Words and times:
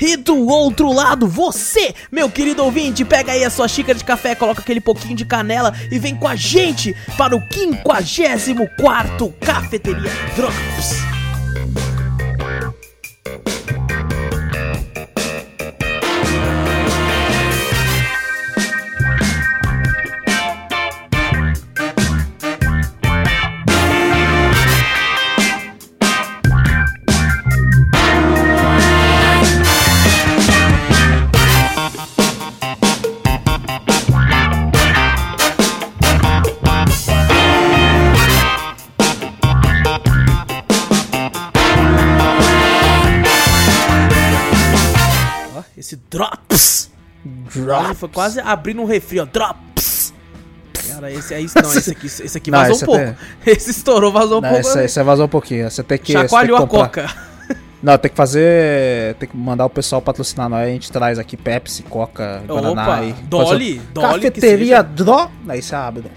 E 0.00 0.16
do 0.16 0.46
outro 0.46 0.92
lado, 0.92 1.26
você, 1.26 1.94
meu 2.10 2.30
querido 2.30 2.62
ouvinte, 2.64 3.04
pega 3.04 3.32
aí 3.32 3.44
a 3.44 3.50
sua 3.50 3.68
xícara 3.68 3.98
de 3.98 4.04
café, 4.04 4.34
coloca 4.34 4.60
aquele 4.60 4.80
pouquinho 4.80 5.16
de 5.16 5.24
canela 5.24 5.72
e 5.90 5.98
vem 5.98 6.14
com 6.14 6.28
a 6.28 6.36
gente 6.36 6.94
para 7.16 7.36
o 7.36 7.42
54 8.04 9.32
Cafeteria 9.40 10.10
Drops. 10.34 11.16
Drops. 47.24 47.84
Olha, 47.86 47.94
Foi 47.94 48.08
quase 48.08 48.40
abrindo 48.40 48.80
um 48.82 48.84
refri, 48.84 49.20
ó. 49.20 49.24
Drops. 49.24 50.12
Cara, 50.88 51.10
esse 51.12 51.34
aí, 51.34 51.46
não, 51.62 51.72
esse 51.74 51.90
aqui, 51.90 52.06
esse 52.06 52.38
aqui 52.38 52.50
Não, 52.50 52.58
vazou 52.60 52.74
esse 52.76 52.84
um 52.84 52.86
pouco. 52.86 53.02
até- 53.02 53.16
Esse 53.50 53.70
estourou, 53.70 54.12
vazou 54.12 54.38
um 54.38 54.40
Não, 54.40 54.48
pouco. 54.50 54.66
esse, 54.68 54.84
esse 54.84 55.02
vazou 55.02 55.26
um 55.26 55.28
pouquinho. 55.28 55.70
Você 55.70 55.82
tem 55.82 55.98
que. 55.98 56.12
Chacoalhou 56.12 56.56
a 56.56 56.60
tem 56.60 56.68
que 56.68 56.74
comprar- 56.76 57.08
coca. 57.08 57.35
Não, 57.86 57.96
tem 57.96 58.10
que 58.10 58.16
fazer. 58.16 59.14
Tem 59.14 59.28
que 59.28 59.36
mandar 59.36 59.64
o 59.64 59.70
pessoal 59.70 60.02
patrocinar 60.02 60.48
nós. 60.48 60.66
A 60.66 60.70
gente 60.70 60.90
traz 60.90 61.20
aqui 61.20 61.36
Pepsi, 61.36 61.84
Coca, 61.84 62.42
Guaraná 62.44 62.82
Opa, 62.82 63.02
e. 63.04 63.12
Dolly, 63.12 63.80
Dolly 63.94 64.22
Cafeteria 64.22 64.82
Dró. 64.82 65.30
Aí 65.48 65.62
você 65.62 65.76
abre. 65.76 66.02
né? 66.02 66.10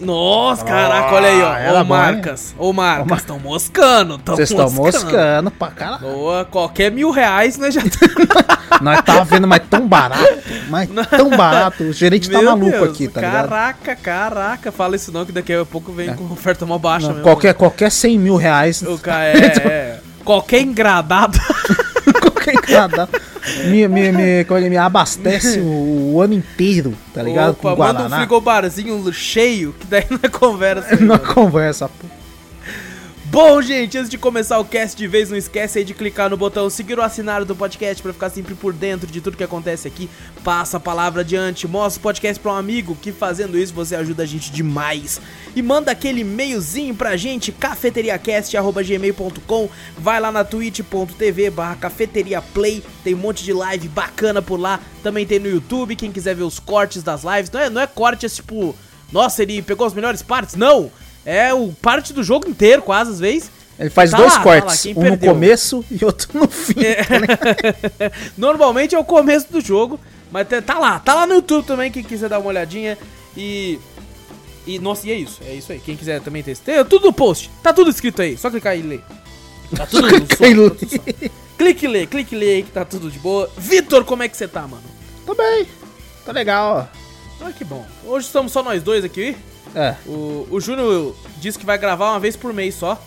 Nossa, 0.00 0.62
caraca, 0.66 1.14
olha 1.14 1.28
aí, 1.28 1.40
ó. 1.40 1.54
era 1.54 1.80
Ô? 1.80 1.84
Marcas. 1.84 2.54
Ô, 2.58 2.72
Marcas, 2.74 3.20
estão 3.20 3.38
moscando. 3.38 4.18
tão 4.18 4.36
Vocês 4.36 4.50
estão 4.50 4.68
moscando 4.70 5.50
pra 5.50 5.68
caralho. 5.68 6.02
Boa, 6.02 6.44
qualquer 6.44 6.92
mil 6.92 7.10
reais, 7.10 7.56
né? 7.56 7.70
Já 7.70 7.80
Nós 8.82 9.00
tava 9.00 9.24
vendo, 9.24 9.48
mas 9.48 9.62
tão 9.70 9.88
barato. 9.88 10.28
Mas 10.68 10.90
tão 11.08 11.30
barato. 11.30 11.84
O 11.84 11.92
gerente 11.94 12.28
tá 12.28 12.36
Meu 12.36 12.50
maluco 12.50 12.70
Deus, 12.70 12.90
aqui, 12.90 13.08
tá 13.08 13.22
ligado? 13.22 13.48
Caraca, 13.48 13.96
caraca. 13.96 14.72
Fala 14.72 14.94
isso 14.94 15.10
não, 15.10 15.24
que 15.24 15.32
daqui 15.32 15.54
a 15.54 15.64
pouco 15.64 15.90
vem 15.90 16.14
com 16.14 16.24
oferta 16.30 16.66
mó 16.66 16.76
baixa 16.76 17.06
Não, 17.06 17.14
mesmo. 17.14 17.22
qualquer, 17.24 17.54
qualquer 17.54 17.90
100 17.90 18.18
mil 18.18 18.36
reais. 18.36 18.82
O 18.82 18.98
cara 18.98 19.24
é, 19.32 19.46
é. 19.64 20.00
Qualquer 20.24 20.62
engradado. 20.62 21.38
qualquer 22.20 22.54
cada. 22.62 23.08
Me, 23.66 23.86
me, 23.88 24.10
me, 24.12 24.44
como 24.44 24.58
ele 24.58 24.70
me 24.70 24.76
abastece 24.76 25.60
o, 25.60 26.14
o 26.14 26.22
ano 26.22 26.34
inteiro, 26.34 26.94
tá 27.12 27.22
ligado? 27.22 27.50
Opa, 27.50 27.76
Com 27.76 27.82
manda 27.82 28.06
um 28.06 28.10
frigobarzinho 28.10 29.12
cheio, 29.12 29.74
que 29.78 29.86
daí 29.86 30.06
não 30.10 30.30
conversa. 30.30 30.96
Não 31.00 31.18
conversa, 31.18 31.88
pô. 31.88 32.23
Bom, 33.34 33.60
gente, 33.60 33.98
antes 33.98 34.08
de 34.08 34.16
começar 34.16 34.60
o 34.60 34.64
cast 34.64 34.96
de 34.96 35.08
vez, 35.08 35.28
não 35.28 35.36
esquece 35.36 35.80
aí 35.80 35.84
de 35.84 35.92
clicar 35.92 36.30
no 36.30 36.36
botão 36.36 36.70
seguir 36.70 37.00
ou 37.00 37.04
assinar 37.04 37.44
do 37.44 37.56
podcast 37.56 38.00
pra 38.00 38.12
ficar 38.12 38.30
sempre 38.30 38.54
por 38.54 38.72
dentro 38.72 39.10
de 39.10 39.20
tudo 39.20 39.36
que 39.36 39.42
acontece 39.42 39.88
aqui. 39.88 40.08
Passa 40.44 40.76
a 40.76 40.80
palavra 40.80 41.22
adiante, 41.22 41.66
mostra 41.66 41.98
o 41.98 42.02
podcast 42.04 42.40
pra 42.40 42.52
um 42.52 42.54
amigo, 42.54 42.94
que 42.94 43.10
fazendo 43.10 43.58
isso 43.58 43.74
você 43.74 43.96
ajuda 43.96 44.22
a 44.22 44.26
gente 44.26 44.52
demais. 44.52 45.20
E 45.56 45.62
manda 45.62 45.90
aquele 45.90 46.20
e-mailzinho 46.20 46.94
pra 46.94 47.16
gente, 47.16 47.50
cafeteriacast.gmail.com 47.50 49.68
Vai 49.98 50.20
lá 50.20 50.30
na 50.30 50.44
twitch.tv 50.44 51.50
barra 51.50 51.74
cafeteriaplay, 51.74 52.84
tem 53.02 53.16
um 53.16 53.18
monte 53.18 53.42
de 53.42 53.52
live 53.52 53.88
bacana 53.88 54.40
por 54.40 54.60
lá. 54.60 54.78
Também 55.02 55.26
tem 55.26 55.40
no 55.40 55.48
YouTube, 55.48 55.96
quem 55.96 56.12
quiser 56.12 56.36
ver 56.36 56.44
os 56.44 56.60
cortes 56.60 57.02
das 57.02 57.24
lives. 57.24 57.50
Não 57.50 57.60
é, 57.60 57.68
não 57.68 57.80
é 57.80 57.86
corte, 57.88 58.26
é 58.26 58.28
tipo... 58.28 58.76
Nossa, 59.10 59.42
ele 59.42 59.60
pegou 59.60 59.84
as 59.84 59.92
melhores 59.92 60.22
partes? 60.22 60.54
Não! 60.54 60.92
É 61.24 61.52
o 61.54 61.72
parte 61.80 62.12
do 62.12 62.22
jogo 62.22 62.48
inteiro, 62.48 62.82
quase, 62.82 63.12
às 63.12 63.20
vezes. 63.20 63.50
Ele 63.78 63.90
faz 63.90 64.10
Tá 64.12 64.18
dois 64.18 64.32
lá, 64.32 64.38
tá 64.38 64.42
cortes, 64.44 64.76
lá, 64.76 64.82
quem 64.82 64.92
um 64.92 65.00
perdeu? 65.10 65.28
no 65.30 65.34
começo 65.34 65.84
e 65.90 66.04
outro 66.04 66.28
no 66.38 66.46
fim. 66.48 66.74
É. 66.80 68.12
Normalmente 68.38 68.94
é 68.94 68.98
o 68.98 69.04
começo 69.04 69.50
do 69.52 69.60
jogo, 69.60 69.98
mas 70.30 70.46
tá- 70.48 70.62
tá 70.62 70.78
lá, 70.78 70.98
tá 71.00 71.14
lá 71.14 71.26
no 71.26 71.34
YouTube 71.34 71.66
também, 71.66 71.90
quem 71.90 72.02
quiser 72.02 72.28
dar 72.28 72.38
uma 72.38 72.48
olhadinha. 72.48 72.96
E. 73.36 73.78
E, 74.66 74.78
nossa, 74.78 75.06
e 75.06 75.10
é 75.10 75.14
isso, 75.14 75.40
é 75.46 75.52
isso 75.54 75.72
aí. 75.72 75.78
Quem 75.80 75.96
quiser 75.96 76.20
também 76.22 76.42
esse. 76.46 76.62
Tem 76.62 76.82
tudo 76.84 77.06
no 77.06 77.12
post, 77.12 77.50
tá 77.62 77.72
tudo 77.72 77.90
escrito 77.90 78.22
aí, 78.22 78.36
só 78.38 78.48
clicar 78.48 78.78
e 78.78 78.82
ler. 78.82 79.02
Tá 79.76 79.86
tudo 79.86 80.06
no 80.08 80.18
som, 80.20 80.26
clicar 80.26 80.50
e 80.50 80.54
tá. 81.28 81.34
Clique 81.58 81.84
e 81.84 81.88
lê, 81.88 82.06
clique 82.06 82.34
e 82.34 82.38
lê 82.38 82.50
aí 82.56 82.62
que 82.62 82.70
tá 82.70 82.84
tudo 82.84 83.10
de 83.10 83.18
boa. 83.18 83.50
Vitor, 83.58 84.04
como 84.04 84.22
é 84.22 84.28
que 84.28 84.36
você 84.36 84.48
tá, 84.48 84.62
mano? 84.62 84.82
Tá 85.26 85.34
bem, 85.34 85.66
tá 86.24 86.32
legal, 86.32 86.88
Ah, 87.40 87.50
que 87.52 87.64
bom. 87.64 87.84
Hoje 88.06 88.26
estamos 88.26 88.52
só 88.52 88.62
nós 88.62 88.82
dois 88.82 89.04
aqui. 89.04 89.36
É, 89.74 89.94
O, 90.06 90.46
o 90.50 90.60
Júnior 90.60 91.14
disse 91.40 91.58
que 91.58 91.66
vai 91.66 91.76
gravar 91.78 92.10
uma 92.12 92.20
vez 92.20 92.36
por 92.36 92.52
mês 92.52 92.74
só. 92.74 93.00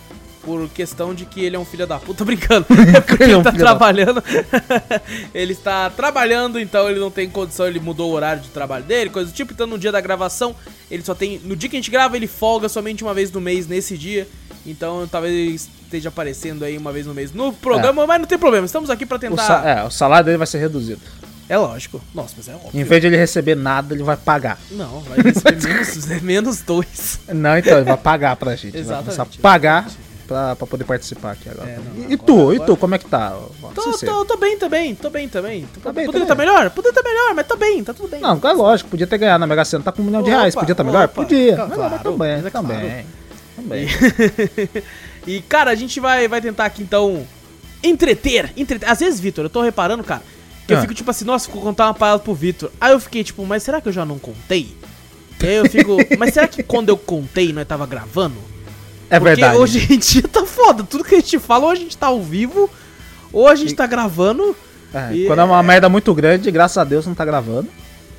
Por 0.44 0.70
questão 0.70 1.14
de 1.14 1.26
que 1.26 1.44
ele 1.44 1.58
é 1.58 1.60
um 1.60 1.66
filho 1.66 1.86
da 1.86 2.00
puta, 2.00 2.20
Tô 2.20 2.24
brincando. 2.26 2.66
É 2.96 3.02
porque 3.02 3.24
Ele 3.24 3.32
ele 3.32 3.34
é 3.34 3.38
um 3.38 3.44
tá 3.44 3.52
filho 3.52 3.64
da- 3.66 3.70
trabalhando. 3.70 4.24
ele 5.34 5.52
está 5.54 5.90
trabalhando, 5.90 6.58
então 6.60 6.90
ele 6.90 7.00
não 7.00 7.12
tem 7.12 7.30
condição, 7.30 7.68
ele 7.68 7.80
mudou 7.82 8.12
o 8.12 8.14
horário 8.14 8.42
de 8.42 8.50
trabalho 8.50 8.84
dele, 8.86 9.10
coisa 9.10 9.30
do 9.30 9.36
tipo. 9.36 9.52
Então 9.54 9.68
no 9.68 9.78
dia 9.78 9.92
da 9.92 10.00
gravação, 10.00 10.56
ele 10.90 11.04
só 11.04 11.14
tem. 11.14 11.40
No 11.44 11.56
dia 11.56 11.70
que 11.70 11.76
a 11.76 11.80
gente 11.80 11.92
grava, 11.92 12.16
ele 12.16 12.28
folga 12.28 12.70
somente 12.70 13.04
uma 13.04 13.14
vez 13.14 13.30
no 13.32 13.42
mês 13.42 13.68
nesse 13.68 13.98
dia. 13.98 14.28
Então 14.66 15.08
talvez 15.12 15.68
esteja 15.84 16.10
aparecendo 16.10 16.64
aí 16.64 16.78
uma 16.78 16.92
vez 16.92 17.06
no 17.06 17.14
mês 17.14 17.34
no 17.34 17.52
programa, 17.54 18.06
mas 18.08 18.20
não 18.20 18.28
tem 18.28 18.38
problema. 18.38 18.66
Estamos 18.66 18.90
aqui 18.90 19.06
pra 19.06 19.18
o, 19.18 19.20
tentar. 19.20 19.44
sa- 19.44 19.64
é, 19.70 19.84
o 19.84 19.92
salário 19.92 20.26
dele 20.26 20.38
vai 20.38 20.48
ser 20.48 20.60
reduzido. 20.60 21.02
É 21.50 21.58
lógico. 21.58 22.02
Nossa, 22.14 22.34
mas 22.38 22.48
é 22.50 22.54
óbvio. 22.56 22.72
Em 22.74 22.84
vez 22.84 23.02
de 23.02 23.08
ele 23.08 23.18
receber 23.18 23.56
nada, 23.56 23.94
ele 23.94 24.04
vai 24.04 24.18
pagar. 24.18 24.60
Não, 24.72 25.00
vai 25.02 25.20
receber 25.20 25.64
menos, 25.64 26.12
é 26.12 26.20
menos 26.20 26.62
dois. 26.62 27.20
Não, 27.30 27.58
então, 27.58 27.78
ele 27.78 27.86
vai 27.86 27.98
pagar 27.98 28.36
pra 28.36 28.56
gente. 28.56 28.76
Ele 28.76 28.84
vai 28.84 28.98
começar 28.98 29.22
a 29.22 29.26
Exatamente. 29.26 29.40
pagar 29.40 29.88
pra, 30.28 30.56
pra 30.58 30.68
poder 30.68 30.84
participar 30.84 31.32
aqui 31.32 31.48
agora. 31.50 31.70
É, 31.70 31.78
não, 31.78 32.02
e 32.10 32.14
agora- 32.14 32.18
tu, 32.26 32.52
e 32.52 32.56
agora- 32.56 32.66
tu, 32.66 32.76
como 32.78 32.96
é 32.96 32.98
que 32.98 33.06
tá? 33.08 33.38
Tô, 33.74 33.98
tô, 33.98 34.26
tô 34.26 34.38
bem 34.38 34.58
também, 34.58 34.94
tô 34.94 35.10
bem 35.10 35.30
também. 35.30 35.66
Tô, 35.74 35.80
Tá 35.80 35.94
bem 35.94 36.06
poderia 36.06 36.28
também? 36.28 36.46
estar 36.46 36.54
melhor? 36.60 36.70
Poderia 36.72 37.00
estar 37.00 37.10
melhor, 37.10 37.34
mas 37.34 37.48
tô 37.48 37.56
bem, 37.56 37.82
tá 37.84 37.94
tudo 37.94 38.10
bem. 38.10 38.20
Não, 38.20 38.38
é 38.44 38.54
lógico, 38.54 38.90
podia 38.90 39.08
ter 39.08 39.18
ganhado 39.18 39.40
na 39.40 39.48
Mega 39.48 39.64
Sena, 39.64 39.84
tá 39.86 39.92
com 39.94 40.02
um 40.02 40.06
milhão 40.06 40.22
de 40.24 40.30
reais, 40.30 40.54
Opa, 40.54 40.62
podia 40.62 40.74
estar 40.74 40.84
melhor? 40.84 41.06
opa, 41.06 41.14
Podia, 41.14 41.56
claro, 41.56 41.70
mas, 41.70 41.92
mas 41.92 42.02
também, 42.04 42.36
mas 42.36 42.46
é 42.46 42.50
também, 42.50 42.78
claro. 42.80 43.06
também. 43.56 43.88
e, 45.26 45.42
cara, 45.44 45.72
a 45.72 45.76
gente 45.76 46.00
vai, 46.02 46.28
vai 46.28 46.42
tentar 46.42 46.66
aqui, 46.66 46.84
então, 46.84 47.26
entreter, 47.84 48.52
entreter. 48.58 48.90
Às 48.90 49.00
vezes, 49.00 49.20
Vitor, 49.20 49.46
eu 49.46 49.50
tô 49.50 49.62
reparando, 49.62 50.04
cara, 50.04 50.22
que 50.68 50.74
eu 50.74 50.78
Ah. 50.78 50.82
fico 50.82 50.94
tipo 50.94 51.10
assim, 51.10 51.26
nossa, 51.26 51.50
vou 51.52 51.62
contar 51.62 51.86
uma 51.88 51.94
parada 51.94 52.20
pro 52.20 52.34
Vitor. 52.34 52.70
Aí 52.80 52.92
eu 52.92 53.00
fiquei 53.00 53.24
tipo, 53.24 53.46
mas 53.46 53.64
será 53.64 53.80
que 53.82 53.88
eu 53.88 53.94
já 53.94 54.06
não 54.06 54.20
contei? 54.20 54.76
E 55.42 55.48
aí 55.48 55.56
eu 55.56 55.70
fico, 55.70 55.96
mas 56.20 56.34
será 56.34 56.48
que 56.48 56.62
quando 56.62 56.90
eu 56.90 56.98
contei 56.98 57.54
nós 57.54 57.68
tava 57.68 57.86
gravando? 57.88 58.36
É 59.10 59.18
Porque 59.20 59.36
verdade. 59.36 59.58
hoje 59.58 59.88
em 59.94 59.98
dia 59.98 60.24
tá 60.24 60.46
foda, 60.46 60.84
tudo 60.84 61.04
que 61.04 61.16
a 61.16 61.20
gente 61.20 61.40
fala, 61.40 61.66
ou 61.66 61.72
a 61.72 61.76
gente 61.76 61.96
tá 61.98 62.08
ao 62.08 62.22
vivo, 62.22 62.70
ou 63.32 63.48
a 63.48 63.56
gente 63.56 63.74
tá 63.74 63.88
gravando. 63.88 64.56
É, 64.94 65.14
E 65.14 65.26
quando 65.26 65.40
é 65.40 65.44
uma 65.44 65.64
merda 65.64 65.88
muito 65.88 66.14
grande, 66.14 66.52
graças 66.52 66.78
a 66.78 66.84
Deus 66.84 67.06
não 67.06 67.14
tá 67.16 67.24
gravando. 67.24 67.68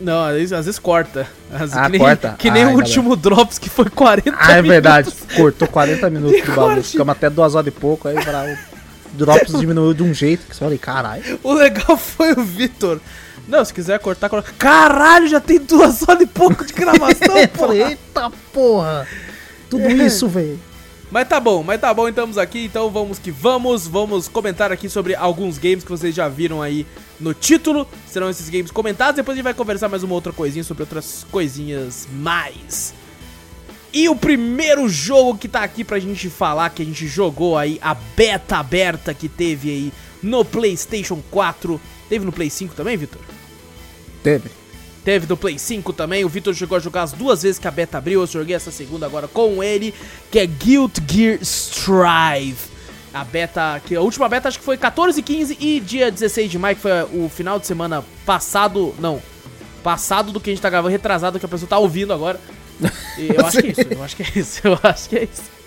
Não, 0.01 0.23
às 0.25 0.35
vezes, 0.35 0.53
às 0.53 0.65
vezes 0.67 0.79
corta. 0.79 1.27
Às- 1.53 1.77
Ah, 1.77 1.87
que 1.87 1.91
nem, 1.91 2.01
corta? 2.01 2.37
Que 2.39 2.51
nem 2.53 2.63
Ai, 2.65 2.73
o 2.73 2.77
último 2.77 3.17
Drops 3.17 3.59
que 3.59 3.69
foi 3.69 3.91
40 3.91 4.37
Ah, 4.39 4.53
é 4.53 4.63
verdade. 4.63 5.09
minutos. 5.11 5.37
Cortou 5.37 5.67
40 5.67 6.09
minutos 6.09 6.39
E 6.39 6.43
do 6.43 6.53
bagulho. 6.53 6.85
Ficamos 6.85 7.13
até 7.13 7.29
duas 7.29 7.55
horas 7.57 7.67
e 7.67 7.71
pouco, 7.73 8.07
aí 8.07 8.15
pra, 8.23 8.45
o 8.45 8.68
Drops 9.13 9.59
diminuiu 9.59 9.95
de 9.95 10.03
um 10.03 10.13
jeito 10.13 10.47
que 10.47 10.55
você 10.55 10.61
fala, 10.61 10.79
caralho. 10.79 11.41
O 11.43 11.53
legal 11.53 11.97
foi 11.99 12.33
o 12.33 12.43
Vitor. 12.43 13.01
Não, 13.47 13.65
se 13.65 13.73
quiser 13.73 13.99
cortar, 13.99 14.29
corta. 14.29 14.53
Caralho, 14.59 15.27
já 15.27 15.41
tem 15.41 15.59
duas 15.59 16.07
horas 16.07 16.23
e 16.23 16.27
pouco 16.27 16.65
de 16.67 16.73
gravação, 16.73 17.47
pô. 17.57 17.73
eita 17.73 18.31
porra. 18.53 19.07
Tudo 19.71 19.91
isso, 19.91 20.29
velho. 20.29 20.61
Mas 21.11 21.27
tá 21.27 21.41
bom, 21.41 21.63
mas 21.63 21.81
tá 21.81 21.93
bom, 21.95 22.07
estamos 22.07 22.37
aqui, 22.37 22.67
então 22.67 22.91
vamos 22.91 23.19
que 23.19 23.31
vamos. 23.31 23.87
Vamos 23.87 24.29
comentar 24.29 24.71
aqui 24.71 24.91
sobre 24.91 25.15
alguns 25.15 25.57
games 25.57 25.83
que 25.83 25.91
vocês 25.91 26.15
já 26.15 26.29
viram 26.29 26.61
aí 26.61 26.87
no 27.19 27.33
título. 27.33 27.89
Serão 28.07 28.29
esses 28.29 28.51
games 28.51 28.71
comentados. 28.71 29.17
Depois 29.17 29.35
a 29.35 29.37
gente 29.37 29.45
vai 29.45 29.55
conversar 29.55 29.89
mais 29.89 30.03
uma 30.03 30.15
outra 30.15 30.33
coisinha 30.33 30.63
sobre 30.63 30.83
outras 30.83 31.27
coisinhas 31.31 32.07
mais. 32.13 32.93
E 33.93 34.09
o 34.09 34.15
primeiro 34.15 34.89
jogo 34.89 35.39
que 35.39 35.49
tá 35.49 35.63
aqui 35.63 35.83
pra 35.83 35.99
gente 35.99 36.29
falar, 36.29 36.71
que 36.71 36.83
a 36.83 36.85
gente 36.85 37.07
jogou 37.07 37.57
aí, 37.57 37.79
a 37.81 37.95
beta 37.95 38.59
aberta 38.59 39.15
que 39.15 39.29
teve 39.29 39.71
aí 39.71 39.93
no 40.23 40.45
PlayStation 40.45 41.23
4. 41.31 41.81
Teve 42.09 42.25
no 42.25 42.33
Play 42.33 42.51
5 42.51 42.75
também, 42.75 42.97
Vitor? 42.97 43.21
Teve. 44.23 44.51
Teve 45.05 45.27
do 45.27 45.37
Play 45.37 45.59
5 45.59 45.93
também. 45.93 46.25
O 46.25 46.29
Vitor 46.29 46.55
chegou 46.55 46.77
a 46.77 46.81
jogar 46.81 47.03
as 47.03 47.13
duas 47.13 47.43
vezes 47.43 47.59
que 47.59 47.69
a 47.69 47.71
beta 47.71 47.99
abriu. 47.99 48.21
Eu 48.21 48.27
joguei 48.27 48.55
essa 48.55 48.71
segunda 48.71 49.07
agora 49.07 49.29
com 49.29 49.63
ele, 49.63 49.95
que 50.31 50.39
é 50.39 50.47
Guild 50.47 50.93
Gear 51.11 51.39
Strive. 51.41 52.79
A 53.13 53.25
beta, 53.25 53.81
que 53.87 53.97
a 53.97 54.03
última 54.03 54.29
beta 54.29 54.49
acho 54.49 54.59
que 54.59 54.65
foi 54.65 54.77
14 54.77 55.19
e 55.19 55.23
15 55.23 55.57
e 55.59 55.81
dia 55.81 56.11
16 56.11 56.51
de 56.51 56.59
maio, 56.59 56.77
que 56.77 56.83
foi 56.83 56.93
o 57.15 57.29
final 57.29 57.59
de 57.59 57.67
semana 57.67 58.05
passado. 58.27 58.95
Não, 58.99 59.23
passado 59.83 60.31
do 60.31 60.41
que 60.41 60.51
a 60.51 60.53
gente 60.53 60.61
tá 60.61 60.69
gravando, 60.69 60.93
retrasado 60.93 61.39
que 61.39 61.47
a 61.47 61.49
pessoa 61.49 61.69
tá 61.69 61.79
ouvindo 61.79 62.13
agora. 62.13 62.39
E 63.17 63.29
eu 63.35 63.45
acho 63.45 63.59
que 63.59 63.67
é 63.67 63.71
isso, 63.73 63.89
eu 63.91 64.03
acho 64.03 64.17
que 64.17 64.23
é 64.23 64.33
isso, 64.35 64.61
eu 64.65 64.81
acho 64.83 65.09
que 65.09 65.17
é 65.17 65.25
isso. 65.25 65.59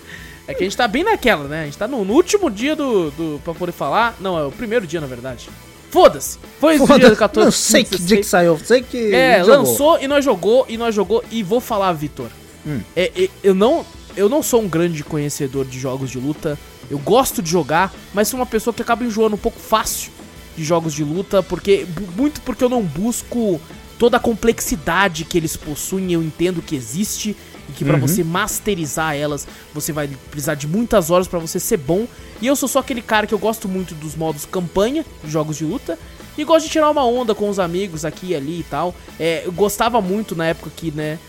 É 0.47 0.53
que 0.53 0.63
a 0.63 0.65
gente 0.65 0.77
tá 0.77 0.87
bem 0.87 1.03
naquela, 1.03 1.47
né? 1.47 1.61
A 1.61 1.65
gente 1.65 1.77
tá 1.77 1.87
no, 1.87 2.03
no 2.03 2.13
último 2.13 2.49
dia 2.49 2.75
do, 2.75 3.11
do. 3.11 3.41
pra 3.43 3.53
poder 3.53 3.71
falar. 3.71 4.15
Não, 4.19 4.37
é 4.37 4.45
o 4.45 4.51
primeiro 4.51 4.87
dia, 4.87 4.99
na 4.99 5.07
verdade. 5.07 5.49
Foda-se! 5.89 6.39
Foi 6.59 6.75
esse 6.75 6.85
dia 6.85 7.09
do 7.09 7.15
14 7.15 7.45
Não 7.45 7.51
sei 7.51 7.83
que 7.83 8.01
dia 8.01 8.17
que 8.17 8.23
saiu, 8.23 8.57
sei 8.63 8.81
que. 8.81 9.13
É, 9.13 9.43
lançou 9.43 9.99
e 9.99 10.07
nós 10.07 10.23
jogou, 10.23 10.65
e 10.69 10.77
nós 10.77 10.95
jogou, 10.95 11.23
e 11.29 11.43
vou 11.43 11.59
falar, 11.59 11.91
Vitor. 11.93 12.29
Hum. 12.65 12.79
É, 12.95 13.11
é, 13.15 13.29
eu 13.43 13.53
não. 13.53 13.85
Eu 14.15 14.27
não 14.27 14.43
sou 14.43 14.61
um 14.61 14.67
grande 14.67 15.03
conhecedor 15.03 15.65
de 15.65 15.79
jogos 15.79 16.09
de 16.09 16.17
luta. 16.17 16.57
Eu 16.89 16.99
gosto 16.99 17.41
de 17.41 17.49
jogar, 17.49 17.93
mas 18.13 18.27
sou 18.27 18.39
uma 18.39 18.45
pessoa 18.45 18.73
que 18.73 18.81
acaba 18.81 19.05
enjoando 19.05 19.35
um 19.35 19.39
pouco 19.39 19.59
fácil 19.59 20.11
de 20.57 20.63
jogos 20.63 20.93
de 20.93 21.03
luta, 21.03 21.43
porque. 21.43 21.85
Muito 22.15 22.41
porque 22.41 22.63
eu 22.63 22.69
não 22.69 22.81
busco 22.81 23.59
toda 24.01 24.17
a 24.17 24.19
complexidade 24.19 25.23
que 25.25 25.37
eles 25.37 25.55
possuem, 25.55 26.11
eu 26.11 26.23
entendo 26.23 26.59
que 26.59 26.75
existe 26.75 27.37
e 27.69 27.71
que 27.71 27.85
pra 27.85 27.93
Uhum. 27.93 27.99
você 28.01 28.23
masterizar 28.23 29.15
elas, 29.15 29.47
você 29.75 29.93
vai 29.93 30.09
precisar 30.31 30.55
de 30.55 30.65
muitas 30.67 31.11
horas 31.11 31.27
pra 31.27 31.37
você 31.37 31.59
ser 31.59 31.77
bom. 31.77 32.07
E 32.41 32.47
eu 32.47 32.55
sou 32.55 32.67
só 32.67 32.79
aquele 32.79 33.03
cara 33.03 33.27
que 33.27 33.33
eu 33.33 33.37
gosto 33.37 33.69
muito 33.69 33.93
dos 33.93 34.15
modos 34.15 34.43
campanha 34.43 35.05
jogos 35.23 35.55
de 35.55 35.65
luta 35.65 35.99
e 36.35 36.43
gosto 36.43 36.65
de 36.65 36.71
tirar 36.71 36.89
uma 36.89 37.05
onda 37.05 37.35
com 37.35 37.47
os 37.47 37.59
amigos 37.59 38.03
aqui 38.03 38.29
e 38.29 38.35
ali 38.35 38.61
e 38.61 38.63
tal. 38.63 38.95
É, 39.19 39.43
eu 39.45 39.51
gostava 39.51 40.01
muito 40.01 40.35
na 40.35 40.47
época 40.47 40.71
que, 40.75 40.89
né, 40.89 41.19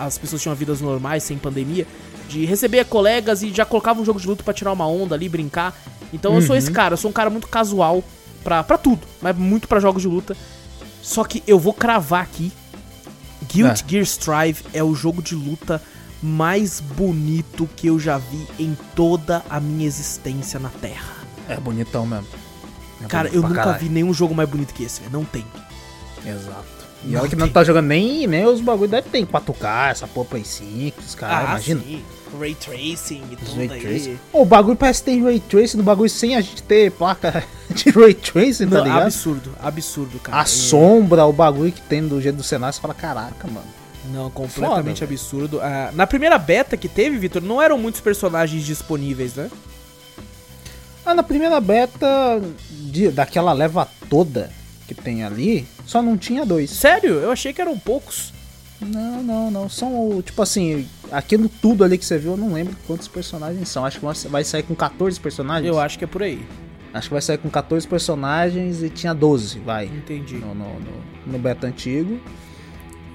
as 0.00 0.16
pessoas 0.16 0.40
tinham 0.40 0.54
vidas 0.54 0.80
normais, 0.80 1.22
sem 1.24 1.36
pandemia, 1.36 1.86
de 2.30 2.46
receber 2.46 2.86
colegas 2.86 3.42
e 3.42 3.52
já 3.52 3.66
colocava 3.66 4.00
um 4.00 4.06
jogo 4.06 4.18
de 4.18 4.26
luta 4.26 4.42
pra 4.42 4.54
tirar 4.54 4.72
uma 4.72 4.86
onda 4.88 5.14
ali, 5.14 5.28
brincar. 5.28 5.78
Então 6.14 6.34
eu 6.34 6.40
sou 6.40 6.56
esse 6.56 6.70
cara, 6.70 6.94
eu 6.94 6.98
sou 6.98 7.10
um 7.10 7.12
cara 7.12 7.28
muito 7.28 7.46
casual 7.46 8.02
pra, 8.42 8.62
pra 8.64 8.78
tudo, 8.78 9.06
mas 9.20 9.36
muito 9.36 9.68
pra 9.68 9.78
jogos 9.80 10.00
de 10.00 10.08
luta. 10.08 10.34
Só 11.02 11.24
que 11.24 11.42
eu 11.46 11.58
vou 11.58 11.74
cravar 11.74 12.22
aqui. 12.22 12.50
Guild 13.52 13.82
É. 13.84 13.90
Gear 13.90 14.02
Strive 14.04 14.62
é 14.72 14.82
o 14.82 14.94
jogo 14.94 15.20
de 15.20 15.34
luta 15.34 15.82
mais 16.22 16.78
bonito 16.80 17.68
que 17.76 17.88
eu 17.88 17.98
já 17.98 18.16
vi 18.16 18.46
em 18.58 18.76
toda 18.94 19.42
a 19.50 19.58
minha 19.58 19.86
existência 19.86 20.60
na 20.60 20.68
Terra. 20.68 21.12
É 21.48 21.56
bonitão 21.56 22.06
mesmo. 22.06 22.28
É 23.04 23.06
Cara, 23.08 23.28
eu 23.30 23.42
nunca 23.42 23.54
caralho. 23.56 23.78
vi 23.80 23.88
nenhum 23.88 24.14
jogo 24.14 24.32
mais 24.32 24.48
bonito 24.48 24.72
que 24.72 24.84
esse, 24.84 25.00
velho. 25.00 25.12
Não 25.12 25.24
tem. 25.24 25.44
Exato. 26.24 26.64
E 27.04 27.08
Não 27.08 27.20
olha 27.20 27.28
que 27.28 27.34
tem. 27.34 27.44
não 27.44 27.52
tá 27.52 27.64
jogando 27.64 27.86
nem, 27.88 28.28
nem 28.28 28.46
os 28.46 28.60
bagulho 28.60 28.88
deve 28.88 29.08
ter 29.08 29.18
em 29.18 29.26
4K, 29.26 29.90
essa 29.90 30.06
porra 30.06 30.28
Play 30.28 30.44
5, 30.44 31.00
os 31.00 31.14
caras, 31.16 31.48
imagina. 31.50 31.80
Ah, 31.80 31.88
sim. 31.88 32.04
Ray 32.38 32.54
Tracing 32.54 33.22
e 33.30 33.36
tudo 33.36 33.56
Ray 33.56 33.70
aí. 33.70 33.80
Tracing. 33.80 34.18
O 34.32 34.44
bagulho 34.44 34.76
parece 34.76 35.00
que 35.02 35.10
tem 35.10 35.22
Ray 35.22 35.40
Tracing 35.40 35.76
no 35.76 35.82
bagulho 35.82 36.08
sem 36.10 36.34
a 36.36 36.40
gente 36.40 36.62
ter 36.62 36.90
placa 36.92 37.44
de 37.74 37.90
Ray 37.90 38.14
Tracing, 38.14 38.68
tá 38.68 38.76
Não, 38.78 38.84
ligado? 38.84 39.02
absurdo, 39.02 39.54
absurdo, 39.60 40.18
cara. 40.18 40.38
A 40.38 40.42
É- 40.42 40.46
sombra, 40.46 41.24
o 41.26 41.32
bagulho 41.32 41.72
que 41.72 41.80
tem 41.82 42.06
do 42.06 42.20
jeito 42.20 42.36
do 42.36 42.42
cenário, 42.42 42.74
você 42.74 42.80
fala, 42.80 42.94
caraca, 42.94 43.46
mano. 43.48 43.66
Não, 44.12 44.28
completamente 44.30 44.98
Foda, 45.00 45.12
absurdo. 45.12 45.60
Ah, 45.60 45.90
na 45.94 46.06
primeira 46.06 46.36
beta 46.36 46.76
que 46.76 46.88
teve, 46.88 47.16
Vitor, 47.18 47.40
não 47.42 47.62
eram 47.62 47.78
muitos 47.78 48.00
personagens 48.00 48.64
disponíveis, 48.64 49.34
né? 49.34 49.48
Ah, 51.04 51.14
na 51.14 51.22
primeira 51.22 51.60
beta 51.60 52.40
de- 52.70 53.10
daquela 53.10 53.52
leva 53.52 53.88
toda 54.08 54.50
que 54.86 54.94
tem 54.94 55.22
ali, 55.24 55.66
só 55.86 56.02
não 56.02 56.16
tinha 56.16 56.44
dois. 56.44 56.70
Sério? 56.70 57.14
Eu 57.14 57.30
achei 57.30 57.52
que 57.52 57.60
eram 57.60 57.78
poucos. 57.78 58.32
Não, 58.86 59.22
não, 59.22 59.50
não. 59.50 59.68
São, 59.68 60.20
tipo 60.22 60.40
assim, 60.42 60.86
aquilo 61.10 61.48
tudo 61.48 61.84
ali 61.84 61.96
que 61.98 62.04
você 62.04 62.18
viu, 62.18 62.32
eu 62.32 62.36
não 62.36 62.52
lembro 62.52 62.74
quantos 62.86 63.08
personagens 63.08 63.68
são. 63.68 63.84
Acho 63.84 64.00
que 64.00 64.28
vai- 64.28 64.44
sair 64.44 64.62
com 64.62 64.74
14 64.74 65.18
personagens. 65.20 65.66
Eu 65.66 65.80
acho 65.80 65.98
que 65.98 66.04
é 66.04 66.06
por 66.08 66.22
aí. 66.22 66.44
Acho 66.92 67.08
que 67.08 67.14
vai 67.14 67.22
sair 67.22 67.38
com 67.38 67.48
14 67.48 67.86
personagens 67.88 68.82
e 68.82 68.90
tinha 68.90 69.14
12, 69.14 69.58
vai. 69.60 69.86
Entendi. 69.86 70.34
No, 70.36 70.54
no, 70.54 70.64
no, 70.64 71.32
no 71.32 71.38
beta 71.38 71.66
antigo. 71.66 72.20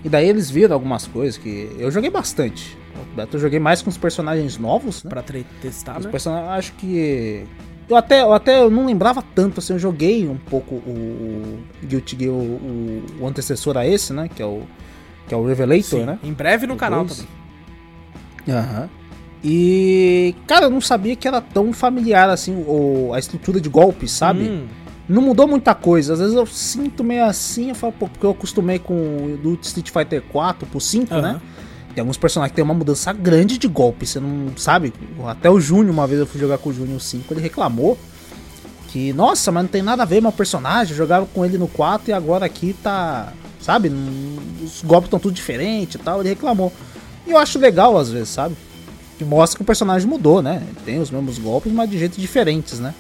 E 0.03 0.09
daí 0.09 0.27
eles 0.27 0.49
viram 0.49 0.73
algumas 0.73 1.05
coisas 1.05 1.37
que. 1.37 1.69
Eu 1.77 1.91
joguei 1.91 2.09
bastante. 2.09 2.77
O 2.95 3.15
beta 3.15 3.35
eu 3.35 3.39
joguei 3.41 3.59
mais 3.59 3.81
com 3.81 3.89
os 3.89 3.97
personagens 3.97 4.57
novos, 4.57 5.03
né? 5.03 5.09
Pra 5.09 5.21
testar, 5.21 5.99
Os 5.99 6.05
né? 6.05 6.11
personagens, 6.11 6.49
acho 6.51 6.73
que. 6.73 7.43
Eu 7.89 7.95
até, 7.95 8.21
eu 8.21 8.33
até 8.33 8.59
eu 8.61 8.69
não 8.69 8.85
lembrava 8.85 9.23
tanto, 9.33 9.59
assim, 9.59 9.71
eu 9.73 9.79
joguei 9.79 10.27
um 10.27 10.35
pouco 10.35 10.75
o, 10.75 11.59
o 11.81 11.85
Guilty 11.85 12.17
Gear, 12.19 12.33
o, 12.33 12.35
o, 12.37 13.03
o 13.21 13.27
antecessor 13.27 13.77
a 13.77 13.87
esse, 13.87 14.11
né? 14.11 14.27
Que 14.27 14.41
é 14.41 14.45
o, 14.45 14.63
que 15.27 15.33
é 15.33 15.37
o 15.37 15.45
Revelator, 15.45 15.83
Sim, 15.99 16.05
né? 16.05 16.19
Em 16.23 16.33
breve 16.33 16.65
no 16.67 16.75
canal 16.75 17.05
também. 17.05 17.27
Aham. 18.49 18.89
E, 19.43 20.35
cara, 20.47 20.65
eu 20.65 20.69
não 20.69 20.81
sabia 20.81 21.15
que 21.15 21.27
era 21.27 21.39
tão 21.39 21.71
familiar 21.71 22.29
assim 22.29 22.55
o, 22.67 23.11
a 23.13 23.19
estrutura 23.19 23.61
de 23.61 23.69
golpes, 23.69 24.11
sabe? 24.11 24.49
Hum, 24.49 24.67
Não 25.07 25.21
mudou 25.21 25.47
muita 25.47 25.75
coisa. 25.75 26.13
Às 26.13 26.19
vezes 26.19 26.35
eu 26.35 26.45
sinto 26.45 27.03
meio 27.03 27.23
assim, 27.25 27.69
eu 27.69 27.75
falo, 27.75 27.93
pô, 27.93 28.07
porque 28.07 28.25
eu 28.25 28.31
acostumei 28.31 28.79
com 28.79 28.93
o 28.93 29.37
do 29.41 29.57
Street 29.61 29.89
Fighter 29.91 30.21
4 30.23 30.65
pro 30.67 30.79
5, 30.81 31.13
aham. 31.13 31.21
né? 31.21 31.41
Tem 31.93 32.01
alguns 32.01 32.17
personagens 32.17 32.51
que 32.51 32.55
tem 32.55 32.63
uma 32.63 32.73
mudança 32.73 33.11
grande 33.13 33.57
de 33.57 33.67
golpe, 33.67 34.05
você 34.05 34.19
não 34.19 34.55
sabe? 34.55 34.93
Até 35.25 35.49
o 35.49 35.59
Júnior, 35.59 35.91
uma 35.91 36.05
vez 36.05 36.19
eu 36.19 36.27
fui 36.27 36.39
jogar 36.39 36.57
com 36.59 36.69
o 36.69 36.73
Júnior 36.73 36.99
5, 37.01 37.33
ele 37.33 37.41
reclamou 37.41 37.97
que, 38.89 39.11
nossa, 39.13 39.51
mas 39.51 39.63
não 39.63 39.69
tem 39.69 39.81
nada 39.81 40.03
a 40.03 40.05
ver 40.05 40.21
meu 40.21 40.31
personagem, 40.31 40.91
eu 40.91 40.97
jogava 40.97 41.25
com 41.25 41.43
ele 41.43 41.57
no 41.57 41.67
4 41.67 42.09
e 42.11 42.13
agora 42.13 42.45
aqui 42.45 42.75
tá, 42.83 43.33
sabe? 43.67 43.91
Os 44.63 44.81
golpes 44.81 45.07
estão 45.07 45.19
tudo 45.19 45.33
diferente 45.35 45.95
e 45.95 45.99
tal, 45.99 46.21
ele 46.21 46.29
reclamou. 46.29 46.73
E 47.27 47.31
eu 47.31 47.37
acho 47.37 47.59
legal 47.59 47.97
às 47.97 48.09
vezes, 48.09 48.29
sabe? 48.29 48.55
Que 49.19 49.25
mostra 49.25 49.57
que 49.57 49.61
o 49.63 49.65
personagem 49.65 50.07
mudou, 50.07 50.41
né? 50.41 50.63
Ele 50.65 50.77
Tem 50.85 50.99
os 50.99 51.11
mesmos 51.11 51.37
golpes, 51.37 51.71
mas 51.71 51.89
de 51.89 51.99
jeitos 51.99 52.17
diferentes, 52.17 52.79
né? 52.79 52.93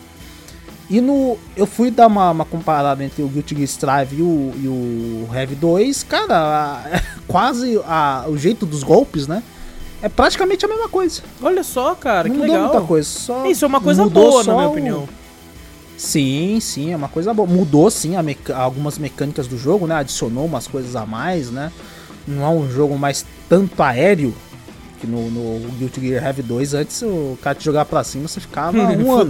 E 0.89 0.99
no. 1.01 1.37
Eu 1.55 1.65
fui 1.65 1.89
dar 1.91 2.07
uma, 2.07 2.31
uma 2.31 2.45
comparada 2.45 3.03
entre 3.03 3.21
o 3.21 3.27
Guilty 3.27 3.55
Gear 3.55 3.65
Strive 3.67 4.15
e 4.17 4.21
o, 4.21 4.53
e 4.55 4.67
o 4.67 5.29
Heavy 5.35 5.55
2. 5.55 6.03
Cara, 6.03 6.35
a- 6.35 7.01
quase 7.27 7.79
a- 7.85 8.25
o 8.27 8.37
jeito 8.37 8.65
dos 8.65 8.83
golpes, 8.83 9.27
né? 9.27 9.43
É 10.01 10.07
praticamente 10.09 10.63
a 10.63 10.67
mesma 10.67 10.87
coisa. 10.87 11.21
Olha 11.41 11.63
só, 11.63 11.93
cara, 11.95 12.27
não 12.29 12.35
que 12.35 12.41
mudou 12.41 12.55
legal. 12.55 12.71
muita 12.73 12.87
coisa. 12.87 13.07
Só 13.09 13.45
Isso 13.47 13.65
é 13.65 13.67
uma 13.67 13.81
coisa 13.81 14.05
boa, 14.07 14.43
na 14.43 14.53
minha 14.53 14.67
o- 14.67 14.71
opinião. 14.71 15.09
Sim, 15.97 16.59
sim, 16.61 16.91
é 16.91 16.95
uma 16.95 17.07
coisa 17.07 17.33
boa. 17.33 17.47
Mudou 17.47 17.89
sim 17.89 18.15
a 18.15 18.23
meca- 18.23 18.55
algumas 18.55 18.97
mecânicas 18.97 19.47
do 19.47 19.57
jogo, 19.57 19.87
né? 19.87 19.95
Adicionou 19.95 20.45
umas 20.45 20.67
coisas 20.67 20.95
a 20.95 21.05
mais, 21.05 21.49
né? 21.49 21.71
Não 22.27 22.43
é 22.43 22.49
um 22.49 22.69
jogo 22.69 22.97
mais 22.97 23.25
tanto 23.49 23.81
aéreo 23.81 24.33
que 24.99 25.07
no, 25.07 25.29
no 25.29 25.69
Guilty 25.71 26.01
Gear 26.01 26.23
Heavy 26.23 26.43
2. 26.43 26.73
Antes 26.75 27.01
o 27.01 27.37
cara 27.41 27.55
te 27.55 27.65
jogar 27.65 27.85
pra 27.85 28.03
cima, 28.03 28.27
você 28.27 28.39
ficava 28.39 28.77
um 29.03 29.11
ano 29.11 29.29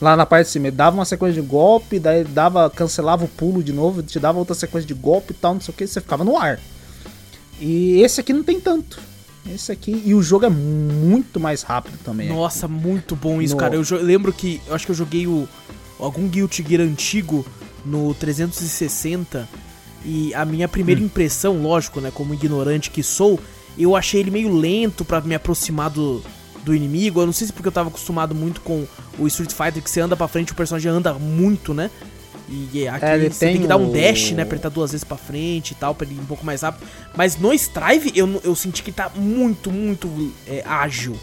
lá 0.00 0.16
na 0.16 0.26
parte 0.26 0.46
de 0.46 0.52
cima. 0.52 0.66
Ele 0.68 0.76
dava 0.76 0.96
uma 0.96 1.04
sequência 1.04 1.40
de 1.40 1.46
golpe, 1.46 1.98
daí 2.00 2.20
ele 2.20 2.30
dava, 2.30 2.68
cancelava 2.68 3.24
o 3.24 3.28
pulo 3.28 3.62
de 3.62 3.72
novo, 3.72 4.02
te 4.02 4.18
dava 4.18 4.38
outra 4.38 4.54
sequência 4.54 4.86
de 4.88 4.94
golpe 4.94 5.32
e 5.32 5.34
tal, 5.34 5.54
não 5.54 5.60
sei 5.60 5.72
o 5.72 5.76
que, 5.76 5.86
você 5.86 6.00
ficava 6.00 6.24
no 6.24 6.36
ar. 6.36 6.58
E 7.60 8.00
esse 8.02 8.20
aqui 8.20 8.32
não 8.32 8.42
tem 8.42 8.60
tanto. 8.60 8.98
Esse 9.54 9.70
aqui, 9.72 10.02
e 10.04 10.14
o 10.14 10.22
jogo 10.22 10.44
é 10.46 10.50
muito 10.50 11.38
mais 11.38 11.62
rápido 11.62 11.98
também. 12.04 12.28
Nossa, 12.28 12.66
muito 12.66 13.14
bom 13.14 13.40
isso, 13.40 13.54
No- 13.54 13.60
cara. 13.60 13.74
Eu 13.76 13.82
lembro 14.02 14.32
que. 14.32 14.60
Eu 14.66 14.74
acho 14.74 14.84
que 14.86 14.92
eu 14.92 14.96
joguei 14.96 15.26
o. 15.26 15.48
Algum 15.98 16.28
Guilty 16.28 16.64
Gear 16.68 16.82
antigo 16.82 17.46
no 17.84 18.12
360. 18.14 19.48
E 20.04 20.32
a 20.34 20.44
minha 20.44 20.68
primeira 20.68 21.00
Hum. 21.00 21.04
impressão, 21.04 21.60
lógico, 21.62 22.00
né? 22.00 22.10
Como 22.12 22.32
ignorante 22.34 22.90
que 22.90 23.02
sou, 23.02 23.40
eu 23.78 23.96
achei 23.96 24.20
ele 24.20 24.30
meio 24.30 24.54
lento 24.54 25.04
pra 25.04 25.20
me 25.20 25.34
aproximar 25.34 25.90
do, 25.90 26.22
do 26.64 26.74
inimigo. 26.74 27.20
Eu 27.20 27.26
não 27.26 27.32
sei 27.32 27.46
se 27.46 27.52
porque 27.52 27.68
eu 27.68 27.72
tava 27.72 27.88
acostumado 27.88 28.34
muito 28.34 28.60
com 28.60 28.86
o 29.18 29.26
Street 29.26 29.52
Fighter, 29.52 29.82
que 29.82 29.90
você 29.90 30.00
anda 30.00 30.16
pra 30.16 30.28
frente, 30.28 30.52
o 30.52 30.54
personagem 30.54 30.90
anda 30.92 31.14
muito, 31.14 31.72
né? 31.74 31.90
E 32.48 32.86
aqui 32.86 33.04
É, 33.04 33.14
ele 33.16 33.30
você 33.32 33.40
tem, 33.40 33.52
tem 33.54 33.62
que 33.62 33.68
dar 33.68 33.76
um 33.76 33.88
o- 33.90 33.92
dash, 33.92 34.30
né? 34.32 34.42
Apertar 34.44 34.68
duas 34.68 34.92
vezes 34.92 35.02
pra 35.04 35.16
frente 35.16 35.72
e 35.72 35.74
tal, 35.74 35.94
pra 35.94 36.06
ele 36.06 36.16
ir 36.16 36.20
um 36.20 36.26
pouco 36.26 36.44
mais 36.46 36.62
rápido. 36.62 36.86
Mas 37.16 37.36
no 37.36 37.52
Strive, 37.52 38.12
eu, 38.14 38.40
eu 38.44 38.54
senti 38.54 38.82
que 38.82 38.92
tá 38.92 39.10
muito, 39.16 39.70
muito 39.72 40.08
é, 40.46 40.62
ágil. 40.64 41.16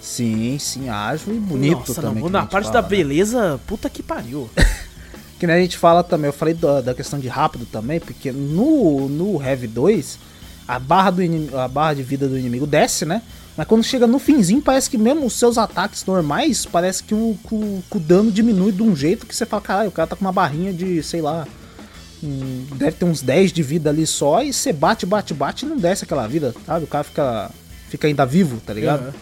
Sim, 0.00 0.58
sim, 0.58 0.88
ágil 0.88 1.34
e 1.34 1.38
bonito 1.38 1.78
Nossa, 1.88 2.02
também. 2.02 2.22
não, 2.22 2.28
na 2.30 2.46
parte 2.46 2.66
fala, 2.66 2.74
da 2.74 2.82
né? 2.82 2.88
beleza, 2.88 3.60
puta 3.66 3.88
que 3.90 4.02
pariu. 4.02 4.48
Que 5.38 5.46
nem 5.48 5.56
a 5.56 5.58
gente 5.60 5.76
fala 5.76 6.04
também, 6.04 6.28
eu 6.28 6.32
falei 6.32 6.54
da, 6.54 6.80
da 6.80 6.94
questão 6.94 7.18
de 7.18 7.26
rápido 7.26 7.66
também, 7.66 7.98
porque 7.98 8.30
no, 8.30 9.08
no 9.08 9.42
Heavy 9.42 9.66
2, 9.66 10.16
a 10.68 10.78
barra, 10.78 11.10
do 11.10 11.58
a 11.58 11.66
barra 11.66 11.94
de 11.94 12.04
vida 12.04 12.28
do 12.28 12.38
inimigo 12.38 12.64
desce, 12.64 13.04
né? 13.04 13.20
Mas 13.56 13.66
quando 13.66 13.84
chega 13.84 14.06
no 14.06 14.18
finzinho, 14.18 14.62
parece 14.62 14.88
que 14.88 14.96
mesmo 14.96 15.26
os 15.26 15.34
seus 15.34 15.58
ataques 15.58 16.04
normais, 16.06 16.64
parece 16.64 17.02
que 17.02 17.14
o, 17.14 17.36
o, 17.50 17.82
o 17.90 17.98
dano 18.00 18.30
diminui 18.32 18.72
de 18.72 18.82
um 18.82 18.96
jeito 18.96 19.26
que 19.26 19.36
você 19.36 19.44
fala, 19.44 19.60
caralho, 19.62 19.88
o 19.90 19.92
cara 19.92 20.06
tá 20.08 20.16
com 20.16 20.24
uma 20.24 20.32
barrinha 20.32 20.72
de, 20.72 21.02
sei 21.02 21.20
lá, 21.20 21.46
um- 22.22 22.64
deve 22.76 22.92
ter 22.96 23.04
uns 23.04 23.20
10 23.20 23.52
de 23.52 23.62
vida 23.62 23.90
ali 23.90 24.06
só, 24.06 24.42
e 24.42 24.52
você 24.52 24.72
bate, 24.72 25.04
bate, 25.04 25.34
bate 25.34 25.66
e 25.66 25.68
não 25.68 25.76
desce 25.76 26.04
aquela 26.04 26.26
vida, 26.26 26.54
sabe? 26.66 26.84
O 26.84 26.88
cara 26.88 27.04
fica, 27.04 27.50
fica 27.90 28.06
ainda 28.06 28.24
vivo, 28.24 28.58
tá 28.64 28.72
ligado? 28.72 29.02
Aham. 29.02 29.14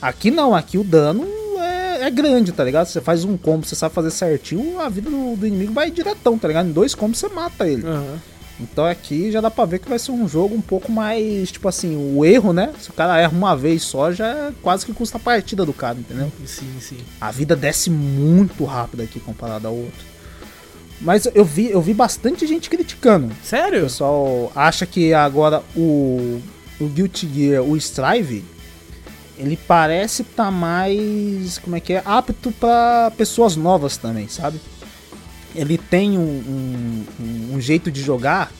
Aqui 0.00 0.30
não, 0.30 0.54
aqui 0.54 0.78
o 0.78 0.84
dano 0.84 1.26
é, 1.58 2.04
é 2.06 2.10
grande, 2.10 2.52
tá 2.52 2.62
ligado? 2.64 2.86
Você 2.86 3.00
faz 3.00 3.24
um 3.24 3.36
combo, 3.36 3.66
você 3.66 3.74
sabe 3.74 3.94
fazer 3.94 4.12
certinho, 4.12 4.78
a 4.80 4.88
vida 4.88 5.10
do, 5.10 5.36
do 5.36 5.46
inimigo 5.46 5.72
vai 5.74 5.90
diretão, 5.90 6.38
tá 6.38 6.46
ligado? 6.48 6.68
Em 6.68 6.72
dois 6.72 6.94
combos 6.94 7.18
você 7.18 7.28
mata 7.28 7.66
ele. 7.66 7.84
Aham. 7.86 8.18
Então 8.60 8.84
aqui 8.84 9.30
já 9.30 9.40
dá 9.40 9.50
pra 9.50 9.64
ver 9.64 9.78
que 9.78 9.88
vai 9.88 9.98
ser 9.98 10.10
um 10.10 10.28
jogo 10.28 10.54
um 10.54 10.60
pouco 10.60 10.90
mais, 10.90 11.50
tipo 11.52 11.68
assim, 11.68 11.96
o 11.96 12.24
erro, 12.24 12.52
né? 12.52 12.72
Se 12.80 12.90
o 12.90 12.92
cara 12.92 13.18
erra 13.20 13.32
uma 13.32 13.56
vez 13.56 13.82
só, 13.82 14.10
já 14.12 14.52
quase 14.62 14.84
que 14.84 14.92
custa 14.92 15.16
a 15.16 15.20
partida 15.20 15.64
do 15.64 15.72
cara, 15.72 15.98
entendeu? 15.98 16.30
Sim, 16.44 16.74
sim. 16.80 16.98
A 17.20 17.30
vida 17.30 17.54
desce 17.54 17.88
muito 17.88 18.64
rápido 18.64 19.02
aqui 19.02 19.20
comparado 19.20 19.68
ao 19.68 19.74
outro. 19.74 20.06
Mas 21.00 21.28
eu 21.32 21.44
vi, 21.44 21.70
eu 21.70 21.80
vi 21.80 21.94
bastante 21.94 22.46
gente 22.46 22.68
criticando. 22.68 23.28
O 23.28 23.46
Sério? 23.46 23.82
pessoal 23.82 24.50
acha 24.54 24.84
que 24.84 25.14
agora 25.14 25.62
o, 25.76 26.40
o 26.80 26.86
Guilty 26.88 27.30
Gear, 27.32 27.62
o 27.62 27.76
Strive, 27.76 28.44
ele 29.38 29.56
parece 29.56 30.22
estar 30.22 30.50
mais, 30.50 31.58
como 31.58 31.76
é 31.76 31.80
que 31.80 31.92
é, 31.92 32.02
apto 32.04 32.50
para 32.50 33.12
pessoas 33.16 33.54
novas 33.54 33.96
também, 33.96 34.26
sabe? 34.26 34.60
Ele 35.54 35.78
tem 35.78 36.18
um, 36.18 36.22
um- 36.22 37.54
um- 37.54 37.60
jeito 37.60 37.90
de 37.90 38.00
jogar 38.02 38.52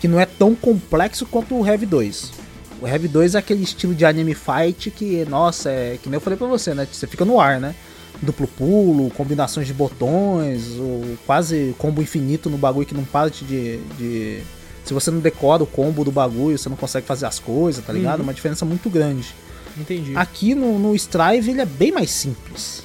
que 0.00 0.08
não 0.08 0.18
é 0.18 0.26
tão 0.26 0.54
complexo 0.54 1.26
quanto 1.26 1.54
o 1.54 1.66
Heavy 1.66 1.86
2. 1.86 2.32
O 2.80 2.86
Heavy 2.88 3.06
2 3.06 3.34
é 3.34 3.38
aquele 3.38 3.62
estilo 3.62 3.94
de 3.94 4.04
anime 4.04 4.34
fight 4.34 4.90
que, 4.90 5.24
nossa, 5.26 5.70
é 5.70 5.98
que 6.02 6.08
nem 6.08 6.16
eu 6.16 6.20
falei 6.20 6.36
pra 6.36 6.48
você, 6.48 6.74
né? 6.74 6.86
Você 6.90 7.06
fica 7.06 7.24
no 7.24 7.40
ar, 7.40 7.60
né? 7.60 7.74
Duplo 8.20 8.46
pulo, 8.48 9.10
combinações 9.10 9.66
de 9.66 9.72
botões, 9.74 10.66
o 10.78 11.16
quase 11.26 11.74
combo 11.78 12.02
infinito 12.02 12.50
no 12.50 12.56
bagulho 12.58 12.86
que 12.86 12.94
não 12.94 13.04
para 13.04 13.30
de, 13.30 13.78
de. 13.98 14.42
Se 14.84 14.92
você 14.92 15.10
não 15.10 15.20
decora 15.20 15.62
o 15.62 15.66
combo 15.66 16.02
do 16.04 16.10
bagulho, 16.10 16.58
você 16.58 16.68
não 16.68 16.76
consegue 16.76 17.06
fazer 17.06 17.26
as 17.26 17.38
coisas, 17.38 17.84
tá 17.84 17.92
ligado? 17.92 18.18
Uhum. 18.18 18.24
Uma 18.24 18.34
diferença 18.34 18.64
muito 18.64 18.90
grande. 18.90 19.32
Entendi. 19.78 20.12
Aqui 20.16 20.54
no, 20.54 20.78
no 20.78 20.94
Strive 20.94 21.50
ele 21.52 21.60
é 21.60 21.66
bem 21.66 21.92
mais 21.92 22.10
simples. 22.10 22.82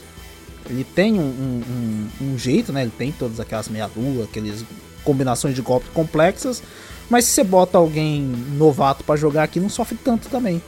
Ele 0.70 0.84
tem 0.84 1.14
um, 1.14 1.22
um- 1.22 1.64
um- 2.22 2.34
um 2.34 2.38
jeito, 2.38 2.72
né? 2.74 2.82
Ele 2.82 2.92
tem 2.98 3.12
todas 3.12 3.40
aquelas 3.40 3.68
meia-lua, 3.70 4.26
aquelas 4.26 4.64
combinações 5.04 5.56
de 5.56 5.62
golpes 5.62 5.90
complexas. 5.94 6.62
Mas 7.10 7.26
se 7.26 7.32
você 7.32 7.44
bota 7.44 7.78
alguém 7.78 8.22
novato 8.58 9.04
pra 9.04 9.16
jogar 9.16 9.44
aqui, 9.44 9.60
não 9.60 9.70
sofre 9.70 9.98
tanto 10.04 10.28
também. 10.30 10.62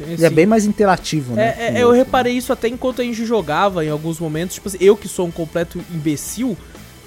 Ele 0.00 0.24
é 0.24 0.28
sim. 0.28 0.34
bem 0.34 0.44
mais 0.44 0.66
interativo, 0.66 1.34
né? 1.34 1.54
É, 1.58 1.78
é, 1.78 1.82
eu 1.82 1.90
reparei 1.92 2.34
isso 2.34 2.52
até 2.52 2.68
enquanto 2.68 3.00
a 3.00 3.04
gente 3.04 3.24
jogava 3.24 3.84
em 3.84 3.88
alguns 3.88 4.18
momentos. 4.18 4.54
Tipo 4.56 4.68
assim, 4.68 4.78
eu 4.80 4.96
que 4.96 5.08
sou 5.08 5.26
um 5.26 5.30
completo 5.30 5.80
imbecil, 5.94 6.56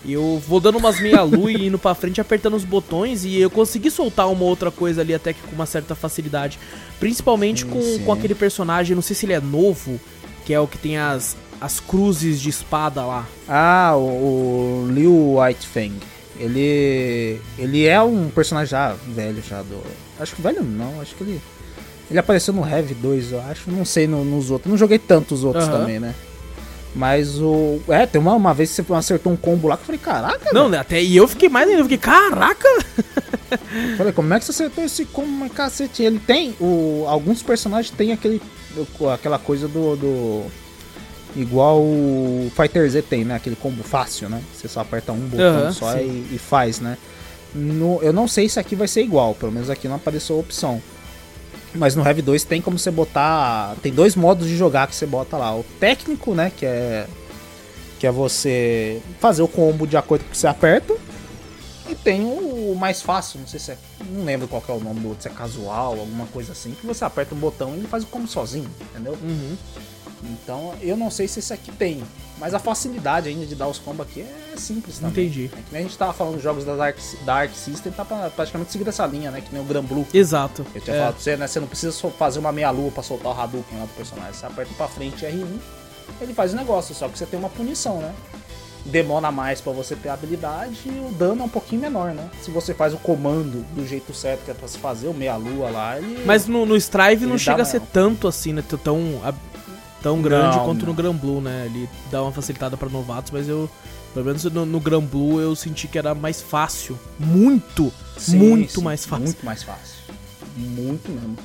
eu 0.05 0.41
vou 0.47 0.59
dando 0.59 0.77
umas 0.79 0.99
meia-lua 0.99 1.51
e 1.51 1.67
indo 1.67 1.77
pra 1.77 1.93
frente 1.93 2.19
apertando 2.21 2.55
os 2.55 2.63
botões 2.63 3.23
e 3.25 3.37
eu 3.39 3.49
consegui 3.51 3.91
soltar 3.91 4.27
uma 4.31 4.45
outra 4.45 4.71
coisa 4.71 5.01
ali 5.01 5.13
até 5.13 5.33
que 5.33 5.41
com 5.41 5.53
uma 5.53 5.65
certa 5.67 5.93
facilidade. 5.93 6.57
Principalmente 6.99 7.63
Sim, 7.65 7.69
com, 7.69 7.81
sim. 7.81 7.99
com 8.05 8.13
aquele 8.13 8.33
personagem, 8.33 8.95
não 8.95 9.01
sei 9.03 9.15
se 9.15 9.25
ele 9.25 9.33
é 9.33 9.41
novo, 9.41 9.99
que 10.45 10.53
é 10.53 10.59
o 10.59 10.65
que 10.65 10.77
tem 10.77 10.97
as, 10.97 11.35
as 11.61 11.79
cruzes 11.79 12.41
de 12.41 12.49
espada 12.49 13.05
lá. 13.05 13.25
Ah, 13.47 13.93
o, 13.95 14.85
o 14.87 14.87
Liu 14.91 15.35
Whitefang. 15.37 15.93
Ele. 16.39 17.39
Ele 17.57 17.85
é 17.85 18.01
um 18.01 18.29
personagem 18.29 18.71
já 18.71 18.93
velho 19.07 19.41
já 19.47 19.61
do. 19.61 19.79
Acho 20.19 20.35
que 20.35 20.41
velho 20.41 20.63
não, 20.63 20.99
acho 20.99 21.13
que 21.15 21.23
ele. 21.23 21.41
Ele 22.09 22.19
apareceu 22.19 22.53
no 22.53 22.67
Heavy 22.67 22.93
2, 22.95 23.31
eu 23.31 23.41
acho. 23.41 23.69
Não 23.71 23.85
sei 23.85 24.07
no- 24.07 24.25
nos 24.25 24.49
outros. 24.51 24.69
Não 24.69 24.77
joguei 24.77 24.97
tanto 24.99 25.33
os 25.35 25.43
outros 25.43 25.65
Aham. 25.65 25.79
também, 25.79 25.99
né? 25.99 26.13
Mas 26.95 27.39
o. 27.39 27.79
É, 27.87 28.05
tem 28.05 28.19
uma, 28.19 28.33
uma 28.33 28.53
vez 28.53 28.75
que 28.75 28.81
você 28.81 28.93
acertou 28.93 29.31
um 29.31 29.37
combo 29.37 29.67
lá 29.67 29.77
que 29.77 29.83
eu 29.83 29.85
falei, 29.85 30.01
caraca, 30.01 30.49
Não, 30.51 30.67
né, 30.67 30.77
até 30.79 31.01
e 31.01 31.15
eu 31.15 31.25
fiquei 31.27 31.47
mais 31.47 31.67
ainda, 31.69 31.79
eu 31.81 31.85
fiquei, 31.85 31.97
caraca! 31.97 32.67
Eu 33.49 33.97
Falei, 33.97 34.11
como 34.13 34.33
é 34.33 34.39
que 34.39 34.45
você 34.45 34.51
acertou 34.51 34.83
esse 34.83 35.05
combo, 35.05 35.29
mas 35.29 35.51
cacete? 35.53 36.03
Ele 36.03 36.19
tem. 36.19 36.53
O, 36.59 37.05
alguns 37.07 37.41
personagens 37.43 37.93
têm 37.95 38.11
aquele. 38.11 38.41
aquela 39.13 39.37
coisa 39.39 39.67
do. 39.67 39.95
do- 39.95 40.45
igual 41.35 41.79
o 41.79 42.51
Fighter 42.55 42.89
Z 42.89 43.01
tem, 43.03 43.23
né? 43.23 43.35
Aquele 43.35 43.55
combo 43.55 43.83
fácil, 43.83 44.29
né? 44.29 44.41
Você 44.53 44.67
só 44.67 44.81
aperta 44.81 45.11
um 45.11 45.19
botão 45.19 45.45
Aham, 45.45 45.71
só 45.71 45.97
e, 45.97 46.27
e 46.31 46.37
faz, 46.37 46.79
né? 46.79 46.97
No, 47.53 47.99
eu 48.01 48.13
não 48.13 48.27
sei 48.27 48.47
se 48.47 48.59
aqui 48.59 48.75
vai 48.75 48.87
ser 48.87 49.01
igual, 49.01 49.35
pelo 49.35 49.51
menos 49.51 49.69
aqui 49.69 49.87
não 49.87 49.95
apareceu 49.95 50.37
a 50.37 50.39
opção. 50.39 50.81
Mas 51.73 51.95
no 51.95 52.05
Heavy 52.05 52.21
2 52.21 52.43
tem 52.43 52.61
como 52.61 52.77
você 52.77 52.91
botar. 52.91 53.75
Tem 53.81 53.93
dois 53.93 54.15
modos 54.15 54.47
de 54.47 54.57
jogar 54.57 54.87
que 54.87 54.95
você 54.95 55.05
bota 55.05 55.37
lá. 55.37 55.55
O 55.55 55.63
técnico, 55.79 56.33
né? 56.33 56.51
Que 56.55 56.65
é. 56.65 57.07
Que 57.97 58.07
é 58.07 58.11
você 58.11 59.01
fazer 59.19 59.41
o 59.41 59.47
combo 59.47 59.87
de 59.87 59.95
acordo 59.95 60.23
com 60.23 60.27
o 60.27 60.31
que 60.31 60.37
você 60.37 60.47
aperta. 60.47 60.93
E 61.89 61.95
tem 61.95 62.23
o 62.23 62.73
mais 62.75 63.01
fácil, 63.01 63.39
não 63.39 63.47
sei 63.47 63.59
se 63.59 63.71
é. 63.71 63.77
Não 64.09 64.23
lembro 64.23 64.47
qual 64.47 64.63
é 64.67 64.71
o 64.71 64.79
nome 64.79 65.01
do 65.01 65.09
outro, 65.09 65.23
se 65.23 65.27
é 65.27 65.31
casual, 65.31 65.99
alguma 65.99 66.25
coisa 66.27 66.53
assim, 66.53 66.71
que 66.71 66.85
você 66.85 67.03
aperta 67.03 67.35
um 67.35 67.37
botão 67.37 67.73
e 67.75 67.79
ele 67.79 67.87
faz 67.87 68.03
o 68.03 68.07
combo 68.07 68.27
sozinho, 68.27 68.69
entendeu? 68.81 69.17
Uhum. 69.21 69.57
Então 70.23 70.73
eu 70.81 70.95
não 70.95 71.09
sei 71.09 71.27
se 71.27 71.39
esse 71.39 71.53
aqui 71.53 71.71
tem. 71.71 72.03
Mas 72.39 72.55
a 72.55 72.59
facilidade 72.59 73.29
ainda 73.29 73.45
de 73.45 73.53
dar 73.53 73.67
os 73.67 73.77
combos 73.77 74.01
aqui 74.07 74.21
é 74.21 74.55
simples 74.57 74.97
também. 74.97 75.25
Entendi. 75.27 75.45
É 75.53 75.57
que 75.57 75.71
nem 75.71 75.81
a 75.81 75.83
gente 75.83 75.95
tava 75.95 76.11
falando 76.11 76.33
dos 76.35 76.43
jogos 76.43 76.65
da 76.65 76.75
Dark, 76.75 76.97
da 77.19 77.33
Dark 77.35 77.53
System, 77.53 77.91
tá 77.91 78.03
pra 78.03 78.31
praticamente 78.31 78.71
seguir 78.71 78.87
essa 78.87 79.05
linha, 79.05 79.29
né? 79.29 79.41
Que 79.41 79.53
nem 79.53 79.61
o 79.61 79.65
Gran 79.65 79.83
Blue. 79.83 80.07
Exato. 80.11 80.65
Eu 80.73 80.81
tinha 80.81 80.95
É. 80.95 80.99
falado 80.99 81.13
pra 81.13 81.21
você, 81.23 81.37
né? 81.37 81.45
Você 81.45 81.59
não 81.59 81.67
precisa 81.67 81.91
fazer 82.17 82.39
uma 82.39 82.51
meia-lua 82.51 82.89
pra 82.89 83.03
soltar 83.03 83.31
o 83.31 83.39
Hadouken 83.39 83.77
lá 83.77 83.85
do 83.85 83.93
personagem. 83.95 84.33
Você 84.33 84.45
aperta 84.45 84.73
pra 84.75 84.87
frente 84.87 85.23
R1, 85.23 85.45
ele 86.19 86.33
faz 86.33 86.51
o 86.53 86.55
negócio, 86.55 86.95
só 86.95 87.07
que 87.07 87.15
você 87.17 87.27
tem 87.27 87.39
uma 87.39 87.49
punição, 87.49 87.97
né? 87.99 88.11
Demora 88.83 89.31
mais 89.31 89.61
pra 89.61 89.71
você 89.71 89.95
ter 89.95 90.09
a 90.09 90.13
habilidade 90.13 90.75
e 90.87 90.89
o 91.07 91.11
dano 91.13 91.43
é 91.43 91.45
um 91.45 91.49
pouquinho 91.49 91.79
menor, 91.81 92.15
né? 92.15 92.27
Se 92.41 92.49
você 92.49 92.73
faz 92.73 92.91
o 92.95 92.97
comando 92.97 93.63
do 93.75 93.85
jeito 93.85 94.11
certo 94.15 94.43
que 94.45 94.49
é 94.49 94.55
pra 94.55 94.67
se 94.67 94.79
fazer, 94.79 95.07
o 95.07 95.13
meia-lua 95.13 95.69
lá, 95.69 95.97
ele. 95.99 96.23
Mas 96.25 96.47
no, 96.47 96.65
no 96.65 96.75
Strive 96.75 97.27
não 97.27 97.37
chega 97.37 97.61
a 97.61 97.65
ser 97.65 97.81
tanto 97.93 98.27
assim, 98.27 98.51
né? 98.53 98.63
Tão, 98.83 99.21
tão 100.01 100.21
grande 100.21 100.57
Não, 100.57 100.65
quanto 100.65 100.81
no 100.81 100.87
não. 100.87 100.93
Gran 100.95 101.13
Blue, 101.15 101.41
né? 101.41 101.63
Ele 101.67 101.89
dá 102.11 102.21
uma 102.21 102.31
facilitada 102.31 102.75
pra 102.77 102.89
novatos, 102.89 103.31
mas 103.31 103.47
eu. 103.47 103.69
Pelo 104.13 104.25
menos 104.25 104.43
no, 104.43 104.65
no 104.65 104.79
Gran 104.79 104.99
Blue 105.01 105.39
eu 105.39 105.55
senti 105.55 105.87
que 105.87 105.97
era 105.97 106.13
mais 106.13 106.41
fácil. 106.41 106.99
Muito, 107.17 107.91
Sim, 108.17 108.37
muito 108.37 108.73
sim, 108.73 108.81
mais 108.83 109.05
fácil. 109.05 109.25
Muito 109.25 109.45
mais 109.45 109.63
fácil. 109.63 109.95
Muito 110.57 111.09
mesmo. 111.09 111.37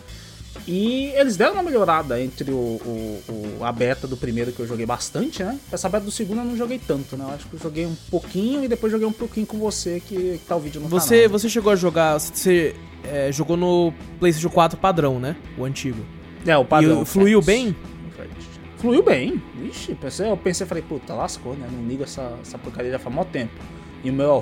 E 0.67 1.13
eles 1.15 1.37
deram 1.37 1.53
uma 1.53 1.63
melhorada 1.63 2.21
entre 2.21 2.51
o, 2.51 2.55
o- 2.57 3.23
o- 3.29 3.65
a 3.65 3.71
beta 3.71 4.09
do 4.09 4.17
primeiro 4.17 4.51
que 4.51 4.59
eu 4.59 4.67
joguei 4.67 4.85
bastante, 4.85 5.41
né? 5.45 5.57
Essa 5.71 5.89
beta 5.89 6.05
do 6.07 6.11
segundo 6.11 6.39
eu 6.41 6.45
não 6.45 6.57
joguei 6.57 6.81
tanto, 6.85 7.17
né? 7.17 7.25
Eu 7.29 7.35
acho 7.35 7.47
que 7.47 7.55
eu 7.55 7.61
joguei 7.61 7.87
um 7.87 7.95
pouquinho 8.11 8.65
e 8.65 8.69
depois 8.69 8.91
joguei 8.91 9.07
um 9.07 9.13
pouquinho 9.13 9.47
com 9.47 9.59
você, 9.59 10.03
que, 10.05 10.17
que 10.17 10.41
tá 10.49 10.57
o 10.57 10.61
vídeo 10.61 10.81
no 10.81 10.89
Você, 10.89 11.19
canal. 11.23 11.31
você 11.39 11.49
chegou 11.49 11.71
a 11.73 11.77
jogar. 11.77 12.19
Você 12.19 12.75
é, 13.05 13.31
jogou 13.31 13.57
no 13.57 13.93
PlayStation 14.19 14.51
4 14.51 14.77
padrão, 14.77 15.21
né? 15.21 15.37
O 15.57 15.65
antigo. 15.65 16.05
É, 16.45 16.57
o 16.57 16.65
padrão. 16.65 17.03
e 17.03 17.07
fluiu 17.07 17.41
bem? 17.41 17.77
Fluiu 18.78 19.02
bem. 19.02 19.42
Ixi, 19.62 19.95
pensei, 19.95 20.30
eu 20.30 20.37
pensei, 20.37 20.66
falei, 20.66 20.83
puta, 20.83 21.14
lascou, 21.14 21.54
né? 21.54 21.68
Não 21.71 21.87
ligo 21.88 22.02
essa, 22.04 22.37
essa 22.42 22.59
porcaria 22.59 22.90
já 22.92 22.99
faz 22.99 23.14
mó 23.14 23.25
tempo. 23.25 23.52
E 24.04 24.11
o 24.11 24.12
meu 24.12 24.26
é 24.26 24.33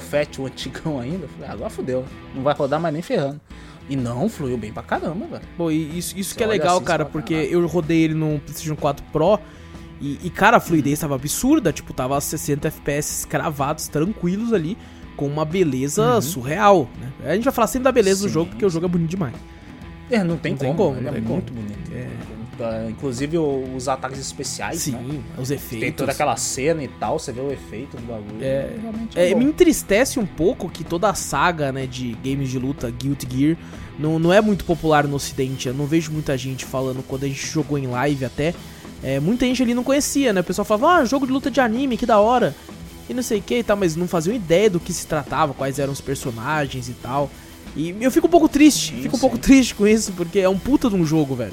o 0.40 0.46
antigão 0.46 0.98
ainda. 1.00 1.28
Falei, 1.28 1.48
ah, 1.48 1.52
agora 1.52 1.70
fodeu. 1.70 2.04
Não 2.34 2.42
vai 2.42 2.54
rodar 2.54 2.80
mais 2.80 2.92
nem 2.92 3.02
ferrando. 3.02 3.40
E 3.88 3.96
não, 3.96 4.28
fluiu 4.28 4.56
bem 4.56 4.72
pra 4.72 4.82
caramba, 4.82 5.26
velho. 5.26 5.42
Pô, 5.56 5.70
e 5.70 5.98
isso, 5.98 6.18
isso 6.18 6.30
Você 6.30 6.36
que 6.36 6.42
é 6.44 6.46
legal, 6.46 6.76
assim, 6.76 6.84
cara, 6.86 7.04
porque 7.04 7.34
eu 7.34 7.64
rodei 7.66 8.02
ele 8.02 8.14
no 8.14 8.38
PlayStation 8.40 8.76
4 8.76 9.04
Pro 9.12 9.38
e, 10.00 10.18
e, 10.24 10.30
cara, 10.30 10.56
a 10.56 10.60
fluidez 10.60 10.98
tava 10.98 11.14
absurda. 11.14 11.72
Tipo, 11.72 11.92
tava 11.92 12.20
60 12.20 12.68
FPS 12.68 13.26
cravados, 13.26 13.88
tranquilos 13.88 14.52
ali, 14.52 14.76
com 15.16 15.26
uma 15.26 15.44
beleza 15.44 16.20
surreal, 16.20 16.88
né? 17.00 17.12
A 17.30 17.34
gente 17.34 17.44
vai 17.44 17.52
falar 17.52 17.66
sempre 17.68 17.84
da 17.84 17.92
beleza 17.92 18.20
do 18.20 18.24
Uhum. 18.24 18.28
Sim, 18.28 18.34
jogo, 18.34 18.50
porque 18.50 18.66
o 18.66 18.70
jogo 18.70 18.86
é 18.86 18.88
bonito 18.88 19.10
demais. 19.10 19.34
É, 20.10 20.22
não 20.22 20.36
tem 20.36 20.52
Não 20.52 20.58
tem 20.58 20.74
como, 20.74 20.94
como, 20.94 21.08
é 21.08 21.10
muito 21.20 21.52
como. 21.52 21.62
bonito. 21.62 21.92
É. 21.92 22.33
Inclusive 22.88 23.38
os 23.38 23.88
ataques 23.88 24.18
especiais, 24.18 24.80
Sim, 24.82 24.92
né? 24.92 25.20
os 25.38 25.50
efeitos. 25.50 25.80
Tem 25.80 25.92
toda 25.92 26.12
aquela 26.12 26.36
cena 26.36 26.82
e 26.82 26.88
tal, 26.88 27.18
você 27.18 27.32
vê 27.32 27.40
o 27.40 27.50
efeito 27.50 27.96
do 27.96 28.02
bagulho. 28.06 28.42
É, 28.42 28.76
realmente 28.80 29.18
É, 29.18 29.30
bom. 29.32 29.38
me 29.38 29.44
entristece 29.46 30.18
um 30.18 30.26
pouco 30.26 30.68
que 30.68 30.84
toda 30.84 31.08
a 31.10 31.14
saga 31.14 31.72
né, 31.72 31.86
de 31.86 32.12
games 32.24 32.50
de 32.50 32.58
luta, 32.58 32.90
Guilty 32.90 33.26
Gear, 33.30 33.56
não, 33.98 34.18
não 34.18 34.32
é 34.32 34.40
muito 34.40 34.64
popular 34.64 35.06
no 35.06 35.16
ocidente. 35.16 35.68
Eu 35.68 35.74
não 35.74 35.86
vejo 35.86 36.10
muita 36.12 36.36
gente 36.38 36.64
falando 36.64 37.02
quando 37.06 37.24
a 37.24 37.28
gente 37.28 37.46
jogou 37.46 37.76
em 37.78 37.86
live 37.86 38.24
até. 38.24 38.54
é, 39.02 39.20
muita 39.20 39.44
gente 39.46 39.62
ali 39.62 39.74
não 39.74 39.84
conhecia, 39.84 40.32
né? 40.32 40.40
O 40.40 40.44
pessoal 40.44 40.64
falava, 40.64 41.02
ah, 41.02 41.04
jogo 41.04 41.26
de 41.26 41.32
luta 41.32 41.50
de 41.50 41.60
anime, 41.60 41.96
que 41.96 42.06
da 42.06 42.18
hora. 42.18 42.54
E 43.08 43.12
não 43.12 43.22
sei 43.22 43.38
o 43.38 43.42
que 43.42 43.58
e 43.58 43.62
tal, 43.62 43.76
mas 43.76 43.94
não 43.96 44.08
faziam 44.08 44.34
ideia 44.34 44.70
do 44.70 44.80
que 44.80 44.92
se 44.92 45.06
tratava, 45.06 45.52
quais 45.52 45.78
eram 45.78 45.92
os 45.92 46.00
personagens 46.00 46.88
e 46.88 46.92
tal. 46.94 47.30
E 47.76 47.94
eu 48.00 48.10
fico 48.10 48.26
um 48.28 48.30
pouco 48.30 48.48
triste, 48.48 48.94
Sim, 48.94 49.02
fico 49.02 49.16
um 49.16 49.20
pouco 49.20 49.36
triste 49.36 49.74
com 49.74 49.86
isso, 49.86 50.12
porque 50.12 50.38
é 50.38 50.48
um 50.48 50.58
puta 50.58 50.88
de 50.88 50.94
um 50.94 51.04
jogo, 51.04 51.34
velho. 51.34 51.52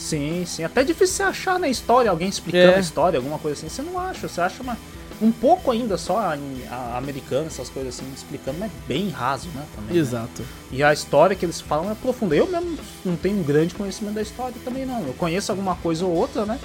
Sim, 0.00 0.44
sim. 0.46 0.64
Até 0.64 0.82
difícil 0.82 1.16
você 1.16 1.22
achar 1.24 1.58
na 1.58 1.68
história, 1.68 2.10
alguém 2.10 2.28
explicando 2.28 2.72
É. 2.72 2.76
a 2.76 2.80
história, 2.80 3.18
alguma 3.18 3.38
coisa 3.38 3.58
assim. 3.58 3.68
Você 3.68 3.82
não 3.82 3.98
acha, 4.00 4.26
você 4.26 4.40
acha 4.40 4.62
uma, 4.62 4.76
um 5.20 5.30
pouco 5.30 5.70
ainda 5.70 5.98
só 5.98 6.34
em 6.34 6.62
a, 6.70 6.96
americana, 6.96 7.48
essas 7.48 7.68
coisas 7.68 7.94
assim, 7.94 8.10
explicando, 8.14 8.58
mas 8.58 8.72
bem 8.88 9.10
raso, 9.10 9.48
né? 9.54 9.62
Também, 9.76 9.94
né? 9.94 10.00
Exato. 10.00 10.42
E 10.72 10.82
a 10.82 10.90
história 10.90 11.36
que 11.36 11.44
eles 11.44 11.60
falam 11.60 11.90
é 11.92 11.94
profunda. 11.94 12.34
Eu 12.34 12.46
mesmo 12.46 12.78
não 13.04 13.14
tenho 13.14 13.38
um 13.38 13.42
grande 13.42 13.74
conhecimento 13.74 14.14
da 14.14 14.22
história 14.22 14.54
também, 14.64 14.86
não. 14.86 15.02
Eu 15.06 15.12
conheço 15.12 15.52
alguma 15.52 15.76
coisa 15.76 16.04
ou 16.06 16.12
outra, 16.16 16.46
né? 16.46 16.58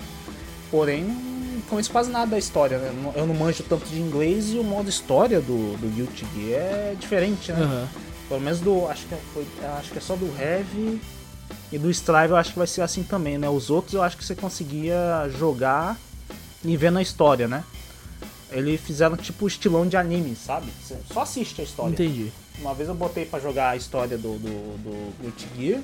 Porém, 0.71 1.03
não 1.03 1.61
conheço 1.69 1.91
quase 1.91 2.09
nada 2.09 2.27
da 2.31 2.37
história, 2.37 2.77
né? 2.77 2.91
Eu 3.15 3.27
não- 3.27 3.35
manjo 3.35 3.63
tanto 3.67 3.85
de 3.89 3.99
inglês 3.99 4.53
e 4.53 4.57
o 4.57 4.63
modo 4.63 4.89
história 4.89 5.41
do, 5.41 5.75
do 5.77 5.93
Guilty 5.93 6.25
Gear 6.33 6.61
é 6.61 6.95
diferente, 6.97 7.51
né? 7.51 7.61
Aham. 7.61 7.87
Pelo 8.29 8.39
menos 8.41 8.59
do. 8.61 8.87
Acho 8.87 9.05
que, 9.05 9.15
foi, 9.33 9.45
acho 9.77 9.91
que 9.91 9.97
é 9.97 10.01
só 10.01 10.15
do 10.15 10.25
Heavy 10.41 10.99
e 11.71 11.77
do 11.77 11.89
Strive 11.89 12.31
eu 12.31 12.37
acho 12.37 12.51
que 12.51 12.57
vai 12.57 12.67
ser 12.67 12.81
assim 12.81 13.03
também, 13.03 13.37
né? 13.37 13.49
Os 13.49 13.69
outros 13.69 13.93
eu 13.93 14.03
acho 14.03 14.17
que 14.17 14.23
você 14.23 14.35
conseguia 14.35 15.29
jogar 15.37 15.97
e 16.63 16.77
ver 16.77 16.91
na 16.91 17.01
história, 17.01 17.47
né? 17.47 17.63
Eles 18.51 18.79
fizeram 18.79 19.17
tipo 19.17 19.47
estilão 19.47 19.87
de 19.87 19.97
anime, 19.97 20.35
sabe? 20.35 20.71
Você 20.81 20.97
só 21.11 21.21
assiste 21.21 21.61
a 21.61 21.63
história. 21.63 21.91
Entendi. 21.91 22.31
Uma 22.59 22.73
vez 22.73 22.87
eu 22.87 22.95
botei 22.95 23.25
pra 23.25 23.39
jogar 23.39 23.71
a 23.71 23.75
história 23.75 24.17
do, 24.17 24.37
do, 24.37 24.77
do 24.77 25.21
Guilty 25.21 25.47
Gear. 25.57 25.81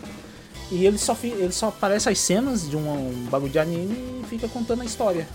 E 0.71 0.85
ele 0.85 0.97
só, 0.97 1.17
ele 1.21 1.51
só 1.51 1.67
aparece 1.67 2.07
as 2.07 2.17
cenas 2.17 2.69
de 2.69 2.77
um, 2.77 3.09
um 3.09 3.27
bagulho 3.29 3.51
de 3.51 3.59
anime 3.59 4.21
e 4.23 4.25
fica 4.27 4.47
contando 4.47 4.81
a 4.83 4.85
história. 4.85 5.27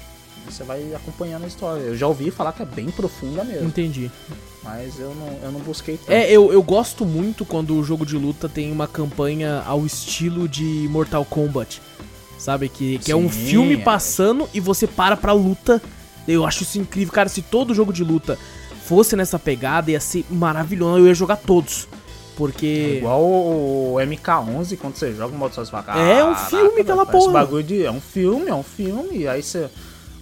Você 0.48 0.64
vai 0.64 0.94
acompanhando 0.94 1.44
a 1.44 1.48
história. 1.48 1.82
Eu 1.82 1.96
já 1.96 2.06
ouvi 2.06 2.30
falar 2.30 2.52
que 2.52 2.62
é 2.62 2.64
bem 2.64 2.90
profunda 2.90 3.44
mesmo. 3.44 3.68
Entendi. 3.68 4.10
Mas 4.66 4.98
eu 4.98 5.14
não, 5.14 5.38
eu 5.42 5.52
não 5.52 5.60
busquei 5.60 5.96
tanto. 5.96 6.10
É, 6.10 6.30
eu, 6.30 6.52
eu 6.52 6.62
gosto 6.62 7.04
muito 7.06 7.44
quando 7.44 7.74
o 7.78 7.84
jogo 7.84 8.04
de 8.04 8.16
luta 8.16 8.48
tem 8.48 8.72
uma 8.72 8.86
campanha 8.88 9.62
ao 9.64 9.86
estilo 9.86 10.48
de 10.48 10.88
Mortal 10.90 11.24
Kombat. 11.24 11.80
Sabe? 12.38 12.68
Que, 12.68 12.98
que 12.98 13.10
é 13.12 13.16
um 13.16 13.30
Sim, 13.30 13.46
filme 13.46 13.74
é. 13.74 13.78
passando 13.78 14.48
e 14.52 14.60
você 14.60 14.86
para 14.86 15.16
pra 15.16 15.32
luta. 15.32 15.80
Eu 16.26 16.44
acho 16.44 16.64
isso 16.64 16.78
incrível. 16.78 17.12
Cara, 17.14 17.28
se 17.28 17.40
todo 17.42 17.74
jogo 17.74 17.92
de 17.92 18.02
luta 18.04 18.38
fosse 18.84 19.14
nessa 19.16 19.38
pegada, 19.38 19.90
ia 19.90 20.00
ser 20.00 20.24
maravilhoso. 20.28 20.98
Eu 20.98 21.06
ia 21.06 21.14
jogar 21.14 21.36
todos. 21.36 21.88
Porque. 22.36 22.96
Igual 22.98 23.22
o 23.22 23.94
MK11, 23.98 24.76
quando 24.76 24.96
você 24.96 25.14
joga 25.14 25.34
o 25.34 25.38
modo 25.38 25.54
só 25.54 25.64
você 25.64 25.70
fala, 25.70 25.98
É 25.98 26.22
um 26.22 26.34
"Caraca, 26.34 26.50
filme 26.50 26.80
aquela 26.82 27.06
porra." 27.06 27.32
bagulho 27.32 27.62
de, 27.62 27.84
é 27.84 27.90
um 27.90 28.00
filme, 28.00 28.48
é 28.48 28.54
um 28.54 28.62
filme. 28.62 29.18
E 29.20 29.28
aí 29.28 29.42
você. 29.42 29.70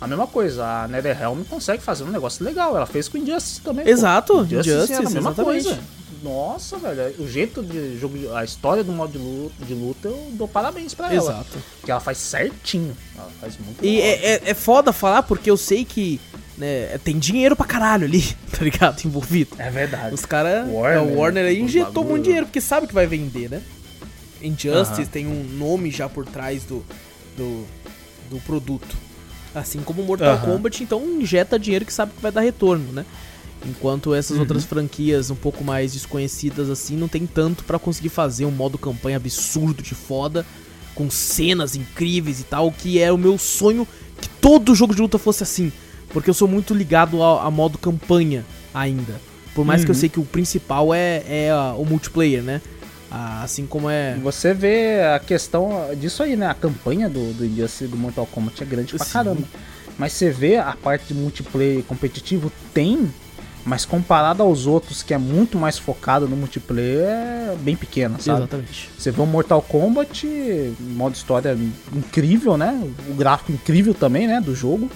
A 0.05 0.07
mesma 0.07 0.27
coisa, 0.27 0.65
a 0.65 0.87
NetherRealm 0.87 1.43
consegue 1.45 1.83
fazer 1.83 2.05
um 2.05 2.11
negócio 2.11 2.45
legal. 2.45 2.77
Ela 2.77 2.85
fez 2.85 3.09
com 3.09 3.17
Injustice 3.17 3.63
também. 3.63 3.87
pô. 3.87 3.91
Exato, 3.91 4.35
Injustice, 4.43 4.69
Injustice, 4.69 4.93
era 4.93 5.01
a 5.01 5.11
mesma 5.11 5.31
exatamente. 5.31 5.65
coisa. 5.65 5.81
Nossa, 6.23 6.77
velho, 6.79 7.15
o 7.19 7.27
jeito 7.29 7.63
de 7.63 7.99
jogo, 7.99 8.17
a 8.35 8.45
história 8.45 8.85
do 8.85 8.93
modo 8.93 9.13
de 9.13 9.19
luta, 9.19 9.65
de 9.65 9.75
luta 9.75 10.09
eu 10.09 10.29
dou 10.33 10.47
parabéns 10.47 10.93
pra 10.95 11.13
ela. 11.13 11.33
Exato. 11.33 11.59
Que 11.83 11.91
ela 11.91 12.01
faz 12.01 12.19
certinho. 12.19 12.97
Ela 13.17 13.31
faz 13.41 13.59
muito 13.59 13.85
E 13.85 14.01
é, 14.01 14.35
é, 14.35 14.43
é 14.45 14.55
foda 14.55 14.93
falar 14.93 15.23
porque 15.23 15.51
eu 15.51 15.57
sei 15.57 15.85
que 15.87 16.21
né, 16.57 16.99
tem 17.03 17.19
dinheiro 17.19 17.57
pra 17.57 17.65
caralho 17.67 18.05
ali, 18.05 18.23
tá 18.53 18.63
ligado? 18.63 19.05
Envolvido. 19.05 19.57
É 19.59 19.71
verdade. 19.71 20.15
Os 20.15 20.25
caras. 20.27 20.69
Warner, 20.71 21.03
o 21.03 21.19
Warner 21.19 21.47
aí 21.47 21.61
injetou 21.61 21.93
bagulho. 21.93 22.11
muito 22.11 22.25
dinheiro, 22.25 22.47
porque 22.47 22.61
sabe 22.61 22.87
que 22.87 22.95
vai 22.95 23.07
vender, 23.07 23.51
né? 23.51 23.63
Injustice 24.43 25.03
Aham. 25.03 25.11
tem 25.11 25.27
um 25.27 25.45
nome 25.45 25.91
já 25.91 26.09
por 26.09 26.27
trás 26.27 26.65
do, 26.65 26.85
do, 27.37 27.67
do 28.31 28.41
produto. 28.41 28.97
Assim 29.55 29.81
como 29.83 30.03
Mortal 30.03 30.35
Aham. 30.35 30.45
Kombat, 30.57 30.83
então 30.83 31.03
injeta 31.21 31.59
dinheiro 31.59 31.85
que 31.85 31.93
sabe 31.93 32.13
que 32.15 32.21
vai 32.23 32.33
dar 32.33 32.41
retorno, 32.41 32.93
né? 32.93 33.05
Enquanto 33.67 34.13
essas 34.15 34.33
Uhum. 34.37 34.41
outras 34.41 34.65
franquias 34.65 35.31
um 35.31 35.35
pouco 35.37 35.65
mais 35.65 35.93
desconhecidas 35.93 36.69
assim, 36.69 36.97
não 36.97 37.09
tem 37.09 37.27
tanto 37.27 37.65
pra 37.65 37.79
conseguir 37.79 38.09
fazer 38.11 38.45
um 38.45 38.51
modo 38.51 38.77
campanha 38.77 39.17
absurdo 39.17 39.83
de 39.83 39.95
foda, 39.95 40.45
com 40.95 41.11
cenas 41.11 41.75
incríveis 41.75 42.41
e 42.41 42.45
tal, 42.45 42.71
que 42.71 43.01
é 43.01 43.11
o 43.13 43.17
meu 43.19 43.39
sonho 43.39 43.87
que 44.21 44.29
todo 44.29 44.75
jogo 44.75 44.95
de 44.95 45.01
luta 45.01 45.19
fosse 45.19 45.43
assim. 45.43 45.73
Porque 46.13 46.29
eu 46.31 46.35
sou 46.35 46.47
muito 46.47 46.75
ligado 46.75 47.23
a, 47.23 47.45
a 47.45 47.51
modo 47.51 47.79
campanha 47.79 48.45
ainda. 48.73 49.21
Por 49.55 49.65
mais 49.65 49.85
que 49.85 49.91
eu 49.91 49.95
Uhum. 49.95 50.01
sei 50.01 50.09
que 50.09 50.21
o 50.21 50.25
principal 50.25 50.93
é, 50.93 51.23
é 51.27 51.51
ah, 51.51 51.75
o 51.79 51.85
multiplayer, 51.85 52.43
né? 52.43 52.61
Ah, 53.17 53.45
assim 53.45 53.65
como 53.65 53.89
é. 53.89 54.17
Você 54.21 54.53
vê 54.53 55.01
a 55.15 55.21
questão 55.21 55.71
disso 55.97 56.21
aí, 56.21 56.35
né? 56.35 56.49
A 56.49 56.55
campanha 56.55 57.09
do, 57.09 57.33
do 57.33 57.47
Injustice 57.47 57.87
do 57.87 57.97
Mortal 57.97 58.27
Kombat 58.27 58.61
é 58.61 58.67
grande 58.67 58.93
pra 58.93 59.05
Sim. 59.05 59.13
caramba. 59.13 59.43
Mas 59.97 60.15
você 60.15 60.33
vê 60.33 60.57
a 60.57 60.73
parte 60.73 61.15
de 61.15 61.15
multiplayer 61.15 61.85
competitivo, 61.85 62.51
tem, 62.73 63.09
mas 63.65 63.85
comparado 63.85 64.43
aos 64.43 64.67
outros, 64.67 65.01
que 65.05 65.15
é 65.15 65.19
muito 65.19 65.57
mais 65.57 65.79
focado 65.79 66.27
no 66.27 66.35
multiplayer, 66.35 67.05
é 67.05 67.57
bem 67.61 67.77
pequena, 67.77 68.19
sabe? 68.19 68.41
Exatamente. 68.41 68.91
Você 68.99 69.13
vê 69.13 69.23
o 69.23 69.27
Mortal 69.27 69.63
Kombat, 69.63 70.27
modo 70.81 71.15
história 71.15 71.57
incrível, 71.95 72.57
né? 72.57 72.77
O 73.09 73.15
gráfico 73.15 73.53
incrível 73.53 73.95
também, 73.95 74.27
né? 74.27 74.41
Do 74.41 74.57
jogo. 74.57 74.91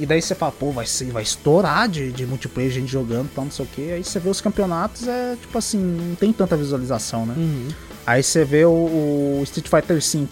E 0.00 0.06
daí 0.06 0.22
você 0.22 0.34
fala, 0.34 0.50
pô, 0.52 0.70
vai, 0.72 0.86
ser, 0.86 1.10
vai 1.10 1.22
estourar 1.22 1.86
de, 1.88 2.10
de 2.10 2.24
multiplayer, 2.26 2.70
gente 2.72 2.90
jogando, 2.90 3.28
tal, 3.34 3.44
não 3.44 3.50
sei 3.52 3.64
o 3.66 3.68
que. 3.68 3.92
Aí 3.92 4.02
você 4.02 4.18
vê 4.18 4.30
os 4.30 4.40
campeonatos, 4.40 5.06
é 5.06 5.36
tipo 5.40 5.56
assim, 5.58 5.78
não 5.78 6.14
tem 6.14 6.32
tanta 6.32 6.56
visualização, 6.56 7.26
né? 7.26 7.34
Uhum. 7.36 7.68
Aí 8.06 8.22
você 8.22 8.44
vê 8.44 8.64
o, 8.64 8.70
o 8.70 9.40
Street 9.44 9.68
Fighter 9.68 10.00
V. 10.00 10.26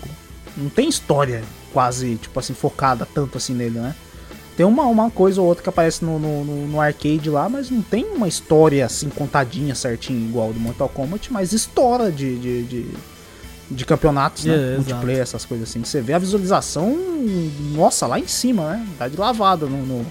Não 0.57 0.71
tem 0.71 0.88
história 0.88 1.43
quase, 1.73 2.16
tipo 2.16 2.38
assim, 2.40 2.55
focada 2.55 3.07
tanto 3.14 3.37
assim 3.37 3.53
nele, 3.55 3.79
né? 3.79 3.95
Tem 4.57 4.66
uma, 4.66 4.85
uma 4.87 5.09
coisa 5.11 5.40
ou 5.40 5.47
outra 5.47 5.62
que 5.62 5.69
aparece 5.69 6.05
no, 6.05 6.19
no, 6.19 6.45
no- 6.45 6.66
no 6.66 6.81
arcade 6.81 7.31
lá, 7.31 7.49
mas 7.49 7.71
não 7.71 7.81
tem 7.83 8.05
uma 8.07 8.27
história 8.27 8.85
assim 8.87 9.09
contadinha 9.09 9.75
certinho 9.75 10.19
igual 10.29 10.53
do 10.53 10.59
Mortal 10.59 10.88
Kombat, 10.88 11.33
mas 11.33 11.53
estoura 11.53 12.11
de, 12.11 12.37
de, 12.38 12.62
de, 12.64 12.87
de 13.71 13.85
campeonatos, 13.85 14.45
né? 14.45 14.75
É. 14.75 14.77
Multiplayer, 14.77 15.21
essas 15.21 15.45
coisas 15.45 15.69
assim. 15.69 15.85
Você 15.85 16.01
vê 16.01 16.13
a 16.15 16.19
visualização, 16.19 16.97
nossa, 17.75 18.07
lá 18.07 18.19
em 18.19 18.27
cima, 18.27 18.71
né? 18.73 18.87
Tá 18.99 19.09
de 19.09 19.17
lavada 19.17 19.67
no, 19.67 19.85
no- 19.85 20.07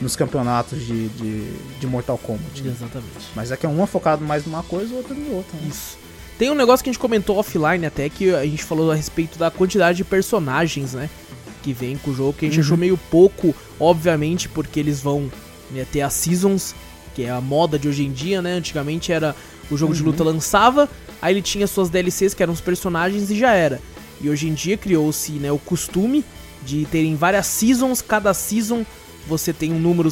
nos 0.00 0.16
campeonatos 0.16 0.78
de, 0.84 1.08
de, 1.10 1.52
de 1.78 1.86
Mortal 1.86 2.16
Kombat. 2.18 2.62
né? 2.62 2.70
Exatamente. 2.74 3.26
Mas 3.36 3.50
é 3.50 3.56
que 3.56 3.66
é 3.66 3.68
uma 3.68 3.86
focado 3.86 4.24
mais 4.24 4.46
numa 4.46 4.62
coisa 4.62 4.94
outra 4.94 5.14
em 5.14 5.34
outra. 5.34 5.58
Né? 5.60 5.68
Isso. 5.68 5.98
Tem 6.38 6.50
um 6.50 6.54
negócio 6.54 6.82
que 6.82 6.88
a 6.88 6.92
gente 6.92 7.00
comentou 7.00 7.36
offline 7.36 7.84
até, 7.84 8.08
que 8.08 8.34
a 8.34 8.42
gente 8.44 8.64
falou 8.64 8.90
a 8.90 8.94
respeito 8.94 9.38
da 9.38 9.50
quantidade 9.50 9.98
de 9.98 10.04
personagens, 10.04 10.94
né? 10.94 11.10
Que 11.62 11.74
vem 11.74 11.98
com 11.98 12.10
o 12.12 12.14
jogo, 12.14 12.32
que 12.32 12.46
a 12.46 12.48
gente 12.48 12.58
Uhum. 12.60 12.64
achou 12.64 12.76
meio 12.78 12.96
pouco, 13.10 13.54
obviamente, 13.78 14.48
porque 14.48 14.80
eles 14.80 15.00
vão 15.02 15.30
né, 15.70 15.86
ter 15.92 16.00
as 16.00 16.14
seasons, 16.14 16.74
que 17.14 17.24
é 17.24 17.30
a 17.30 17.40
moda 17.42 17.78
de 17.78 17.86
hoje 17.86 18.02
em 18.04 18.10
dia, 18.10 18.40
né? 18.40 18.54
Antigamente 18.54 19.12
era 19.12 19.36
o 19.70 19.76
jogo 19.76 19.92
de 19.94 20.00
Uhum. 20.00 20.06
luta 20.08 20.24
lançava, 20.24 20.88
aí 21.20 21.34
ele 21.34 21.42
tinha 21.42 21.66
suas 21.66 21.88
DLCs, 21.88 22.34
que 22.34 22.42
eram 22.42 22.52
os 22.52 22.60
personagens, 22.60 23.30
e 23.30 23.38
já 23.38 23.52
era. 23.52 23.80
E 24.20 24.28
hoje 24.28 24.48
em 24.48 24.54
dia 24.54 24.76
criou-se 24.76 25.32
né, 25.32 25.50
o 25.50 25.58
costume 25.58 26.24
de 26.62 26.84
terem 26.86 27.16
várias 27.16 27.46
seasons, 27.46 28.02
cada 28.02 28.34
season 28.34 28.84
você 29.26 29.52
tem 29.52 29.72
um 29.72 29.78
número 29.78 30.10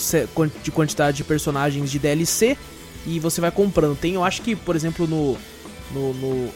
de 0.62 0.70
quantidade 0.70 1.18
de 1.18 1.24
personagens 1.24 1.90
de 1.90 1.98
DLC 1.98 2.56
e 3.06 3.18
você 3.18 3.40
vai 3.40 3.50
comprando. 3.50 3.96
Tem, 3.96 4.14
eu 4.14 4.24
acho 4.24 4.42
que, 4.42 4.54
por 4.54 4.76
exemplo, 4.76 5.06
no 5.06 5.36
no, 5.90 6.12
no, 6.14 6.48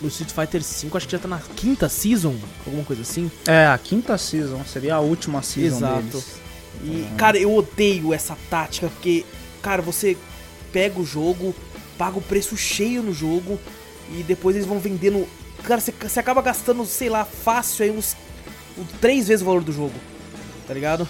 no 0.00 0.08
Street 0.08 0.30
Fighter 0.30 0.60
V, 0.60 0.96
acho 0.96 1.06
que 1.06 1.12
já 1.12 1.18
tá 1.18 1.28
na 1.28 1.38
quinta 1.56 1.88
season, 1.88 2.34
alguma 2.66 2.84
coisa 2.84 3.02
assim. 3.02 3.30
É, 3.46 3.66
a 3.66 3.78
quinta 3.78 4.16
season, 4.18 4.62
seria 4.64 4.96
a 4.96 5.00
última 5.00 5.42
season 5.42 5.76
Exato. 5.76 6.02
deles. 6.02 6.42
E, 6.84 7.06
cara, 7.16 7.38
eu 7.38 7.54
odeio 7.54 8.12
essa 8.12 8.36
tática, 8.48 8.88
porque, 8.88 9.24
cara, 9.60 9.82
você 9.82 10.16
pega 10.72 11.00
o 11.00 11.04
jogo, 11.04 11.54
paga 11.98 12.18
o 12.18 12.22
preço 12.22 12.56
cheio 12.56 13.02
no 13.02 13.12
jogo, 13.12 13.60
e 14.18 14.22
depois 14.22 14.56
eles 14.56 14.66
vão 14.68 14.78
vendendo. 14.78 15.26
Cara, 15.64 15.80
você, 15.80 15.92
acaba 16.20 16.42
gastando, 16.42 16.84
sei 16.86 17.08
lá, 17.08 17.24
fácil 17.24 17.84
aí 17.84 17.90
uns. 17.90 18.16
uns 18.78 18.86
três 19.00 19.28
vezes 19.28 19.42
o 19.42 19.46
valor 19.46 19.62
do 19.62 19.72
jogo. 19.72 19.94
Tá 20.66 20.74
ligado? 20.74 21.08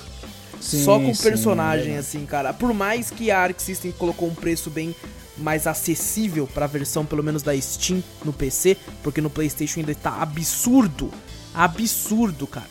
Sim, 0.61 0.85
Só 0.85 0.99
com 0.99 1.13
sim, 1.15 1.23
personagem, 1.23 1.95
é. 1.95 1.99
assim, 1.99 2.25
cara. 2.27 2.53
Por 2.53 2.73
mais 2.73 3.11
que 3.11 3.31
a 3.31 3.39
Arc 3.41 3.59
System 3.61 3.91
colocou 3.93 4.29
um 4.29 4.35
preço 4.35 4.71
bem 4.71 4.95
mais 5.39 5.67
acessível 5.67 6.47
pra 6.47 6.67
versão, 6.67 7.05
pelo 7.05 7.23
menos 7.23 7.43
da 7.43 7.59
Steam 7.61 8.03
no 8.25 8.33
PC, 8.33 8.77
porque 9.03 9.21
no 9.21 9.29
PlayStation 9.31 9.81
ainda 9.81 9.95
tá 9.95 10.21
absurdo. 10.23 11.11
Absurdo, 11.55 12.47
cara. 12.47 12.67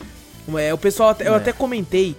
É, 0.57 0.73
o 0.73 0.77
pessoal, 0.77 1.09
até- 1.09 1.27
eu 1.27 1.33
É. 1.33 1.37
até 1.37 1.51
comentei 1.53 2.15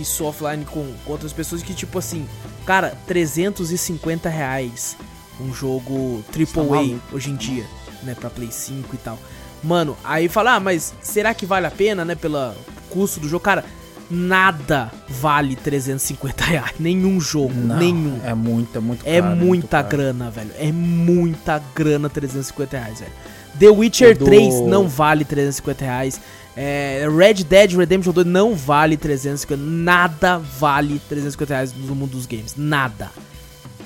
isso 0.00 0.24
offline 0.24 0.64
com, 0.64 0.92
com 1.04 1.12
outras 1.12 1.32
pessoas 1.32 1.62
que, 1.62 1.74
tipo 1.74 1.98
assim, 1.98 2.26
cara, 2.64 2.96
350 3.06 4.28
reais 4.28 4.96
um 5.42 5.52
jogo 5.54 6.22
Tá 6.32 6.38
AAA 6.60 6.64
maluco, 6.68 7.00
hoje 7.16 7.30
em 7.30 7.36
dia, 7.36 7.64
né, 8.02 8.14
pra 8.14 8.30
Play 8.30 8.50
5 8.50 8.94
e 8.94 8.98
tal. 8.98 9.18
Mano, 9.62 9.96
aí 10.02 10.28
fala, 10.28 10.54
ah, 10.56 10.60
mas 10.60 10.92
será 11.02 11.32
que 11.34 11.46
vale 11.46 11.66
a 11.66 11.70
pena, 11.70 12.04
né, 12.04 12.14
pelo 12.14 12.52
custo 12.90 13.20
do 13.20 13.28
jogo? 13.28 13.44
Cara, 13.44 13.64
nada 14.10 14.90
vale 15.08 15.56
350 15.56 16.44
reais. 16.44 16.72
Nenhum 16.78 17.20
jogo, 17.20 17.54
Não, 17.54 17.76
nenhum. 17.76 18.20
É 18.24 18.34
muito, 18.34 18.76
é 18.76 18.80
muito 18.80 19.02
É 19.06 19.20
caro, 19.20 19.36
muita 19.36 19.78
muito 19.78 19.90
grana, 19.90 20.30
velho. 20.30 20.50
É 20.58 20.70
muita 20.72 21.62
grana 21.74 22.08
350 22.10 22.76
reais, 22.78 23.00
velho. 23.00 23.12
The 23.58 23.68
Witcher 23.68 24.16
do- 24.18 24.24
3 24.24 24.60
não 24.66 24.88
vale 24.88 25.24
350 25.24 25.84
reais. 25.84 26.20
É, 26.56 27.06
Red 27.16 27.44
Dead 27.44 27.72
Redemption 27.74 28.12
2 28.12 28.26
não 28.26 28.54
vale 28.54 28.96
350. 28.96 29.62
Nada 29.62 30.38
vale 30.38 31.00
350 31.08 31.54
reais 31.54 31.72
no 31.74 31.94
mundo 31.94 32.10
dos 32.12 32.26
games. 32.26 32.54
Nada. 32.56 33.10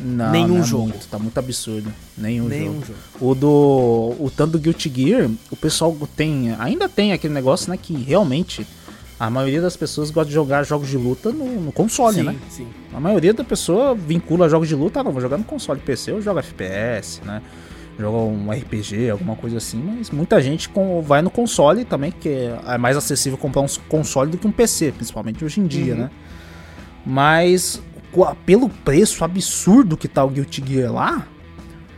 Não, 0.00 0.30
Nenhum 0.30 0.48
não 0.48 0.58
é 0.58 0.62
jogo. 0.62 0.82
muito, 0.88 1.06
tá 1.08 1.18
muito 1.18 1.38
absurdo. 1.38 1.92
Nenhum, 2.16 2.48
Nenhum 2.48 2.74
jogo. 2.74 2.86
jogo. 2.86 2.98
O 3.20 3.34
do. 3.34 4.16
O 4.24 4.30
tanto 4.34 4.52
do 4.52 4.58
Guilty 4.58 4.92
Gear, 4.94 5.30
o 5.50 5.56
pessoal 5.56 5.96
tem. 6.16 6.54
Ainda 6.58 6.88
tem 6.88 7.12
aquele 7.12 7.32
negócio, 7.32 7.70
né? 7.70 7.78
Que 7.80 7.94
realmente 7.94 8.66
a 9.18 9.30
maioria 9.30 9.62
das 9.62 9.76
pessoas 9.76 10.10
gosta 10.10 10.28
de 10.28 10.34
jogar 10.34 10.62
jogos 10.64 10.88
de 10.88 10.96
luta 10.98 11.32
no, 11.32 11.60
no 11.60 11.72
console, 11.72 12.16
sim, 12.16 12.22
né? 12.22 12.36
sim. 12.50 12.66
A 12.92 13.00
maioria 13.00 13.32
da 13.32 13.42
pessoa 13.42 13.94
vincula 13.94 14.48
jogos 14.48 14.68
de 14.68 14.74
luta, 14.74 15.00
ah, 15.00 15.04
não, 15.04 15.10
vou 15.12 15.22
jogar 15.22 15.38
no 15.38 15.44
console 15.44 15.80
PC, 15.80 16.10
eu 16.10 16.20
jogo 16.20 16.38
FPS, 16.40 17.22
né? 17.24 17.40
Joga 17.98 18.18
um 18.18 18.50
RPG, 18.52 19.08
alguma 19.08 19.34
coisa 19.34 19.56
assim, 19.56 19.82
mas 19.82 20.10
muita 20.10 20.38
gente 20.42 20.68
com, 20.68 21.00
vai 21.00 21.22
no 21.22 21.30
console 21.30 21.82
também, 21.86 22.12
que 22.12 22.28
é 22.66 22.76
mais 22.76 22.94
acessível 22.94 23.38
comprar 23.38 23.62
um 23.62 23.66
console 23.88 24.30
do 24.30 24.36
que 24.36 24.46
um 24.46 24.52
PC, 24.52 24.92
principalmente 24.92 25.42
hoje 25.42 25.60
em 25.60 25.66
dia, 25.66 25.94
Uhum. 25.94 26.00
né? 26.00 26.10
Mas 27.06 27.80
pelo 28.44 28.68
preço 28.68 29.24
absurdo 29.24 29.96
que 29.96 30.08
tá 30.08 30.24
o 30.24 30.28
Guilty 30.28 30.62
Gear 30.66 30.92
lá, 30.92 31.26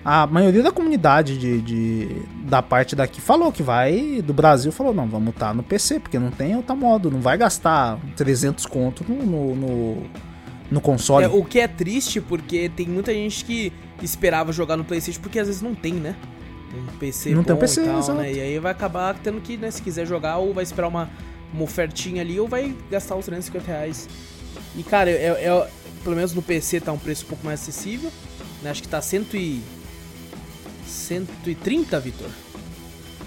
a 0.05 0.27
maioria 0.27 0.63
da 0.63 0.71
comunidade 0.73 1.37
de, 1.39 1.61
de- 1.61 2.23
da 2.45 2.63
parte 2.63 2.97
daqui 2.97 3.21
falou 3.21 3.53
que 3.53 3.63
vai, 3.63 4.23
do 4.23 4.33
Brasil 4.33 4.73
falou, 4.73 4.95
não, 4.95 5.07
vamos 5.07 5.31
estar 5.31 5.53
no 5.55 5.63
PC, 5.63 6.01
porque 6.01 6.19
não 6.19 6.31
tem 6.31 6.57
outra 6.57 6.75
modo, 6.75 7.11
não 7.11 7.21
vai 7.21 7.37
gastar 7.37 7.99
300 8.17 8.65
conto 8.67 9.05
no, 9.07 9.25
no, 9.27 9.55
no, 9.55 10.03
no 10.71 10.81
console. 10.81 11.25
É, 11.25 11.29
o 11.29 11.45
que 11.45 11.61
é 11.61 11.69
triste 11.69 12.21
porque 12.21 12.71
tem 12.75 12.87
muita 12.87 13.13
gente 13.13 13.45
que 13.45 13.73
esperava 14.03 14.53
jogar 14.53 14.77
no 14.77 14.85
PlayStation 14.85 15.21
porque 15.21 15.39
às 15.39 15.47
vezes 15.49 15.61
não 15.63 15.75
tem, 15.75 15.95
né? 15.95 16.17
Um 16.75 16.99
PC 16.99 17.31
Não 17.35 17.43
tem 17.43 17.55
um 17.55 17.59
PC, 17.59 17.83
e 17.83 17.85
tal, 17.87 18.15
né? 18.15 18.33
E 18.33 18.41
aí 18.41 18.59
vai 18.59 18.73
acabar 18.73 19.15
tendo 19.15 19.41
que, 19.41 19.57
né, 19.57 19.71
se 19.71 19.81
quiser 19.83 20.07
jogar, 20.07 20.37
ou 20.39 20.53
vai 20.55 20.63
esperar 20.63 20.89
uma, 20.89 21.11
uma 21.53 21.63
ofertinha 21.65 22.23
ali, 22.23 22.39
ou 22.39 22.47
vai 22.47 22.75
gastar 22.91 23.17
os 23.17 23.25
350 23.27 23.67
reais. 23.67 24.09
E, 24.77 24.83
cara, 24.83 25.11
é, 25.11 25.15
é- 25.27 25.69
pelo 25.99 26.17
menos 26.17 26.33
no 26.35 26.43
PC 26.43 26.81
tá 26.81 26.93
um 26.93 26.99
preço 26.99 27.25
um 27.25 27.29
pouco 27.29 27.45
mais 27.45 27.61
acessível. 27.61 28.11
Né? 28.63 28.71
Acho 28.71 28.83
que 28.83 28.89
tá 28.89 29.01
100 29.01 29.27
e... 29.35 29.63
130, 30.87 32.01
Vitor? 32.01 32.29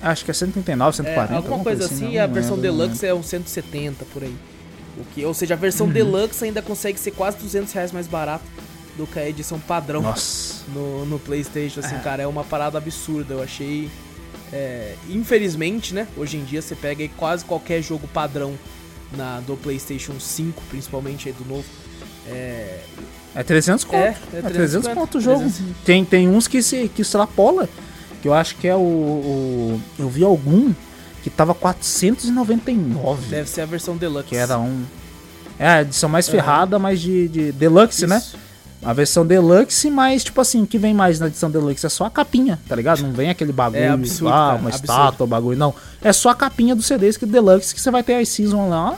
Acho 0.01 0.25
que 0.25 0.31
é 0.31 0.33
139, 0.33 0.97
140. 0.97 1.33
É, 1.33 1.37
alguma 1.37 1.63
coisa 1.63 1.85
assim, 1.85 2.05
né? 2.05 2.11
e 2.13 2.19
a 2.19 2.27
Não 2.27 2.33
versão 2.33 2.55
lembro, 2.55 2.77
Deluxe 2.77 3.05
é 3.05 3.13
uns 3.13 3.27
170 3.27 4.05
por 4.05 4.23
aí. 4.23 4.35
O 4.97 5.05
que, 5.13 5.23
ou 5.23 5.33
seja, 5.33 5.53
a 5.53 5.57
versão 5.57 5.87
Deluxe 5.87 6.43
ainda 6.43 6.61
consegue 6.61 6.99
ser 6.99 7.11
quase 7.11 7.37
200 7.37 7.71
reais 7.71 7.91
mais 7.91 8.07
barata 8.07 8.43
do 8.97 9.05
que 9.07 9.19
a 9.19 9.29
edição 9.29 9.59
padrão. 9.59 10.01
Nossa. 10.01 10.63
no, 10.73 11.05
no 11.05 11.19
PlayStation. 11.19 11.79
Assim, 11.81 11.95
É. 11.95 11.99
cara, 11.99 12.23
é 12.23 12.27
uma 12.27 12.43
parada 12.43 12.77
absurda. 12.77 13.35
Eu 13.35 13.43
achei. 13.43 13.89
é, 14.51 14.95
infelizmente, 15.09 15.93
né? 15.93 16.07
Hoje 16.17 16.37
em 16.37 16.43
dia 16.43 16.61
você 16.61 16.75
pega 16.75 17.07
quase 17.15 17.45
qualquer 17.45 17.81
jogo 17.81 18.07
padrão 18.07 18.57
na, 19.15 19.39
do 19.41 19.55
PlayStation 19.55 20.19
5, 20.19 20.61
principalmente 20.69 21.29
aí 21.29 21.33
do 21.33 21.45
novo. 21.45 21.65
É, 22.31 22.79
É 23.35 23.43
300 23.43 23.83
conto. 23.85 23.95
É, 23.95 24.07
É, 24.07 24.09
é 24.09 24.41
300 24.41 24.53
350, 24.53 24.95
conto 24.95 25.17
o 25.17 25.21
jogo. 25.21 25.39
300. 25.39 25.61
Tem, 25.85 26.03
tem 26.05 26.27
uns 26.29 26.47
que 26.47 26.61
se 26.61 26.89
que 26.93 27.01
extrapola, 27.01 27.67
que 28.21 28.27
eu 28.27 28.33
acho 28.33 28.55
que 28.57 28.67
é 28.67 28.75
o, 28.75 28.79
o- 28.79 29.81
Eu 29.97 30.09
vi 30.09 30.23
algum 30.23 30.73
que 31.23 31.29
tava 31.29 31.53
499. 31.53 33.29
deve 33.29 33.49
ser 33.49 33.61
a 33.61 33.65
versão 33.65 33.95
Deluxe. 33.97 34.27
Que 34.29 34.35
era 34.35 34.57
um. 34.59 34.83
É, 35.59 35.67
a 35.67 35.81
edição 35.81 36.09
mais 36.09 36.27
Aham. 36.27 36.35
ferrada, 36.37 36.79
mas 36.79 36.99
de, 36.99 37.27
de 37.27 37.51
Deluxe, 37.51 38.07
né? 38.07 38.17
Isso. 38.17 38.37
A 38.83 38.93
versão 38.93 39.23
Deluxe, 39.23 39.91
mas, 39.91 40.23
tipo 40.23 40.41
assim, 40.41 40.63
o 40.63 40.65
que 40.67 40.79
vem 40.79 40.91
mais 40.91 41.19
na 41.19 41.27
edição 41.27 41.51
Deluxe 41.51 41.85
é 41.85 41.89
só 41.89 42.05
a 42.05 42.09
capinha, 42.09 42.59
tá 42.67 42.75
ligado? 42.75 43.03
Não 43.03 43.11
vem 43.11 43.29
aquele 43.29 43.51
bagulho 43.53 43.79
É 43.83 43.89
absurdo, 43.89 44.25
lá, 44.25 44.31
cara, 44.31 44.57
uma 44.59 44.69
absurdo. 44.69 44.83
estátua, 44.91 45.27
bagulho, 45.27 45.55
não. 45.59 45.73
É 46.01 46.11
só 46.11 46.29
a 46.29 46.35
capinha 46.35 46.75
do 46.75 46.81
CD 46.81 47.13
que 47.13 47.27
Deluxe 47.27 47.75
que 47.75 47.79
você 47.79 47.91
vai 47.91 48.01
ter 48.01 48.15
a 48.15 48.25
Season 48.25 48.67
lá. 48.69 48.97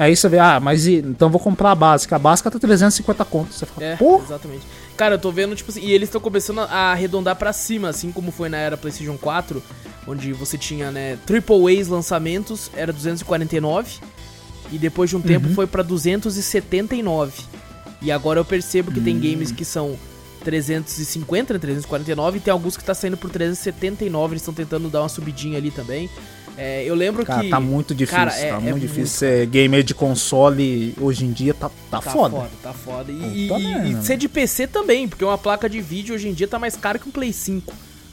Aí 0.00 0.16
você 0.16 0.28
vê, 0.28 0.38
ah, 0.38 0.58
mas 0.58 0.86
e- 0.86 0.94
então 0.96 1.28
vou 1.28 1.40
comprar 1.40 1.72
a 1.72 1.74
básica. 1.74 2.16
A 2.16 2.18
básica 2.18 2.50
tá 2.50 2.58
350 2.58 3.24
conto. 3.24 3.52
Você 3.52 3.66
fala, 3.66 3.86
É, 3.86 3.96
porra, 3.96 4.24
exatamente. 4.24 4.62
Cara, 4.96 5.14
eu 5.14 5.18
tô 5.18 5.30
vendo, 5.30 5.54
tipo 5.54 5.70
assim, 5.70 5.80
e 5.82 5.92
eles 5.92 6.08
estão 6.08 6.20
começando 6.20 6.60
a 6.60 6.92
arredondar 6.92 7.36
pra 7.36 7.52
cima, 7.52 7.88
assim 7.88 8.10
como 8.10 8.30
foi 8.30 8.48
na 8.48 8.56
era 8.58 8.76
PlayStation 8.76 9.16
4, 9.18 9.62
onde 10.06 10.32
você 10.32 10.56
tinha, 10.58 10.90
né, 10.90 11.18
Triple 11.26 11.78
A's 11.80 11.88
lançamentos, 11.88 12.70
era 12.74 12.92
249, 12.92 13.98
e 14.72 14.78
depois 14.78 15.10
de 15.10 15.16
um 15.16 15.20
tempo 15.20 15.48
foi 15.54 15.66
pra 15.66 15.82
279. 15.82 17.32
E 18.02 18.10
agora 18.10 18.40
eu 18.40 18.44
percebo 18.44 18.90
que 18.92 19.00
tem 19.00 19.18
games 19.18 19.52
que 19.52 19.64
são 19.64 19.98
350, 20.44 21.52
né, 21.54 21.58
349, 21.58 22.38
e 22.38 22.40
tem 22.40 22.52
alguns 22.52 22.76
que 22.76 22.84
tá 22.84 22.94
saindo 22.94 23.16
por 23.16 23.30
379, 23.30 24.32
eles 24.34 24.42
estão 24.42 24.54
tentando 24.54 24.88
dar 24.88 25.02
uma 25.02 25.08
subidinha 25.08 25.58
ali 25.58 25.70
também. 25.70 26.08
É, 26.56 26.84
eu 26.84 26.94
lembro 26.94 27.24
cara, 27.24 27.42
que... 27.42 27.48
tá 27.48 27.58
muito 27.60 27.94
difícil. 27.94 28.18
cara, 28.18 28.32
é- 28.36 28.40
tá 28.50 28.56
é 28.56 28.60
muito 28.60 28.70
muito, 28.72 28.80
difícil 28.82 29.06
ser 29.18 29.46
gamer 29.46 29.82
de 29.82 29.94
console 29.94 30.94
hoje 31.00 31.24
em 31.24 31.32
dia, 31.32 31.54
tá, 31.54 31.68
tá, 31.90 32.00
Tá 32.00 32.10
foda. 32.10 32.36
foda, 32.36 32.50
tá 32.62 32.72
foda. 32.72 33.10
E, 33.12 33.48
Puta 33.48 33.60
e- 33.60 33.64
merda, 33.64 33.88
e 33.88 34.04
ser 34.04 34.16
de 34.16 34.28
PC 34.28 34.66
também, 34.66 35.08
porque 35.08 35.24
uma 35.24 35.38
placa 35.38 35.68
de 35.70 35.80
vídeo 35.80 36.14
hoje 36.14 36.28
em 36.28 36.34
dia 36.34 36.46
tá 36.48 36.58
mais 36.58 36.76
cara 36.76 36.98
que 36.98 37.08
um 37.08 37.12
Play 37.12 37.32
5. 37.32 37.72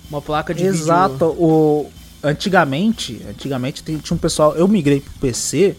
Uma 0.10 0.22
placa 0.22 0.54
de 0.54 0.64
Exato. 0.64 1.14
vídeo. 1.30 1.44
O, 1.44 1.92
antigamente, 2.24 3.22
antigamente 3.30 3.84
tem- 3.84 3.98
tinha 3.98 4.16
um 4.16 4.20
pessoal. 4.20 4.56
Eu 4.56 4.68
migrei 4.68 5.02
pro 5.02 5.12
PC 5.20 5.76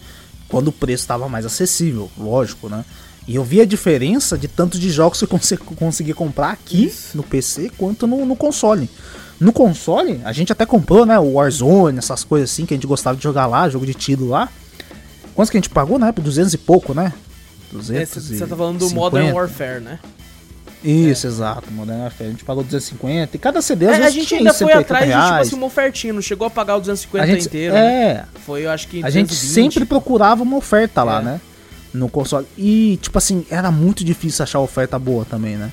quando 0.47 0.67
o 0.67 0.71
preço 0.71 1.03
estava 1.03 1.27
mais 1.27 1.45
acessível, 1.45 2.09
lógico, 2.17 2.69
né? 2.69 2.83
E 3.29 3.35
eu 3.35 3.43
vi 3.43 3.61
a 3.61 3.65
diferença 3.65 4.35
de 4.35 4.47
tanto 4.47 4.79
de 4.79 4.89
jogos 4.89 5.19
que 5.19 5.25
eu 5.25 5.27
conse- 5.29 5.55
consegui 5.57 6.13
comprar 6.13 6.49
aqui 6.49 6.85
Isso. 6.87 7.15
no 7.15 7.21
PC 7.21 7.69
quanto 7.77 8.07
no, 8.07 8.25
no 8.25 8.35
console. 8.35 8.89
No 9.39 9.53
console, 9.53 10.19
a 10.25 10.31
gente 10.33 10.51
até 10.51 10.65
comprou, 10.65 11.05
né? 11.05 11.19
O 11.19 11.33
Warzone, 11.33 11.99
essas 11.99 12.23
coisas 12.23 12.49
assim 12.51 12.65
que 12.65 12.73
a 12.73 12.77
gente 12.77 12.87
gostava 12.87 13.15
de 13.15 13.21
jogar 13.23 13.45
lá, 13.45 13.69
jogo 13.69 13.85
de 13.85 13.93
tiro 13.93 14.27
lá. 14.27 14.49
Quantos 15.35 15.51
que 15.51 15.57
a 15.57 15.59
gente 15.59 15.69
pagou, 15.69 15.99
né? 15.99 16.11
Por 16.11 16.23
200 16.23 16.55
e 16.55 16.57
pouco, 16.57 16.93
né? 16.95 17.13
É, 17.69 17.73
200 17.73 18.23
Você 18.29 18.47
tá 18.47 18.55
falando 18.55 18.79
do 18.79 18.89
Modern 18.95 19.31
Warfare, 19.31 19.79
né? 19.79 19.99
Isso, 20.83 21.27
exato. 21.27 21.71
Modern 21.71 21.99
Warfare. 22.01 22.29
A 22.29 22.31
gente 22.31 22.43
pagou 22.43 22.63
250. 22.63 23.35
E 23.35 23.39
cada 23.39 23.61
CD 23.61 23.85
às 23.87 23.99
É, 23.99 24.03
a 24.05 24.09
gente 24.09 24.33
ainda 24.33 24.53
foi 24.53 24.67
180 24.67 24.79
atrás 24.81 25.05
de, 25.05 25.11
tipo 25.11 25.21
reais. 25.29 25.47
assim, 25.47 25.55
uma 25.55 25.67
ofertinha, 25.67 26.13
não 26.13 26.21
chegou 26.21 26.47
a 26.47 26.49
pagar 26.49 26.77
o 26.77 26.79
250 26.79 27.23
A 27.23 27.27
gente, 27.27 27.45
inteiro. 27.45 27.73
né? 27.75 28.01
é, 28.11 28.25
Foi, 28.45 28.65
eu 28.65 28.71
acho 28.71 28.87
que 28.87 29.03
a 29.03 29.09
gente 29.11 29.27
220. 29.29 29.53
sempre 29.73 29.85
procurava 29.85 30.41
uma 30.41 30.57
oferta 30.57 31.03
lá, 31.03 31.19
É. 31.21 31.23
né? 31.23 31.41
No 31.93 32.09
console. 32.09 32.45
E, 32.57 32.97
tipo 33.01 33.17
assim, 33.17 33.45
era 33.49 33.71
muito 33.71 34.03
difícil 34.03 34.43
achar 34.43 34.59
oferta 34.59 34.99
boa 34.99 35.25
também, 35.25 35.55
né? 35.55 35.71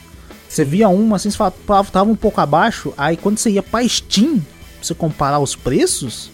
Você 0.48 0.64
via 0.64 0.88
uma, 0.88 1.16
assim, 1.16 1.30
você 1.30 1.36
falava, 1.36 1.90
tava 1.90 2.10
um 2.10 2.16
pouco 2.16 2.40
abaixo, 2.40 2.94
aí 2.96 3.16
quando 3.16 3.38
você 3.38 3.50
ia 3.50 3.62
pra 3.62 3.86
Steam, 3.86 4.38
pra 4.38 4.42
você 4.80 4.94
comparar 4.94 5.38
os 5.38 5.54
preços, 5.54 6.30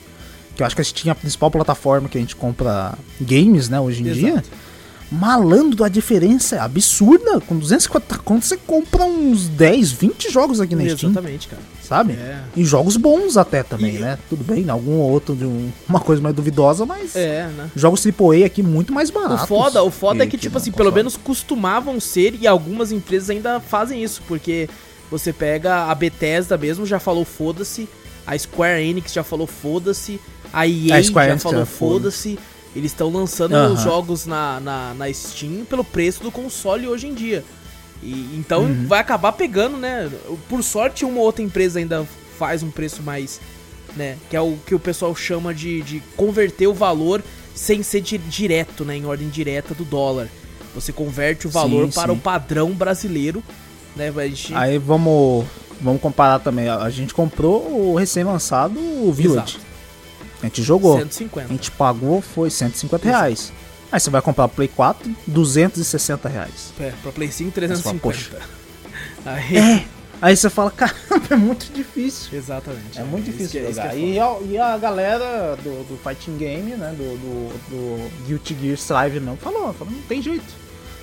que 0.55 0.63
eu 0.63 0.67
acho 0.67 0.77
que 0.77 0.83
a 0.83 0.85
Steam 0.85 1.11
é 1.11 1.13
a 1.13 1.15
principal 1.15 1.51
plataforma 1.51 2.09
que 2.09 2.19
a 2.19 2.21
gente 2.21 2.37
compra 2.37 2.97
games, 3.21 3.69
né, 3.69 3.81
hoje 3.81 4.03
em 4.03 4.07
Exato. 4.07 4.21
dia, 4.21 4.45
malandro, 5.11 5.85
a 5.85 5.89
diferença 5.89 6.57
é 6.57 6.59
absurda. 6.59 7.41
Com 7.41 7.59
250 7.59 8.19
conto 8.19 8.47
você 8.47 8.57
compra 8.57 9.05
uns 9.05 9.49
10, 9.49 9.93
20 9.93 10.31
jogos 10.31 10.61
aqui 10.61 10.75
na 10.75 10.83
Steam, 10.89 11.11
Exatamente, 11.11 11.49
cara. 11.49 11.63
Sabe? 11.83 12.13
É. 12.15 12.41
E 12.57 12.65
jogos 12.65 12.97
bons 12.97 13.37
até 13.37 13.63
também, 13.63 13.97
E- 13.97 13.99
né? 13.99 14.19
Tudo 14.29 14.43
bem, 14.45 14.69
algum 14.71 14.93
ou 14.99 15.11
outro 15.11 15.35
de 15.35 15.45
um- 15.45 15.71
uma 15.89 16.01
coisa 16.01 16.23
mais 16.23 16.35
duvidosa, 16.35 16.87
mas 16.87 17.15
É, 17.17 17.49
né? 17.57 17.71
jogos 17.77 18.03
AAA 18.07 18.47
aqui 18.47 18.63
muito 18.63 18.93
mais 18.93 19.11
O 19.11 19.13
baratos. 19.13 19.49
foda, 19.49 19.83
o 19.83 19.91
foda 19.91 20.25
é 20.25 20.27
que, 20.27 20.39
tipo 20.39 20.55
no 20.55 20.59
assim, 20.61 20.71
pelo 20.71 20.85
console. 20.91 20.97
menos 20.97 21.17
costumavam 21.17 21.99
ser, 22.01 22.35
e 22.41 22.47
algumas 22.47 22.93
empresas 22.93 23.29
ainda 23.31 23.61
fazem 23.61 24.03
isso, 24.03 24.23
porque 24.29 24.69
você 25.11 25.33
pega 25.33 25.85
a 25.91 25.95
Bethesda 25.95 26.57
mesmo, 26.57 26.87
já 26.87 26.99
falou 26.99 27.25
foda-se, 27.25 27.89
a 28.27 28.39
Square 28.39 28.83
Enix 28.83 29.13
já 29.13 29.23
falou 29.25 29.47
foda-se, 29.47 30.21
a 30.53 30.67
EA 30.67 30.97
A 30.97 31.03
Square 31.03 31.27
já 31.27 31.33
Enix 31.33 31.43
falou 31.43 31.67
foda-se. 31.67 32.39
Eles 32.75 32.91
estão 32.93 33.11
lançando 33.13 33.55
os 33.55 33.83
jogos 33.83 34.25
na, 34.25 34.59
na, 34.59 34.95
na 34.95 35.13
Steam 35.13 35.63
pelo 35.69 35.85
preço 35.85 36.23
do 36.23 36.31
console 36.31 36.89
hoje 36.89 37.07
em 37.07 37.13
dia. 37.13 37.45
E, 38.03 38.37
então 38.39 38.63
Uhum. 38.65 38.87
vai 38.87 38.99
acabar 39.01 39.33
pegando, 39.33 39.77
né? 39.77 40.11
Por 40.49 40.63
sorte, 40.63 41.05
uma 41.05 41.21
outra 41.21 41.43
empresa 41.43 41.79
ainda 41.79 42.07
faz 42.39 42.63
um 42.63 42.71
preço 42.71 43.03
mais. 43.03 43.41
né? 43.97 44.17
Que 44.31 44.37
é 44.37 44.41
o 44.41 44.57
que 44.67 44.75
o 44.75 44.79
pessoal 44.81 45.15
chama 45.15 45.53
de, 45.55 45.83
de 45.83 46.03
converter 46.17 46.67
o 46.67 46.73
valor 46.75 47.23
sem 47.55 47.83
ser 47.83 48.01
di- 48.01 48.17
direto, 48.19 48.85
né? 48.87 48.97
Em 48.97 49.05
ordem 49.05 49.29
direta 49.29 49.75
do 49.75 49.85
dólar. 49.85 50.29
Você 50.75 50.91
converte 50.93 51.47
o 51.47 51.51
valor 51.51 51.85
Sim, 51.87 51.93
para 51.93 52.13
sim. 52.13 52.19
o 52.19 52.21
padrão 52.21 52.71
brasileiro, 52.73 53.43
né? 53.95 54.11
Gente... 54.31 54.55
Aí 54.55 54.79
vamos, 54.79 55.45
vamos 55.81 56.01
comparar 56.01 56.39
também. 56.39 56.69
A 56.71 56.89
gente 56.89 57.13
comprou 57.13 57.91
o 57.93 57.95
recém-lançado 57.95 58.75
Village. 59.13 59.57
Exato. 59.57 59.61
A 60.43 60.47
gente 60.47 60.63
jogou. 60.63 60.97
150. 60.99 61.47
A 61.49 61.53
gente 61.53 61.71
pagou, 61.71 62.23
foi 62.23 62.49
150 62.51 63.07
reais. 63.07 63.53
Aí 63.93 64.01
você 64.01 64.09
vai 64.11 64.23
comprar 64.23 64.47
o 64.47 64.49
Play 64.49 64.69
4, 64.69 65.15
260 65.27 66.29
reais. 66.29 66.73
É, 66.81 66.93
pra 67.03 67.13
Play 67.13 67.31
5, 67.31 67.53
Você 67.53 67.77
fala, 67.77 67.99
350. 67.99 68.43
Aí... 69.25 69.57
É. 69.57 69.85
Aí 70.23 70.37
você 70.37 70.49
fala, 70.49 70.71
caramba, 70.71 71.27
é 71.31 71.35
muito 71.35 71.73
difícil. 71.73 72.39
Exatamente. 72.39 72.97
É 72.97 73.03
muito 73.03 73.29
Isso 73.29 73.39
difícil 73.39 73.61
é- 73.65 73.73
jogar. 73.73 73.97
é 73.97 73.99
e, 73.99 74.21
a, 74.21 74.37
e 74.49 74.57
a 74.57 74.79
galera 74.79 75.57
do, 75.57 75.83
do 75.89 75.99
Fighting 75.99 76.37
Game, 76.39 76.71
né, 76.77 76.95
do, 76.97 77.19
do, 77.19 77.69
do 77.69 78.27
Guilty 78.29 78.57
Gear 78.61 78.75
Strive 78.75 79.19
mesmo, 79.19 79.37
falou, 79.37 79.75
falou, 79.75 79.93
não 79.93 80.03
tem 80.03 80.23
jeito. 80.23 80.45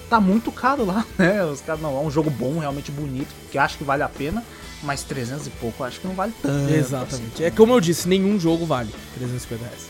Tá 0.10 0.22
muito 0.22 0.54
caro 0.54 0.86
lá, 0.86 1.06
né? 1.20 1.44
Os 1.44 1.60
caras, 1.60 1.82
não, 1.82 1.98
é 1.98 2.00
um 2.00 2.10
jogo 2.10 2.30
bom, 2.30 2.60
realmente 2.60 2.92
bonito, 2.92 3.28
que 3.52 3.58
acho 3.58 3.78
que 3.78 3.84
vale 3.84 4.04
a 4.04 4.10
pena, 4.10 4.42
mas 4.82 5.04
300 5.04 5.48
e 5.48 5.50
pouco 5.50 5.84
acho 5.84 6.00
que 6.00 6.08
não 6.08 6.16
vale 6.16 6.32
tanto. 6.42 6.74
Exatamente. 6.74 7.34
assim. 7.34 7.44
É 7.44 7.52
como 7.52 7.74
eu 7.74 7.82
disse, 7.82 8.08
nenhum 8.08 8.40
jogo 8.40 8.66
vale 8.66 8.90
350 9.16 9.66
reais. 9.66 9.90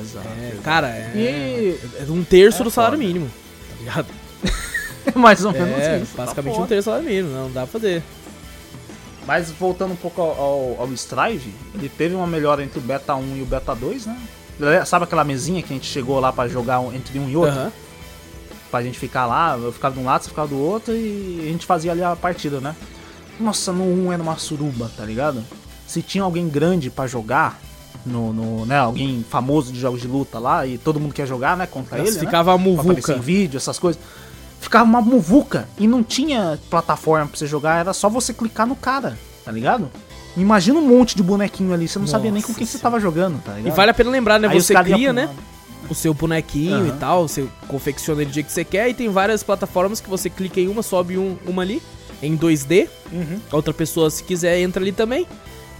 Exato. 0.00 0.26
É, 0.40 0.46
exato. 0.48 0.62
cara, 0.62 0.88
é, 0.88 1.12
E- 1.14 1.80
é 2.00 2.10
um 2.10 2.22
terço 2.24 2.62
É 2.62 2.64
do 2.64 2.70
salário 2.70 2.96
foda. 2.98 3.06
mínimo. 3.06 3.30
Tá 3.70 3.76
ligado? 3.78 4.06
mais 5.14 5.44
ou 5.44 5.52
menos 5.52 5.78
É, 5.78 5.98
isso. 5.98 6.14
tá 6.14 6.24
basicamente 6.24 6.52
foda. 6.54 6.64
um 6.64 6.68
terço 6.68 6.82
do 6.82 6.92
salário 6.92 7.08
mínimo, 7.08 7.30
não 7.34 7.50
dá 7.50 7.60
pra 7.62 7.80
fazer. 7.80 8.02
Mas 9.26 9.50
voltando 9.50 9.92
um 9.92 9.96
pouco 9.96 10.22
ao, 10.22 10.28
ao, 10.40 10.76
ao 10.80 10.92
Strive, 10.94 11.52
ele 11.74 11.88
teve 11.88 12.14
uma 12.14 12.26
melhora 12.26 12.62
entre 12.62 12.78
o 12.78 12.82
Beta 12.82 13.14
1 13.14 13.36
e 13.36 13.42
o 13.42 13.46
Beta 13.46 13.74
2, 13.74 14.06
né? 14.06 14.18
Sabe 14.86 15.04
aquela 15.04 15.22
mesinha 15.22 15.62
que 15.62 15.72
a 15.72 15.76
gente 15.76 15.86
chegou 15.86 16.18
lá 16.18 16.32
pra 16.32 16.48
jogar 16.48 16.82
entre 16.94 17.18
um 17.18 17.28
e 17.28 17.36
outro? 17.36 17.54
Aham. 17.54 17.72
Pra 18.70 18.82
gente 18.82 18.98
ficar 18.98 19.24
lá, 19.26 19.56
eu 19.56 19.72
ficava 19.72 19.94
de 19.94 20.00
um 20.00 20.04
lado, 20.04 20.22
você 20.24 20.28
ficava 20.30 20.48
do 20.48 20.58
outro 20.58 20.94
e 20.94 21.40
a 21.42 21.44
gente 21.52 21.64
fazia 21.64 21.92
ali 21.92 22.02
a 22.02 22.14
partida, 22.16 22.60
né? 22.60 22.74
Nossa, 23.38 23.72
no 23.72 23.84
1 23.84 24.12
era 24.12 24.22
uma 24.22 24.36
suruba, 24.36 24.90
tá 24.96 25.04
ligado? 25.04 25.44
Se 25.86 26.02
tinha 26.02 26.24
alguém 26.24 26.48
grande 26.48 26.90
pra 26.90 27.06
jogar, 27.06 27.58
no, 28.08 28.32
no, 28.32 28.66
né, 28.66 28.78
alguém 28.78 29.24
famoso 29.28 29.72
de 29.72 29.78
jogos 29.78 30.00
de 30.00 30.08
luta 30.08 30.38
lá, 30.38 30.66
e 30.66 30.78
todo 30.78 30.98
mundo 30.98 31.14
quer 31.14 31.26
jogar, 31.26 31.56
né, 31.56 31.66
contra 31.66 31.98
ele, 31.98 32.10
né? 32.10 32.18
Ficava 32.18 32.54
a 32.54 32.58
Pra 32.58 32.72
aparecer 32.72 32.88
muvuca. 32.88 33.12
em 33.16 33.20
vídeo, 33.20 33.56
essas 33.58 33.78
coisas. 33.78 34.00
Ficava 34.60 34.84
uma 34.84 35.00
muvuca 35.00 35.68
e 35.78 35.86
não 35.86 36.02
tinha 36.02 36.58
plataforma 36.68 37.26
pra 37.28 37.38
você 37.38 37.46
jogar, 37.46 37.78
era 37.80 37.92
só 37.92 38.08
você 38.08 38.32
clicar 38.34 38.66
no 38.66 38.74
cara, 38.74 39.16
tá 39.44 39.52
ligado? 39.52 39.88
Imagina 40.36 40.78
um 40.78 40.86
monte 40.86 41.16
de 41.16 41.22
bonequinho 41.22 41.72
ali, 41.72 41.86
você 41.88 41.98
não 41.98 42.06
sabia 42.06 42.30
nem 42.30 42.42
com 42.42 42.48
Nossa 42.48 42.58
quem 42.58 42.66
você 42.66 42.78
tava 42.78 42.98
jogando, 43.00 43.40
tá 43.42 43.52
E 43.54 43.62
ligado? 43.62 43.74
vale 43.76 43.90
a 43.90 43.94
pena 43.94 44.10
lembrar, 44.10 44.38
né? 44.40 44.48
Aí 44.48 44.60
Você 44.60 44.74
cria, 44.74 45.12
né? 45.12 45.28
o 45.88 45.94
seu 45.94 46.12
bonequinho 46.12 46.74
Aham. 46.76 46.88
e 46.88 46.92
tal, 46.92 47.26
você 47.28 47.46
confecciona 47.66 48.20
ele 48.20 48.30
do 48.30 48.34
jeito 48.34 48.46
que 48.46 48.52
você 48.52 48.64
quer 48.64 48.88
e 48.90 48.94
tem 48.94 49.08
várias 49.08 49.42
plataformas 49.42 50.00
que 50.00 50.10
você 50.10 50.28
clica 50.28 50.60
em 50.60 50.68
uma, 50.68 50.82
sobe 50.82 51.16
um, 51.16 51.36
uma 51.46 51.62
ali, 51.62 51.80
em 52.22 52.36
2D, 52.36 52.88
Uhum. 53.12 53.38
a 53.50 53.56
outra 53.56 53.72
pessoa, 53.72 54.10
se 54.10 54.22
quiser, 54.24 54.58
entra 54.60 54.82
ali 54.82 54.92
também. 54.92 55.26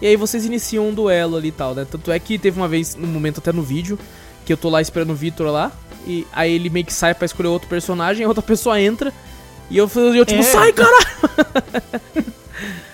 E 0.01 0.07
aí 0.07 0.17
vocês 0.17 0.45
iniciam 0.45 0.89
um 0.89 0.95
duelo 0.95 1.37
ali 1.37 1.49
e 1.49 1.53
tal, 1.53 1.75
né? 1.75 1.87
Tanto 1.91 2.11
é 2.13 2.19
que 2.19 2.39
teve 2.39 2.59
uma 2.59 2.69
vez, 2.69 2.95
no 2.95 3.07
momento 3.07 3.39
até 3.39 3.53
no 3.53 3.63
vídeo, 3.63 3.99
que 4.47 4.53
eu 4.53 4.57
tô 4.57 4.69
lá 4.69 4.81
esperando 4.81 5.11
o 5.11 5.15
Vitor 5.15 5.49
lá, 5.51 5.73
e 6.07 6.27
aí 6.33 6.53
ele 6.53 6.71
meio 6.71 6.87
que 6.87 6.93
sai 6.95 7.15
pra 7.15 7.27
escolher 7.27 7.49
outro 7.49 7.69
personagem, 7.69 8.25
a 8.25 8.29
outra 8.29 8.43
pessoa 8.43 8.81
entra, 8.81 9.13
e 9.71 9.77
eu, 9.77 9.91
eu 10.15 10.25
tipo, 10.25 10.41
É. 10.41 10.43
sai, 10.45 10.73
cara! 10.73 10.99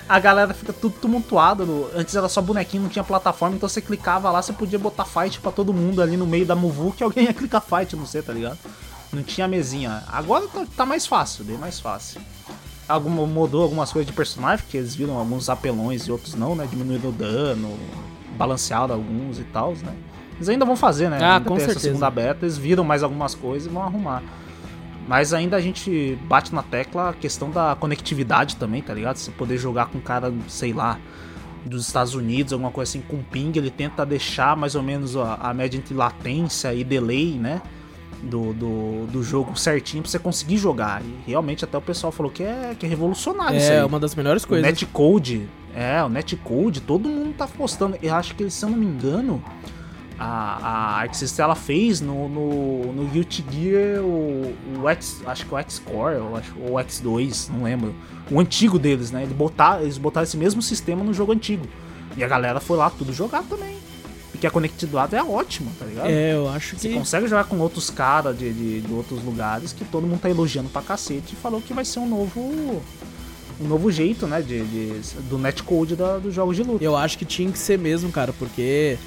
A 0.09 0.19
galera 0.19 0.53
fica 0.53 0.73
tudo 0.73 0.97
tumultuado. 1.01 1.65
no- 1.65 1.89
Antes 1.95 2.15
era 2.15 2.29
só 2.29 2.41
bonequinho, 2.43 2.83
não 2.83 2.91
tinha 2.91 3.03
plataforma, 3.05 3.57
então 3.57 3.69
você 3.69 3.81
clicava 3.81 4.31
lá, 4.31 4.43
você 4.43 4.53
podia 4.53 4.79
botar 4.79 5.05
fight 5.05 5.41
pra 5.41 5.51
todo 5.51 5.73
mundo 5.73 6.03
ali 6.03 6.17
no 6.17 6.27
meio 6.27 6.45
da 6.45 6.55
Muvu, 6.55 6.93
que 6.93 7.03
alguém 7.03 7.25
ia 7.25 7.33
clicar 7.35 7.63
fight, 7.63 7.97
não 7.97 8.07
sei, 8.07 8.21
tá 8.23 8.33
ligado? 8.33 8.59
Não 9.13 9.23
tinha 9.23 9.49
mesinha. 9.49 10.03
Agora 10.09 10.47
tá, 10.49 10.67
tá 10.77 10.85
mais 10.87 11.07
fácil, 11.07 11.45
bem 11.45 11.57
mais 11.57 11.81
fácil. 11.81 12.21
Alguma, 12.89 13.27
mudou 13.27 13.63
algumas 13.63 13.93
coisas 13.93 14.07
de 14.07 14.13
personagem, 14.13 14.65
porque 14.65 14.77
eles 14.77 14.95
viram 14.95 15.19
alguns 15.19 15.49
apelões 15.49 16.07
e 16.07 16.13
outros 16.13 16.35
não, 16.35 16.55
né? 16.55 16.67
Diminuindo 16.69 17.09
o 17.09 17.13
dano, 17.13 17.79
balanceado 18.37 18.93
alguns 18.93 19.39
e 19.39 19.45
tal, 19.45 19.73
né? 19.73 19.95
Eles 20.37 20.49
ainda 20.49 20.65
vão 20.65 20.77
fazer, 20.77 21.09
né? 21.09 21.19
Ah, 21.21 21.37
ainda 21.37 21.49
com 21.49 21.57
certeza. 21.57 21.81
segunda 21.81 22.11
beta, 22.11 22.45
eles 22.45 22.59
viram 22.59 22.85
mais 22.85 23.03
algumas 23.03 23.35
coisas 23.35 23.71
e 23.71 23.73
vão 23.73 23.83
arrumar. 23.83 24.23
Mas 25.07 25.33
ainda 25.33 25.57
a 25.57 25.61
gente 25.61 26.19
bate 26.25 26.55
na 26.55 26.63
tecla 26.63 27.11
a 27.11 27.13
questão 27.13 27.51
da 27.51 27.77
conectividade 27.79 28.57
também, 28.57 28.83
tá 28.83 28.95
ligado? 28.95 29.17
Você 29.17 29.31
poder 29.31 29.59
jogar 29.59 29.87
com 29.87 29.99
um 29.99 30.01
cara, 30.01 30.33
sei 30.49 30.73
lá, 30.73 30.99
dos 31.65 31.87
Estados 31.87 32.15
Unidos, 32.15 32.53
alguma 32.53 32.71
coisa 32.71 32.91
assim, 32.91 33.01
com 33.01 33.23
ping, 33.23 33.53
ele 33.57 33.71
tenta 33.71 34.05
deixar 34.05 34.57
mais 34.57 34.75
ou 34.75 34.83
menos 34.83 35.17
a, 35.17 35.35
a 35.35 35.55
média 35.55 35.79
entre 35.79 35.95
latência 35.95 36.73
e 36.75 36.83
delay, 36.83 37.39
né? 37.39 37.63
Do, 38.25 38.53
do, 38.55 39.07
do 39.07 39.23
jogo 39.23 39.57
certinho 39.59 40.03
pra 40.03 40.11
você 40.11 40.19
conseguir 40.19 40.57
jogar. 40.57 41.03
E 41.03 41.31
realmente 41.31 41.65
até 41.65 41.77
o 41.77 41.81
pessoal 41.83 42.11
falou 42.11 42.33
que 42.33 42.43
é, 42.43 42.75
que 42.79 42.87
é 42.87 42.89
revolucionário 42.89 43.59
isso 43.59 43.71
aí. 43.71 43.77
É 43.77 43.85
uma 43.85 44.01
das 44.01 44.15
melhores 44.15 44.45
O 44.45 44.49
coisas. 44.49 44.67
netcode, 44.67 45.49
é, 45.75 46.03
o 46.03 46.09
netcode, 46.09 46.81
todo 46.81 47.09
mundo 47.09 47.35
tá 47.37 47.47
postando. 47.47 47.99
Eu 48.03 48.15
acho 48.15 48.35
que, 48.35 48.49
se 48.49 48.65
eu 48.65 48.71
não 48.71 48.79
me 48.79 48.87
engano, 48.87 49.43
a, 50.19 51.03
a 51.03 51.13
System 51.13 51.45
ela 51.45 51.55
fez 51.55 52.01
no, 52.01 52.29
no, 52.29 52.93
no 52.93 53.05
Guilty 53.07 53.45
Gear 53.51 54.03
o, 54.03 54.55
o 54.81 54.89
X, 54.91 55.23
acho 55.27 55.45
que 55.47 55.55
o 55.55 55.59
X-Core, 55.59 56.17
ou 56.17 56.33
o 56.71 56.75
X2, 56.83 57.51
não 57.51 57.65
lembro. 57.65 57.95
O 58.31 58.41
antigo 58.41 58.79
deles, 58.79 59.11
né? 59.11 59.23
Eles 59.23 59.35
botaram, 59.37 59.83
eles 59.83 59.99
botaram 59.99 60.25
esse 60.25 60.37
mesmo 60.37 60.63
sistema 60.63 61.05
no 61.05 61.13
jogo 61.13 61.33
antigo. 61.33 61.67
E 62.17 62.25
a 62.25 62.29
galera 62.29 62.61
foi 62.61 62.79
lá 62.79 62.89
tudo 62.91 63.13
jogar 63.13 63.43
também. 63.43 63.77
Porque 64.45 64.47
a 64.47 64.51
conectividade 64.51 65.15
é 65.17 65.23
ótima, 65.23 65.71
tá 65.79 65.87
ligado? 65.87 66.09
É, 66.09 66.35
eu 66.35 66.49
acho 66.49 66.77
Você 66.79 66.89
que. 66.89 66.95
consegue 66.95 67.27
jogar 67.29 67.45
com 67.45 67.59
outros 67.59 67.89
caras 67.91 68.37
de, 68.39 68.53
de, 68.53 68.81
de 68.83 68.93
outros 68.93 69.23
lugares 69.25 69.73
que 69.73 69.85
todo 69.85 70.07
mundo 70.07 70.21
tá 70.21 70.29
elogiando 70.29 70.69
pra 70.69 70.83
cacete 70.83 71.33
e 71.33 71.37
falou 71.37 71.61
que 71.61 71.73
vai 71.73 71.85
ser 71.85 71.99
um 72.01 72.09
novo. 72.09 72.83
Um 73.61 73.69
novo 73.69 73.91
jeito, 73.91 74.27
né? 74.27 74.43
De, 74.43 74.63
de- 74.65 75.01
do 75.31 75.39
netcode 75.39 75.95
da, 75.97 76.19
dos 76.19 76.35
jogos 76.35 76.57
de 76.57 76.63
luta. 76.63 76.85
Eu 76.85 76.97
acho 76.97 77.17
que 77.17 77.25
tinha 77.25 77.51
que 77.51 77.59
ser 77.59 77.79
mesmo, 77.79 78.11
cara, 78.11 78.33
porque. 78.39 78.99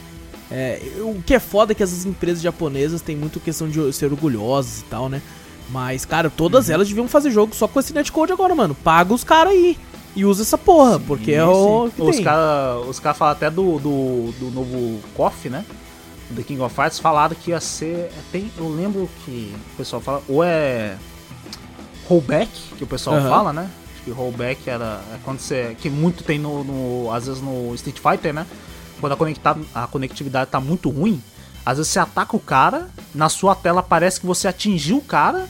é, 0.49 0.81
o 1.01 1.21
que 1.25 1.33
é 1.33 1.39
foda 1.39 1.73
é 1.73 1.75
que 1.75 1.83
essas 1.83 2.05
empresas 2.05 2.41
japonesas 2.41 3.01
têm 3.01 3.15
muito 3.15 3.39
questão 3.39 3.67
de 3.69 3.91
ser 3.93 4.05
orgulhosas 4.11 4.79
e 4.79 4.83
tal, 4.85 5.09
né? 5.09 5.21
Mas, 5.69 6.05
cara, 6.05 6.29
Uhum. 6.29 6.33
todas 6.37 6.69
elas 6.69 6.87
deviam 6.87 7.09
fazer 7.09 7.29
jogo 7.29 7.53
só 7.53 7.67
com 7.67 7.77
esse 7.79 7.93
netcode 7.93 8.31
agora, 8.31 8.55
mano. 8.55 8.73
Paga 8.73 9.13
os 9.13 9.23
caras 9.23 9.51
aí. 9.51 9.77
E 10.17 10.25
usa 10.25 10.41
essa 10.41 10.57
porra, 10.57 10.99
porque 10.99 11.31
é 11.31 11.45
o. 11.45 11.91
que 11.95 12.01
Os 12.01 12.19
caras 12.19 12.87
os 12.87 12.99
cara 12.99 13.13
falam 13.13 13.31
até 13.33 13.51
do, 13.51 13.77
do, 13.77 14.31
do 14.39 14.51
novo 14.51 14.99
KOF, 15.15 15.47
né? 15.47 15.63
Do 16.31 16.43
King 16.43 16.59
of 16.61 16.73
Fighters, 16.75 16.97
falaram 16.99 17.35
que 17.35 17.51
ia 17.51 17.61
ser. 17.61 18.11
Tem, 18.31 18.51
eu 18.57 18.67
lembro 18.67 19.07
que 19.23 19.53
o 19.73 19.77
pessoal 19.77 20.01
fala. 20.01 20.23
Ou 20.27 20.43
é. 20.43 20.97
Rollback, 22.09 22.49
que 22.77 22.83
o 22.83 22.87
pessoal 22.87 23.17
Aham. 23.17 23.29
fala, 23.29 23.53
né? 23.53 23.69
Acho 23.93 24.03
que 24.05 24.11
rollback 24.11 24.67
era. 24.69 25.01
É 25.13 25.17
quando 25.23 25.39
você. 25.39 25.75
Que 25.79 25.89
muito 25.89 26.23
tem 26.23 26.39
no, 26.39 26.63
no- 26.63 27.11
Às 27.13 27.27
vezes 27.27 27.41
no 27.41 27.73
Street 27.75 27.99
Fighter, 27.99 28.33
né? 28.33 28.45
Quando 28.99 29.13
a, 29.13 29.15
conecta, 29.15 29.55
a 29.75 29.85
conectividade 29.87 30.49
tá 30.49 30.59
muito 30.59 30.89
ruim. 30.89 31.21
Às 31.63 31.77
vezes 31.77 31.91
você 31.91 31.99
ataca 31.99 32.35
o 32.35 32.39
cara, 32.39 32.87
na 33.13 33.29
sua 33.29 33.53
tela 33.53 33.83
parece 33.83 34.19
que 34.19 34.25
você 34.25 34.47
atingiu 34.47 34.97
o 34.97 35.01
cara, 35.01 35.47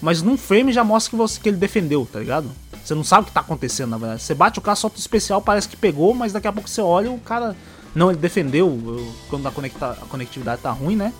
mas 0.00 0.22
num 0.22 0.36
frame 0.36 0.72
já 0.72 0.84
mostra 0.84 1.10
que, 1.10 1.16
você, 1.16 1.40
que 1.40 1.48
ele 1.48 1.56
defendeu, 1.56 2.06
tá 2.10 2.18
ligado? 2.18 2.50
Você 2.84 2.94
não 2.94 3.02
sabe 3.04 3.22
o 3.22 3.26
que 3.26 3.32
tá 3.32 3.40
acontecendo, 3.40 3.90
na 3.90 3.98
verdade. 3.98 4.22
Você 4.22 4.34
bate 4.34 4.58
o 4.58 4.62
cara, 4.62 4.76
solta 4.76 4.96
o 4.96 5.00
especial, 5.00 5.40
parece 5.42 5.68
que 5.68 5.76
pegou, 5.76 6.14
mas 6.14 6.32
daqui 6.32 6.46
a 6.46 6.52
pouco 6.52 6.68
você 6.68 6.80
olha 6.80 7.10
o 7.10 7.18
cara. 7.18 7.56
Não, 7.94 8.10
ele 8.10 8.18
defendeu 8.18 8.68
eu- 8.86 9.12
quando 9.28 9.46
a, 9.48 9.50
conecta, 9.50 9.90
a 9.92 10.06
conectividade 10.06 10.62
tá 10.62 10.70
ruim, 10.70 10.94
né? 10.96 11.12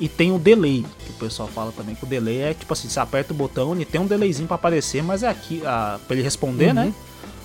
E 0.00 0.08
tem 0.08 0.32
o 0.32 0.38
delay, 0.38 0.84
que 1.04 1.10
o 1.10 1.14
pessoal 1.14 1.48
fala 1.48 1.72
também, 1.72 1.94
que 1.94 2.04
o 2.04 2.06
delay 2.06 2.38
é 2.40 2.54
tipo 2.54 2.72
assim, 2.72 2.88
você 2.88 2.98
aperta 2.98 3.32
o 3.32 3.36
botão 3.36 3.78
e 3.80 3.84
tem 3.84 4.00
um 4.00 4.06
delayzinho 4.06 4.46
pra 4.48 4.54
aparecer, 4.56 5.02
mas 5.02 5.22
é 5.22 5.28
aqui, 5.28 5.62
a, 5.64 5.98
pra 6.06 6.14
ele 6.16 6.22
responder, 6.24 6.68
Uhum. 6.68 6.74
né? 6.74 6.94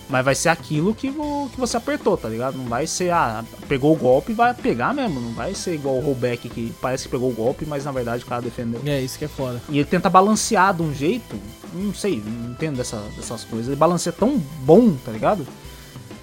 Mas 0.09 0.25
vai 0.25 0.33
ser 0.33 0.49
aquilo 0.49 0.95
que, 0.95 1.11
vo- 1.11 1.47
que 1.53 1.59
você 1.59 1.77
apertou, 1.77 2.17
tá 2.17 2.27
ligado? 2.27 2.57
Não 2.57 2.65
vai 2.65 2.87
ser, 2.87 3.11
ah, 3.11 3.45
pegou 3.67 3.93
o 3.93 3.95
golpe 3.95 4.31
e 4.31 4.35
vai 4.35 4.53
pegar 4.55 4.91
mesmo. 4.91 5.19
Não 5.21 5.33
vai 5.33 5.53
ser 5.53 5.75
igual 5.75 5.97
o 5.97 6.01
rollback 6.01 6.49
que 6.49 6.73
parece 6.81 7.03
que 7.03 7.09
pegou 7.09 7.29
o 7.29 7.33
golpe, 7.33 7.63
mas 7.65 7.85
na 7.85 7.91
verdade 7.91 8.23
o 8.23 8.27
cara 8.27 8.41
defendeu. 8.41 8.81
É, 8.85 8.99
isso 8.99 9.19
que 9.19 9.25
é 9.25 9.27
foda. 9.27 9.61
E 9.69 9.77
ele 9.77 9.85
tenta 9.87 10.09
balancear 10.09 10.73
de 10.73 10.81
um 10.81 10.91
jeito, 10.91 11.35
não 11.73 11.93
sei, 11.93 12.23
não 12.25 12.51
entendo 12.51 12.77
dessa, 12.77 12.97
dessas 13.15 13.43
coisas. 13.43 13.67
Ele 13.67 13.75
balanceia 13.75 14.11
tão 14.11 14.37
bom, 14.61 14.95
tá 15.05 15.11
ligado? 15.11 15.45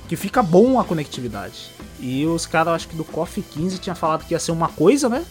Que 0.09 0.17
fica 0.17 0.43
bom 0.43 0.81
a 0.81 0.85
conectividade. 0.85 1.71
E 2.01 2.27
os 2.27 2.45
caras, 2.45 2.75
acho 2.75 2.89
que 2.89 2.97
do 2.97 3.05
KOF 3.05 3.41
15 3.41 3.79
tinha 3.79 3.95
falado 3.95 4.25
que 4.27 4.35
ia 4.35 4.41
ser 4.41 4.51
uma 4.51 4.69
coisa, 4.69 5.09
né? 5.09 5.25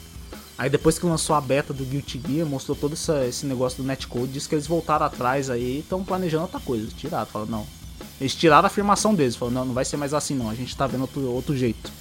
Aí 0.58 0.70
depois 0.70 0.98
que 0.98 1.06
lançou 1.06 1.36
a 1.36 1.42
beta 1.42 1.74
do 1.74 1.84
Guilty 1.84 2.22
Gear, 2.26 2.48
mostrou 2.48 2.76
todo 2.78 2.94
essa- 2.94 3.26
esse 3.26 3.46
negócio 3.46 3.84
do 3.84 3.88
netcode, 3.88 4.28
disse 4.32 4.48
que 4.48 4.56
eles 4.56 4.66
voltaram 4.66 5.06
atrás 5.06 5.50
aí 5.50 5.62
e 5.76 5.80
estão 5.80 6.02
planejando 6.06 6.44
outra 6.44 6.62
coisa. 6.62 6.88
Tiraram, 6.96 7.26
falaram, 7.26 7.52
não. 7.52 7.68
Eles 8.20 8.34
tiraram 8.34 8.66
a 8.66 8.68
afirmação 8.68 9.14
deles, 9.14 9.36
falaram, 9.36 9.60
não, 9.60 9.66
não 9.66 9.74
vai 9.74 9.84
ser 9.84 9.98
mais 9.98 10.14
assim 10.14 10.36
não, 10.36 10.50
a 10.50 10.56
gente 10.56 10.76
tá 10.76 10.88
vendo 10.88 11.02
outro, 11.02 11.22
outro 11.32 11.58
jeito. 11.58 11.92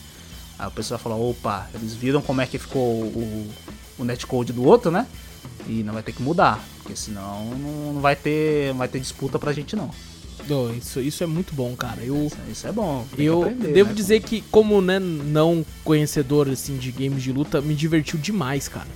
Aí 0.59 0.68
o 0.68 0.70
pessoal 0.70 1.00
falou, 1.00 1.31
opa, 1.31 1.68
eles 1.74 1.94
viram 1.94 2.22
como 2.22 2.40
é 2.40 2.46
que 2.46 2.59
ficou 2.59 2.81
o, 2.83 3.50
o 3.98 4.05
netcode 4.05 4.53
do 4.53 4.64
outro, 4.64 4.90
né? 4.90 5.07
E 5.66 5.83
não 5.83 5.92
vai 5.92 6.03
ter 6.03 6.12
que 6.12 6.22
mudar, 6.22 6.64
porque 6.79 6.94
senão 6.94 7.44
não, 7.57 8.00
vai 8.00 8.14
ter, 8.14 8.68
não 8.68 8.79
vai 8.79 8.88
ter 8.88 9.00
disputa 9.00 9.38
pra 9.38 9.53
gente 9.53 9.74
não. 9.74 9.90
Ô, 10.48 10.70
isso, 10.70 11.00
isso 11.00 11.24
é 11.24 11.27
muito 11.27 11.55
bom, 11.55 11.74
cara. 11.74 12.03
Eu, 12.03 12.27
Isso, 12.27 12.37
isso 12.50 12.66
é 12.66 12.72
bom. 12.72 13.07
eu 13.16 13.42
aprender, 13.42 13.72
devo 13.72 13.90
né, 13.90 13.94
dizer 13.94 14.20
que, 14.20 14.42
como 14.50 14.81
né, 14.81 14.98
não 14.98 15.64
conhecedor 15.83 16.48
assim, 16.48 16.77
de 16.77 16.92
games 16.92 17.22
de 17.22 17.33
luta, 17.33 17.61
me 17.61 17.74
divertiu 17.74 18.18
demais, 18.18 18.68
cara. 18.68 18.87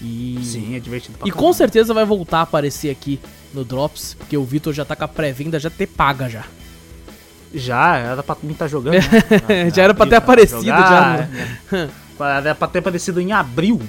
E. 0.00 0.40
Sim, 0.42 0.74
é 0.76 0.80
divertido 0.80 1.18
pra 1.18 1.28
E 1.28 1.30
com 1.30 1.52
certeza 1.52 1.92
vai 1.92 2.04
voltar 2.04 2.38
a 2.38 2.42
aparecer 2.42 2.90
aqui 2.90 3.20
no 3.52 3.64
Drops, 3.64 4.14
porque 4.18 4.36
o 4.36 4.44
Vitor 4.44 4.72
já 4.72 4.84
tá 4.84 4.96
com 4.96 5.04
a 5.04 5.08
pré-venda 5.08 5.58
já 5.58 5.68
ter 5.70 5.86
paga 5.86 6.28
já. 6.28 6.44
Já, 7.52 7.96
era 7.96 8.22
pra 8.22 8.36
mim 8.42 8.52
estar 8.52 8.68
jogando. 8.68 8.94
né? 8.94 9.70
Já 9.74 9.82
era 9.82 9.92
pra 9.92 10.06
ter 10.06 10.14
aparecido 10.14 10.62
jogar, 10.62 11.28
já, 11.72 11.76
é. 11.76 11.88
Era 12.38 12.54
pra 12.54 12.68
ter 12.68 12.78
aparecido 12.78 13.20
em 13.20 13.32
abril 13.32 13.80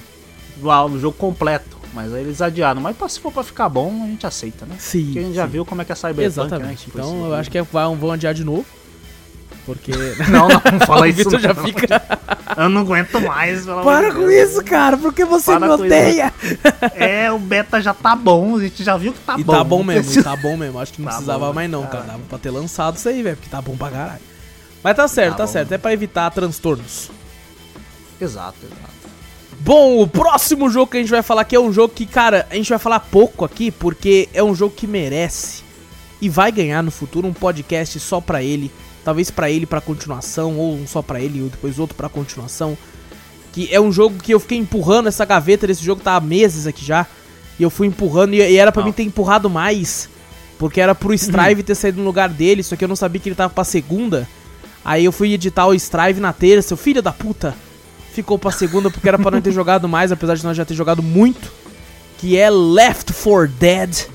no, 0.57 0.89
no 0.89 0.99
jogo 0.99 1.15
completo. 1.15 1.77
Mas 1.93 2.11
aí 2.13 2.23
eles 2.23 2.41
adiaram. 2.41 2.81
Mas 2.81 2.95
se 3.11 3.19
for 3.19 3.31
pra 3.31 3.43
ficar 3.43 3.69
bom, 3.69 4.03
a 4.03 4.07
gente 4.07 4.25
aceita, 4.25 4.65
né? 4.65 4.75
Sim. 4.79 5.05
Porque 5.05 5.19
a 5.19 5.21
gente 5.21 5.35
já 5.35 5.45
sim. 5.45 5.51
viu 5.51 5.65
como 5.65 5.81
é 5.81 5.85
que 5.85 5.91
é 5.91 5.95
Cyberpunk, 5.95 6.25
Exatamente. 6.25 6.67
né? 6.67 6.75
Tipo, 6.75 6.97
então 6.97 7.25
eu 7.25 7.35
acho 7.35 7.51
que 7.51 7.57
é- 7.57 7.61
vão 7.61 8.11
adiar 8.11 8.33
de 8.33 8.43
novo. 8.43 8.65
Porque. 9.65 9.91
Não, 10.29 10.47
não, 10.47 10.61
não 10.73 10.79
fala 10.87 11.01
o 11.01 11.05
isso. 11.05 11.17
Vitor 11.17 11.39
já 11.39 11.53
não. 11.53 11.63
fica. 11.63 12.01
Eu 12.57 12.67
não 12.69 12.81
aguento 12.81 13.21
mais, 13.21 13.61
pelo 13.63 13.79
amor 13.79 13.83
Para 13.85 14.09
de 14.09 14.15
com 14.15 14.27
Deus. 14.27 14.51
isso, 14.51 14.63
cara, 14.63 14.97
porque 14.97 15.23
você 15.23 15.51
Para 15.51 15.67
me 15.67 15.73
odeia. 15.73 16.33
É, 16.95 17.31
o 17.31 17.37
beta 17.37 17.79
já 17.79 17.93
tá 17.93 18.15
bom, 18.15 18.57
a 18.57 18.61
gente 18.61 18.83
já 18.83 18.97
viu 18.97 19.13
que 19.13 19.19
tá 19.19 19.35
E 19.37 19.43
bom. 19.43 19.53
tá 19.53 19.63
bom 19.63 19.77
não 19.77 19.83
mesmo, 19.85 20.01
e 20.01 20.05
precisa- 20.05 20.23
tá 20.23 20.35
bom 20.35 20.57
mesmo. 20.57 20.79
Acho 20.79 20.93
que 20.93 21.01
não 21.01 21.07
Tá 21.09 21.13
precisava 21.15 21.47
bom, 21.47 21.53
mais 21.53 21.69
não, 21.69 21.81
cara. 21.83 21.91
caralho. 21.91 22.11
Dava 22.13 22.23
pra 22.27 22.37
ter 22.39 22.49
lançado 22.49 22.97
isso 22.97 23.07
aí, 23.07 23.21
velho, 23.21 23.37
porque 23.37 23.49
tá 23.49 23.61
bom 23.61 23.77
pra 23.77 23.89
caralho. 23.91 24.21
Mas 24.83 24.95
tá 24.95 25.07
certo, 25.07 25.31
tá, 25.37 25.37
Tá 25.37 25.47
certo. 25.47 25.71
É 25.73 25.77
pra 25.77 25.93
evitar 25.93 26.29
transtornos. 26.31 27.11
Exato, 28.19 28.55
exato. 28.63 28.91
Bom, 29.59 30.01
o 30.01 30.07
próximo 30.07 30.69
jogo 30.71 30.89
que 30.91 30.97
a 30.97 30.99
gente 30.99 31.11
vai 31.11 31.21
falar 31.21 31.41
aqui 31.41 31.55
é 31.55 31.59
um 31.59 31.71
jogo 31.71 31.93
que, 31.93 32.07
cara, 32.07 32.47
a 32.49 32.55
gente 32.55 32.69
vai 32.69 32.79
falar 32.79 32.99
pouco 32.99 33.45
aqui, 33.45 33.69
porque 33.69 34.27
é 34.33 34.43
um 34.43 34.55
jogo 34.55 34.73
que 34.75 34.87
merece 34.87 35.61
e 36.19 36.27
vai 36.29 36.51
ganhar 36.51 36.81
no 36.81 36.89
futuro 36.89 37.27
um 37.27 37.33
podcast 37.33 37.99
só 37.99 38.19
pra 38.19 38.41
ele. 38.41 38.71
Talvez 39.03 39.31
pra 39.31 39.49
ele 39.49 39.65
pra 39.65 39.81
continuação, 39.81 40.57
ou 40.57 40.75
um 40.75 40.85
só 40.85 41.01
pra 41.01 41.19
ele, 41.19 41.41
ou 41.41 41.49
depois 41.49 41.79
outro 41.79 41.95
pra 41.95 42.07
continuação. 42.09 42.77
Que 43.51 43.67
é 43.73 43.81
um 43.81 43.91
jogo 43.91 44.17
que 44.21 44.33
eu 44.33 44.39
fiquei 44.39 44.57
empurrando 44.57 45.07
essa 45.07 45.25
gaveta 45.25 45.65
desse 45.67 45.83
jogo 45.83 46.01
tá 46.01 46.15
há 46.15 46.21
meses 46.21 46.67
aqui 46.67 46.85
já. 46.85 47.05
E 47.59 47.63
eu 47.63 47.69
fui 47.69 47.87
empurrando, 47.87 48.33
e, 48.33 48.37
e 48.37 48.57
era 48.57 48.71
pra 48.71 48.81
Ah. 48.83 48.85
mim 48.85 48.91
ter 48.91 49.03
empurrado 49.03 49.49
mais. 49.49 50.07
Porque 50.59 50.79
era 50.79 50.93
pro 50.93 51.13
Strive 51.13 51.63
ter 51.63 51.73
saído 51.75 51.97
no 51.99 52.03
lugar 52.05 52.29
dele, 52.29 52.61
só 52.61 52.75
que 52.75 52.83
eu 52.83 52.87
não 52.87 52.95
sabia 52.95 53.19
que 53.19 53.27
ele 53.29 53.35
tava 53.35 53.51
pra 53.51 53.63
segunda. 53.63 54.27
Aí 54.85 55.03
eu 55.05 55.11
fui 55.11 55.33
editar 55.33 55.65
o 55.67 55.73
Strive 55.73 56.19
na 56.19 56.31
terça, 56.33 56.73
o 56.75 56.77
filho 56.77 57.01
da 57.01 57.11
puta. 57.11 57.55
Ficou 58.13 58.37
pra 58.37 58.51
segunda 58.51 58.89
porque 58.91 59.07
era 59.07 59.17
pra 59.17 59.31
não 59.31 59.41
ter 59.41 59.51
jogado 59.53 59.87
mais, 59.89 60.11
apesar 60.11 60.35
de 60.35 60.43
nós 60.43 60.55
já 60.55 60.63
ter 60.65 60.73
jogado 60.75 61.01
muito. 61.01 61.51
Que 62.19 62.37
é 62.37 62.49
Left 62.49 63.11
4 63.13 63.47
Dead. 63.59 64.05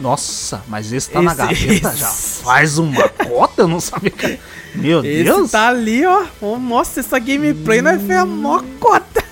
Nossa, 0.00 0.62
mas 0.68 0.92
esse 0.92 1.10
tá 1.10 1.20
na 1.22 1.32
Esse- 1.32 1.38
gaveta 1.66 1.88
esse- 1.92 1.96
já 2.00 2.08
faz 2.08 2.78
uma 2.78 3.08
cota, 3.08 3.62
eu 3.62 3.68
não 3.68 3.80
sabia 3.80 4.10
que... 4.10 4.38
Meu 4.74 5.04
Esse 5.04 5.24
Deus! 5.24 5.50
tá 5.50 5.68
ali, 5.68 6.04
ó. 6.06 6.24
Nossa, 6.58 7.00
essa 7.00 7.18
gameplay 7.18 7.82
nós 7.82 8.00
fez 8.02 8.18
a 8.18 8.24
mó 8.26 8.62
cota. 8.78 9.24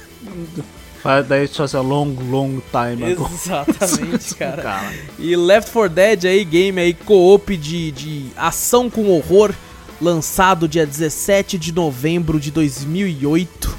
Daí 1.29 1.47
só 1.49 1.63
assim, 1.65 1.77
long, 1.79 2.15
long 2.29 2.61
time 2.71 3.13
ago. 3.13 3.31
Exatamente, 3.33 4.35
cara. 4.37 4.63
cara. 4.63 4.93
E 5.19 5.35
Left 5.37 5.71
4 5.71 5.89
Dead 5.95 6.25
aí, 6.25 6.45
game 6.45 6.81
aí, 6.81 6.93
co-op 6.93 7.57
de, 7.57 7.93
de 7.93 8.27
ação 8.37 8.91
com 8.91 9.09
horror, 9.09 9.55
lançado 10.01 10.69
dia 10.69 10.85
17 10.85 11.57
de 11.57 11.73
novembro 11.73 12.39
de 12.39 12.51
2008. 12.51 13.75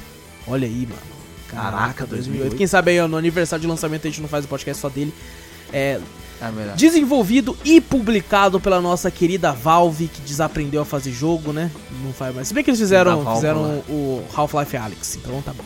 Olha 0.48 0.66
aí, 0.66 0.88
mano. 0.88 1.10
Caraca, 1.48 2.06
2008. 2.06 2.08
2008. 2.08 2.56
Quem 2.56 2.66
sabe 2.66 2.90
aí 2.98 3.06
no 3.08 3.16
aniversário 3.16 3.60
de 3.60 3.66
lançamento 3.68 4.06
a 4.06 4.10
gente 4.10 4.20
não 4.22 4.28
faz 4.28 4.44
o 4.44 4.48
podcast 4.48 4.80
só 4.80 4.88
dele. 4.88 5.12
É, 5.72 6.00
é 6.40 6.74
desenvolvido 6.74 7.56
e 7.64 7.80
publicado 7.80 8.58
pela 8.58 8.80
nossa 8.80 9.10
querida 9.10 9.52
Valve, 9.52 10.08
que 10.08 10.20
desaprendeu 10.22 10.82
a 10.82 10.84
fazer 10.84 11.12
jogo, 11.12 11.52
né? 11.52 11.70
Não 12.02 12.12
faz 12.12 12.34
mais. 12.34 12.48
Se 12.48 12.54
bem 12.54 12.64
que 12.64 12.70
eles 12.70 12.80
fizeram, 12.80 13.34
fizeram 13.34 13.82
o 13.88 14.24
Half-Life 14.34 14.76
Alyx, 14.76 15.16
então 15.16 15.42
tá 15.42 15.52
bom. 15.52 15.64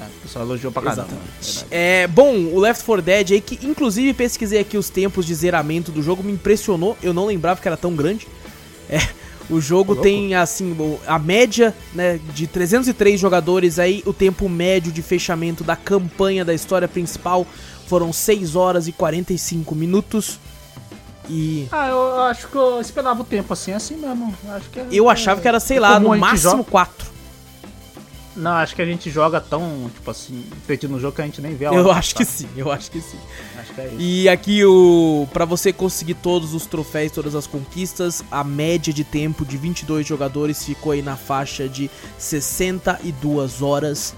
É, 0.00 0.06
o 0.06 0.22
pessoal 0.22 0.44
elogiou 0.44 0.72
pra 0.72 0.82
caramba. 0.82 1.08
Exatamente. 1.40 1.66
É, 1.70 2.06
bom, 2.08 2.34
o 2.52 2.58
Left 2.58 2.84
4 2.84 3.02
Dead 3.02 3.30
aí, 3.32 3.40
que 3.40 3.64
inclusive 3.64 4.12
pesquisei 4.12 4.58
aqui 4.58 4.76
os 4.76 4.90
tempos 4.90 5.24
de 5.24 5.34
zeramento 5.34 5.92
do 5.92 6.02
jogo, 6.02 6.22
me 6.22 6.32
impressionou. 6.32 6.96
Eu 7.00 7.14
não 7.14 7.26
lembrava 7.26 7.60
que 7.60 7.68
era 7.68 7.76
tão 7.76 7.94
grande. 7.94 8.26
É, 8.90 8.98
o 9.48 9.60
jogo 9.60 9.94
tem, 9.96 10.34
assim, 10.34 10.74
a 11.06 11.18
média, 11.18 11.74
né, 11.94 12.18
de 12.34 12.46
303 12.46 13.20
jogadores 13.20 13.78
aí, 13.78 14.02
o 14.06 14.12
tempo 14.12 14.48
médio 14.48 14.90
de 14.90 15.02
fechamento 15.02 15.62
da 15.62 15.76
campanha 15.76 16.44
da 16.44 16.54
história 16.54 16.88
principal 16.88 17.46
foram 17.86 18.12
6 18.12 18.56
horas 18.56 18.88
e 18.88 18.92
45 18.92 19.74
minutos. 19.74 20.38
E. 21.28 21.68
Ah, 21.72 21.88
eu 21.88 22.22
acho 22.22 22.48
que 22.48 22.56
eu 22.56 22.80
esperava 22.80 23.22
o 23.22 23.24
tempo 23.24 23.52
assim, 23.52 23.72
assim 23.72 23.96
mesmo. 23.96 24.34
Acho 24.48 24.70
que 24.70 24.80
é, 24.80 24.86
eu 24.90 25.08
achava 25.08 25.40
que 25.40 25.48
era, 25.48 25.58
sei 25.58 25.78
é 25.78 25.80
lá, 25.80 25.98
no 25.98 26.16
máximo 26.16 26.64
4. 26.64 27.14
Não, 28.36 28.50
acho 28.50 28.74
que 28.74 28.82
a 28.82 28.84
gente 28.84 29.10
joga 29.10 29.40
tão, 29.40 29.88
tipo 29.94 30.10
assim, 30.10 30.44
feito 30.66 30.88
no 30.88 30.98
jogo 30.98 31.14
que 31.14 31.22
a 31.22 31.24
gente 31.24 31.40
nem 31.40 31.54
vê 31.54 31.66
a 31.66 31.70
hora. 31.70 31.80
Eu 31.80 31.90
acho 31.92 32.16
que 32.16 32.24
sim, 32.24 32.48
eu 32.56 32.70
acho 32.70 32.90
que 32.90 33.00
sim. 33.00 33.18
Acho 33.58 33.72
que 33.72 33.80
é 33.80 33.86
isso. 33.86 33.96
E 33.98 34.28
aqui 34.28 34.64
o 34.64 35.28
para 35.32 35.44
você 35.44 35.72
conseguir 35.72 36.14
todos 36.14 36.52
os 36.52 36.66
troféus, 36.66 37.12
todas 37.12 37.34
as 37.34 37.46
conquistas, 37.46 38.24
a 38.30 38.42
média 38.42 38.92
de 38.92 39.04
tempo 39.04 39.44
de 39.44 39.56
22 39.56 40.04
jogadores 40.04 40.64
ficou 40.64 40.92
aí 40.92 41.02
na 41.02 41.16
faixa 41.16 41.68
de 41.68 41.88
62 42.18 43.62
horas 43.62 44.14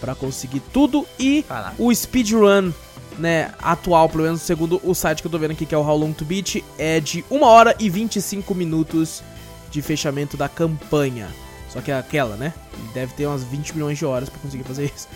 para 0.00 0.14
conseguir 0.14 0.60
tudo 0.72 1.04
e 1.18 1.42
Caraca. 1.42 1.74
o 1.78 1.92
speedrun 1.92 2.70
né, 3.18 3.52
atual, 3.60 4.08
pelo 4.08 4.24
menos 4.24 4.42
segundo 4.42 4.80
o 4.84 4.94
site 4.94 5.20
que 5.20 5.26
eu 5.26 5.30
tô 5.30 5.38
vendo 5.38 5.52
aqui, 5.52 5.66
que 5.66 5.74
é 5.74 5.78
o 5.78 5.86
How 5.86 5.96
Long 5.96 6.12
to 6.12 6.24
Beat, 6.24 6.62
é 6.78 7.00
de 7.00 7.24
1 7.30 7.42
hora 7.42 7.74
e 7.78 7.88
25 7.88 8.54
minutos 8.54 9.22
de 9.70 9.82
fechamento 9.82 10.36
da 10.36 10.48
campanha. 10.48 11.28
Só 11.68 11.80
que 11.80 11.90
é 11.90 11.98
aquela, 11.98 12.36
né? 12.36 12.52
Deve 12.94 13.12
ter 13.14 13.26
umas 13.26 13.44
20 13.44 13.74
milhões 13.74 13.98
de 13.98 14.04
horas 14.06 14.28
para 14.28 14.38
conseguir 14.40 14.64
fazer 14.64 14.92
isso. 14.94 15.08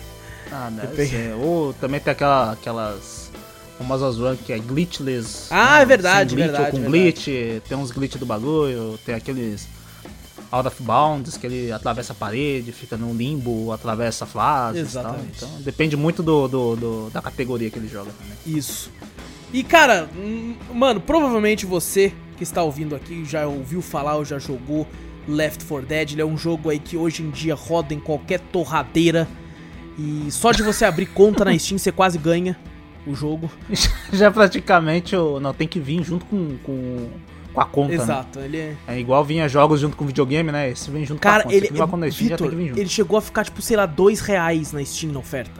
Ah, 0.51 0.69
deve 0.73 1.07
ser. 1.07 1.33
Ou 1.35 1.73
também 1.73 1.99
tem 1.99 2.11
aquela, 2.11 2.51
aquelas 2.51 3.31
famosas 3.77 4.17
runs 4.17 4.39
que 4.45 4.53
é 4.53 4.59
glitchless. 4.59 5.47
Ah, 5.49 5.77
né? 5.77 5.81
é 5.81 5.85
verdade, 5.85 6.35
glitch 6.35 6.47
verdade. 6.47 6.65
Ou 6.65 6.71
com 6.71 6.91
verdade. 6.91 7.01
glitch, 7.03 7.63
tem 7.67 7.77
uns 7.77 7.91
glitch 7.91 8.15
do 8.17 8.25
bagulho, 8.25 8.99
tem 9.05 9.15
aqueles 9.15 9.67
out 10.51 10.67
of 10.67 10.83
bounds, 10.83 11.37
que 11.37 11.47
ele 11.47 11.71
atravessa 11.71 12.13
a 12.13 12.15
parede, 12.15 12.71
fica 12.71 12.97
no 12.97 13.13
limbo, 13.13 13.71
atravessa 13.71 14.25
fases 14.25 14.81
Exatamente. 14.81 15.37
Então 15.37 15.49
depende 15.61 15.95
muito 15.95 16.21
do, 16.21 16.47
do, 16.47 16.75
do, 16.75 17.09
da 17.09 17.21
categoria 17.21 17.69
que 17.69 17.79
ele 17.79 17.87
joga 17.87 18.11
também. 18.11 18.57
Isso. 18.57 18.91
E 19.53 19.63
cara, 19.63 20.09
hum, 20.15 20.55
mano, 20.73 20.99
provavelmente 20.99 21.65
você 21.65 22.13
que 22.37 22.43
está 22.43 22.63
ouvindo 22.63 22.95
aqui 22.95 23.23
já 23.23 23.45
ouviu 23.45 23.81
falar 23.81 24.15
ou 24.15 24.25
já 24.25 24.39
jogou 24.39 24.87
Left 25.27 25.63
4 25.65 25.87
Dead. 25.87 26.11
Ele 26.13 26.21
é 26.21 26.25
um 26.25 26.37
jogo 26.37 26.69
aí 26.69 26.79
que 26.79 26.97
hoje 26.97 27.23
em 27.23 27.29
dia 27.29 27.55
roda 27.55 27.93
em 27.93 27.99
qualquer 27.99 28.39
torradeira. 28.39 29.27
E 29.97 30.31
só 30.31 30.51
de 30.51 30.63
você 30.63 30.85
abrir 30.85 31.05
conta 31.07 31.45
na 31.45 31.57
Steam 31.57 31.77
você 31.77 31.91
quase 31.91 32.17
ganha 32.17 32.57
o 33.05 33.13
jogo. 33.13 33.49
Já 34.11 34.31
praticamente 34.31 35.15
não 35.15 35.53
tem 35.53 35.67
que 35.67 35.79
vir 35.79 36.03
junto 36.03 36.25
com, 36.25 36.57
com 36.63 37.09
com 37.53 37.61
a 37.61 37.65
conta. 37.65 37.97
Né? 37.97 38.03
Exato, 38.03 38.39
né? 38.39 38.45
ele 38.45 38.57
é... 38.57 38.75
é. 38.87 38.99
igual 38.99 39.23
vinha 39.23 39.47
jogos 39.47 39.79
junto 39.79 39.97
com 39.97 40.05
videogame, 40.05 40.51
né? 40.51 40.69
Esse 40.69 40.89
vem 40.89 41.05
junto 41.05 41.19
Cara, 41.19 41.43
com 41.43 41.49
a 41.49 41.51
conta. 41.87 42.05
Ele, 42.05 42.11
Steam, 42.11 42.29
Victor, 42.29 42.53
ele 42.53 42.89
chegou 42.89 43.17
a 43.17 43.21
ficar, 43.21 43.43
tipo, 43.43 43.61
sei 43.61 43.77
lá, 43.77 43.85
dois 43.85 44.19
reais 44.21 44.71
na 44.71 44.83
Steam 44.83 45.11
na 45.11 45.19
oferta. 45.19 45.59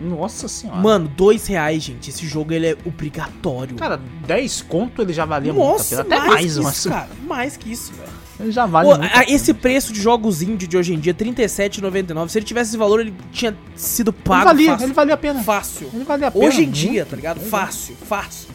Nossa 0.00 0.48
senhora. 0.48 0.80
Mano, 0.80 1.08
dois 1.08 1.46
reais, 1.46 1.82
gente. 1.82 2.10
Esse 2.10 2.26
jogo 2.26 2.52
ele 2.52 2.66
é 2.66 2.76
obrigatório. 2.84 3.76
Cara, 3.76 4.00
10 4.26 4.62
conto 4.62 5.02
ele 5.02 5.12
já 5.12 5.24
valia 5.24 5.52
Nossa, 5.52 5.96
muito. 5.96 6.12
Até 6.12 6.26
mais, 6.26 6.56
mais 6.56 6.76
isso, 6.76 6.88
cara. 6.88 7.08
Mais 7.26 7.56
que 7.56 7.72
isso, 7.72 7.92
velho. 7.92 8.24
Ele 8.40 8.50
já 8.50 8.66
vale 8.66 8.88
Pô, 8.88 8.98
muito. 8.98 9.30
Esse 9.30 9.54
preço 9.54 9.92
de 9.92 10.00
jogos 10.00 10.42
indie 10.42 10.66
de 10.66 10.76
hoje 10.76 10.92
em 10.92 10.98
dia, 10.98 11.14
R$37,99. 11.18 12.28
Se 12.28 12.38
ele 12.38 12.44
tivesse 12.44 12.70
esse 12.70 12.76
valor, 12.76 13.00
ele 13.00 13.14
tinha 13.30 13.56
sido 13.76 14.12
pago. 14.12 14.40
Ele 14.40 14.44
valia, 14.44 14.70
fácil. 14.72 14.86
ele 14.86 14.92
valia 14.92 15.14
a 15.14 15.16
pena. 15.16 15.42
Fácil. 15.42 15.90
Ele 15.94 16.04
valia 16.04 16.26
a 16.28 16.30
pena. 16.30 16.44
Hoje 16.44 16.64
em 16.64 16.70
dia, 16.70 17.06
tá 17.06 17.14
ligado? 17.14 17.40
Fácil, 17.40 17.94
fácil. 17.94 18.48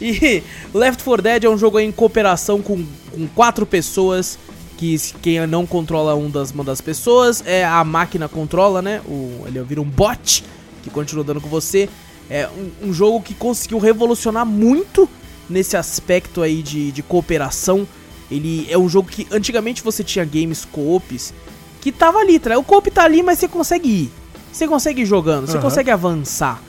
E 0.00 0.42
Left 0.72 1.02
4 1.02 1.22
Dead 1.22 1.44
é 1.44 1.48
um 1.48 1.58
jogo 1.58 1.78
em 1.78 1.90
cooperação 1.90 2.62
com, 2.62 2.84
com 3.10 3.26
quatro 3.34 3.66
pessoas. 3.66 4.38
Que 4.76 4.96
quem 5.20 5.44
não 5.44 5.66
controla 5.66 6.14
um 6.14 6.30
das, 6.30 6.52
uma 6.52 6.62
das 6.62 6.80
pessoas 6.80 7.42
é 7.44 7.64
a 7.64 7.82
máquina 7.82 8.28
controla, 8.28 8.80
né? 8.80 9.00
O, 9.06 9.42
ele 9.46 9.60
vira 9.64 9.80
um 9.80 9.84
bot 9.84 10.44
que 10.84 10.90
continua 10.90 11.24
dando 11.24 11.40
com 11.40 11.48
você. 11.48 11.88
É 12.30 12.48
um, 12.48 12.88
um 12.88 12.92
jogo 12.92 13.20
que 13.20 13.34
conseguiu 13.34 13.78
revolucionar 13.78 14.46
muito 14.46 15.08
nesse 15.50 15.76
aspecto 15.76 16.42
aí 16.42 16.62
de, 16.62 16.92
de 16.92 17.02
cooperação. 17.02 17.88
Ele 18.30 18.68
é 18.70 18.78
um 18.78 18.88
jogo 18.88 19.08
que 19.08 19.26
antigamente 19.32 19.82
você 19.82 20.04
tinha 20.04 20.24
games 20.24 20.64
co-ops 20.64 21.34
que 21.80 21.90
tava 21.90 22.18
ali, 22.18 22.38
tá? 22.38 22.56
O 22.58 22.62
co-op 22.62 22.90
tá 22.90 23.04
ali, 23.04 23.22
mas 23.22 23.38
você 23.38 23.48
consegue 23.48 23.88
ir. 23.88 24.12
Você 24.52 24.68
consegue 24.68 25.02
ir 25.02 25.06
jogando, 25.06 25.46
você 25.46 25.56
uhum. 25.56 25.62
consegue 25.62 25.90
avançar. 25.90 26.62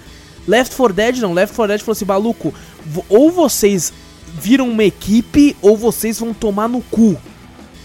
Left 0.47 0.75
4 0.75 0.93
Dead 0.93 1.17
não, 1.17 1.33
Left 1.33 1.55
4 1.55 1.67
Dead 1.67 1.81
falou 1.81 1.93
assim, 1.93 2.05
maluco, 2.05 2.53
ou 3.07 3.31
vocês 3.31 3.93
viram 4.33 4.69
uma 4.69 4.83
equipe 4.83 5.55
ou 5.61 5.75
vocês 5.75 6.19
vão 6.19 6.33
tomar 6.33 6.67
no 6.67 6.81
cu. 6.81 7.17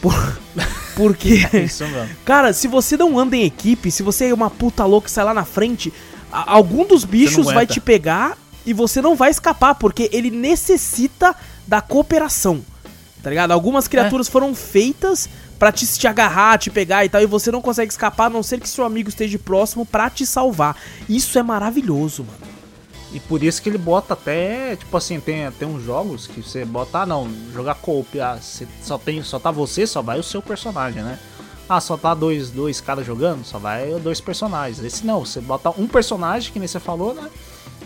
Por... 0.01 0.39
Porque, 0.95 1.41
é 1.53 2.09
cara, 2.25 2.53
se 2.53 2.69
você 2.69 2.97
não 2.97 3.19
anda 3.19 3.37
em 3.37 3.43
equipe, 3.43 3.91
se 3.91 4.03
você 4.03 4.27
é 4.27 4.35
uma 4.35 4.49
puta 4.49 4.85
louca 4.85 5.09
e 5.09 5.11
sai 5.11 5.25
lá 5.25 5.35
na 5.35 5.45
frente, 5.45 5.93
algum 6.31 6.87
dos 6.87 7.05
bichos 7.05 7.47
vai 7.47 7.67
te 7.67 7.81
pegar 7.81 8.39
e 8.65 8.73
você 8.73 9.03
não 9.03 9.17
vai 9.17 9.31
escapar, 9.31 9.75
porque 9.75 10.09
ele 10.13 10.31
necessita 10.31 11.35
da 11.67 11.81
cooperação. 11.81 12.61
Tá 13.23 13.31
ligado? 13.31 13.51
Algumas 13.51 13.89
criaturas 13.89 14.29
é. 14.29 14.31
foram 14.31 14.55
feitas 14.55 15.29
para 15.65 15.73
te, 15.73 15.87
te 15.87 16.07
agarrar, 16.07 16.59
te 16.59 16.71
pegar 16.71 17.07
e 17.07 17.09
tal, 17.09 17.23
e 17.23 17.27
você 17.27 17.51
não 17.51 17.63
consegue 17.63 17.91
escapar 17.91 18.27
a 18.27 18.29
não 18.29 18.43
ser 18.43 18.61
que 18.61 18.69
seu 18.69 18.85
amigo 18.85 19.09
esteja 19.09 19.39
próximo 19.39 19.87
para 19.87 20.11
te 20.11 20.27
salvar. 20.27 20.77
Isso 21.09 21.39
é 21.39 21.43
maravilhoso, 21.43 22.23
mano. 22.23 22.55
E 23.15 23.19
por 23.19 23.43
isso 23.43 23.63
que 23.63 23.71
ele 23.71 23.79
bota 23.79 24.13
até, 24.13 24.77
tipo 24.77 24.95
assim, 24.95 25.19
tem, 25.19 25.51
tem 25.53 25.67
uns 25.67 25.83
jogos 25.83 26.27
que 26.27 26.43
você 26.43 26.67
bota, 26.67 26.99
ah 26.99 27.07
não, 27.07 27.31
jogar 27.51 27.77
coop, 27.77 28.21
ah, 28.21 28.39
só, 28.83 28.99
tem, 28.99 29.23
só 29.23 29.39
tá 29.39 29.51
você, 29.51 29.87
só 29.87 30.03
vai 30.03 30.19
o 30.19 30.23
seu 30.23 30.43
personagem, 30.43 31.03
né? 31.03 31.19
Ah, 31.67 31.81
só 31.81 31.97
tá 31.97 32.13
dois, 32.13 32.51
dois 32.51 32.79
caras 32.83 33.07
jogando, 33.07 33.43
só 33.43 33.59
vai 33.59 33.99
dois 34.01 34.21
personagens. 34.21 34.85
Esse 34.85 35.07
não, 35.07 35.25
você 35.25 35.41
bota 35.41 35.71
um 35.81 35.87
personagem, 35.87 36.53
que 36.53 36.59
nem 36.59 36.69
você 36.69 36.79
falou, 36.79 37.15
né? 37.15 37.31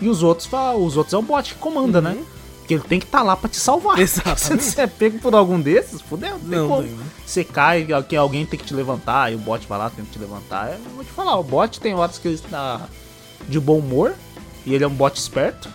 E 0.01 0.09
os 0.09 0.21
outros, 0.21 0.49
os 0.77 0.97
outros 0.97 1.13
é 1.13 1.17
o 1.17 1.21
bot 1.21 1.53
que 1.53 1.59
comanda, 1.61 2.01
né? 2.01 2.09
uhum. 2.09 2.15
né? 2.17 2.25
Porque 2.69 2.75
ele 2.75 2.83
tem 2.83 2.99
que 2.99 3.07
estar 3.07 3.19
tá 3.19 3.23
lá 3.23 3.35
pra 3.35 3.49
te 3.49 3.57
salvar. 3.57 3.97
Exato. 3.99 4.39
Se 4.39 4.55
você 4.55 4.81
é 4.81 4.87
pego 4.87 5.17
por 5.17 5.33
algum 5.33 5.59
desses, 5.59 6.01
fudeu, 6.01 6.37
não, 6.43 6.67
não 6.67 6.83
tem. 6.83 6.95
Você 7.25 7.43
cai, 7.43 7.87
que 8.07 8.15
alguém 8.15 8.45
tem 8.45 8.59
que 8.59 8.65
te 8.65 8.75
levantar, 8.75 9.31
e 9.31 9.35
o 9.35 9.39
bot 9.39 9.65
vai 9.67 9.79
lá, 9.79 9.89
tem 9.89 10.05
que 10.05 10.11
te 10.11 10.19
levantar. 10.19 10.73
Eu 10.73 10.91
vou 10.93 11.03
te 11.03 11.09
falar, 11.09 11.35
o 11.39 11.43
bot 11.43 11.79
tem 11.79 11.95
horas 11.95 12.19
que 12.19 12.27
ele 12.27 12.35
está 12.35 12.81
de 13.47 13.59
bom 13.59 13.79
humor, 13.79 14.13
e 14.67 14.75
ele 14.75 14.83
é 14.83 14.87
um 14.87 14.93
bot 14.93 15.17
esperto. 15.17 15.67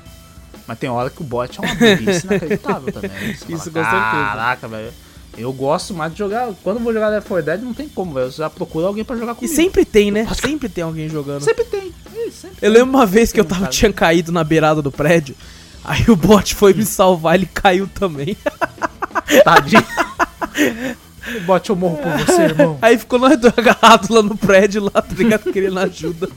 Mas 0.68 0.78
tem 0.78 0.88
hora 0.88 1.10
que 1.10 1.20
o 1.20 1.24
bot 1.24 1.58
é 1.58 1.66
uma 1.66 1.74
delícia 1.74 2.26
inacreditável 2.30 2.92
também. 2.92 3.10
Você 3.10 3.52
Isso 3.52 3.70
fala. 3.72 3.86
Caraca, 3.86 4.68
velho. 4.68 4.92
Eu 5.36 5.52
gosto 5.52 5.92
mais 5.92 6.12
de 6.12 6.18
jogar. 6.18 6.48
Quando 6.62 6.76
eu 6.76 6.82
vou 6.84 6.92
jogar 6.92 7.08
Left 7.08 7.28
4 7.28 7.44
Dead, 7.44 7.60
não 7.60 7.74
tem 7.74 7.88
como, 7.88 8.14
velho. 8.14 8.26
Eu 8.26 8.30
já 8.30 8.48
procuro 8.48 8.86
alguém 8.86 9.04
pra 9.04 9.16
jogar 9.16 9.34
comigo. 9.34 9.52
E 9.52 9.56
sempre 9.56 9.84
tem, 9.84 10.12
né? 10.12 10.28
Sempre 10.40 10.68
tem 10.68 10.84
alguém 10.84 11.08
jogando. 11.08 11.42
Sempre 11.42 11.64
tem. 11.64 11.92
sempre 12.30 12.56
eu 12.62 12.70
lembro 12.70 12.90
uma 12.90 13.04
vez 13.04 13.32
que 13.32 13.40
eu 13.40 13.44
tava, 13.44 13.66
tinha 13.66 13.92
caído 13.92 14.30
na 14.30 14.44
beirada 14.44 14.80
do 14.80 14.92
prédio. 14.92 15.34
Aí 15.84 16.04
o 16.08 16.16
bot 16.16 16.54
foi 16.54 16.72
me 16.72 16.84
salvar, 16.84 17.34
ele 17.34 17.48
caiu 17.52 17.86
também. 17.86 18.36
Tadinho. 19.44 19.84
O 21.36 21.40
bot 21.40 21.68
eu 21.68 21.76
morro 21.76 21.98
por 21.98 22.12
você, 22.12 22.42
irmão. 22.42 22.78
Aí 22.80 22.98
ficou 22.98 23.18
nós 23.18 23.38
dois 23.38 23.52
agarrados 23.56 24.08
lá 24.08 24.22
no 24.22 24.36
prédio, 24.36 24.84
lá, 24.84 25.02
tá 25.02 25.14
ligado? 25.14 25.52
Querendo 25.52 25.78
ajuda. 25.78 26.28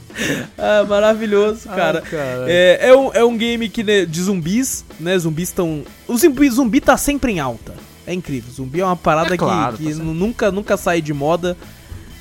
Ah, 0.56 0.84
maravilhoso, 0.88 1.68
cara. 1.68 2.02
Ai, 2.04 2.44
é, 2.46 2.88
é, 2.88 2.96
um, 2.96 3.12
é 3.12 3.24
um 3.24 3.36
game 3.36 3.68
que, 3.68 3.82
né, 3.82 4.04
de 4.04 4.22
zumbis, 4.22 4.84
né? 4.98 5.18
Zumbis 5.18 5.48
estão. 5.48 5.82
O 6.06 6.16
zumbi, 6.16 6.48
zumbi 6.50 6.80
tá 6.80 6.96
sempre 6.96 7.32
em 7.32 7.40
alta. 7.40 7.74
É 8.06 8.14
incrível. 8.14 8.52
Zumbi 8.52 8.80
é 8.80 8.84
uma 8.84 8.96
parada 8.96 9.34
é 9.34 9.36
claro, 9.36 9.76
que, 9.76 9.84
que 9.84 9.94
tá 9.94 10.02
nunca, 10.02 10.50
nunca 10.50 10.76
sai 10.76 11.02
de 11.02 11.12
moda. 11.12 11.56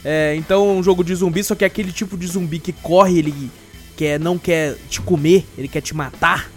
É, 0.03 0.36
então, 0.36 0.78
um 0.78 0.84
jogo 0.84 1.03
de 1.03 1.15
zumbi, 1.15 1.43
só 1.43 1.55
que 1.55 1.63
é 1.63 1.67
aquele 1.67 1.91
tipo 1.91 2.17
de 2.17 2.28
zumbi 2.28 2.59
que 2.59 2.71
corre, 2.71 3.19
ele 3.19 3.51
quer, 3.95 4.19
não 4.19 4.38
quer 4.38 4.75
te 4.89 5.01
comer, 5.01 5.45
ele 5.57 5.67
quer 5.67 5.82
te 5.82 5.95
matar. 5.95 6.49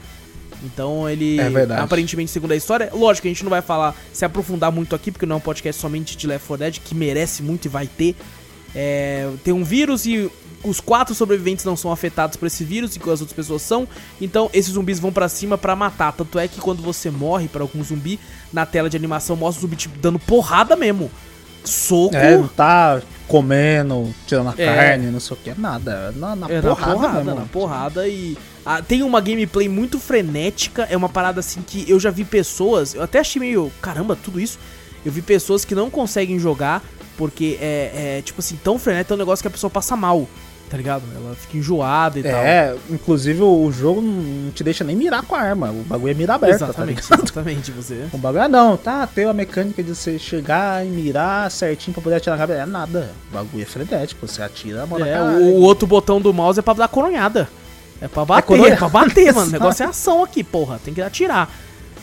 Então 0.64 1.08
ele. 1.08 1.40
É 1.40 1.48
verdade. 1.48 1.82
Aparentemente, 1.82 2.30
segundo 2.30 2.52
a 2.52 2.56
história. 2.56 2.90
Lógico, 2.92 3.26
a 3.26 3.30
gente 3.30 3.42
não 3.42 3.50
vai 3.50 3.62
falar, 3.62 3.94
se 4.12 4.24
aprofundar 4.24 4.70
muito 4.70 4.94
aqui, 4.94 5.11
porque 5.11 5.26
não 5.26 5.34
é 5.34 5.38
um 5.38 5.42
podcast 5.42 5.80
somente 5.80 6.16
de 6.16 6.26
Left 6.26 6.46
4 6.46 6.64
Dead, 6.64 6.78
que 6.84 6.94
merece 6.94 7.42
muito 7.42 7.66
e 7.66 7.68
vai 7.68 7.86
ter. 7.86 8.14
É, 8.74 9.30
tem 9.42 9.52
um 9.52 9.64
vírus 9.64 10.06
e 10.06 10.30
os 10.62 10.80
quatro 10.80 11.14
sobreviventes 11.14 11.64
não 11.64 11.76
são 11.76 11.90
afetados 11.90 12.36
por 12.36 12.46
esse 12.46 12.62
vírus, 12.64 12.94
enquanto 12.96 13.14
as 13.14 13.20
outras 13.20 13.36
pessoas 13.36 13.62
são. 13.62 13.88
Então 14.20 14.50
esses 14.52 14.72
zumbis 14.72 14.98
vão 14.98 15.12
pra 15.12 15.28
cima 15.28 15.56
pra 15.56 15.74
matar. 15.74 16.12
Tanto 16.12 16.38
é 16.38 16.46
que 16.46 16.61
quando 16.61 16.82
você 16.82 17.11
morre 17.11 17.48
pra 17.48 17.62
algum 17.62 17.82
zumbi, 17.82 18.18
na 18.52 18.66
tela 18.66 18.90
de 18.90 18.96
animação 18.96 19.36
mostra 19.36 19.58
o 19.58 19.62
zumbi 19.62 19.76
tipo, 19.76 19.98
dando 19.98 20.18
porrada 20.18 20.76
mesmo. 20.76 21.11
Soco. 21.64 22.14
É, 22.16 22.36
não 22.36 22.48
tá 22.48 23.00
comendo, 23.28 24.12
tirando 24.26 24.48
a 24.48 24.54
É. 24.56 24.66
carne, 24.66 25.06
não 25.11 25.20
sei 25.20 25.36
o 25.36 25.40
que, 25.40 25.61
nada. 25.61 26.12
Na, 26.16 26.34
na 26.34 26.50
É, 26.50 26.61
porrada, 26.61 26.90
na 26.92 26.96
porrada, 26.96 27.24
mesmo. 27.24 27.40
na 27.40 27.46
porrada 27.46 28.08
e 28.08 28.36
ah, 28.66 28.82
tem 28.82 29.02
uma 29.02 29.20
gameplay 29.20 29.68
muito 29.68 29.98
frenética, 29.98 30.86
é 30.90 30.96
uma 30.96 31.08
parada 31.08 31.40
assim 31.40 31.62
que 31.62 31.88
eu 31.88 31.98
já 32.00 32.11
vi 32.11 32.24
pessoas, 32.24 32.94
eu 32.94 33.02
até 33.02 33.20
achei 33.20 33.38
meio, 33.40 33.70
caramba, 33.80 34.16
tudo 34.16 34.40
isso. 34.40 34.58
Eu 35.04 35.11
vi 35.12 35.22
pessoas 35.22 35.64
que 35.64 35.74
não 35.74 35.88
conseguem 35.88 36.38
jogar 36.38 36.82
porque 37.16 37.56
é, 37.61 38.18
é, 38.18 38.22
tipo 38.22 38.40
assim, 38.40 38.58
tão 38.62 38.78
frenético, 38.78 39.12
é 39.12 39.16
um 39.16 39.18
negócio 39.18 39.42
que 39.42 39.48
a 39.48 39.50
pessoa 39.50 39.70
passa 39.70 39.94
mal, 39.96 40.26
tá 40.70 40.76
ligado? 40.76 41.02
Ela 41.16 41.34
fica 41.34 41.58
enjoada 41.58 42.20
e 42.20 42.22
tal. 42.22 42.32
É, 42.32 42.76
inclusive 42.88 43.42
o 43.42 43.70
jogo 43.72 44.00
não 44.00 44.52
te 44.52 44.62
deixa 44.62 44.84
nem 44.84 44.94
mirar 44.94 45.22
com 45.22 45.34
a 45.34 45.40
arma. 45.40 45.70
O 45.70 45.82
bagulho 45.82 46.12
é 46.12 46.14
mira 46.14 46.34
aberta, 46.34 46.64
exatamente, 46.64 47.06
tá 47.06 47.16
exatamente, 47.16 47.72
você. 47.72 48.06
O 48.12 48.18
bagulho 48.18 48.44
é 48.44 48.48
não, 48.48 48.76
tá? 48.76 49.04
Tem 49.06 49.24
a 49.24 49.32
mecânica 49.32 49.82
de 49.82 49.92
você 49.92 50.16
chegar 50.16 50.86
e 50.86 50.88
mirar 50.88 51.50
certinho 51.50 51.92
pra 51.92 52.02
poder 52.02 52.16
atirar 52.16 52.38
na 52.38 52.42
cabeça. 52.46 52.62
É 52.62 52.66
nada. 52.66 53.10
O 53.30 53.34
bagulho 53.34 53.62
é 53.62 53.66
frenético. 53.66 54.26
Você 54.28 54.40
atira, 54.42 54.86
mano. 54.86 55.04
É, 55.04 55.20
o, 55.20 55.56
o 55.56 55.60
outro 55.62 55.88
botão 55.88 56.20
do 56.20 56.32
mouse 56.32 56.60
é 56.60 56.62
pra 56.62 56.72
dar 56.72 56.88
coronhada. 56.88 57.48
É 58.00 58.06
pra 58.06 58.24
bater, 58.24 58.54
é, 58.54 58.56
coronhada. 58.56 58.76
pra 58.76 58.88
bater, 58.88 59.34
mano. 59.34 59.48
O 59.50 59.52
negócio 59.52 59.82
é 59.82 59.86
ação 59.86 60.22
aqui, 60.22 60.44
porra. 60.44 60.80
Tem 60.84 60.94
que 60.94 61.02
atirar. 61.02 61.50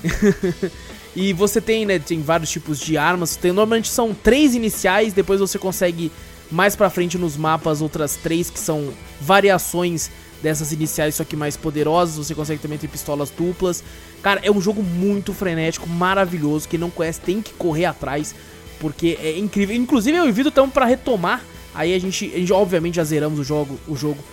e 1.16 1.32
você 1.32 1.62
tem, 1.62 1.86
né, 1.86 2.00
tem 2.00 2.22
vários 2.22 2.50
tipos 2.50 2.78
de 2.80 2.98
armas. 2.98 3.38
Tem, 3.38 3.54
normalmente 3.54 3.88
são 3.88 4.14
três 4.14 4.54
iniciais, 4.54 5.14
depois 5.14 5.40
você 5.40 5.58
consegue 5.58 6.12
mais 6.52 6.76
pra 6.76 6.90
frente 6.90 7.18
nos 7.18 7.36
mapas 7.36 7.82
outras 7.82 8.16
três 8.16 8.50
que 8.50 8.60
são 8.60 8.94
variações 9.22 10.10
dessas 10.42 10.72
iniciais, 10.72 11.16
só 11.16 11.24
que 11.24 11.36
mais 11.36 11.58
poderosas. 11.58 12.18
Você 12.18 12.36
consegue 12.36 12.62
também 12.62 12.78
ter 12.78 12.88
pistolas 12.88 13.30
duplas. 13.30 13.84
Cara, 14.22 14.40
é 14.44 14.52
um 14.52 14.62
jogo 14.62 14.84
muito 14.84 15.34
frenético, 15.34 15.88
maravilhoso. 15.88 16.68
Quem 16.68 16.80
não 16.80 16.90
conhece 16.90 17.22
tem 17.22 17.42
que 17.42 17.54
correr 17.54 17.86
atrás, 17.86 18.36
porque 18.80 19.18
é 19.22 19.38
incrível. 19.38 19.76
Inclusive, 19.76 20.18
eu 20.18 20.26
e 20.26 20.30
o 20.30 20.34
Vitor 20.34 20.68
pra 20.70 20.86
retomar. 20.86 21.44
Aí 21.74 21.94
a 21.94 22.00
gente, 22.00 22.32
a 22.34 22.38
gente, 22.38 22.54
obviamente, 22.54 22.96
já 22.96 23.04
zeramos 23.04 23.40
o 23.40 23.44
jogo, 23.44 23.80
o 23.88 23.96
jogo 23.96 24.24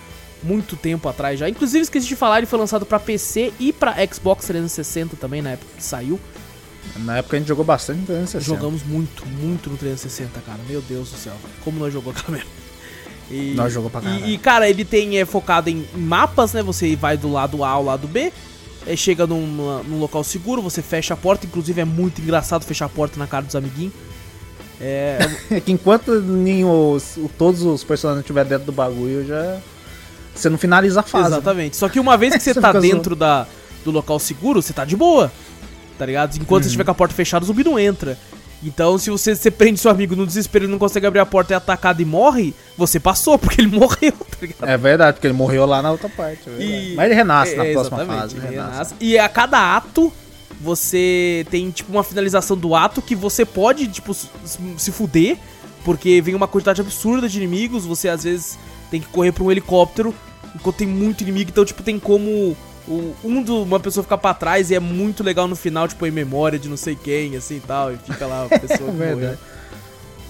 muito 0.41 0.75
tempo 0.75 1.07
atrás 1.07 1.39
já. 1.39 1.49
Inclusive, 1.49 1.83
esqueci 1.83 2.07
de 2.07 2.15
falar, 2.15 2.39
ele 2.39 2.47
foi 2.47 2.57
lançado 2.57 2.85
pra 2.85 2.99
PC 2.99 3.53
e 3.59 3.71
pra 3.71 3.95
Xbox 4.11 4.45
360 4.45 5.15
também, 5.15 5.41
na 5.41 5.51
época 5.51 5.71
que 5.77 5.83
saiu. 5.83 6.19
Na 6.97 7.17
época 7.17 7.35
a 7.35 7.39
gente 7.39 7.47
jogou 7.47 7.65
bastante 7.65 7.99
no 7.99 8.05
360. 8.05 8.43
Jogamos 8.45 8.83
muito, 8.83 9.25
muito 9.27 9.69
no 9.69 9.77
360, 9.77 10.39
cara. 10.41 10.59
Meu 10.67 10.81
Deus 10.81 11.09
do 11.09 11.17
céu. 11.17 11.33
Como 11.63 11.79
nós 11.79 11.91
jogamos 11.93 12.19
aquela 12.19 12.37
merda. 12.37 12.51
E, 13.29 13.53
Nós 13.55 13.73
jogou 13.73 13.89
pra 13.89 14.01
caralho. 14.01 14.25
E, 14.27 14.37
cara, 14.37 14.69
ele 14.69 14.85
tem 14.85 15.17
é 15.17 15.25
focado 15.25 15.69
em 15.69 15.85
mapas, 15.95 16.53
né? 16.53 16.61
Você 16.61 16.95
vai 16.95 17.17
do 17.17 17.31
lado 17.31 17.63
A 17.63 17.69
ao 17.69 17.83
lado 17.83 18.07
B. 18.07 18.31
é, 18.85 18.95
chega 18.95 19.25
num, 19.25 19.81
num 19.83 19.99
local 19.99 20.23
seguro, 20.23 20.61
você 20.61 20.81
fecha 20.81 21.15
a 21.15 21.17
porta. 21.17 21.45
Inclusive 21.45 21.81
é 21.81 21.85
muito 21.85 22.21
engraçado 22.21 22.63
fechar 22.65 22.85
a 22.85 22.89
porta 22.89 23.17
na 23.17 23.25
cara 23.25 23.43
dos 23.45 23.55
amiguinhos. 23.55 23.93
É, 24.79 25.17
É 25.49 25.59
que 25.59 25.71
enquanto 25.71 26.19
nem 26.21 26.63
os, 26.65 27.17
o- 27.17 27.29
todos 27.37 27.61
os 27.63 27.83
personagens 27.83 28.21
estiverem 28.23 28.49
dentro 28.49 28.65
do 28.67 28.71
bagulho, 28.71 29.25
já. 29.25 29.57
Você 30.35 30.49
não 30.49 30.57
finaliza 30.57 30.99
a 30.99 31.03
fase. 31.03 31.29
né? 31.31 31.37
Exatamente. 31.37 31.77
Só 31.77 31.87
que 31.89 31.99
uma 31.99 32.17
vez 32.17 32.33
que 32.35 32.39
você 32.41 32.53
Você 32.53 32.61
tá 32.61 32.73
dentro 32.73 33.15
da, 33.15 33.47
do 33.83 33.89
local 33.91 34.19
seguro, 34.19 34.61
você 34.61 34.73
tá 34.73 34.85
de 34.85 34.95
boa. 34.95 35.31
Tá 35.97 36.05
ligado? 36.05 36.35
Enquanto 36.35 36.51
Uhum. 36.51 36.63
você 36.63 36.67
estiver 36.67 36.83
com 36.83 36.91
a 36.91 36.95
porta 36.95 37.13
fechada, 37.13 37.43
o 37.43 37.47
zumbi 37.47 37.63
não 37.63 37.79
entra. 37.79 38.17
Então, 38.63 38.97
se 38.97 39.09
você, 39.11 39.35
você 39.35 39.51
prende 39.51 39.79
seu 39.79 39.91
amigo 39.91 40.15
no 40.15 40.25
desespero 40.25 40.65
e 40.65 40.67
não 40.67 40.79
consegue 40.79 41.05
abrir 41.05 41.19
a 41.19 41.25
porta 41.25 41.53
e 41.53 41.55
é 41.55 41.57
atacado 41.57 42.01
e 42.01 42.05
morre, 42.05 42.53
você 42.77 42.99
passou, 42.99 43.37
porque 43.39 43.61
ele 43.61 43.67
morreu, 43.69 44.11
tá 44.13 44.37
ligado? 44.41 44.67
É 44.69 44.77
verdade, 44.77 45.15
porque 45.15 45.27
ele 45.27 45.33
morreu 45.35 45.65
lá 45.65 45.81
na 45.81 45.91
outra 45.91 46.09
parte. 46.09 46.41
é. 46.49 46.61
E- 46.63 46.93
Mas 46.95 47.05
ele 47.05 47.15
renasce 47.15 47.55
na 47.55 47.65
É, 47.65 47.73
próxima 47.73 47.97
exatamente, 47.97 48.21
fase. 48.21 48.35
ele 48.37 48.47
renasce. 48.47 48.71
renasce. 48.71 48.95
E 48.99 49.19
a 49.19 49.29
cada 49.29 49.75
ato, 49.77 50.11
você 50.59 51.45
tem, 51.51 51.69
tipo, 51.69 51.91
uma 51.91 52.03
finalização 52.03 52.57
do 52.57 52.73
ato 52.75 53.01
que 53.01 53.15
você 53.15 53.45
pode, 53.45 53.87
tipo, 53.87 54.13
se 54.13 54.91
fuder, 54.91 55.37
porque 55.83 56.21
vem 56.21 56.33
uma 56.33 56.47
quantidade 56.47 56.81
absurda 56.81 57.29
de 57.29 57.37
inimigos, 57.37 57.85
você 57.85 58.09
às 58.09 58.23
vezes 58.23 58.57
tem 58.89 58.99
que 58.99 59.07
correr 59.07 59.31
pra 59.31 59.43
um 59.43 59.51
helicóptero, 59.51 60.13
enquanto 60.55 60.77
tem 60.77 60.87
muito 60.87 61.21
inimigo, 61.21 61.51
então, 61.51 61.63
tipo, 61.65 61.83
tem 61.83 61.99
como 61.99 62.55
um 63.23 63.41
do, 63.41 63.63
uma 63.63 63.79
pessoa 63.79 64.03
ficar 64.03 64.17
pra 64.17 64.33
trás 64.33 64.69
e 64.71 64.75
é 64.75 64.79
muito 64.79 65.23
legal 65.23 65.47
no 65.47 65.55
final, 65.55 65.87
tipo, 65.87 66.05
em 66.05 66.11
memória 66.11 66.59
de 66.59 66.69
não 66.69 66.77
sei 66.77 66.95
quem, 66.95 67.35
assim 67.35 67.55
e 67.57 67.59
tal, 67.61 67.91
e 67.93 67.97
fica 67.97 68.25
lá 68.27 68.45
a 68.45 68.49
pessoa 68.59 68.89
que 68.91 68.95
morreu. 68.97 69.37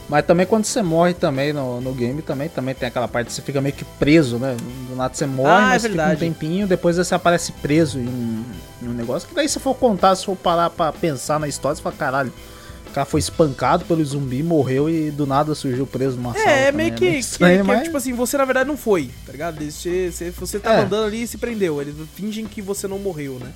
Mas 0.08 0.24
também 0.26 0.46
quando 0.46 0.66
você 0.66 0.84
morre 0.84 1.16
também 1.16 1.52
no, 1.52 1.82
no 1.82 1.92
game, 1.92 2.22
também, 2.22 2.48
também 2.48 2.76
tem 2.76 2.88
aquela 2.88 3.08
parte 3.08 3.28
que 3.28 3.34
você 3.34 3.42
fica 3.42 3.60
meio 3.60 3.74
que 3.74 3.84
preso, 3.84 4.38
né? 4.38 4.56
Do 4.88 4.96
nada 4.96 5.14
você 5.14 5.26
morre, 5.26 5.50
Ah, 5.52 5.60
é 5.62 5.70
mas 5.70 5.82
fica 5.82 5.96
verdade. 5.96 6.16
um 6.16 6.20
tempinho, 6.34 6.68
depois 6.68 6.98
você 6.98 7.16
aparece 7.16 7.52
preso 7.54 7.98
em 8.00 8.08
um, 8.08 8.44
em 8.84 8.88
um 8.88 8.94
negócio. 8.94 9.28
Que 9.28 9.34
daí 9.34 9.50
se 9.50 9.60
for 9.60 9.74
contar, 9.74 10.16
se 10.16 10.24
for 10.26 10.36
parar 10.36 10.70
pra 10.70 10.92
pensar 10.94 11.40
na 11.40 11.48
história, 11.48 11.76
você 11.76 11.82
fala, 11.82 11.96
caralho, 11.96 12.32
cara 12.96 13.06
foi 13.06 13.20
espancado 13.20 13.86
pelo 13.86 14.04
zumbi, 14.04 14.42
morreu 14.42 14.90
e 14.90 15.12
do 15.12 15.26
nada 15.26 15.54
surgiu 15.54 15.86
preso 15.86 16.16
numa 16.18 16.34
sala. 16.34 16.50
É, 16.50 16.64
é 16.64 16.72
também, 16.72 16.88
meio 16.88 16.98
que, 16.98 17.12
que- 17.12 17.18
estranho, 17.18 17.62
que, 17.62 17.68
mas- 17.68 17.84
tipo 17.84 17.98
assim, 17.98 18.14
você 18.14 18.38
na 18.38 18.46
verdade 18.46 18.68
não 18.68 18.78
foi, 18.78 19.10
tá 19.26 19.32
ligado? 19.32 19.64
Você, 19.64 20.12
você, 20.12 20.32
você 20.32 20.60
tava 20.60 20.78
É. 20.78 20.82
andando 20.84 21.06
ali 21.06 21.22
e 21.24 21.28
se 21.28 21.38
prendeu. 21.38 21.82
Eles 21.82 21.96
fingem 22.16 22.46
que 22.46 22.62
você 22.62 22.88
não 22.88 22.98
morreu, 23.00 23.38
né? 23.40 23.52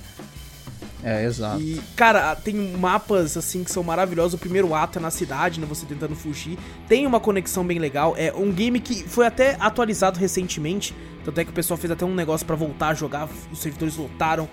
É, 1.02 1.24
exato. 1.24 1.62
E, 1.62 1.80
cara, 1.96 2.36
tem 2.36 2.54
mapas 2.54 3.34
assim 3.34 3.64
que 3.64 3.72
são 3.72 3.82
maravilhosos. 3.82 4.34
O 4.34 4.38
primeiro 4.38 4.74
ato 4.74 4.98
é 4.98 5.02
na 5.02 5.10
cidade, 5.10 5.58
né? 5.58 5.66
Você 5.66 5.86
tentando 5.86 6.14
fugir. 6.14 6.58
Tem 6.86 7.06
uma 7.06 7.18
conexão 7.18 7.64
bem 7.64 7.78
legal. 7.78 8.14
É 8.18 8.30
um 8.34 8.52
game 8.52 8.78
que 8.80 9.02
foi 9.08 9.26
até 9.26 9.56
atualizado 9.58 10.20
recentemente. 10.20 10.94
Tanto 11.24 11.40
é 11.40 11.44
que 11.44 11.50
o 11.50 11.54
pessoal 11.54 11.78
fez 11.78 11.90
até 11.90 12.04
um 12.04 12.14
negócio 12.14 12.46
pra 12.46 12.54
voltar 12.54 12.88
a 12.88 12.94
jogar. 12.94 13.26
Os 13.50 13.60
servidores 13.60 13.96
lotaram. 13.96 14.46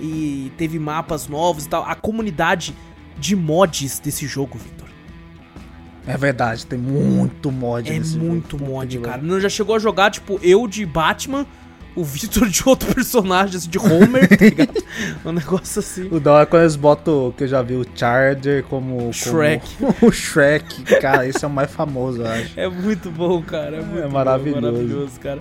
E 0.00 0.52
teve 0.56 0.78
mapas 0.78 1.26
novos 1.26 1.64
e 1.64 1.68
tal. 1.68 1.82
A 1.84 1.96
comunidade 1.96 2.72
de 3.20 3.36
mods 3.36 3.98
desse 4.00 4.26
jogo, 4.26 4.58
Victor. 4.58 4.88
É 6.06 6.16
verdade, 6.16 6.66
tem 6.66 6.78
muito 6.78 7.52
mod 7.52 7.88
É 7.90 7.98
nesse 7.98 8.14
jogo. 8.14 8.24
muito 8.24 8.56
Puta 8.56 8.70
mod, 8.70 8.98
cara. 8.98 9.22
Não 9.22 9.38
já 9.38 9.48
chegou 9.48 9.76
a 9.76 9.78
jogar, 9.78 10.10
tipo, 10.10 10.40
eu 10.42 10.66
de 10.66 10.84
Batman, 10.86 11.46
o 11.94 12.02
Victor 12.02 12.48
de 12.48 12.62
outro 12.66 12.88
personagem, 12.94 13.56
assim, 13.56 13.68
de 13.68 13.78
Homer, 13.78 14.26
tá 14.28 14.44
ligado? 14.44 14.82
um 15.24 15.32
negócio 15.32 15.78
assim. 15.78 16.08
O 16.10 16.18
da 16.18 16.32
hora 16.32 16.42
é 16.44 16.46
quando 16.46 16.62
eles 16.62 16.74
botam, 16.74 17.32
que 17.36 17.44
eu 17.44 17.48
já 17.48 17.60
vi, 17.62 17.74
o 17.74 17.84
Charger 17.94 18.64
como... 18.64 18.96
como- 18.96 19.12
Shrek. 19.12 19.68
o 20.02 20.10
Shrek, 20.10 20.82
cara, 21.00 21.26
esse 21.28 21.44
é 21.44 21.46
o 21.48 21.50
mais 21.50 21.70
famoso, 21.70 22.22
eu 22.22 22.26
acho. 22.26 22.58
É 22.58 22.68
muito 22.68 23.10
bom, 23.10 23.40
cara. 23.42 23.76
É, 23.76 23.82
muito 23.82 24.02
bom, 24.04 24.10
maravilhoso. 24.10 24.60
maravilhoso, 24.62 25.20
cara. 25.20 25.40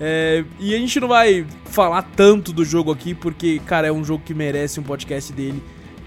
É, 0.00 0.44
e 0.58 0.74
a 0.74 0.78
gente 0.78 0.98
não 0.98 1.06
vai 1.06 1.46
falar 1.66 2.02
tanto 2.16 2.52
do 2.52 2.64
jogo 2.64 2.90
aqui, 2.90 3.14
porque, 3.14 3.60
cara, 3.66 3.86
é 3.86 3.92
um 3.92 4.02
jogo 4.04 4.22
que 4.26 4.34
merece 4.34 4.80
um 4.80 4.82
podcast 4.82 5.32
dele. 5.32 5.62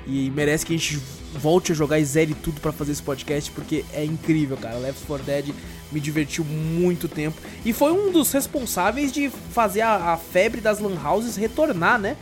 E 0.08 0.30
merece 0.32 0.66
que 0.66 0.74
a 0.74 0.78
gente 0.78 1.02
volte 1.34 1.72
a 1.72 1.76
jogar 1.76 2.00
e 2.00 2.06
zere 2.06 2.34
tudo 2.34 2.62
pra 2.62 2.72
fazer 2.72 2.92
esse 2.92 3.02
podcast, 3.02 3.52
porque 3.52 3.84
é 3.94 4.04
incrível, 4.06 4.56
cara. 4.58 4.78
Left 4.78 5.06
4 5.06 5.26
Dead 5.26 5.46
me 5.92 6.00
divertiu 6.00 6.44
muito 6.44 7.08
tempo. 7.08 7.38
E 7.66 7.74
foi 7.74 7.92
um 7.92 8.12
dos 8.12 8.32
responsáveis 8.32 9.12
de 9.12 9.30
fazer 9.52 9.82
a, 9.82 10.14
a 10.14 10.18
febre 10.18 10.62
das 10.62 10.80
lan 10.80 10.98
houses 11.04 11.36
retornar, 11.36 12.00
né? 12.00 12.16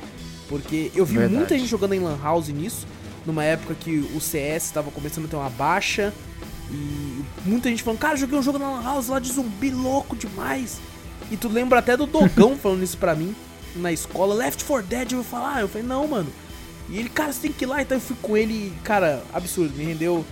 Porque 0.48 0.92
eu 0.96 1.06
vi 1.06 1.18
Verdade. 1.18 1.36
muita 1.36 1.58
gente 1.58 1.70
jogando 1.70 1.94
em 1.94 2.00
lan 2.00 2.18
house 2.22 2.48
nisso, 2.50 2.88
numa 3.26 3.44
época 3.44 3.76
que 3.76 3.98
o 4.16 4.20
CS 4.20 4.66
estava 4.66 4.92
começando 4.92 5.26
a 5.26 5.28
ter 5.28 5.36
uma 5.36 5.50
baixa. 5.50 6.14
E 6.72 7.24
muita 7.46 7.70
gente 7.70 7.84
falando, 7.84 8.00
cara, 8.00 8.16
joguei 8.16 8.38
um 8.38 8.42
jogo 8.42 8.58
na 8.58 8.70
Lan 8.70 8.84
House 8.84 9.08
lá 9.08 9.20
de 9.20 9.32
zumbi 9.32 9.70
louco 9.70 10.16
demais. 10.16 10.80
E 11.30 11.38
tu 11.38 11.48
lembra 11.48 11.80
até 11.80 11.96
do 11.96 12.06
Dogão 12.08 12.58
falando 12.58 12.84
isso 12.84 12.98
pra 12.98 13.16
mim 13.16 13.36
na 13.76 13.92
escola, 13.92 14.36
Left 14.36 14.64
4 14.66 14.88
Dead, 14.88 15.12
eu 15.14 15.24
falar, 15.24 15.62
eu 15.62 15.68
falei, 15.68 15.88
não, 15.88 16.08
mano. 16.08 16.32
E 16.90 16.98
ele, 17.00 17.10
cara, 17.10 17.32
você 17.32 17.42
tem 17.42 17.52
que 17.52 17.64
ir 17.64 17.68
lá, 17.68 17.82
então 17.82 17.98
eu 17.98 18.02
fui 18.02 18.16
com 18.22 18.36
ele, 18.36 18.54
e, 18.54 18.74
cara, 18.84 19.24
absurdo, 19.34 19.74
me 19.76 19.86
rendeu 19.86 20.26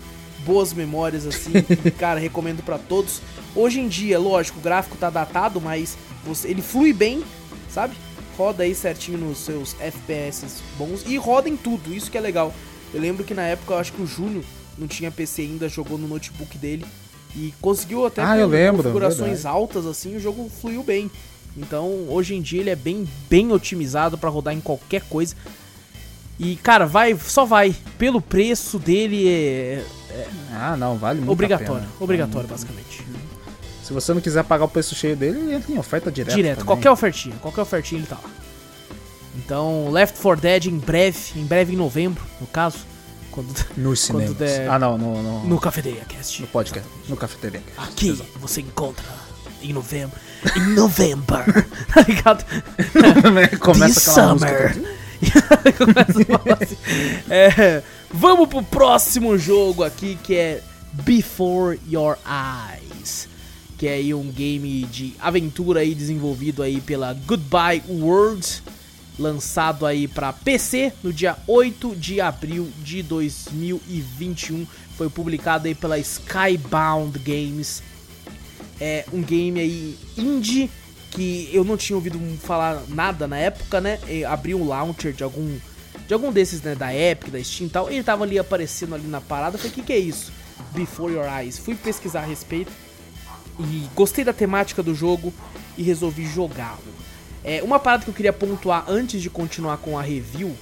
boas 0.46 0.74
memórias, 0.74 1.26
assim, 1.26 1.52
cara, 1.98 2.20
recomendo 2.20 2.64
pra 2.64 2.78
todos. 2.78 3.22
Hoje 3.56 3.80
em 3.80 3.88
dia, 3.88 4.20
lógico, 4.20 4.60
o 4.60 4.62
gráfico 4.62 4.98
tá 4.98 5.10
datado, 5.10 5.62
mas 5.62 5.98
você, 6.26 6.50
ele 6.50 6.62
flui 6.62 6.94
bem, 6.94 7.24
sabe? 7.70 7.96
Roda 8.38 8.64
aí 8.64 8.74
certinho 8.74 9.18
nos 9.18 9.40
seus 9.40 9.76
FPS 9.80 10.46
bons 10.78 11.04
e 11.06 11.16
roda 11.18 11.48
em 11.50 11.56
tudo, 11.56 11.94
isso 11.94 12.10
que 12.10 12.18
é 12.18 12.22
legal. 12.22 12.54
Eu 12.94 13.00
lembro 13.00 13.24
que 13.24 13.34
na 13.34 13.44
época, 13.44 13.74
eu 13.74 13.78
acho 13.78 13.94
que 13.94 14.02
o 14.02 14.08
Júnior 14.08 14.44
não 14.78 14.88
tinha 14.88 15.12
PC 15.12 15.44
ainda, 15.44 15.70
jogou 15.70 15.98
no 15.98 16.08
notebook 16.08 16.58
dele 16.58 16.86
e 17.36 17.54
conseguiu 17.62 18.06
até 18.06 18.22
Ah, 18.24 18.38
eu 18.38 18.48
lembro, 18.48 18.84
configurações 18.84 19.44
verdade. 19.44 19.48
altas 19.48 19.86
assim, 19.86 20.16
o 20.16 20.20
jogo 20.20 20.50
fluiu 20.62 20.84
bem. 20.84 21.10
Então, 21.56 22.06
hoje 22.10 22.34
em 22.36 22.42
dia 22.42 22.62
ele 22.62 22.70
é 22.70 22.76
bem 22.76 23.08
bem 23.30 23.52
otimizado 23.52 24.18
pra 24.18 24.30
rodar 24.30 24.54
em 24.54 24.62
qualquer 24.62 25.02
coisa. 25.04 25.36
E 26.44 26.56
cara, 26.56 26.86
vai, 26.88 27.16
só 27.18 27.46
vai. 27.46 27.76
Pelo 28.00 28.20
preço 28.20 28.80
dele 28.80 29.28
é, 29.30 29.86
é 30.10 30.28
Ah, 30.54 30.76
não, 30.76 30.98
vale 30.98 31.20
muito 31.20 31.32
obrigatório, 31.32 31.88
obrigatório 32.00 32.48
basicamente. 32.48 33.06
Se 33.84 33.94
você 33.94 34.14
não 34.14 34.22
quiser 34.22 34.44
pagar 34.46 34.66
o 34.66 34.68
preço 34.68 34.96
cheio 34.96 35.16
dele, 35.16 35.38
ele 35.40 35.54
entra 35.54 35.72
em 35.72 35.78
oferta 35.78 36.12
direta. 36.12 36.36
Direto, 36.36 36.54
também. 36.60 36.66
qualquer 36.66 36.90
ofertinha, 36.90 37.36
qualquer 37.42 37.62
ofertinha 37.62 38.00
ele 38.00 38.08
tá 38.08 38.16
lá. 38.16 38.30
Então, 39.38 39.90
Left 39.92 40.20
4 40.20 40.42
Dead 40.42 40.66
em 40.66 40.78
breve, 40.78 41.20
em 41.36 41.46
breve 41.46 41.74
em 41.74 41.78
novembro, 41.78 42.24
no 42.40 42.48
caso, 42.48 42.80
quando 43.32 43.48
Nos 43.78 44.08
quando 44.08 44.22
cinemas. 44.24 44.36
der- 44.38 44.70
Ah, 44.70 44.80
não, 44.80 44.98
no, 44.98 45.22
no, 45.22 45.44
no 45.46 45.60
Cafeteria 45.60 46.02
Cast. 46.08 46.42
no 46.42 46.48
podcast. 46.48 46.90
No 47.08 47.16
cafeteria. 47.18 47.62
Aqui 47.78 48.12
você 48.40 48.62
encontra 48.62 49.06
em 49.62 49.74
novembro. 49.74 50.18
Em 50.56 50.74
novembro. 50.74 51.38
tá 51.94 52.02
ligado? 52.08 52.44
Começa 53.60 53.94
This 53.94 54.08
aquela 54.10 54.38
summer. 54.38 54.76
música. 54.78 55.01
Assim. 56.62 56.76
É, 57.30 57.82
vamos 58.12 58.50
pro 58.50 58.64
próximo 58.64 59.38
jogo 59.38 59.84
aqui 59.84 60.18
que 60.22 60.36
é 60.36 60.64
Before 60.92 61.80
Your 61.90 62.18
Eyes. 62.26 63.28
Que 63.78 63.88
é 63.88 63.94
aí 63.94 64.14
um 64.14 64.28
game 64.30 64.84
de 64.86 65.14
aventura 65.20 65.80
aí 65.80 65.96
desenvolvido 65.96 66.62
aí 66.62 66.82
pela 66.82 67.14
Goodbye 67.14 67.84
World. 67.88 68.64
Lançado 69.18 69.86
aí 69.86 70.08
para 70.08 70.34
PC 70.34 70.94
no 71.04 71.14
dia 71.14 71.38
8 71.48 71.96
de 71.96 72.20
abril 72.20 72.70
de 72.84 73.04
2021. 73.04 74.66
Foi 74.98 75.10
publicado 75.10 75.68
aí 75.68 75.76
pela 75.76 75.98
Skybound 76.00 77.18
Games. 77.20 77.82
É 78.80 79.06
um 79.14 79.22
game 79.22 79.60
aí 79.60 79.98
indie 80.18 80.70
que 81.12 81.50
eu 81.54 81.64
não 81.64 81.78
tinha 81.78 81.96
ouvido 81.96 82.20
falar 82.42 82.82
nada 82.88 83.28
na 83.28 83.38
época, 83.38 83.80
né? 83.80 84.00
E 84.08 84.26
abri 84.26 84.56
um 84.56 84.68
launcher 84.68 85.14
de 85.14 85.24
algum 85.24 85.60
de 86.08 86.14
algum 86.14 86.32
desses, 86.32 86.62
né, 86.62 86.76
da 86.76 86.94
Epic, 86.94 87.30
da 87.30 87.42
Steam 87.42 87.68
e 87.68 87.70
tal. 87.70 87.90
Ele 87.90 88.04
tava 88.04 88.24
ali 88.24 88.38
aparecendo 88.38 88.96
ali 88.96 89.08
na 89.08 89.22
parada. 89.22 89.56
Eu 89.56 89.60
falei, 89.60 89.72
o 89.72 89.76
que, 89.76 89.82
que 89.82 89.94
é 89.94 89.98
isso? 89.98 90.34
Before 90.72 91.14
Your 91.14 91.26
Eyes. 91.26 91.58
Fui 91.58 91.76
pesquisar 91.76 92.22
a 92.22 92.26
respeito 92.26 92.72
e 93.60 93.88
gostei 93.96 94.26
da 94.26 94.34
temática 94.34 94.84
do 94.84 94.94
jogo 94.94 95.34
e 95.78 95.84
resolvi 95.84 96.26
jogá-lo. 96.26 96.80
É, 97.44 97.64
uma 97.64 97.80
parada 97.80 98.04
que 98.04 98.10
eu 98.10 98.14
queria 98.14 98.34
pontuar 98.34 98.86
antes 98.88 99.22
de 99.22 99.30
continuar 99.30 99.78
com 99.78 99.98
a 99.98 100.02
review 100.02 100.56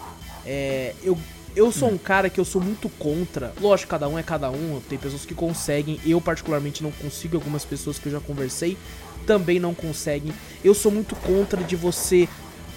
é, 0.45 0.95
eu, 1.03 1.17
eu 1.55 1.71
sou 1.71 1.89
um 1.89 1.97
cara 1.97 2.29
que 2.29 2.39
eu 2.39 2.45
sou 2.45 2.61
muito 2.61 2.89
contra. 2.89 3.53
Lógico, 3.59 3.89
cada 3.89 4.07
um 4.07 4.17
é 4.17 4.23
cada 4.23 4.49
um. 4.49 4.81
Tem 4.87 4.97
pessoas 4.97 5.25
que 5.25 5.33
conseguem. 5.33 5.99
Eu, 6.05 6.21
particularmente, 6.21 6.83
não 6.83 6.91
consigo. 6.91 7.35
Algumas 7.37 7.65
pessoas 7.65 7.97
que 7.97 8.07
eu 8.07 8.11
já 8.11 8.19
conversei 8.19 8.77
também 9.25 9.59
não 9.59 9.73
conseguem. 9.73 10.33
Eu 10.63 10.73
sou 10.73 10.91
muito 10.91 11.15
contra 11.15 11.63
de 11.63 11.75
você, 11.75 12.27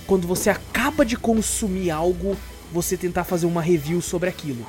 quando 0.07 0.27
você 0.27 0.51
acaba 0.51 1.05
de 1.05 1.17
consumir 1.17 1.91
algo, 1.91 2.37
você 2.73 2.97
tentar 2.97 3.25
fazer 3.25 3.47
uma 3.47 3.63
review 3.63 4.01
sobre 4.01 4.29
aquilo. 4.29 4.67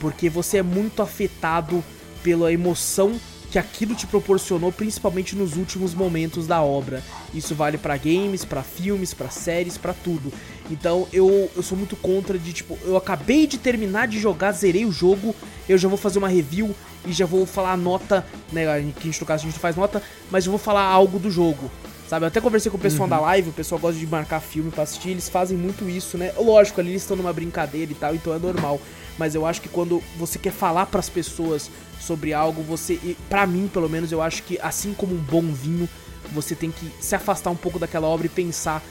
Porque 0.00 0.28
você 0.28 0.58
é 0.58 0.62
muito 0.62 1.02
afetado 1.02 1.82
pela 2.22 2.52
emoção 2.52 3.18
que 3.50 3.58
aquilo 3.58 3.94
te 3.94 4.06
proporcionou, 4.06 4.70
principalmente 4.70 5.34
nos 5.34 5.56
últimos 5.56 5.94
momentos 5.94 6.46
da 6.46 6.62
obra. 6.62 7.02
Isso 7.32 7.54
vale 7.54 7.78
pra 7.78 7.96
games, 7.96 8.44
pra 8.44 8.62
filmes, 8.62 9.14
pra 9.14 9.30
séries, 9.30 9.78
pra 9.78 9.94
tudo. 9.94 10.32
Então 10.70 11.08
eu, 11.12 11.50
eu 11.56 11.62
sou 11.62 11.76
muito 11.76 11.96
contra 11.96 12.38
de 12.38 12.52
tipo, 12.52 12.78
eu 12.84 12.96
acabei 12.96 13.46
de 13.46 13.58
terminar 13.58 14.06
de 14.06 14.18
jogar, 14.18 14.52
zerei 14.52 14.84
o 14.84 14.92
jogo, 14.92 15.34
eu 15.68 15.78
já 15.78 15.88
vou 15.88 15.98
fazer 15.98 16.18
uma 16.18 16.28
review 16.28 16.74
e 17.06 17.12
já 17.12 17.24
vou 17.24 17.46
falar 17.46 17.72
a 17.72 17.76
nota, 17.76 18.26
né? 18.52 18.64
Que 18.64 18.68
a 18.68 18.80
gente 18.80 19.20
no 19.20 19.26
caso 19.26 19.42
a 19.42 19.46
gente 19.46 19.54
não 19.54 19.60
faz 19.60 19.76
nota, 19.76 20.02
mas 20.30 20.44
eu 20.44 20.50
vou 20.50 20.58
falar 20.58 20.82
algo 20.82 21.18
do 21.18 21.30
jogo. 21.30 21.70
Sabe, 22.06 22.24
eu 22.24 22.28
até 22.28 22.40
conversei 22.40 22.70
com 22.70 22.78
o 22.78 22.80
pessoal 22.80 23.06
da 23.06 23.20
live, 23.20 23.50
o 23.50 23.52
pessoal 23.52 23.78
gosta 23.78 24.00
de 24.00 24.06
marcar 24.06 24.40
filme 24.40 24.70
pra 24.70 24.84
assistir, 24.84 25.10
eles 25.10 25.28
fazem 25.28 25.58
muito 25.58 25.86
isso, 25.90 26.16
né? 26.16 26.32
Lógico, 26.38 26.80
ali 26.80 26.90
eles 26.90 27.02
estão 27.02 27.14
numa 27.14 27.34
brincadeira 27.34 27.92
e 27.92 27.94
tal, 27.94 28.14
então 28.14 28.34
é 28.34 28.38
normal. 28.38 28.80
Mas 29.18 29.34
eu 29.34 29.44
acho 29.44 29.60
que 29.60 29.68
quando 29.68 30.02
você 30.16 30.38
quer 30.38 30.52
falar 30.52 30.86
pras 30.86 31.10
pessoas 31.10 31.70
sobre 32.00 32.32
algo, 32.32 32.62
você, 32.62 32.98
pra 33.28 33.46
mim 33.46 33.68
pelo 33.72 33.88
menos, 33.88 34.12
eu 34.12 34.22
acho 34.22 34.42
que 34.42 34.58
assim 34.60 34.94
como 34.94 35.14
um 35.14 35.18
bom 35.18 35.42
vinho, 35.52 35.88
você 36.32 36.54
tem 36.54 36.70
que 36.70 36.90
se 37.00 37.14
afastar 37.14 37.50
um 37.50 37.56
pouco 37.56 37.78
daquela 37.78 38.06
obra 38.06 38.26
e 38.26 38.30
pensar 38.30 38.82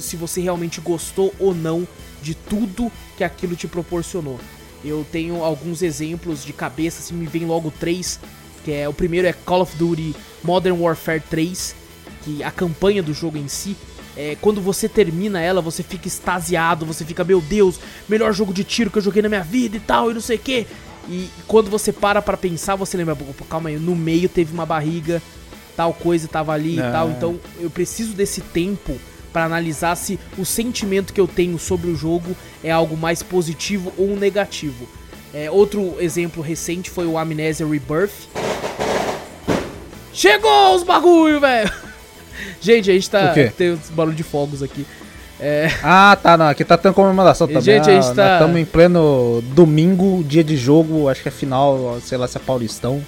se 0.00 0.16
você 0.16 0.40
realmente 0.40 0.80
gostou 0.80 1.34
ou 1.38 1.54
não 1.54 1.86
de 2.22 2.34
tudo 2.34 2.90
que 3.16 3.24
aquilo 3.24 3.54
te 3.54 3.68
proporcionou. 3.68 4.38
Eu 4.84 5.06
tenho 5.10 5.42
alguns 5.42 5.82
exemplos 5.82 6.44
de 6.44 6.52
cabeça, 6.52 7.00
assim, 7.00 7.14
me 7.14 7.26
vem 7.26 7.46
logo 7.46 7.70
três, 7.70 8.20
que 8.64 8.72
é 8.72 8.88
o 8.88 8.92
primeiro 8.92 9.26
é 9.26 9.32
Call 9.32 9.62
of 9.62 9.76
Duty 9.76 10.14
Modern 10.42 10.78
Warfare 10.80 11.22
3, 11.30 11.74
que 12.22 12.42
a 12.42 12.50
campanha 12.50 13.02
do 13.02 13.14
jogo 13.14 13.38
em 13.38 13.48
si, 13.48 13.76
é, 14.16 14.36
quando 14.40 14.60
você 14.60 14.88
termina 14.88 15.40
ela, 15.40 15.60
você 15.60 15.82
fica 15.82 16.06
extasiado, 16.06 16.86
você 16.86 17.04
fica, 17.04 17.24
meu 17.24 17.40
Deus, 17.40 17.80
melhor 18.08 18.32
jogo 18.32 18.52
de 18.52 18.62
tiro 18.62 18.90
que 18.90 18.98
eu 18.98 19.02
joguei 19.02 19.22
na 19.22 19.28
minha 19.28 19.42
vida 19.42 19.76
e 19.76 19.80
tal, 19.80 20.10
e 20.10 20.14
não 20.14 20.20
sei 20.20 20.36
o 20.36 20.40
que. 20.40 20.66
E 21.08 21.28
quando 21.46 21.70
você 21.70 21.92
para 21.92 22.22
pra 22.22 22.36
pensar, 22.36 22.76
você 22.76 22.96
lembra, 22.96 23.16
calma 23.48 23.68
aí, 23.68 23.76
no 23.76 23.94
meio 23.94 24.28
teve 24.28 24.52
uma 24.52 24.64
barriga, 24.64 25.20
tal 25.76 25.92
coisa 25.92 26.26
tava 26.28 26.52
ali 26.52 26.80
É. 26.80 26.88
e 26.88 26.92
tal, 26.92 27.10
então 27.10 27.38
eu 27.60 27.68
preciso 27.70 28.14
desse 28.14 28.40
tempo 28.40 28.98
pra 29.32 29.44
analisar 29.44 29.96
se 29.96 30.18
o 30.38 30.44
sentimento 30.44 31.12
que 31.12 31.20
eu 31.20 31.26
tenho 31.26 31.58
sobre 31.58 31.90
o 31.90 31.96
jogo 31.96 32.36
é 32.62 32.70
algo 32.70 32.96
mais 32.96 33.22
positivo 33.22 33.92
ou 33.98 34.16
negativo. 34.16 34.88
É, 35.34 35.50
outro 35.50 35.96
exemplo 35.98 36.42
recente 36.42 36.88
foi 36.88 37.06
o 37.06 37.18
Amnesia 37.18 37.66
Rebirth. 37.66 38.12
Chegou 40.12 40.76
os 40.76 40.84
bagulho, 40.84 41.40
velho! 41.40 41.70
Gente, 42.60 42.90
a 42.90 42.94
gente 42.94 43.10
tá. 43.10 43.30
O 43.30 43.34
quê? 43.34 43.52
Tem 43.56 43.72
uns 43.72 43.90
barulho 43.90 44.14
de 44.16 44.22
fogos 44.22 44.62
aqui. 44.62 44.86
É, 45.40 45.68
Ah, 45.82 46.16
tá, 46.20 46.36
não. 46.36 46.46
Aqui 46.46 46.64
tá 46.64 46.76
tendo 46.78 46.94
comemoração 46.94 47.46
também. 47.46 47.62
Gente, 47.62 47.90
a 47.90 47.94
gente 47.94 48.10
Ah, 48.12 48.14
tá- 48.14 48.32
estamos 48.34 48.60
em 48.60 48.64
pleno 48.64 49.42
domingo, 49.54 50.22
dia 50.24 50.44
de 50.44 50.56
jogo, 50.56 51.08
acho 51.08 51.22
que 51.22 51.28
é 51.28 51.32
final, 51.32 51.98
sei 52.04 52.16
lá 52.18 52.26
se 52.28 52.36
é 52.36 52.40
Paulistão. 52.40 53.02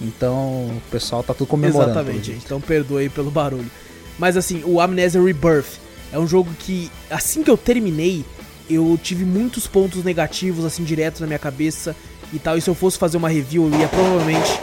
Então 0.00 0.34
o 0.66 0.82
pessoal 0.90 1.22
tá 1.22 1.32
tudo 1.32 1.46
comemorando. 1.46 1.92
Exatamente, 1.92 2.32
gente. 2.32 2.44
Então 2.44 2.60
perdoe 2.60 3.08
pelo 3.08 3.30
barulho. 3.30 3.70
Mas 4.18 4.36
assim, 4.36 4.62
o 4.64 4.80
Amnesia 4.80 5.22
Rebirth 5.22 5.78
é 6.12 6.18
um 6.18 6.26
jogo 6.26 6.50
que, 6.58 6.90
assim 7.10 7.42
que 7.42 7.50
eu 7.50 7.56
terminei, 7.56 8.24
eu 8.68 8.98
tive 9.02 9.24
muitos 9.24 9.66
pontos 9.66 10.04
negativos, 10.04 10.64
assim, 10.64 10.84
direto 10.84 11.20
na 11.20 11.26
minha 11.26 11.38
cabeça 11.38 11.96
e 12.32 12.38
tal. 12.38 12.56
E 12.56 12.60
se 12.60 12.68
eu 12.68 12.74
fosse 12.74 12.98
fazer 12.98 13.16
uma 13.16 13.28
review, 13.28 13.70
eu 13.72 13.80
ia 13.80 13.88
provavelmente. 13.88 14.60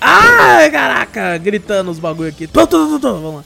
Ai, 0.00 0.70
caraca! 0.70 1.36
Gritando 1.38 1.90
os 1.90 1.98
bagulho 1.98 2.28
aqui. 2.28 2.46
Tô, 2.46 2.66
tô, 2.66 2.86
tô, 2.86 2.98
tô, 3.00 3.12
Vamos 3.20 3.34
lá. 3.36 3.44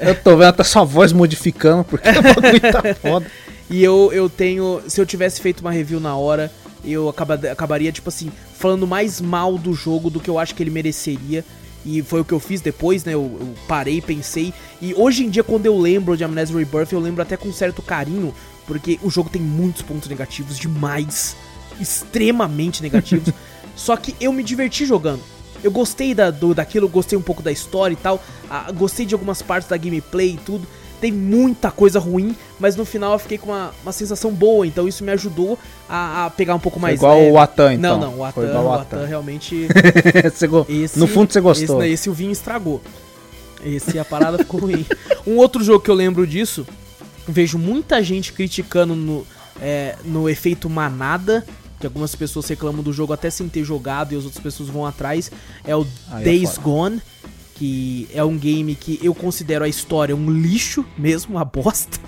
Eu 0.00 0.14
tô 0.14 0.30
vendo 0.36 0.48
até 0.48 0.64
sua 0.64 0.84
voz 0.84 1.12
modificando, 1.12 1.84
porque 1.84 2.08
o 2.08 2.22
bagulho 2.22 2.60
tá 2.60 2.82
foda. 3.00 3.26
E 3.70 3.82
eu, 3.82 4.10
eu 4.12 4.28
tenho. 4.28 4.80
Se 4.88 5.00
eu 5.00 5.06
tivesse 5.06 5.40
feito 5.40 5.60
uma 5.60 5.70
review 5.70 6.00
na 6.00 6.16
hora, 6.16 6.50
eu 6.84 7.08
acaba- 7.08 7.34
acabaria, 7.50 7.92
tipo 7.92 8.08
assim, 8.08 8.30
falando 8.58 8.86
mais 8.86 9.20
mal 9.20 9.56
do 9.56 9.72
jogo 9.72 10.10
do 10.10 10.18
que 10.18 10.28
eu 10.28 10.38
acho 10.38 10.54
que 10.54 10.62
ele 10.62 10.70
mereceria. 10.70 11.44
E 11.84 12.00
foi 12.02 12.20
o 12.20 12.24
que 12.24 12.32
eu 12.32 12.38
fiz 12.40 12.60
depois, 12.60 13.04
né? 13.04 13.14
Eu, 13.14 13.36
eu 13.40 13.54
parei, 13.66 14.00
pensei. 14.00 14.52
E 14.80 14.94
hoje 14.94 15.24
em 15.24 15.30
dia, 15.30 15.42
quando 15.42 15.66
eu 15.66 15.76
lembro 15.78 16.16
de 16.16 16.22
Amnesia 16.24 16.56
Rebirth, 16.56 16.92
eu 16.92 17.00
lembro 17.00 17.22
até 17.22 17.36
com 17.36 17.52
certo 17.52 17.82
carinho, 17.82 18.32
porque 18.66 18.98
o 19.02 19.10
jogo 19.10 19.28
tem 19.28 19.42
muitos 19.42 19.82
pontos 19.82 20.08
negativos, 20.08 20.58
demais. 20.58 21.36
Extremamente 21.80 22.82
negativos. 22.82 23.32
Só 23.74 23.96
que 23.96 24.14
eu 24.20 24.32
me 24.32 24.42
diverti 24.44 24.84
jogando. 24.86 25.22
Eu 25.62 25.70
gostei 25.70 26.14
da, 26.14 26.30
do, 26.30 26.54
daquilo, 26.54 26.88
gostei 26.88 27.16
um 27.18 27.22
pouco 27.22 27.42
da 27.42 27.52
história 27.52 27.92
e 27.94 27.96
tal. 27.96 28.22
ah, 28.50 28.70
gostei 28.72 29.06
de 29.06 29.14
algumas 29.14 29.40
partes 29.42 29.68
da 29.68 29.76
gameplay 29.76 30.30
e 30.34 30.36
tudo. 30.38 30.66
Tem 31.00 31.10
muita 31.10 31.70
coisa 31.72 31.98
ruim, 31.98 32.36
mas 32.60 32.76
no 32.76 32.84
final 32.84 33.12
eu 33.14 33.18
fiquei 33.18 33.36
com 33.36 33.50
uma, 33.50 33.72
uma 33.82 33.90
sensação 33.92 34.30
boa. 34.30 34.64
Então 34.66 34.86
isso 34.86 35.02
me 35.02 35.10
ajudou 35.10 35.58
a, 35.88 36.26
a 36.26 36.30
pegar 36.30 36.54
um 36.54 36.60
pouco 36.60 36.78
Foi 36.78 36.88
mais 36.90 37.00
igual 37.00 37.18
leve. 37.18 37.32
o 37.32 37.38
Atan, 37.38 37.74
então. 37.74 37.98
Não, 38.00 38.12
não, 38.12 38.20
o 38.22 38.32
Foi 38.32 38.46
Atan, 38.48 38.60
o 38.60 38.72
Atan 38.72 39.06
realmente. 39.06 39.66
Você 40.32 40.46
go- 40.46 40.64
Esse, 40.68 40.98
no 40.98 41.08
fundo 41.08 41.32
você 41.32 41.40
gostou. 41.40 41.82
Esse, 41.82 41.92
esse 41.92 42.10
o 42.10 42.12
vinho 42.12 42.30
estragou. 42.30 42.80
Esse 43.64 43.98
a 43.98 44.04
parada 44.04 44.38
ficou 44.38 44.60
ruim. 44.60 44.86
Um 45.26 45.36
outro 45.36 45.62
jogo 45.62 45.78
que 45.80 45.90
eu 45.90 45.94
lembro 45.94 46.26
disso, 46.26 46.66
vejo 47.28 47.56
muita 47.56 48.02
gente 48.02 48.32
criticando 48.32 48.94
no, 48.96 49.24
é, 49.60 49.94
no 50.04 50.28
efeito 50.28 50.68
manada. 50.68 51.44
Que 51.82 51.86
algumas 51.88 52.14
pessoas 52.14 52.46
reclamam 52.46 52.80
do 52.80 52.92
jogo 52.92 53.12
até 53.12 53.28
sem 53.28 53.48
ter 53.48 53.64
jogado 53.64 54.14
e 54.14 54.16
as 54.16 54.22
outras 54.22 54.40
pessoas 54.40 54.68
vão 54.68 54.86
atrás. 54.86 55.32
É 55.64 55.74
o 55.74 55.84
Aí 56.12 56.22
é 56.22 56.24
Days 56.26 56.50
foda. 56.50 56.62
Gone. 56.62 57.02
Que 57.56 58.08
é 58.14 58.22
um 58.22 58.38
game 58.38 58.76
que 58.76 59.00
eu 59.02 59.12
considero 59.12 59.64
a 59.64 59.68
história 59.68 60.14
um 60.14 60.30
lixo 60.30 60.84
mesmo, 60.96 61.34
uma 61.34 61.44
bosta. 61.44 61.98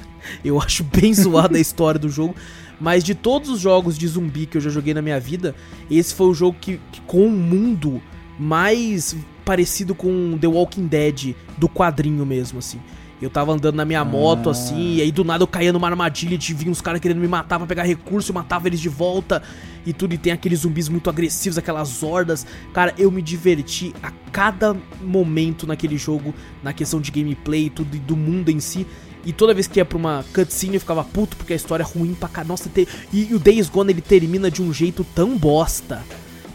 Eu 0.44 0.60
acho 0.60 0.84
bem 0.84 1.10
zoada 1.12 1.58
a 1.58 1.60
história 1.60 1.98
do 1.98 2.08
jogo. 2.08 2.36
Mas 2.80 3.02
de 3.02 3.16
todos 3.16 3.50
os 3.50 3.58
jogos 3.58 3.98
de 3.98 4.06
zumbi 4.06 4.46
que 4.46 4.58
eu 4.58 4.60
já 4.60 4.70
joguei 4.70 4.94
na 4.94 5.02
minha 5.02 5.18
vida, 5.18 5.56
esse 5.90 6.14
foi 6.14 6.28
o 6.28 6.34
jogo 6.34 6.56
que, 6.60 6.80
que 6.92 7.00
com 7.00 7.26
um 7.26 7.30
mundo 7.30 8.00
mais 8.38 9.16
parecido 9.44 9.92
com 9.92 10.38
The 10.40 10.46
Walking 10.46 10.86
Dead 10.86 11.34
do 11.58 11.68
quadrinho 11.68 12.24
mesmo, 12.24 12.60
assim. 12.60 12.78
Eu 13.24 13.30
tava 13.30 13.52
andando 13.52 13.74
na 13.76 13.84
minha 13.84 14.04
moto, 14.04 14.48
Ah. 14.48 14.52
assim, 14.52 14.96
e 14.96 15.00
aí 15.02 15.10
do 15.10 15.24
nada 15.24 15.42
eu 15.42 15.46
caía 15.46 15.72
numa 15.72 15.88
armadilha 15.88 16.36
de 16.36 16.52
vir 16.54 16.68
uns 16.68 16.80
caras 16.80 17.00
querendo 17.00 17.18
me 17.20 17.26
matar 17.28 17.58
pra 17.58 17.66
pegar 17.66 17.82
recurso, 17.84 18.30
eu 18.30 18.34
matava 18.34 18.68
eles 18.68 18.78
de 18.80 18.88
volta 18.88 19.42
e 19.86 19.92
tudo, 19.92 20.14
e 20.14 20.18
tem 20.18 20.32
aqueles 20.32 20.60
zumbis 20.60 20.88
muito 20.88 21.08
agressivos, 21.10 21.56
aquelas 21.58 22.02
hordas. 22.02 22.46
Cara, 22.72 22.94
eu 22.98 23.10
me 23.10 23.22
diverti 23.22 23.94
a 24.02 24.10
cada 24.30 24.76
momento 25.02 25.66
naquele 25.66 25.96
jogo, 25.96 26.34
na 26.62 26.72
questão 26.72 27.00
de 27.00 27.10
gameplay 27.10 27.66
e 27.66 27.70
tudo, 27.70 27.96
e 27.96 27.98
do 27.98 28.16
mundo 28.16 28.50
em 28.50 28.60
si. 28.60 28.86
E 29.26 29.32
toda 29.32 29.54
vez 29.54 29.66
que 29.66 29.80
ia 29.80 29.84
pra 29.86 29.96
uma 29.96 30.22
cutscene 30.34 30.74
eu 30.74 30.80
ficava 30.80 31.02
puto 31.02 31.34
porque 31.36 31.54
a 31.54 31.56
história 31.56 31.82
é 31.82 31.86
ruim 31.86 32.12
pra 32.12 32.28
caralho. 32.28 32.48
Nossa, 32.48 32.68
te... 32.68 32.86
e, 33.10 33.30
e 33.30 33.34
o 33.34 33.38
Days 33.38 33.70
Gone 33.70 33.90
ele 33.90 34.02
termina 34.02 34.50
de 34.50 34.60
um 34.60 34.70
jeito 34.70 35.02
tão 35.14 35.38
bosta, 35.38 36.02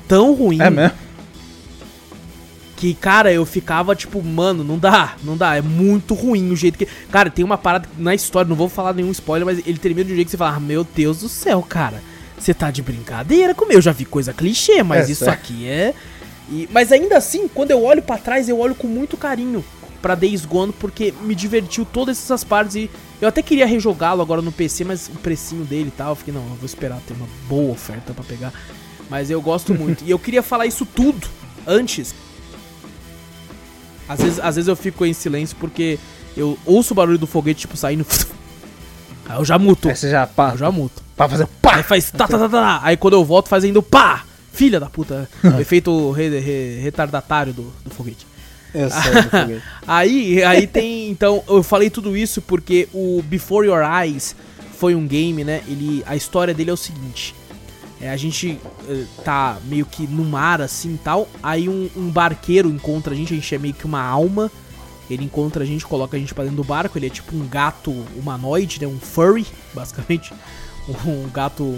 tão 0.08 0.36
ruim. 0.36 0.62
É 0.62 0.70
mesmo? 0.70 0.96
Que, 2.80 2.94
cara, 2.94 3.30
eu 3.30 3.46
ficava 3.46 3.94
tipo, 3.94 4.24
mano, 4.24 4.64
não 4.64 4.80
dá, 4.80 5.16
não 5.22 5.36
dá, 5.36 5.58
é 5.58 5.62
muito 5.62 6.14
ruim 6.14 6.50
o 6.50 6.56
jeito 6.56 6.78
que. 6.78 6.86
Cara, 7.12 7.30
tem 7.30 7.44
uma 7.44 7.58
parada 7.58 7.90
na 7.98 8.16
história, 8.16 8.48
não 8.48 8.56
vou 8.56 8.70
falar 8.70 8.94
nenhum 8.94 9.12
spoiler, 9.12 9.46
mas 9.46 9.60
ele 9.68 9.78
termina 9.78 10.06
de 10.06 10.14
um 10.14 10.16
jeito 10.16 10.28
que 10.28 10.32
você 10.32 10.38
fala, 10.38 10.56
ah, 10.56 10.60
meu 10.62 10.86
Deus 10.96 11.20
do 11.20 11.28
céu, 11.28 11.62
cara, 11.62 12.02
você 12.38 12.54
tá 12.54 12.72
de 12.72 12.82
brincadeira 12.82 13.54
comigo. 13.54 13.78
Eu 13.78 13.82
já 13.82 13.92
vi 13.92 14.06
coisa 14.06 14.32
clichê, 14.32 14.82
mas 14.82 15.10
É, 15.10 15.12
isso 15.12 15.26
certo. 15.26 15.38
aqui 15.38 15.68
é. 15.68 15.94
E, 16.50 16.70
mas 16.72 16.94
ainda 16.94 17.18
assim, 17.18 17.50
quando 17.50 17.72
eu 17.72 17.84
olho 17.84 18.02
para 18.02 18.18
trás, 18.18 18.48
eu 18.48 18.58
olho 18.58 18.74
com 18.74 18.88
muito 18.88 19.18
carinho 19.18 19.62
pra 20.02 20.16
Days 20.16 20.46
Gone, 20.46 20.72
porque 20.72 21.14
me 21.24 21.36
divertiu 21.36 21.84
todas 21.84 22.18
essas 22.18 22.46
partes 22.46 22.76
e 22.76 22.90
eu 23.20 23.28
até 23.28 23.42
queria 23.42 23.66
rejogá-lo 23.66 24.22
agora 24.22 24.42
no 24.42 24.54
PC, 24.54 24.86
mas 24.86 25.10
o 25.10 25.20
precinho 25.20 25.66
dele 25.66 25.90
e 25.90 25.98
tal, 25.98 26.12
eu 26.12 26.16
fiquei, 26.16 26.34
não, 26.34 26.44
eu 26.44 26.56
vou 26.56 26.66
esperar 26.66 27.02
ter 27.06 27.14
uma 27.14 27.28
boa 27.50 27.74
oferta 27.74 28.14
para 28.14 28.24
pegar. 28.24 28.54
Mas 29.10 29.30
eu 29.30 29.42
gosto 29.42 29.74
muito. 29.76 30.02
e 30.06 30.10
eu 30.12 30.18
queria 30.18 30.42
falar 30.42 30.66
isso 30.66 30.86
tudo 30.86 31.28
antes. 31.68 32.16
Às 34.10 34.20
vezes, 34.20 34.40
às 34.40 34.56
vezes 34.56 34.68
eu 34.68 34.76
fico 34.76 35.06
em 35.06 35.14
silêncio 35.14 35.56
porque 35.60 36.00
eu 36.36 36.58
ouço 36.66 36.94
o 36.94 36.96
barulho 36.96 37.18
do 37.20 37.28
foguete, 37.28 37.62
tipo, 37.62 37.78
saindo. 37.78 38.06
Aí 39.28 39.38
eu 39.38 39.46
já 39.46 39.60
muto. 39.60 39.88
Aí 39.88 39.96
você 39.96 40.10
já 40.10 40.26
pá. 40.26 40.52
Eu 40.54 40.58
já 40.58 40.72
muto. 40.72 41.04
Pra 41.16 41.30
fazer 41.30 41.46
pá. 41.62 41.76
Aí 41.76 41.84
faz 41.84 42.10
tá, 42.10 42.28
tá, 42.28 42.40
tá, 42.40 42.50
tá. 42.50 42.80
Aí 42.82 42.98
quando 42.98 43.14
eu 43.14 43.24
volto 43.24 43.48
fazendo 43.48 43.84
pá! 43.84 44.26
Filha 44.52 44.80
da 44.80 44.90
puta. 44.90 45.30
o 45.46 45.60
efeito 45.62 46.12
re- 46.12 46.40
re- 46.40 46.80
retardatário 46.82 47.54
do, 47.54 47.72
do 47.86 47.92
foguete. 47.94 48.26
Eu 48.74 48.90
sei 48.90 49.22
do 49.22 49.30
foguete. 49.30 49.64
aí, 49.88 50.44
aí 50.44 50.66
tem. 50.66 51.10
Então, 51.12 51.44
eu 51.48 51.62
falei 51.62 51.90
tudo 51.92 52.18
isso 52.18 52.42
porque 52.42 52.90
o 52.92 53.22
Before 53.24 53.68
Your 53.68 53.84
Eyes 53.84 54.36
foi 54.78 54.96
um 54.96 55.06
game, 55.06 55.44
né? 55.44 55.62
Ele, 55.68 56.04
a 56.08 56.16
história 56.16 56.54
dele 56.54 56.72
é 56.72 56.74
o 56.74 56.78
seguinte. 56.78 57.36
É, 58.02 58.10
a 58.10 58.16
gente 58.16 58.58
eh, 58.88 59.06
tá 59.26 59.58
meio 59.66 59.86
que 59.86 60.08
no 60.08 60.24
mar 60.24 60.62
assim 60.62 60.94
e 60.94 60.98
tal. 60.98 61.28
Aí 61.44 61.68
um, 61.68 61.90
um 61.96 62.10
barqueiro 62.10 62.70
encontra 62.70 63.14
a 63.14 63.16
gente, 63.16 63.34
a 63.34 63.36
gente 63.36 63.56
é 63.56 63.58
meio 63.58 63.74
que 63.74 63.86
uma 63.86 64.02
alma. 64.02 64.50
Ele 65.10 65.26
encontra 65.26 65.64
a 65.64 65.66
gente, 65.66 65.86
coloca 65.86 66.16
a 66.16 66.20
gente 66.20 66.34
pra 66.34 66.44
dentro 66.44 66.58
do 66.58 66.64
barco. 66.64 66.98
Ele 66.98 67.08
é 67.08 67.10
tipo 67.10 67.36
um 67.36 67.48
gato 67.48 67.92
humanoide, 68.16 68.80
né? 68.80 68.88
Um 68.88 69.00
furry, 69.00 69.46
basicamente. 69.74 70.34
Um 71.06 71.30
gato 71.30 71.78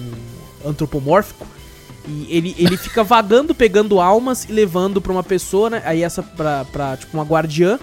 antropomórfico. 0.63 1.47
E 2.07 2.27
ele, 2.29 2.55
ele 2.57 2.77
fica 2.77 3.03
vagando, 3.03 3.55
pegando 3.55 3.99
almas 3.99 4.45
e 4.45 4.51
levando 4.51 5.01
pra 5.01 5.11
uma 5.11 5.23
pessoa, 5.23 5.69
né? 5.69 5.81
Aí 5.85 6.03
essa 6.03 6.21
pra, 6.21 6.65
pra 6.65 6.97
tipo 6.97 7.17
uma 7.17 7.23
guardiã. 7.23 7.79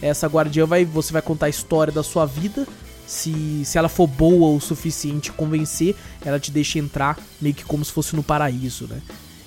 Essa 0.00 0.28
guardiã 0.28 0.64
vai. 0.64 0.84
Você 0.84 1.12
vai 1.12 1.22
contar 1.22 1.46
a 1.46 1.50
história 1.50 1.92
da 1.92 2.04
sua 2.04 2.24
vida. 2.24 2.68
Se, 3.10 3.64
se 3.64 3.76
ela 3.76 3.88
for 3.88 4.06
boa 4.06 4.54
o 4.56 4.60
suficiente 4.60 5.32
convencer, 5.32 5.96
ela 6.24 6.38
te 6.38 6.50
deixa 6.52 6.78
entrar 6.78 7.18
meio 7.40 7.54
que 7.54 7.64
como 7.64 7.84
se 7.84 7.90
fosse 7.90 8.14
no 8.14 8.22
paraíso, 8.22 8.86
né? 8.86 9.00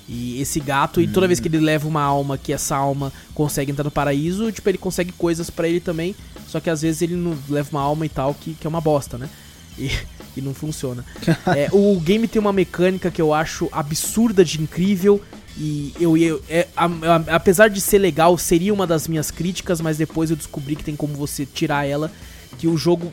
E 0.06 0.38
esse 0.38 0.60
gato, 0.60 1.00
e 1.00 1.08
toda 1.08 1.26
vez 1.26 1.40
que 1.40 1.48
ele 1.48 1.58
leva 1.58 1.88
uma 1.88 2.02
alma, 2.02 2.36
que 2.36 2.52
essa 2.52 2.76
alma 2.76 3.10
consegue 3.34 3.72
entrar 3.72 3.84
no 3.84 3.90
paraíso, 3.90 4.52
tipo, 4.52 4.68
ele 4.68 4.76
consegue 4.76 5.12
coisas 5.12 5.48
pra 5.48 5.66
ele 5.66 5.80
também. 5.80 6.14
Só 6.46 6.60
que 6.60 6.68
às 6.68 6.82
vezes 6.82 7.00
ele 7.00 7.16
não 7.16 7.34
leva 7.48 7.70
uma 7.72 7.80
alma 7.80 8.04
e 8.04 8.08
tal, 8.10 8.34
que, 8.34 8.52
que 8.52 8.66
é 8.66 8.68
uma 8.68 8.82
bosta, 8.82 9.16
né? 9.16 9.28
E, 9.78 9.90
e 10.36 10.40
não 10.42 10.52
funciona. 10.54 11.02
É, 11.56 11.68
o 11.72 11.98
game 12.00 12.28
tem 12.28 12.38
uma 12.38 12.52
mecânica 12.52 13.10
que 13.10 13.20
eu 13.22 13.32
acho 13.32 13.66
absurda 13.72 14.44
de 14.44 14.60
incrível. 14.60 15.22
E 15.56 15.92
eu, 15.98 16.16
eu 16.18 16.42
é, 16.50 16.68
a- 16.76 16.84
a- 16.84 17.34
apesar 17.36 17.68
de 17.68 17.80
ser 17.80 17.98
legal, 17.98 18.36
seria 18.36 18.74
uma 18.74 18.86
das 18.86 19.08
minhas 19.08 19.30
críticas, 19.30 19.80
mas 19.80 19.96
depois 19.96 20.28
eu 20.30 20.36
descobri 20.36 20.76
que 20.76 20.84
tem 20.84 20.94
como 20.94 21.14
você 21.14 21.46
tirar 21.46 21.86
ela. 21.86 22.12
Que 22.58 22.68
o 22.68 22.76
jogo 22.76 23.12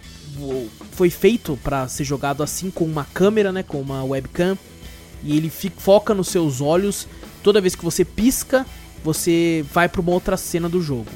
foi 0.92 1.10
feito 1.10 1.58
pra 1.64 1.88
ser 1.88 2.04
jogado 2.04 2.44
assim 2.44 2.70
com 2.70 2.86
uma 2.86 3.06
câmera, 3.14 3.52
né? 3.52 3.64
Com 3.64 3.80
uma 3.82 4.04
webcam. 4.04 4.58
E 5.24 5.38
ele 5.38 5.50
foca 5.50 6.14
nos 6.14 6.28
seus 6.30 6.62
olhos. 6.62 7.08
Toda 7.44 7.62
vez 7.62 7.76
que 7.76 7.84
você 7.84 8.04
pisca, 8.04 8.66
você 9.04 9.66
vai 9.74 9.88
pra 9.88 10.02
uma 10.02 10.12
outra 10.12 10.38
cena 10.38 10.68
do 10.68 10.82
jogo. 10.82 11.08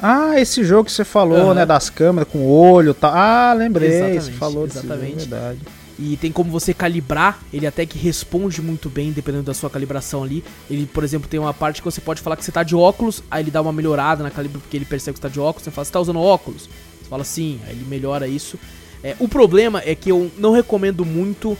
Ah, 0.00 0.40
esse 0.40 0.62
jogo 0.62 0.84
que 0.84 0.92
você 0.92 1.04
falou, 1.04 1.38
Aham. 1.38 1.54
né? 1.54 1.66
Das 1.66 1.90
câmeras 1.90 2.28
com 2.30 2.38
o 2.38 2.50
olho 2.50 2.92
e 2.92 2.94
tal. 2.94 3.12
Ah, 3.12 3.52
lembrei. 3.52 3.88
Exatamente, 3.88 4.24
você 4.24 4.32
falou 4.32 4.68
jogo, 4.68 4.78
exatamente. 4.78 5.12
é 5.12 5.16
verdade. 5.16 5.60
E 5.98 6.16
tem 6.16 6.30
como 6.30 6.48
você 6.48 6.72
calibrar, 6.72 7.40
ele 7.52 7.66
até 7.66 7.84
que 7.84 7.98
responde 7.98 8.62
muito 8.62 8.88
bem, 8.88 9.10
dependendo 9.10 9.42
da 9.44 9.54
sua 9.54 9.68
calibração 9.68 10.22
ali. 10.22 10.44
Ele, 10.70 10.86
por 10.86 11.02
exemplo, 11.02 11.28
tem 11.28 11.40
uma 11.40 11.52
parte 11.52 11.82
que 11.82 11.84
você 11.84 12.00
pode 12.00 12.20
falar 12.20 12.36
que 12.36 12.44
você 12.44 12.52
tá 12.52 12.62
de 12.62 12.76
óculos, 12.76 13.20
aí 13.28 13.42
ele 13.42 13.50
dá 13.50 13.60
uma 13.60 13.72
melhorada 13.72 14.22
na 14.22 14.30
calibra 14.30 14.60
porque 14.60 14.76
ele 14.76 14.84
percebe 14.84 15.14
que 15.14 15.18
você 15.18 15.28
tá 15.28 15.32
de 15.32 15.40
óculos. 15.40 15.64
Você 15.64 15.72
fala, 15.72 15.84
você 15.84 15.90
tá 15.92 15.98
usando 15.98 16.20
óculos? 16.20 16.70
Fala 17.08 17.24
sim, 17.24 17.58
aí 17.66 17.72
ele 17.72 17.84
melhora 17.88 18.26
isso. 18.28 18.58
É, 19.02 19.16
o 19.18 19.28
problema 19.28 19.80
é 19.84 19.94
que 19.94 20.10
eu 20.10 20.30
não 20.38 20.52
recomendo 20.52 21.04
muito. 21.04 21.56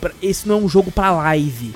pra- 0.00 0.10
esse 0.20 0.48
não 0.48 0.56
é 0.56 0.58
um 0.58 0.68
jogo 0.68 0.90
pra 0.90 1.10
live. 1.12 1.74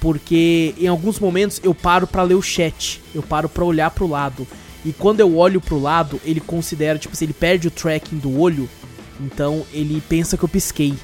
Porque 0.00 0.74
em 0.78 0.86
alguns 0.86 1.18
momentos 1.18 1.60
eu 1.64 1.74
paro 1.74 2.06
pra 2.06 2.22
ler 2.22 2.34
o 2.34 2.42
chat, 2.42 3.00
eu 3.14 3.22
paro 3.22 3.48
pra 3.48 3.64
olhar 3.64 3.90
pro 3.90 4.06
lado. 4.06 4.46
E 4.84 4.92
quando 4.92 5.18
eu 5.20 5.36
olho 5.36 5.60
pro 5.60 5.80
lado, 5.80 6.20
ele 6.24 6.38
considera, 6.40 6.96
tipo, 6.98 7.16
se 7.16 7.24
ele 7.24 7.32
perde 7.32 7.66
o 7.66 7.70
tracking 7.72 8.18
do 8.18 8.38
olho, 8.38 8.68
então 9.20 9.66
ele 9.72 10.00
pensa 10.08 10.36
que 10.36 10.44
eu 10.44 10.48
pisquei. 10.48 10.94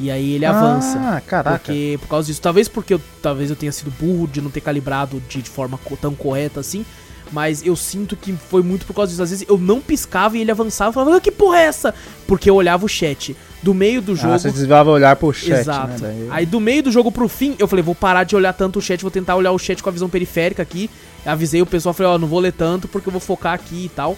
E 0.00 0.10
aí 0.10 0.32
ele 0.34 0.44
avança. 0.44 0.98
Ah, 0.98 1.20
caraca. 1.20 1.58
Porque 1.58 1.98
por 2.00 2.08
causa 2.08 2.26
disso, 2.26 2.40
talvez 2.40 2.68
porque 2.68 2.94
eu, 2.94 3.00
talvez 3.22 3.50
eu 3.50 3.56
tenha 3.56 3.70
sido 3.72 3.90
burro 3.90 4.26
de 4.26 4.40
não 4.40 4.50
ter 4.50 4.60
calibrado 4.60 5.20
de, 5.28 5.42
de 5.42 5.50
forma 5.50 5.78
co- 5.78 5.96
tão 5.96 6.14
correta 6.14 6.60
assim, 6.60 6.84
mas 7.32 7.64
eu 7.64 7.74
sinto 7.76 8.16
que 8.16 8.32
foi 8.32 8.62
muito 8.62 8.86
por 8.86 8.94
causa 8.94 9.10
disso. 9.10 9.22
Às 9.22 9.30
vezes 9.30 9.46
eu 9.48 9.58
não 9.58 9.80
piscava 9.80 10.36
e 10.36 10.40
ele 10.40 10.50
avançava 10.50 10.90
e 10.90 10.94
falava: 10.94 11.16
"Ah, 11.16 11.20
"Que 11.20 11.30
porra 11.30 11.58
é 11.58 11.62
essa?" 11.64 11.94
Porque 12.26 12.48
eu 12.48 12.54
olhava 12.54 12.84
o 12.84 12.88
chat. 12.88 13.36
Do 13.62 13.74
meio 13.74 14.00
do 14.00 14.14
jogo, 14.14 14.34
Ah, 14.34 14.38
você 14.38 14.50
desviava 14.52 14.88
olhar 14.90 15.16
pro 15.16 15.32
chat, 15.32 15.50
Exato. 15.60 15.88
né? 15.88 15.96
Daí- 16.00 16.28
Aí 16.30 16.46
do 16.46 16.60
meio 16.60 16.82
do 16.82 16.92
jogo 16.92 17.10
pro 17.10 17.28
fim, 17.28 17.56
eu 17.58 17.66
falei, 17.66 17.82
vou 17.82 17.94
parar 17.94 18.22
de 18.22 18.36
olhar 18.36 18.52
tanto 18.52 18.78
o 18.78 18.82
chat, 18.82 19.02
vou 19.02 19.10
tentar 19.10 19.34
olhar 19.34 19.50
o 19.50 19.58
chat 19.58 19.82
com 19.82 19.88
a 19.88 19.92
visão 19.92 20.08
periférica 20.08 20.62
aqui. 20.62 20.88
Avisei 21.26 21.60
o 21.60 21.66
pessoal, 21.66 21.92
falei, 21.92 22.12
ó, 22.12 22.18
não 22.18 22.28
vou 22.28 22.38
ler 22.38 22.52
tanto 22.52 22.86
porque 22.86 23.08
eu 23.08 23.12
vou 23.12 23.20
focar 23.20 23.54
aqui 23.54 23.86
e 23.86 23.88
tal. 23.88 24.16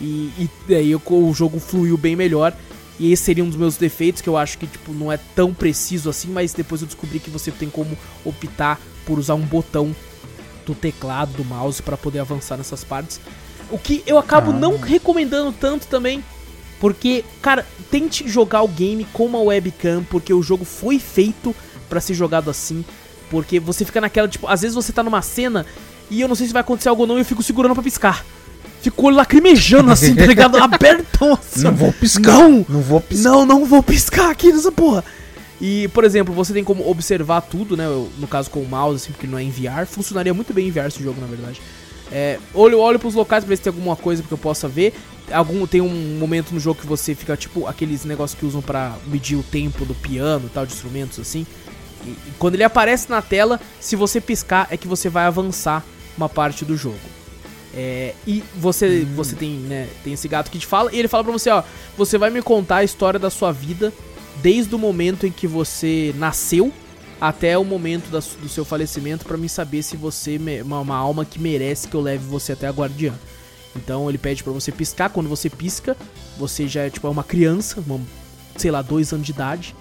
E, 0.00 0.30
e 0.68 0.74
aí 0.74 0.90
eu- 0.92 1.02
o 1.04 1.34
jogo 1.34 1.58
fluiu 1.58 1.96
bem 1.96 2.14
melhor. 2.14 2.52
E 2.98 3.12
esse 3.12 3.24
seria 3.24 3.42
um 3.44 3.48
dos 3.48 3.56
meus 3.58 3.76
defeitos, 3.76 4.22
que 4.22 4.28
eu 4.28 4.36
acho 4.36 4.56
que 4.56 4.66
tipo, 4.66 4.92
não 4.92 5.10
é 5.12 5.18
tão 5.34 5.52
preciso 5.52 6.08
assim, 6.08 6.28
mas 6.28 6.54
depois 6.54 6.80
eu 6.80 6.86
descobri 6.86 7.18
que 7.18 7.28
você 7.28 7.50
tem 7.50 7.68
como 7.68 7.96
optar 8.24 8.80
por 9.04 9.18
usar 9.18 9.34
um 9.34 9.40
botão 9.42 9.94
do 10.66 10.74
teclado, 10.74 11.32
do 11.32 11.44
mouse, 11.44 11.80
pra 11.80 11.96
poder 11.96 12.18
avançar 12.18 12.56
nessas 12.58 12.84
partes. 12.84 13.20
O 13.70 13.78
que 13.78 14.02
eu 14.06 14.18
acabo 14.18 14.50
Ah. 14.50 14.54
não 14.54 14.76
recomendando 14.76 15.52
tanto 15.52 15.86
também, 15.86 16.22
porque, 16.80 17.24
cara, 17.40 17.64
tente 17.90 18.28
jogar 18.28 18.62
o 18.62 18.68
game 18.68 19.06
com 19.12 19.24
uma 19.24 19.38
webcam, 19.40 20.04
porque 20.10 20.34
o 20.34 20.42
jogo 20.42 20.64
foi 20.64 20.98
feito 20.98 21.54
pra 21.88 22.00
ser 22.00 22.14
jogado 22.14 22.50
assim. 22.50 22.84
Porque 23.30 23.58
você 23.58 23.84
fica 23.84 24.00
naquela, 24.00 24.28
tipo, 24.28 24.46
às 24.46 24.60
vezes 24.62 24.74
você 24.74 24.92
tá 24.92 25.02
numa 25.02 25.22
cena 25.22 25.64
e 26.10 26.20
eu 26.20 26.28
não 26.28 26.34
sei 26.34 26.46
se 26.46 26.52
vai 26.52 26.60
acontecer 26.60 26.88
algo 26.88 27.02
ou 27.02 27.08
não 27.08 27.16
e 27.16 27.20
eu 27.20 27.24
fico 27.24 27.42
segurando 27.42 27.74
pra 27.74 27.82
piscar. 27.82 28.24
Fico 28.82 29.02
o 29.02 29.06
olho 29.06 29.16
lacrimejando 29.16 29.90
assim, 29.90 30.14
tá 30.14 30.26
ligado? 30.26 30.56
Abertão 30.62 31.32
assim. 31.32 31.62
Não 31.64 31.74
vou 31.74 31.92
piscar. 31.92 32.38
Não! 32.38 32.64
Não 32.68 32.80
vou 32.80 33.00
piscar. 33.00 33.28
Não, 33.30 33.44
não 33.46 33.64
vou 33.64 33.82
piscar 33.82 34.30
aqui 34.30 34.52
nessa 34.52 34.70
porra. 34.70 35.02
E, 35.60 35.88
por 35.88 36.04
exemplo, 36.04 36.34
você 36.34 36.52
tem 36.52 36.62
como 36.62 36.88
observar 36.88 37.40
tudo, 37.40 37.76
né? 37.76 37.86
No 38.18 38.26
caso 38.26 38.50
com 38.50 38.60
o 38.60 38.68
mouse, 38.68 39.02
assim, 39.02 39.12
porque 39.12 39.26
não 39.26 39.38
é 39.38 39.42
em 39.42 39.50
VR. 39.50 39.86
Funcionaria 39.86 40.34
muito 40.34 40.52
bem 40.52 40.68
em 40.68 40.70
VR 40.70 40.86
esse 40.86 41.02
jogo, 41.02 41.20
na 41.20 41.26
verdade. 41.26 41.60
É, 42.12 42.38
olho, 42.54 42.78
olho 42.78 42.98
pros 42.98 43.14
locais 43.14 43.42
pra 43.42 43.48
ver 43.48 43.56
se 43.56 43.62
tem 43.62 43.70
alguma 43.70 43.96
coisa 43.96 44.22
que 44.22 44.30
eu 44.30 44.38
possa 44.38 44.68
ver. 44.68 44.94
Algum, 45.32 45.66
tem 45.66 45.80
um 45.80 46.18
momento 46.18 46.52
no 46.52 46.60
jogo 46.60 46.80
que 46.80 46.86
você 46.86 47.14
fica, 47.14 47.36
tipo, 47.36 47.66
aqueles 47.66 48.04
negócios 48.04 48.38
que 48.38 48.46
usam 48.46 48.60
pra 48.60 48.96
medir 49.06 49.36
o 49.36 49.42
tempo 49.42 49.84
do 49.84 49.94
piano 49.94 50.46
e 50.46 50.50
tal, 50.50 50.66
de 50.66 50.72
instrumentos 50.72 51.18
assim. 51.18 51.46
E, 52.04 52.10
e 52.10 52.32
quando 52.38 52.54
ele 52.54 52.64
aparece 52.64 53.08
na 53.10 53.22
tela, 53.22 53.60
se 53.80 53.96
você 53.96 54.20
piscar, 54.20 54.68
é 54.70 54.76
que 54.76 54.86
você 54.86 55.08
vai 55.08 55.24
avançar 55.24 55.82
uma 56.16 56.28
parte 56.28 56.64
do 56.64 56.76
jogo. 56.76 56.98
É, 57.74 58.14
e 58.26 58.42
você, 58.54 59.06
você 59.14 59.34
tem, 59.34 59.50
né, 59.50 59.88
tem 60.04 60.12
esse 60.12 60.28
gato 60.28 60.50
que 60.50 60.58
te 60.58 60.66
fala, 60.66 60.90
e 60.94 60.98
ele 60.98 61.08
fala 61.08 61.24
pra 61.24 61.32
você, 61.32 61.50
ó, 61.50 61.62
você 61.96 62.16
vai 62.16 62.30
me 62.30 62.40
contar 62.40 62.76
a 62.76 62.84
história 62.84 63.18
da 63.18 63.28
sua 63.28 63.52
vida 63.52 63.92
desde 64.42 64.74
o 64.74 64.78
momento 64.78 65.26
em 65.26 65.32
que 65.32 65.46
você 65.46 66.14
nasceu 66.16 66.72
até 67.20 67.56
o 67.56 67.64
momento 67.64 68.10
da 68.10 68.18
do 68.18 68.48
seu 68.48 68.64
falecimento 68.64 69.24
pra 69.24 69.36
mim 69.38 69.48
saber 69.48 69.82
se 69.82 69.96
você 69.96 70.38
é 70.58 70.62
uma, 70.62 70.80
uma 70.80 70.96
alma 70.96 71.24
que 71.24 71.38
merece 71.38 71.88
que 71.88 71.94
eu 71.94 72.00
leve 72.00 72.24
você 72.26 72.52
até 72.52 72.66
a 72.66 72.70
guardiã. 72.72 73.14
Então 73.74 74.08
ele 74.08 74.18
pede 74.18 74.42
pra 74.42 74.52
você 74.52 74.70
piscar, 74.72 75.10
quando 75.10 75.28
você 75.28 75.48
pisca, 75.50 75.96
você 76.38 76.66
já 76.68 76.82
é 76.82 76.90
tipo 76.90 77.06
é 77.06 77.10
uma 77.10 77.24
criança, 77.24 77.82
uma, 77.86 78.00
sei 78.56 78.70
lá, 78.70 78.82
dois 78.82 79.12
anos 79.12 79.26
de 79.26 79.32
idade. 79.32 79.74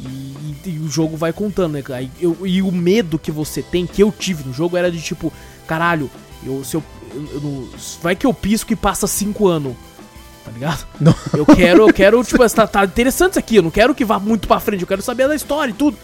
E, 0.00 0.04
e- 0.06 0.70
e 0.70 0.78
o 0.80 0.88
jogo 0.88 1.16
vai 1.16 1.32
contando, 1.32 1.74
né? 1.74 1.82
Aí 1.90 2.10
eu- 2.20 2.36
e 2.44 2.60
o 2.62 2.70
medo 2.72 3.18
que 3.18 3.30
você 3.30 3.62
tem, 3.62 3.86
que 3.86 4.02
eu 4.02 4.12
tive 4.12 4.42
no 4.44 4.52
jogo, 4.52 4.76
era 4.76 4.90
de 4.90 5.00
tipo, 5.00 5.32
caralho, 5.68 6.10
eu, 6.44 6.64
se 6.64 6.76
eu, 6.76 6.82
eu- 7.14 7.28
eu 7.34 7.70
vai 8.02 8.16
que 8.16 8.26
eu 8.26 8.34
pisco 8.34 8.72
e 8.72 8.76
passa 8.76 9.06
cinco 9.06 9.46
anos. 9.46 9.74
Tá 10.44 10.50
ligado? 10.50 10.86
Não. 11.00 11.14
Eu 11.32 11.46
quero, 11.46 11.88
eu 11.88 11.92
quero, 11.92 12.22
tipo, 12.22 12.48
tá, 12.50 12.66
tá 12.66 12.84
interessante 12.84 13.32
isso 13.32 13.38
aqui, 13.38 13.56
eu 13.56 13.62
não 13.62 13.70
quero 13.70 13.94
que 13.94 14.04
vá 14.04 14.18
muito 14.18 14.46
pra 14.46 14.60
frente, 14.60 14.82
eu 14.82 14.86
quero 14.86 15.00
saber 15.02 15.26
da 15.26 15.34
história 15.34 15.70
e 15.70 15.74
tudo. 15.74 15.96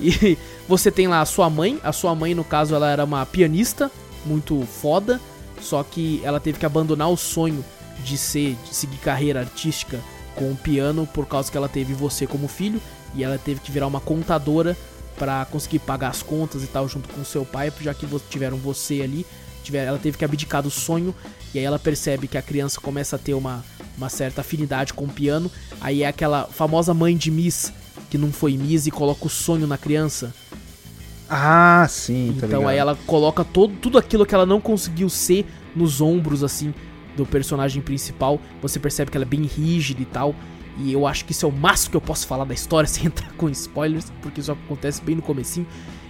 E 0.00 0.36
você 0.68 0.90
tem 0.90 1.06
lá 1.06 1.20
a 1.20 1.26
sua 1.26 1.48
mãe, 1.48 1.78
a 1.82 1.92
sua 1.92 2.14
mãe, 2.14 2.34
no 2.34 2.42
caso, 2.42 2.74
ela 2.74 2.90
era 2.90 3.04
uma 3.04 3.24
pianista 3.24 3.90
muito 4.24 4.66
foda, 4.66 5.20
só 5.60 5.82
que 5.84 6.20
ela 6.24 6.40
teve 6.40 6.58
que 6.58 6.66
abandonar 6.66 7.08
o 7.08 7.16
sonho 7.16 7.64
de 8.04 8.18
ser, 8.18 8.56
de 8.64 8.74
seguir 8.74 8.98
carreira 8.98 9.40
artística 9.40 10.00
com 10.34 10.50
o 10.50 10.56
piano 10.56 11.06
por 11.06 11.26
causa 11.26 11.50
que 11.50 11.56
ela 11.56 11.68
teve 11.68 11.94
você 11.94 12.26
como 12.26 12.46
filho 12.46 12.80
e 13.14 13.24
ela 13.24 13.38
teve 13.38 13.60
que 13.60 13.70
virar 13.70 13.86
uma 13.86 14.00
contadora 14.00 14.76
pra 15.16 15.46
conseguir 15.46 15.78
pagar 15.78 16.08
as 16.08 16.22
contas 16.22 16.62
e 16.62 16.66
tal 16.66 16.86
junto 16.86 17.08
com 17.08 17.24
seu 17.24 17.44
pai, 17.44 17.72
já 17.80 17.94
que 17.94 18.06
tiveram 18.28 18.58
você 18.58 19.00
ali, 19.00 19.24
tiver, 19.66 19.84
ela 19.84 19.98
teve 19.98 20.16
que 20.18 20.24
abdicar 20.24 20.62
do 20.62 20.70
sonho 20.70 21.14
e 21.54 21.58
aí 21.58 21.64
ela 21.64 21.78
percebe 21.78 22.26
que 22.28 22.38
a 22.38 22.42
criança 22.42 22.80
começa 22.80 23.16
a 23.16 23.18
ter 23.18 23.34
uma, 23.34 23.64
uma 23.96 24.08
certa 24.08 24.40
afinidade 24.40 24.92
com 24.92 25.04
o 25.04 25.08
piano, 25.08 25.50
aí 25.80 26.02
é 26.02 26.06
aquela 26.08 26.44
famosa 26.44 26.92
mãe 26.94 27.16
de 27.16 27.30
Miss 27.30 27.72
que 28.10 28.18
não 28.18 28.32
foi 28.32 28.56
Miss 28.56 28.86
e 28.86 28.90
coloca 28.90 29.26
o 29.26 29.30
sonho 29.30 29.66
na 29.66 29.76
criança. 29.76 30.32
Ah, 31.28 31.86
sim, 31.88 32.36
tá 32.38 32.46
Então 32.46 32.60
ligado. 32.60 32.68
aí 32.68 32.78
ela 32.78 32.96
coloca 33.06 33.44
todo, 33.44 33.74
tudo 33.76 33.98
aquilo 33.98 34.24
que 34.24 34.34
ela 34.34 34.46
não 34.46 34.60
conseguiu 34.60 35.08
ser 35.08 35.44
nos 35.74 36.00
ombros, 36.00 36.44
assim, 36.44 36.72
do 37.16 37.26
personagem 37.26 37.82
principal. 37.82 38.40
Você 38.62 38.78
percebe 38.78 39.10
que 39.10 39.16
ela 39.16 39.24
é 39.24 39.28
bem 39.28 39.42
rígida 39.42 40.00
e 40.00 40.04
tal. 40.04 40.34
E 40.78 40.92
eu 40.92 41.06
acho 41.06 41.24
que 41.24 41.32
isso 41.32 41.44
é 41.46 41.48
o 41.48 41.52
máximo 41.52 41.90
que 41.92 41.96
eu 41.96 42.00
posso 42.00 42.26
falar 42.26 42.44
da 42.44 42.54
história 42.54 42.86
sem 42.88 43.06
entrar 43.06 43.32
com 43.32 43.48
spoilers, 43.48 44.06
porque 44.22 44.40
isso 44.40 44.52
acontece 44.52 45.02
bem 45.02 45.16
no 45.16 45.22
comecinho. 45.22 45.66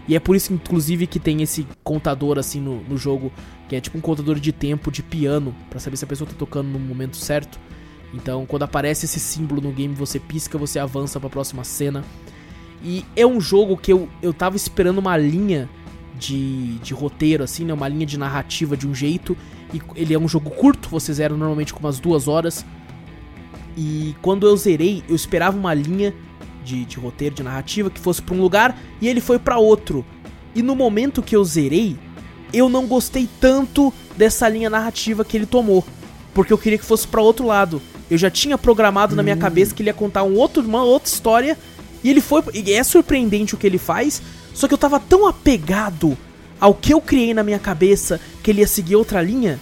E 0.08 0.14
é 0.14 0.20
por 0.20 0.36
isso, 0.36 0.52
inclusive, 0.52 1.06
que 1.06 1.18
tem 1.18 1.42
esse 1.42 1.66
contador 1.82 2.38
assim 2.38 2.60
no, 2.60 2.80
no 2.82 2.96
jogo, 2.96 3.32
que 3.68 3.74
é 3.74 3.80
tipo 3.80 3.98
um 3.98 4.00
contador 4.00 4.38
de 4.38 4.52
tempo 4.52 4.90
de 4.90 5.02
piano, 5.02 5.54
para 5.68 5.80
saber 5.80 5.96
se 5.96 6.04
a 6.04 6.08
pessoa 6.08 6.28
tá 6.28 6.36
tocando 6.38 6.68
no 6.68 6.78
momento 6.78 7.16
certo. 7.16 7.58
Então, 8.14 8.46
quando 8.46 8.62
aparece 8.62 9.06
esse 9.06 9.18
símbolo 9.18 9.60
no 9.60 9.72
game, 9.72 9.94
você 9.94 10.20
pisca, 10.20 10.56
você 10.56 10.78
avança 10.78 11.18
para 11.18 11.26
a 11.26 11.30
próxima 11.30 11.64
cena. 11.64 12.04
E 12.82 13.04
é 13.16 13.26
um 13.26 13.40
jogo 13.40 13.76
que 13.76 13.92
eu, 13.92 14.08
eu 14.22 14.32
tava 14.32 14.56
esperando 14.56 14.98
uma 14.98 15.16
linha 15.16 15.68
de, 16.18 16.78
de 16.78 16.94
roteiro, 16.94 17.42
assim, 17.42 17.64
né? 17.64 17.74
Uma 17.74 17.88
linha 17.88 18.06
de 18.06 18.18
narrativa 18.18 18.76
de 18.76 18.86
um 18.86 18.94
jeito. 18.94 19.36
E 19.74 19.80
ele 19.96 20.14
é 20.14 20.18
um 20.18 20.28
jogo 20.28 20.50
curto, 20.50 20.88
você 20.88 21.12
zera 21.12 21.36
normalmente 21.36 21.74
com 21.74 21.80
umas 21.80 21.98
duas 21.98 22.28
horas. 22.28 22.64
E 23.76 24.14
quando 24.22 24.46
eu 24.46 24.56
zerei, 24.56 25.02
eu 25.08 25.14
esperava 25.14 25.56
uma 25.56 25.74
linha 25.74 26.14
de, 26.66 26.84
de 26.84 26.98
roteiro, 26.98 27.36
de 27.36 27.42
narrativa, 27.42 27.88
que 27.88 28.00
fosse 28.00 28.20
para 28.20 28.34
um 28.34 28.40
lugar 28.40 28.78
e 29.00 29.08
ele 29.08 29.20
foi 29.20 29.38
para 29.38 29.56
outro. 29.56 30.04
E 30.54 30.62
no 30.62 30.74
momento 30.74 31.22
que 31.22 31.36
eu 31.36 31.44
zerei, 31.44 31.96
eu 32.52 32.68
não 32.68 32.86
gostei 32.86 33.28
tanto 33.40 33.94
dessa 34.16 34.48
linha 34.48 34.68
narrativa 34.68 35.24
que 35.24 35.36
ele 35.36 35.46
tomou. 35.46 35.84
Porque 36.34 36.52
eu 36.52 36.58
queria 36.58 36.78
que 36.78 36.84
fosse 36.84 37.06
para 37.06 37.22
outro 37.22 37.46
lado. 37.46 37.80
Eu 38.10 38.18
já 38.18 38.30
tinha 38.30 38.58
programado 38.58 39.14
hum. 39.14 39.16
na 39.16 39.22
minha 39.22 39.36
hum. 39.36 39.38
cabeça 39.38 39.74
que 39.74 39.82
ele 39.82 39.90
ia 39.90 39.94
contar 39.94 40.24
um 40.24 40.34
outro, 40.34 40.62
uma 40.62 40.82
outra 40.82 41.08
história. 41.08 41.56
E 42.02 42.10
ele 42.10 42.20
foi. 42.20 42.42
E 42.52 42.72
é 42.72 42.82
surpreendente 42.82 43.54
o 43.54 43.58
que 43.58 43.66
ele 43.66 43.78
faz. 43.78 44.20
Só 44.52 44.66
que 44.66 44.74
eu 44.74 44.78
tava 44.78 44.98
tão 44.98 45.26
apegado 45.26 46.16
ao 46.58 46.74
que 46.74 46.92
eu 46.92 47.00
criei 47.00 47.34
na 47.34 47.42
minha 47.42 47.58
cabeça 47.58 48.20
que 48.42 48.50
ele 48.50 48.60
ia 48.60 48.66
seguir 48.66 48.96
outra 48.96 49.22
linha. 49.22 49.60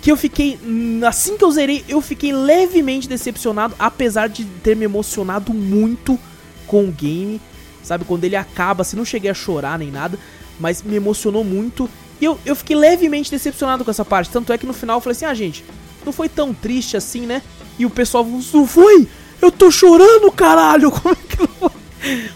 Que 0.00 0.10
eu 0.10 0.16
fiquei. 0.16 0.58
Assim 1.06 1.36
que 1.36 1.44
eu 1.44 1.50
zerei, 1.50 1.84
eu 1.88 2.00
fiquei 2.00 2.32
levemente 2.32 3.08
decepcionado. 3.08 3.74
Apesar 3.78 4.28
de 4.28 4.44
ter 4.62 4.76
me 4.76 4.84
emocionado 4.84 5.52
muito 5.52 6.18
com 6.66 6.84
o 6.84 6.92
game. 6.92 7.40
Sabe? 7.82 8.04
Quando 8.04 8.24
ele 8.24 8.36
acaba, 8.36 8.82
assim, 8.82 8.96
não 8.96 9.04
cheguei 9.04 9.30
a 9.30 9.34
chorar 9.34 9.78
nem 9.78 9.90
nada. 9.90 10.18
Mas 10.58 10.82
me 10.82 10.96
emocionou 10.96 11.44
muito. 11.44 11.88
E 12.20 12.24
eu, 12.24 12.38
eu 12.44 12.56
fiquei 12.56 12.74
levemente 12.74 13.30
decepcionado 13.30 13.84
com 13.84 13.90
essa 13.90 14.04
parte. 14.04 14.30
Tanto 14.30 14.52
é 14.52 14.58
que 14.58 14.66
no 14.66 14.72
final 14.72 14.96
eu 14.96 15.00
falei 15.00 15.16
assim: 15.16 15.24
ah, 15.24 15.34
gente, 15.34 15.64
não 16.04 16.12
foi 16.12 16.28
tão 16.28 16.54
triste 16.54 16.96
assim, 16.96 17.26
né? 17.26 17.42
E 17.78 17.84
o 17.84 17.90
pessoal 17.90 18.24
não 18.24 18.66
foi! 18.66 19.06
Eu 19.40 19.50
tô 19.50 19.70
chorando, 19.70 20.30
caralho! 20.32 20.90
Como 20.92 21.14
é 21.14 21.16
que 21.16 21.38
não 21.40 21.48
foi? 21.48 21.70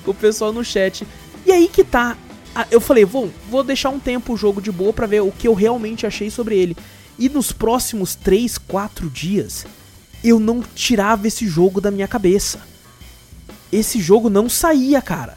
O 0.07 0.13
pessoal 0.13 0.53
no 0.53 0.65
chat. 0.65 1.07
E 1.47 1.53
aí 1.53 1.69
que 1.69 1.85
tá. 1.85 2.17
Eu 2.71 2.81
falei, 2.81 3.05
vou, 3.05 3.31
vou 3.49 3.63
deixar 3.63 3.91
um 3.91 4.01
tempo 4.01 4.33
o 4.33 4.37
jogo 4.37 4.61
de 4.61 4.73
boa 4.73 4.93
para 4.93 5.07
ver 5.07 5.21
o 5.21 5.31
que 5.31 5.47
eu 5.47 5.55
realmente 5.55 6.07
achei 6.07 6.31
sobre 6.31 6.59
ele. 6.59 6.77
E 7.19 7.29
nos 7.29 7.53
próximos 7.53 8.15
3, 8.15 8.59
4 8.59 9.09
dias, 9.09 9.67
eu 10.23 10.41
não 10.41 10.63
tirava 10.75 11.29
esse 11.29 11.47
jogo 11.47 11.81
da 11.81 11.91
minha 11.91 12.09
cabeça. 12.09 12.61
Esse 13.73 14.01
jogo 14.01 14.29
não 14.29 14.49
saía, 14.49 15.01
cara. 15.01 15.37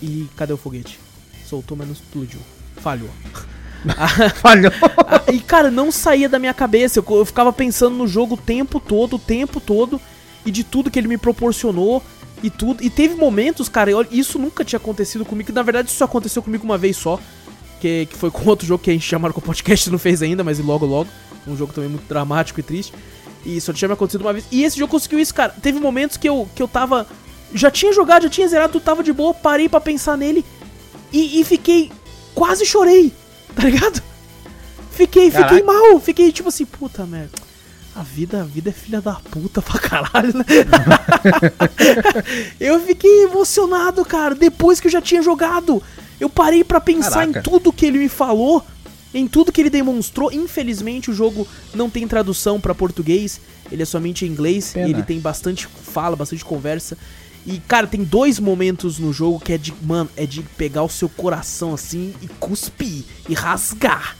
E 0.00 0.28
cadê 0.36 0.52
o 0.52 0.56
foguete? 0.56 0.98
Soltou, 1.46 1.76
mas 1.76 1.86
não 1.86 1.94
explodiu. 1.94 2.40
Falhou. 2.76 3.10
Falhou. 4.40 4.72
e, 5.32 5.40
cara, 5.40 5.70
não 5.70 5.92
saía 5.92 6.28
da 6.28 6.38
minha 6.38 6.54
cabeça. 6.54 6.98
Eu, 6.98 7.04
eu, 7.10 7.24
ficava 7.24 7.52
pensando 7.52 7.96
no 7.96 8.06
jogo 8.06 8.34
o 8.34 8.38
tempo 8.38 8.80
todo, 8.80 9.16
o 9.16 9.18
tempo 9.18 9.60
todo. 9.60 10.00
E 10.44 10.50
de 10.50 10.64
tudo 10.64 10.90
que 10.90 10.98
ele 10.98 11.08
me 11.08 11.18
proporcionou. 11.18 12.02
E 12.42 12.50
tudo. 12.50 12.82
E 12.82 12.90
teve 12.90 13.14
momentos, 13.14 13.68
cara, 13.68 13.90
eu, 13.90 14.04
isso 14.10 14.38
nunca 14.38 14.64
tinha 14.64 14.78
acontecido 14.78 15.24
comigo. 15.24 15.52
Na 15.52 15.62
verdade, 15.62 15.88
isso 15.88 15.98
só 15.98 16.04
aconteceu 16.04 16.42
comigo 16.42 16.64
uma 16.64 16.78
vez 16.78 16.96
só. 16.96 17.20
Que, 17.80 18.06
que 18.06 18.16
foi 18.16 18.30
com 18.30 18.48
outro 18.48 18.66
jogo 18.66 18.82
que 18.82 18.90
a 18.90 18.92
gente 18.92 19.06
chamaram 19.06 19.32
com 19.32 19.40
o 19.40 19.44
podcast 19.44 19.90
não 19.90 19.98
fez 19.98 20.22
ainda, 20.22 20.42
mas 20.42 20.58
logo 20.58 20.86
logo. 20.86 21.08
Um 21.46 21.56
jogo 21.56 21.72
também 21.72 21.90
muito 21.90 22.06
dramático 22.08 22.58
e 22.60 22.62
triste. 22.62 22.92
E 23.44 23.60
só 23.60 23.72
tinha 23.72 23.88
me 23.88 23.94
acontecido 23.94 24.20
uma 24.20 24.32
vez. 24.32 24.44
E 24.50 24.62
esse 24.64 24.78
jogo 24.78 24.90
conseguiu 24.90 25.18
isso, 25.18 25.34
cara. 25.34 25.54
Teve 25.60 25.80
momentos 25.80 26.16
que 26.16 26.28
eu, 26.28 26.48
que 26.54 26.62
eu 26.62 26.68
tava. 26.68 27.06
Já 27.54 27.70
tinha 27.70 27.92
jogado, 27.92 28.22
já 28.22 28.28
tinha 28.28 28.48
zerado, 28.48 28.72
tudo 28.72 28.82
tava 28.82 29.02
de 29.02 29.12
boa, 29.12 29.34
parei 29.34 29.68
para 29.68 29.80
pensar 29.80 30.16
nele. 30.16 30.44
E, 31.12 31.40
e 31.40 31.44
fiquei. 31.44 31.90
Quase 32.34 32.64
chorei. 32.64 33.12
Tá 33.54 33.64
ligado? 33.64 34.02
Fiquei, 34.92 35.30
Caraca. 35.30 35.54
fiquei 35.54 35.66
mal, 35.66 36.00
fiquei 36.00 36.32
tipo 36.32 36.48
assim, 36.48 36.64
puta 36.64 37.04
merda. 37.04 37.32
A 37.94 38.02
vida, 38.02 38.40
a 38.40 38.44
vida 38.44 38.70
é 38.70 38.72
filha 38.72 38.98
da 39.02 39.12
puta 39.12 39.60
pra 39.60 39.78
caralho, 39.78 40.32
né? 40.38 40.44
eu 42.58 42.80
fiquei 42.80 43.24
emocionado, 43.24 44.02
cara, 44.06 44.34
depois 44.34 44.80
que 44.80 44.86
eu 44.86 44.90
já 44.90 45.02
tinha 45.02 45.20
jogado. 45.20 45.82
Eu 46.18 46.30
parei 46.30 46.64
para 46.64 46.80
pensar 46.80 47.26
Caraca. 47.26 47.38
em 47.38 47.42
tudo 47.42 47.72
que 47.72 47.84
ele 47.84 47.98
me 47.98 48.08
falou, 48.08 48.64
em 49.14 49.26
tudo 49.26 49.52
que 49.52 49.60
ele 49.60 49.70
demonstrou. 49.70 50.32
Infelizmente 50.32 51.10
o 51.10 51.14
jogo 51.14 51.46
não 51.74 51.90
tem 51.90 52.06
tradução 52.06 52.60
para 52.60 52.74
português, 52.74 53.40
ele 53.70 53.82
é 53.82 53.86
somente 53.86 54.24
em 54.24 54.28
inglês, 54.28 54.74
e 54.74 54.78
ele 54.90 55.02
tem 55.02 55.20
bastante 55.20 55.66
fala, 55.66 56.16
bastante 56.16 56.44
conversa. 56.44 56.96
E, 57.44 57.58
cara, 57.58 57.86
tem 57.86 58.04
dois 58.04 58.38
momentos 58.38 58.98
no 58.98 59.12
jogo 59.12 59.40
que 59.40 59.52
é 59.52 59.58
de, 59.58 59.74
mano, 59.82 60.08
é 60.16 60.24
de 60.24 60.42
pegar 60.56 60.84
o 60.84 60.88
seu 60.88 61.08
coração 61.08 61.74
assim 61.74 62.14
e 62.22 62.28
cuspir 62.28 63.04
e 63.28 63.34
rasgar. 63.34 64.16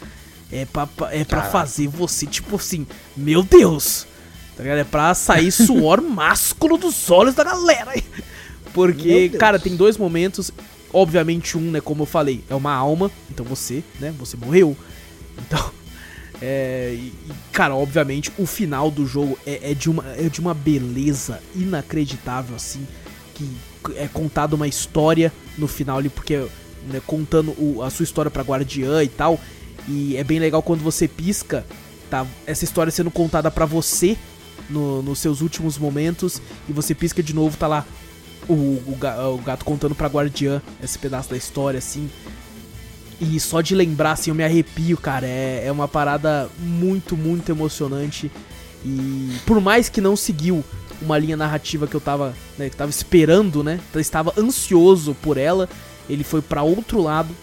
É 0.50 0.66
pra, 0.66 0.88
é 1.10 1.24
pra 1.24 1.42
fazer 1.42 1.86
você, 1.86 2.26
tipo 2.26 2.56
assim, 2.56 2.86
meu 3.16 3.42
Deus! 3.42 4.06
Tá 4.56 4.62
ligado? 4.62 4.78
É 4.78 4.84
pra 4.84 5.14
sair 5.14 5.50
suor 5.52 6.02
másculo 6.02 6.76
dos 6.76 7.10
olhos 7.10 7.34
da 7.34 7.44
galera. 7.44 7.94
Porque, 8.74 9.28
cara, 9.30 9.58
tem 9.58 9.76
dois 9.76 9.96
momentos. 9.96 10.50
Obviamente, 10.92 11.56
um, 11.56 11.70
né, 11.70 11.80
como 11.80 12.02
eu 12.02 12.06
falei, 12.06 12.42
é 12.48 12.54
uma 12.54 12.72
alma. 12.72 13.10
Então 13.30 13.44
você, 13.44 13.82
né, 14.00 14.14
você 14.18 14.36
morreu. 14.36 14.76
Então. 15.38 15.70
É, 16.44 16.92
e, 16.98 17.12
cara, 17.52 17.76
obviamente, 17.76 18.32
o 18.36 18.46
final 18.46 18.90
do 18.90 19.06
jogo 19.06 19.38
é, 19.46 19.70
é, 19.70 19.74
de 19.74 19.88
uma, 19.88 20.04
é 20.08 20.28
de 20.28 20.40
uma 20.40 20.52
beleza 20.52 21.40
inacreditável, 21.54 22.56
assim 22.56 22.84
que 23.32 23.48
é 23.96 24.08
contada 24.08 24.54
uma 24.54 24.68
história 24.68 25.32
no 25.56 25.66
final 25.66 25.98
ali, 25.98 26.08
porque 26.08 26.46
né, 26.88 27.00
contando 27.06 27.50
o, 27.58 27.82
a 27.82 27.90
sua 27.90 28.04
história 28.04 28.30
pra 28.30 28.42
guardiã 28.42 29.02
e 29.02 29.08
tal. 29.08 29.38
E 29.88 30.16
é 30.16 30.22
bem 30.22 30.38
legal 30.38 30.62
quando 30.62 30.80
você 30.80 31.08
pisca, 31.08 31.66
tá? 32.08 32.26
Essa 32.46 32.64
história 32.64 32.90
sendo 32.90 33.10
contada 33.10 33.50
para 33.50 33.66
você 33.66 34.16
no, 34.70 35.02
nos 35.02 35.18
seus 35.18 35.40
últimos 35.40 35.76
momentos. 35.76 36.40
E 36.68 36.72
você 36.72 36.94
pisca 36.94 37.22
de 37.22 37.34
novo, 37.34 37.56
tá 37.56 37.66
lá 37.66 37.86
o, 38.48 38.52
o, 38.52 38.98
o 39.34 39.38
gato 39.38 39.64
contando 39.64 39.94
pra 39.94 40.08
guardiã 40.08 40.60
esse 40.82 40.98
pedaço 40.98 41.30
da 41.30 41.36
história, 41.36 41.78
assim. 41.78 42.10
E 43.20 43.38
só 43.38 43.60
de 43.60 43.74
lembrar, 43.74 44.12
assim, 44.12 44.30
eu 44.30 44.34
me 44.34 44.42
arrepio, 44.42 44.96
cara. 44.96 45.26
É, 45.26 45.64
é 45.66 45.72
uma 45.72 45.86
parada 45.86 46.50
muito, 46.58 47.16
muito 47.16 47.52
emocionante. 47.52 48.30
E 48.84 49.36
por 49.46 49.60
mais 49.60 49.88
que 49.88 50.00
não 50.00 50.16
seguiu 50.16 50.64
uma 51.00 51.18
linha 51.18 51.36
narrativa 51.36 51.86
que 51.86 51.94
eu 51.94 52.00
tava, 52.00 52.34
né, 52.58 52.68
que 52.68 52.76
tava 52.76 52.90
esperando, 52.90 53.62
né? 53.62 53.80
Eu 53.94 54.00
estava 54.00 54.32
ansioso 54.36 55.14
por 55.22 55.36
ela. 55.36 55.68
Ele 56.08 56.24
foi 56.24 56.42
para 56.42 56.62
outro 56.62 57.00
lado, 57.00 57.34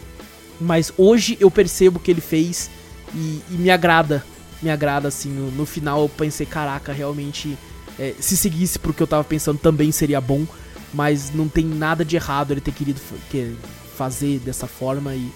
mas 0.60 0.92
hoje 0.98 1.38
eu 1.40 1.50
percebo 1.50 2.00
que 2.00 2.12
ele 2.12 2.22
fez 2.22 2.70
e, 3.14 3.42
e 3.50 3.54
me 3.54 3.70
agrada, 3.70 4.24
me 4.62 4.70
agrada 4.70 5.08
assim. 5.08 5.30
No, 5.30 5.52
no, 5.52 5.66
final 5.66 6.02
eu 6.02 6.10
pensei, 6.10 6.46
caraca, 6.46 6.92
realmente, 6.92 7.58
é, 7.98 8.14
se 8.20 8.36
seguisse 8.36 8.78
pro 8.78 8.94
que 8.94 9.02
eu 9.02 9.08
tava 9.08 9.24
pensando 9.24 9.60
também 9.60 9.92
seria 9.92 10.20
bom, 10.20 10.46
mas 10.94 11.34
não 11.34 11.48
tem 11.48 11.66
nada 11.66 12.04
de 12.04 12.16
errado 12.16 12.52
ele 12.52 12.62
ter 12.62 12.72
querido 12.72 13.00
que, 13.30 13.56
fazer 13.96 14.40
dessa 14.40 14.68
forma 14.68 15.14
e, 15.14 15.30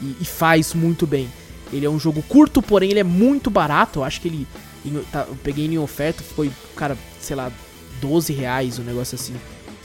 e, 0.00 0.16
e 0.20 0.24
faz 0.24 0.74
muito 0.74 1.06
bem. 1.06 1.28
Ele 1.72 1.86
é 1.86 1.90
um 1.90 1.98
jogo 1.98 2.22
curto, 2.22 2.62
porém 2.62 2.90
ele 2.90 3.00
é 3.00 3.04
muito 3.04 3.50
barato. 3.50 4.00
Eu 4.00 4.04
acho 4.04 4.20
que 4.20 4.28
ele. 4.28 4.46
Tá, 5.12 5.26
eu 5.28 5.36
peguei 5.42 5.66
em 5.66 5.78
oferta, 5.78 6.22
foi, 6.22 6.50
cara, 6.74 6.96
sei 7.20 7.36
lá, 7.36 7.52
12 8.00 8.32
reais, 8.32 8.78
um 8.78 8.82
negócio 8.82 9.14
assim. 9.14 9.34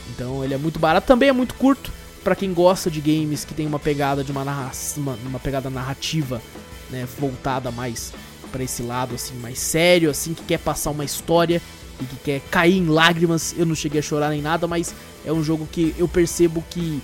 Então 0.09 0.43
ele 0.43 0.53
é 0.53 0.57
muito 0.57 0.79
barato, 0.79 1.07
também 1.07 1.29
é 1.29 1.33
muito 1.33 1.55
curto 1.55 1.91
para 2.23 2.35
quem 2.35 2.53
gosta 2.53 2.89
de 2.89 3.01
games 3.01 3.43
que 3.43 3.53
tem 3.53 3.67
uma 3.67 3.79
pegada 3.79 4.23
de 4.23 4.31
uma, 4.31 4.45
narra 4.45 4.71
uma, 4.95 5.17
uma 5.25 5.39
pegada 5.39 5.69
narrativa, 5.69 6.41
né, 6.89 7.05
voltada 7.19 7.69
mais 7.69 8.13
para 8.51 8.63
esse 8.63 8.81
lado 8.81 9.15
assim, 9.15 9.35
mais 9.35 9.59
sério, 9.59 10.09
assim, 10.09 10.33
que 10.33 10.43
quer 10.43 10.59
passar 10.59 10.91
uma 10.91 11.03
história 11.03 11.61
e 11.99 12.05
que 12.05 12.15
quer 12.17 12.41
cair 12.51 12.77
em 12.77 12.87
lágrimas. 12.87 13.53
Eu 13.57 13.65
não 13.65 13.75
cheguei 13.75 13.99
a 13.99 14.03
chorar 14.03 14.29
nem 14.29 14.41
nada, 14.41 14.67
mas 14.67 14.93
é 15.25 15.31
um 15.31 15.43
jogo 15.43 15.67
que 15.71 15.95
eu 15.97 16.07
percebo 16.07 16.63
que 16.69 17.01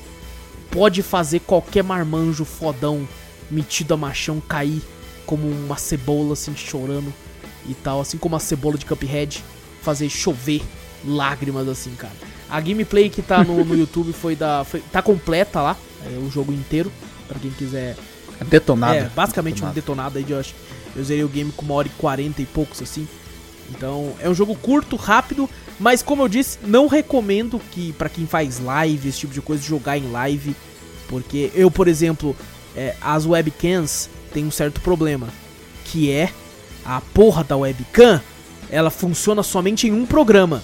pode 0.72 1.02
fazer 1.02 1.40
qualquer 1.40 1.84
marmanjo 1.84 2.46
fodão 2.46 3.08
metido 3.50 3.94
a 3.94 3.98
machão 3.98 4.40
cair 4.40 4.82
como 5.26 5.48
uma 5.48 5.78
cebola 5.78 6.34
assim 6.34 6.56
chorando 6.56 7.14
e 7.68 7.74
tal, 7.74 8.02
assim 8.02 8.18
como 8.18 8.36
a 8.36 8.40
cebola 8.40 8.78
de 8.78 8.86
Cuphead 8.86 9.44
fazer 9.82 10.10
chover 10.10 10.62
lágrimas 11.06 11.68
assim, 11.68 11.94
cara. 11.96 12.14
A 12.50 12.60
gameplay 12.60 13.10
que 13.10 13.22
tá 13.22 13.44
no, 13.44 13.64
no 13.64 13.76
YouTube 13.78 14.12
foi 14.14 14.36
da. 14.36 14.64
Foi, 14.64 14.82
tá 14.92 15.02
completa 15.02 15.62
lá, 15.62 15.78
é, 16.06 16.18
o 16.18 16.30
jogo 16.30 16.52
inteiro, 16.52 16.92
para 17.28 17.40
quem 17.40 17.52
quiser. 17.52 17.96
É 18.40 18.44
detonado. 18.44 18.96
É, 18.96 19.10
basicamente 19.10 19.56
detonado. 19.56 19.72
um 19.72 19.76
detonado 19.76 20.18
aí 20.18 20.24
de 20.24 20.32
eu 20.32 20.40
acho. 20.40 20.56
Eu 20.96 21.04
zerei 21.04 21.24
o 21.24 21.28
game 21.28 21.52
com 21.52 21.64
uma 21.64 21.76
hora 21.76 21.88
e 21.88 21.92
quarenta 21.92 22.42
e 22.42 22.46
poucos, 22.46 22.82
assim. 22.82 23.08
Então, 23.72 24.14
é 24.20 24.30
um 24.30 24.34
jogo 24.34 24.56
curto, 24.56 24.96
rápido, 24.96 25.50
mas 25.80 26.02
como 26.02 26.24
eu 26.24 26.28
disse, 26.28 26.60
não 26.64 26.88
recomendo 26.88 27.60
que 27.72 27.94
para 27.94 28.10
quem 28.10 28.26
faz 28.26 28.60
live, 28.60 29.10
esse 29.10 29.20
tipo 29.20 29.34
de 29.34 29.42
coisa, 29.42 29.64
jogar 29.64 29.98
em 29.98 30.12
live. 30.12 30.56
Porque 31.08 31.52
eu, 31.54 31.72
por 31.72 31.88
exemplo, 31.88 32.36
é, 32.76 32.96
as 33.02 33.26
webcams 33.26 34.10
têm 34.34 34.46
um 34.46 34.52
certo 34.52 34.82
problema, 34.82 35.28
que 35.86 36.12
é 36.12 36.32
a 36.86 37.02
porra 37.02 37.44
da 37.44 37.58
webcam, 37.58 38.22
ela 38.70 38.90
funciona 38.90 39.44
somente 39.44 39.88
em 39.88 39.92
um 39.92 40.06
programa. 40.06 40.62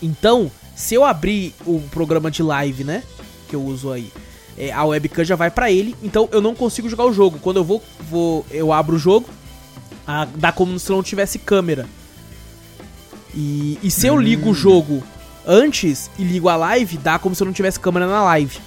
Então, 0.00 0.50
se 0.74 0.94
eu 0.94 1.04
abrir 1.04 1.54
o 1.66 1.80
programa 1.90 2.30
de 2.30 2.42
live, 2.42 2.84
né, 2.84 3.02
que 3.48 3.54
eu 3.54 3.62
uso 3.62 3.90
aí, 3.90 4.12
é, 4.56 4.72
a 4.72 4.84
webcam 4.84 5.24
já 5.24 5.36
vai 5.36 5.50
pra 5.50 5.70
ele, 5.70 5.96
então 6.02 6.28
eu 6.32 6.40
não 6.40 6.54
consigo 6.54 6.88
jogar 6.88 7.04
o 7.04 7.12
jogo. 7.12 7.38
Quando 7.40 7.58
eu 7.58 7.64
vou, 7.64 7.82
vou 8.08 8.46
eu 8.50 8.72
abro 8.72 8.96
o 8.96 8.98
jogo, 8.98 9.28
a, 10.12 10.26
dá 10.36 10.52
como 10.52 10.78
se 10.78 10.90
não 10.90 11.02
tivesse 11.02 11.38
câmera. 11.38 11.86
E, 13.34 13.78
e 13.82 13.90
se 13.90 14.06
eu 14.06 14.16
ligo 14.16 14.50
o 14.50 14.54
jogo 14.54 15.02
antes 15.46 16.10
e 16.18 16.22
ligo 16.22 16.50
a 16.50 16.56
live, 16.56 16.98
dá 16.98 17.18
como 17.18 17.34
se 17.34 17.42
eu 17.42 17.46
não 17.46 17.52
tivesse 17.52 17.80
câmera 17.80 18.06
na 18.06 18.22
live. 18.22 18.58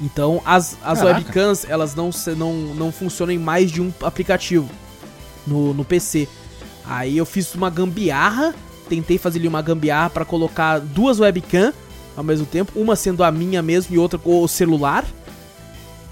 Então 0.00 0.42
as, 0.44 0.76
as 0.82 1.02
webcams 1.02 1.64
elas 1.68 1.94
não, 1.94 2.10
não, 2.36 2.52
não 2.74 2.90
funcionam 2.90 3.32
em 3.32 3.38
mais 3.38 3.70
de 3.70 3.80
um 3.80 3.92
aplicativo 4.02 4.68
no, 5.46 5.72
no 5.72 5.84
PC. 5.84 6.26
Aí 6.84 7.16
eu 7.16 7.24
fiz 7.24 7.54
uma 7.54 7.70
gambiarra, 7.70 8.52
tentei 8.88 9.18
fazer 9.18 9.38
ali 9.38 9.46
uma 9.46 9.62
gambiarra 9.62 10.10
para 10.10 10.24
colocar 10.24 10.80
duas 10.80 11.20
webcams 11.20 11.74
ao 12.16 12.24
mesmo 12.24 12.44
tempo, 12.44 12.72
uma 12.74 12.96
sendo 12.96 13.22
a 13.22 13.30
minha 13.30 13.62
mesmo 13.62 13.94
e 13.94 13.98
outra 13.98 14.18
com 14.18 14.42
o 14.42 14.48
celular, 14.48 15.04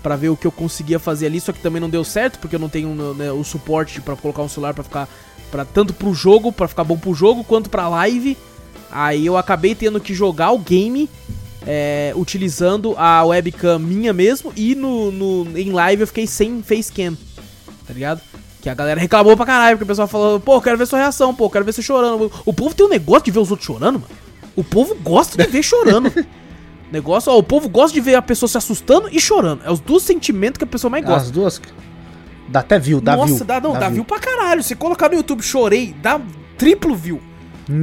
para 0.02 0.16
ver 0.16 0.28
o 0.28 0.36
que 0.36 0.46
eu 0.46 0.52
conseguia 0.52 0.98
fazer 0.98 1.26
ali, 1.26 1.40
só 1.40 1.52
que 1.52 1.60
também 1.60 1.80
não 1.80 1.90
deu 1.90 2.04
certo 2.04 2.38
porque 2.38 2.56
eu 2.56 2.60
não 2.60 2.68
tenho 2.68 2.94
né, 3.14 3.32
o 3.32 3.42
suporte 3.42 4.00
para 4.00 4.16
colocar 4.16 4.42
um 4.42 4.48
celular 4.48 4.74
para 4.74 4.84
ficar 4.84 5.08
para 5.50 5.64
tanto 5.64 5.94
pro 5.94 6.12
jogo, 6.12 6.52
para 6.52 6.68
ficar 6.68 6.84
bom 6.84 6.96
pro 6.96 7.14
jogo, 7.14 7.42
quanto 7.42 7.70
pra 7.70 7.88
live. 7.88 8.36
Aí 8.90 9.26
eu 9.26 9.36
acabei 9.36 9.74
tendo 9.74 10.00
que 10.00 10.14
jogar 10.14 10.52
o 10.52 10.58
game 10.58 11.08
é, 11.66 12.12
utilizando 12.16 12.94
a 12.96 13.22
webcam 13.24 13.78
minha 13.78 14.12
mesmo 14.12 14.52
e 14.56 14.74
no, 14.74 15.10
no, 15.10 15.58
em 15.58 15.70
live 15.70 16.02
eu 16.02 16.06
fiquei 16.06 16.26
sem 16.26 16.62
facecam, 16.62 17.16
tá 17.86 17.92
ligado? 17.92 18.20
Que 18.62 18.68
a 18.68 18.74
galera 18.74 19.00
reclamou 19.00 19.36
pra 19.36 19.46
caralho, 19.46 19.76
porque 19.76 19.84
o 19.84 19.86
pessoal 19.88 20.08
falou, 20.08 20.40
pô, 20.40 20.60
quero 20.60 20.78
ver 20.78 20.86
sua 20.86 20.98
reação, 20.98 21.34
pô, 21.34 21.48
quero 21.48 21.64
ver 21.64 21.72
você 21.72 21.82
chorando. 21.82 22.30
O 22.44 22.52
povo 22.52 22.74
tem 22.74 22.86
um 22.86 22.88
negócio 22.88 23.24
de 23.24 23.30
ver 23.30 23.38
os 23.38 23.50
outros 23.50 23.66
chorando, 23.66 24.00
mano. 24.00 24.10
O 24.56 24.64
povo 24.64 24.94
gosta 24.96 25.36
de 25.36 25.50
ver 25.50 25.62
chorando. 25.62 26.12
negócio, 26.92 27.32
ó, 27.32 27.38
o 27.38 27.42
povo 27.42 27.68
gosta 27.68 27.94
de 27.94 28.00
ver 28.00 28.14
a 28.14 28.22
pessoa 28.22 28.48
se 28.48 28.58
assustando 28.58 29.08
e 29.10 29.20
chorando. 29.20 29.62
É 29.64 29.70
os 29.70 29.80
dois 29.80 30.02
sentimentos 30.02 30.58
que 30.58 30.64
a 30.64 30.66
pessoa 30.66 30.90
mais 30.90 31.04
gosta. 31.04 31.22
As 31.22 31.30
duas. 31.30 31.60
Dá 32.48 32.60
até 32.60 32.78
view, 32.78 33.00
dá 33.00 33.16
Nossa, 33.16 33.34
view. 33.34 33.44
dá, 33.44 33.60
não, 33.60 33.72
dá, 33.72 33.80
dá 33.80 33.86
view. 33.86 33.94
view 33.96 34.04
pra 34.04 34.18
caralho. 34.18 34.62
Se 34.62 34.74
colocar 34.74 35.08
no 35.08 35.16
YouTube 35.16 35.42
chorei, 35.42 35.94
dá 36.02 36.20
triplo 36.56 36.94
view. 36.94 37.20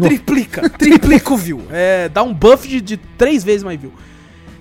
Triplica, 0.02 0.68
triplica 0.78 1.34
o 1.34 1.38
view. 1.38 1.62
É, 1.70 2.10
dá 2.10 2.24
um 2.24 2.34
buff 2.34 2.68
de, 2.68 2.82
de 2.82 2.98
três 2.98 3.44
vezes 3.44 3.64
mais 3.64 3.80
view. 3.80 3.94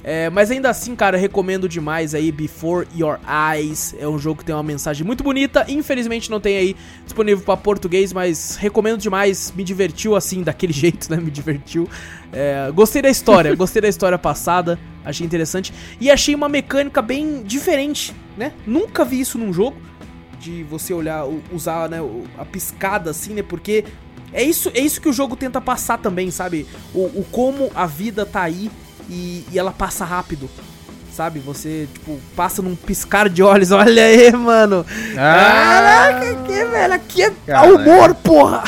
É, 0.06 0.28
mas 0.28 0.50
ainda 0.50 0.68
assim, 0.68 0.94
cara, 0.94 1.16
eu 1.16 1.20
recomendo 1.20 1.66
demais 1.66 2.14
aí 2.14 2.30
Before 2.30 2.86
Your 2.94 3.18
Eyes. 3.26 3.94
É 3.98 4.06
um 4.06 4.18
jogo 4.18 4.40
que 4.40 4.44
tem 4.44 4.54
uma 4.54 4.62
mensagem 4.62 5.04
muito 5.04 5.24
bonita. 5.24 5.64
Infelizmente 5.66 6.30
não 6.30 6.38
tem 6.38 6.58
aí 6.58 6.76
disponível 7.04 7.42
para 7.42 7.56
português, 7.56 8.12
mas 8.12 8.56
recomendo 8.56 9.00
demais. 9.00 9.50
Me 9.56 9.64
divertiu 9.64 10.14
assim, 10.14 10.42
daquele 10.42 10.74
jeito, 10.76 11.10
né? 11.10 11.16
Me 11.16 11.30
divertiu. 11.30 11.88
É, 12.30 12.70
gostei 12.72 13.00
da 13.00 13.08
história, 13.08 13.54
gostei 13.56 13.80
da 13.80 13.88
história 13.88 14.18
passada. 14.18 14.78
Achei 15.02 15.24
interessante. 15.24 15.72
E 15.98 16.10
achei 16.10 16.34
uma 16.34 16.50
mecânica 16.50 17.00
bem 17.00 17.42
diferente, 17.42 18.14
né? 18.36 18.52
Nunca 18.66 19.06
vi 19.06 19.20
isso 19.20 19.38
num 19.38 19.54
jogo. 19.54 19.78
De 20.38 20.62
você 20.64 20.92
olhar, 20.92 21.24
usar 21.50 21.88
né, 21.88 21.98
a 22.36 22.44
piscada 22.44 23.10
assim, 23.10 23.32
né? 23.32 23.42
Porque 23.42 23.84
é 24.30 24.42
isso, 24.42 24.70
é 24.74 24.80
isso 24.80 25.00
que 25.00 25.08
o 25.08 25.12
jogo 25.12 25.34
tenta 25.34 25.58
passar 25.62 25.96
também, 25.96 26.30
sabe? 26.30 26.66
O, 26.92 27.04
o 27.04 27.26
como 27.30 27.70
a 27.74 27.86
vida 27.86 28.26
tá 28.26 28.42
aí 28.42 28.70
e, 29.08 29.44
e, 29.52 29.58
ela 29.58 29.72
passa 29.72 30.04
rápido. 30.04 30.48
Sabe? 31.12 31.38
Você, 31.40 31.88
tipo, 31.92 32.18
passa 32.34 32.60
num 32.60 32.74
piscar 32.74 33.28
de 33.28 33.42
olhos. 33.42 33.70
Olha 33.72 34.04
aí, 34.04 34.32
mano. 34.32 34.84
Ah, 35.12 35.14
Caraca, 35.14 36.30
aqui, 36.30 36.64
velho. 36.64 36.92
Aqui 36.92 37.22
é 37.22 37.30
Caralho. 37.46 37.76
humor, 37.76 38.14
porra. 38.16 38.64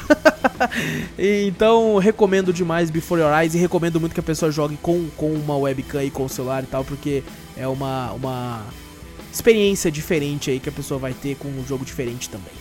então, 1.19 1.99
recomendo 1.99 2.53
demais 2.53 2.89
Before 2.89 3.21
Your 3.21 3.33
Eyes 3.37 3.55
e 3.55 3.59
recomendo 3.59 4.01
muito 4.01 4.15
que 4.15 4.21
a 4.21 4.23
pessoa 4.23 4.53
jogue 4.53 4.79
com, 4.81 5.09
com 5.17 5.33
uma 5.33 5.57
webcam 5.57 6.05
e 6.05 6.11
com 6.11 6.25
o 6.25 6.29
celular 6.29 6.63
e 6.63 6.67
tal, 6.67 6.85
porque 6.85 7.25
é 7.57 7.67
uma, 7.67 8.13
uma 8.13 8.63
experiência 9.33 9.91
diferente 9.91 10.51
aí 10.51 10.61
que 10.61 10.69
a 10.69 10.73
pessoa 10.73 11.01
vai 11.01 11.13
ter 11.13 11.37
com 11.37 11.49
um 11.49 11.65
jogo 11.67 11.85
diferente 11.85 12.31
também. 12.31 12.53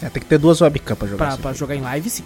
É, 0.00 0.08
tem 0.08 0.22
que 0.22 0.28
ter 0.28 0.38
duas 0.38 0.60
webcams 0.60 0.96
pra 0.96 1.08
jogar. 1.08 1.26
Pra, 1.26 1.36
pra 1.38 1.52
jogar 1.52 1.74
em 1.74 1.80
live, 1.80 2.08
sim 2.08 2.22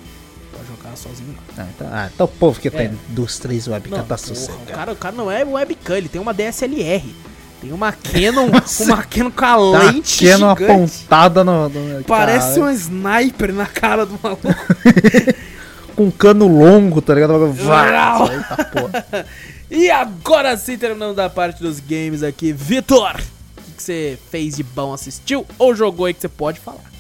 jogar 0.63 0.97
sozinho 0.97 1.35
não. 1.35 1.65
Ah, 1.65 1.69
então, 1.75 1.89
ah, 1.91 2.11
então 2.13 2.27
o 2.27 2.29
povo 2.29 2.61
que 2.61 2.69
é. 2.69 2.71
tem 2.71 2.99
duas, 3.09 3.39
três 3.39 3.69
webcam 3.69 4.05
tá 4.05 4.17
sossegado. 4.17 4.63
O 4.63 4.67
cara, 4.67 4.93
o 4.93 4.97
cara 4.97 5.15
não 5.15 5.31
é 5.31 5.45
webcam, 5.45 5.97
ele 5.97 6.09
tem 6.09 6.21
uma 6.21 6.33
DSLR. 6.33 7.15
Tem 7.61 7.73
uma 7.73 7.93
Canon, 7.93 8.51
uma 8.81 9.03
Canon 9.05 9.31
com 9.31 9.45
a 9.45 9.57
lente 9.57 10.27
Canon 10.27 10.51
apontada 10.51 11.45
no, 11.45 11.69
no 11.69 12.05
Parece 12.05 12.59
cara. 12.59 12.67
um 12.67 12.71
sniper 12.71 13.53
na 13.53 13.67
cara 13.67 14.05
do 14.05 14.19
maluco. 14.21 14.49
com 15.95 16.05
um 16.05 16.11
cano 16.11 16.49
longo, 16.49 17.01
tá 17.01 17.15
ligado? 17.15 17.35
Eita, 17.47 18.65
porra. 18.65 19.27
e 19.71 19.91
agora 19.91 20.57
sim, 20.57 20.77
terminando 20.77 21.15
da 21.15 21.31
parte 21.31 21.63
dos 21.63 21.79
games 21.79 22.23
aqui. 22.23 22.53
Vitor, 22.53 23.21
o 23.57 23.73
que 23.77 23.83
você 23.83 24.19
fez 24.31 24.57
de 24.57 24.63
bom? 24.63 24.93
Assistiu 24.93 25.47
ou 25.59 25.75
jogou 25.75 26.07
aí 26.07 26.15
que 26.15 26.21
você 26.21 26.29
pode 26.29 26.59
falar? 26.59 26.91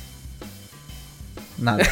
Nada. 1.58 1.84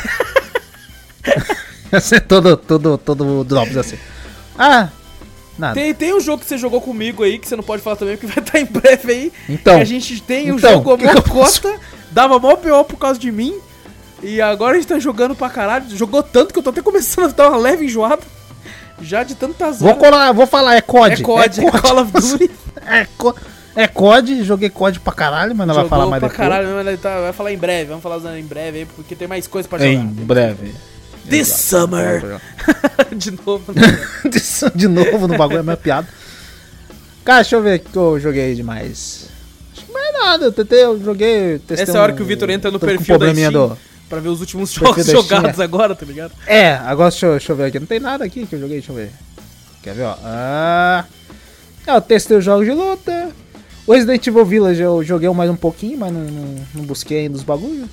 Ser 2.00 2.20
todo, 2.26 2.56
todo, 2.56 2.98
todo 2.98 3.44
drops 3.44 3.76
assim. 3.76 3.98
Ah, 4.58 4.88
nada. 5.58 5.74
Tem, 5.74 5.94
tem 5.94 6.14
um 6.14 6.20
jogo 6.20 6.42
que 6.42 6.48
você 6.48 6.58
jogou 6.58 6.80
comigo 6.80 7.22
aí, 7.22 7.38
que 7.38 7.48
você 7.48 7.56
não 7.56 7.64
pode 7.64 7.82
falar 7.82 7.96
também, 7.96 8.16
que 8.16 8.26
vai 8.26 8.38
estar 8.38 8.60
em 8.60 8.66
breve 8.66 9.12
aí. 9.12 9.32
Então. 9.48 9.78
a 9.78 9.84
gente 9.84 10.20
tem 10.22 10.50
o 10.50 10.56
então, 10.56 10.72
jogo 10.72 10.98
que 10.98 11.04
mó 11.04 11.22
costa, 11.22 11.74
dava 12.10 12.38
mó 12.38 12.56
pior 12.56 12.84
por 12.84 12.98
causa 12.98 13.18
de 13.18 13.30
mim. 13.30 13.54
E 14.22 14.40
agora 14.40 14.72
a 14.72 14.76
gente 14.76 14.88
tá 14.88 14.98
jogando 14.98 15.34
pra 15.34 15.48
caralho. 15.48 15.84
Jogou 15.96 16.22
tanto 16.22 16.52
que 16.52 16.58
eu 16.58 16.62
tô 16.62 16.70
até 16.70 16.82
começando 16.82 17.30
a 17.30 17.32
dar 17.32 17.48
uma 17.48 17.56
leve 17.56 17.86
enjoada. 17.86 18.22
Já 19.00 19.22
de 19.22 19.34
tantas 19.34 19.80
vou 19.80 19.94
colar, 19.94 20.32
Vou 20.32 20.46
falar, 20.46 20.76
é 20.76 20.80
COD. 20.82 21.22
É 21.22 21.24
COD, 21.24 21.60
é, 21.60 21.70
COD. 21.70 21.82
Call 21.82 22.02
of 22.02 22.12
Duty. 22.12 22.50
é, 22.86 23.06
co 23.16 23.34
é 23.74 23.86
COD, 23.86 24.44
joguei 24.44 24.68
COD 24.68 25.00
pra 25.00 25.12
caralho, 25.12 25.54
mas 25.54 25.66
não 25.66 25.74
Jogou 25.74 25.88
vai 25.88 25.98
falar 25.98 26.10
mais 26.10 26.20
pra 26.20 26.28
depois. 26.28 26.48
caralho, 26.48 26.84
mas 26.84 27.00
tá, 27.00 27.20
vai 27.20 27.32
falar 27.32 27.52
em 27.52 27.56
breve, 27.56 27.84
vamos 27.86 28.02
falar 28.02 28.38
em 28.38 28.44
breve 28.44 28.80
aí, 28.80 28.84
porque 28.84 29.14
tem 29.14 29.28
mais 29.28 29.46
coisa 29.46 29.68
pra 29.68 29.78
jogar. 29.78 29.90
Em 29.90 30.06
breve. 30.06 30.74
This 31.28 31.48
Exato. 31.48 31.86
summer. 31.86 32.40
de 33.16 33.30
novo. 33.30 33.72
de 34.74 34.88
novo 34.88 35.28
no 35.28 35.36
bagulho, 35.36 35.60
é 35.60 35.62
minha 35.62 35.76
piada. 35.76 36.08
Cara, 37.24 37.42
deixa 37.42 37.56
eu 37.56 37.62
ver 37.62 37.80
o 37.80 37.80
que 37.80 37.96
eu 37.96 38.20
joguei 38.20 38.54
demais. 38.54 39.28
Acho 39.72 39.86
que 39.86 39.92
mais 39.92 40.12
nada. 40.12 40.46
Eu 40.46 40.52
tentei, 40.52 40.84
eu 40.84 41.02
joguei. 41.02 41.60
Essa 41.68 41.92
é 41.92 41.96
a 41.98 42.02
hora 42.02 42.12
que 42.12 42.22
o 42.22 42.24
Vitor 42.24 42.48
entra 42.50 42.70
no 42.70 42.80
perfil 42.80 43.18
da 43.18 43.32
Steam 43.32 43.52
do... 43.52 43.78
pra 44.08 44.20
ver 44.20 44.28
os 44.28 44.40
últimos 44.40 44.72
jogos 44.72 45.06
jogados 45.06 45.60
agora, 45.60 45.94
tá 45.94 46.06
ligado? 46.06 46.32
É, 46.46 46.72
agora 46.72 47.10
deixa 47.10 47.26
eu, 47.26 47.32
deixa 47.32 47.52
eu, 47.52 47.56
ver 47.56 47.64
aqui. 47.64 47.78
Não 47.78 47.86
tem 47.86 48.00
nada 48.00 48.24
aqui 48.24 48.46
que 48.46 48.54
eu 48.54 48.60
joguei, 48.60 48.78
deixa 48.78 48.92
eu 48.92 48.96
ver. 48.96 49.10
Quer 49.82 49.94
ver, 49.94 50.04
ó? 50.04 50.16
Ah, 50.24 51.04
eu 51.86 52.00
testei 52.00 52.36
os 52.36 52.44
jogos 52.44 52.66
de 52.66 52.72
luta. 52.72 53.30
O 53.90 53.92
Resident 53.92 54.24
Evil 54.24 54.44
Village 54.44 54.80
eu 54.80 55.02
joguei 55.02 55.28
mais 55.30 55.50
um 55.50 55.56
pouquinho, 55.56 55.98
mas 55.98 56.12
não, 56.12 56.20
não, 56.20 56.66
não 56.76 56.84
busquei 56.84 57.22
ainda 57.22 57.36
os 57.36 57.42
bagulhos. 57.42 57.88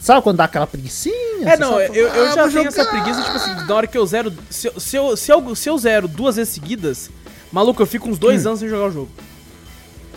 Sabe 0.00 0.20
quando 0.20 0.38
dá 0.38 0.44
aquela 0.44 0.66
preguiçinha? 0.66 1.14
É, 1.44 1.56
não, 1.56 1.80
eu, 1.80 2.08
eu 2.08 2.24
ah, 2.24 2.26
já 2.26 2.34
tenho 2.34 2.50
jogar. 2.50 2.68
essa 2.68 2.84
preguiça, 2.84 3.22
tipo 3.22 3.36
assim, 3.36 3.54
na 3.64 3.72
hora 3.72 3.86
que 3.86 3.96
eu 3.96 4.04
zero. 4.04 4.32
Se, 4.50 4.68
se, 4.76 4.96
eu, 4.96 5.16
se, 5.16 5.30
eu, 5.30 5.54
se 5.54 5.70
eu 5.70 5.78
zero 5.78 6.08
duas 6.08 6.34
vezes 6.34 6.52
seguidas, 6.52 7.10
maluco, 7.52 7.80
eu 7.80 7.86
fico 7.86 8.08
uns 8.10 8.18
dois 8.18 8.44
hum. 8.44 8.48
anos 8.48 8.58
sem 8.58 8.68
jogar 8.68 8.86
o 8.86 8.90
jogo. 8.90 9.08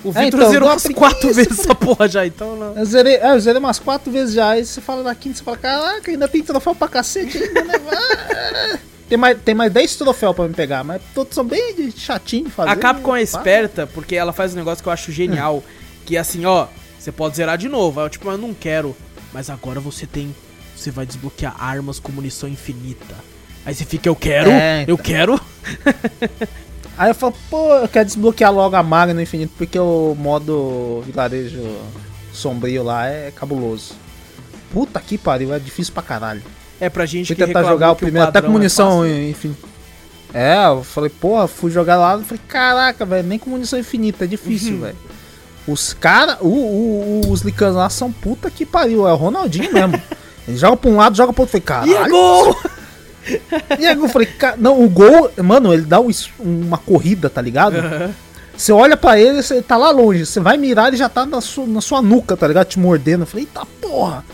O 0.03 0.11
Victor 0.11 0.23
é, 0.23 0.27
então, 0.29 0.49
zerou 0.49 0.67
umas 0.67 0.83
quatro 0.87 1.31
vezes 1.31 1.59
essa 1.59 1.75
porra 1.75 2.07
já, 2.07 2.25
então 2.25 2.55
não. 2.55 2.75
Eu 2.75 2.85
zerei, 2.85 3.17
é, 3.17 3.29
eu 3.29 3.39
zerei 3.39 3.59
umas 3.59 3.77
quatro 3.77 4.11
vezes 4.11 4.33
já, 4.33 4.49
aí 4.49 4.65
você 4.65 4.81
fala 4.81 5.03
da 5.03 5.13
quinta, 5.13 5.37
você 5.37 5.43
fala, 5.43 5.57
caraca, 5.57 6.09
ainda 6.09 6.27
tem 6.27 6.41
troféu 6.41 6.73
pra 6.73 6.87
cacete 6.87 7.37
ainda, 7.37 7.61
né? 7.61 8.79
Tem 9.09 9.17
mais, 9.17 9.37
tem 9.41 9.55
mais 9.55 9.73
10 9.73 9.95
troféus 9.95 10.35
pra 10.35 10.47
me 10.47 10.53
pegar, 10.53 10.83
mas 10.83 11.01
todos 11.15 11.33
são 11.33 11.43
bem 11.43 11.91
chatinhos 11.97 12.45
de 12.45 12.51
fazer. 12.51 12.69
A 12.69 12.75
Capcom 12.75 13.15
é 13.15 13.23
esperta 13.23 13.87
porque 13.87 14.15
ela 14.15 14.31
faz 14.31 14.53
um 14.53 14.57
negócio 14.57 14.83
que 14.83 14.87
eu 14.87 14.93
acho 14.93 15.11
genial. 15.11 15.63
que 16.05 16.15
é 16.15 16.19
assim, 16.19 16.45
ó, 16.45 16.67
você 16.97 17.11
pode 17.11 17.35
zerar 17.35 17.57
de 17.57 17.67
novo. 17.67 17.99
Aí 17.99 18.05
eu, 18.05 18.09
tipo, 18.09 18.29
eu 18.29 18.37
não 18.37 18.53
quero. 18.53 18.95
Mas 19.33 19.49
agora 19.49 19.79
você 19.79 20.05
tem. 20.05 20.33
Você 20.75 20.91
vai 20.91 21.05
desbloquear 21.05 21.55
armas 21.59 21.99
com 21.99 22.11
munição 22.11 22.47
infinita. 22.47 23.15
Aí 23.65 23.73
você 23.73 23.83
fica, 23.83 24.07
eu 24.07 24.15
quero, 24.15 24.49
é, 24.49 24.83
então. 24.83 24.93
eu 24.93 24.97
quero. 24.97 25.41
Aí 26.97 27.09
eu 27.09 27.15
falo, 27.15 27.33
pô, 27.49 27.73
eu 27.75 27.87
quero 27.87 28.05
desbloquear 28.05 28.51
logo 28.51 28.75
a 28.75 28.83
maga 28.83 29.13
no 29.13 29.21
infinito, 29.21 29.53
porque 29.57 29.79
o 29.79 30.15
modo 30.17 31.01
vilarejo 31.05 31.61
sombrio 32.33 32.83
lá 32.83 33.07
é 33.07 33.31
cabuloso. 33.31 33.93
Puta 34.71 34.99
que 34.99 35.17
pariu, 35.17 35.53
é 35.53 35.59
difícil 35.59 35.93
pra 35.93 36.03
caralho. 36.03 36.41
É 36.79 36.89
pra 36.89 37.05
gente 37.05 37.27
fui 37.27 37.35
que 37.35 37.45
tentar 37.45 37.63
jogar 37.63 37.91
o 37.91 37.95
primeiro, 37.95 38.25
o 38.25 38.29
até 38.29 38.41
com 38.41 38.49
munição, 38.49 39.03
é 39.03 39.29
enfim. 39.29 39.55
É, 40.33 40.65
eu 40.67 40.83
falei, 40.83 41.09
porra, 41.09 41.47
fui 41.47 41.71
jogar 41.71 41.97
lá, 41.97 42.13
eu 42.13 42.23
falei, 42.23 42.41
caraca, 42.47 43.05
velho, 43.05 43.27
nem 43.27 43.39
com 43.39 43.49
munição 43.49 43.79
infinita, 43.79 44.25
é 44.25 44.27
difícil, 44.27 44.75
uhum. 44.75 44.81
velho. 44.81 44.97
Os 45.67 45.93
caras, 45.93 46.37
os 46.41 47.41
licanos 47.41 47.75
lá 47.75 47.89
são 47.89 48.11
puta 48.11 48.49
que 48.49 48.65
pariu, 48.65 49.07
é 49.07 49.13
o 49.13 49.15
Ronaldinho 49.15 49.73
mesmo. 49.73 50.01
Ele 50.47 50.57
joga 50.57 50.77
pra 50.77 50.89
um 50.89 50.97
lado, 50.97 51.15
joga 51.15 51.33
pro 51.33 51.43
outro, 51.43 51.51
falei, 51.51 51.65
caralho. 51.65 51.91
E 51.91 51.95
é 51.95 52.09
gol! 52.09 52.57
E 53.77 53.85
aí 53.85 53.95
eu 53.95 54.09
falei, 54.09 54.27
não, 54.57 54.83
o 54.83 54.89
gol, 54.89 55.31
mano, 55.43 55.71
ele 55.71 55.83
dá 55.83 55.99
um, 55.99 56.09
uma 56.39 56.77
corrida, 56.79 57.29
tá 57.29 57.39
ligado? 57.39 57.75
Uhum. 57.75 58.11
Você 58.57 58.71
olha 58.71 58.97
pra 58.97 59.19
ele, 59.19 59.41
você 59.43 59.61
tá 59.61 59.77
lá 59.77 59.91
longe. 59.91 60.25
Você 60.25 60.39
vai 60.39 60.57
mirar, 60.57 60.87
ele 60.87 60.97
já 60.97 61.07
tá 61.07 61.25
na 61.25 61.39
sua, 61.39 61.67
na 61.67 61.79
sua 61.79 62.01
nuca, 62.01 62.35
tá 62.35 62.47
ligado? 62.47 62.67
Te 62.67 62.79
mordendo. 62.79 63.21
Eu 63.21 63.27
falei, 63.27 63.45
eita 63.45 63.65
porra. 63.79 64.25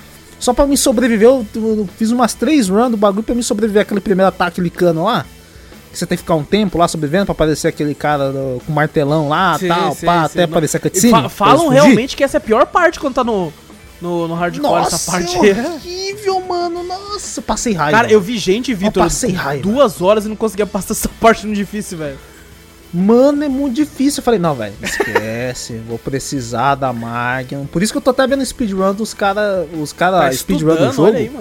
Só 0.45 0.53
pra 0.53 0.67
me 0.67 0.77
sobreviver, 0.77 1.27
eu, 1.27 1.43
eu 1.55 1.89
fiz 1.97 2.11
umas 2.11 2.35
três 2.35 2.69
runs 2.69 2.91
do 2.91 2.97
bagulho 2.97 3.23
pra 3.23 3.33
me 3.33 3.41
sobreviver 3.41 3.81
aquele 3.81 3.99
primeiro 3.99 4.27
ataque 4.29 4.61
licano 4.61 5.03
lá. 5.05 5.25
Que 5.91 5.97
você 5.97 6.05
tem 6.05 6.15
que 6.15 6.21
ficar 6.21 6.35
um 6.35 6.43
tempo 6.43 6.77
lá 6.77 6.87
sobrevivendo 6.87 7.25
pra 7.25 7.31
aparecer 7.31 7.67
aquele 7.69 7.95
cara 7.95 8.31
do- 8.31 8.61
com 8.63 8.71
martelão 8.71 9.27
lá 9.27 9.57
Sim, 9.57 9.69
tal, 9.69 9.95
sim, 9.95 10.05
pá, 10.05 10.19
sim. 10.19 10.25
até 10.25 10.43
aparecer 10.43 10.77
a 10.77 10.79
cutscene. 10.81 11.11
fa- 11.11 11.29
falam 11.29 11.67
realmente 11.69 12.15
que 12.15 12.23
essa 12.23 12.37
é 12.37 12.39
a 12.39 12.41
pior 12.41 12.63
parte 12.67 12.99
quando 12.99 13.15
tá 13.15 13.23
no, 13.23 13.51
no, 13.99 14.27
no 14.27 14.35
hardcore, 14.35 14.61
Nossa, 14.71 14.95
essa 14.97 15.11
parte. 15.11 15.35
é 15.35 15.67
horrível, 15.67 16.41
mano. 16.41 16.83
Nossa, 16.83 17.39
eu 17.39 17.43
passei 17.43 17.73
raiva. 17.73 17.97
Cara, 17.97 18.11
eu 18.11 18.21
vi 18.21 18.37
gente, 18.37 18.71
Vitor, 18.71 19.07
duas 19.63 19.99
horas 19.99 20.27
e 20.27 20.29
não 20.29 20.35
conseguia 20.35 20.67
passar 20.67 20.91
essa 20.93 21.09
parte 21.19 21.47
no 21.47 21.55
difícil, 21.55 21.97
velho. 21.97 22.19
Mano, 22.95 23.43
é 23.43 23.49
muito 23.49 23.75
difícil. 23.75 24.21
Eu 24.21 24.23
falei, 24.23 24.39
não, 24.39 24.55
velho, 24.55 24.73
esquece, 24.81 25.73
vou 25.87 25.99
precisar 25.99 26.75
da 26.75 26.93
Magnum. 26.93 27.65
Por 27.65 27.83
isso 27.83 27.91
que 27.91 27.97
eu 27.97 28.01
tô 28.01 28.11
até 28.11 28.25
vendo 28.25 28.45
speedrun 28.45 28.93
dos 28.93 29.13
caras. 29.13 29.67
Os 29.73 29.91
Tá 29.91 29.97
caras 30.11 30.37
speedrun 30.39 30.75
do 30.75 30.91
jogo. 30.93 31.07
aí. 31.17 31.31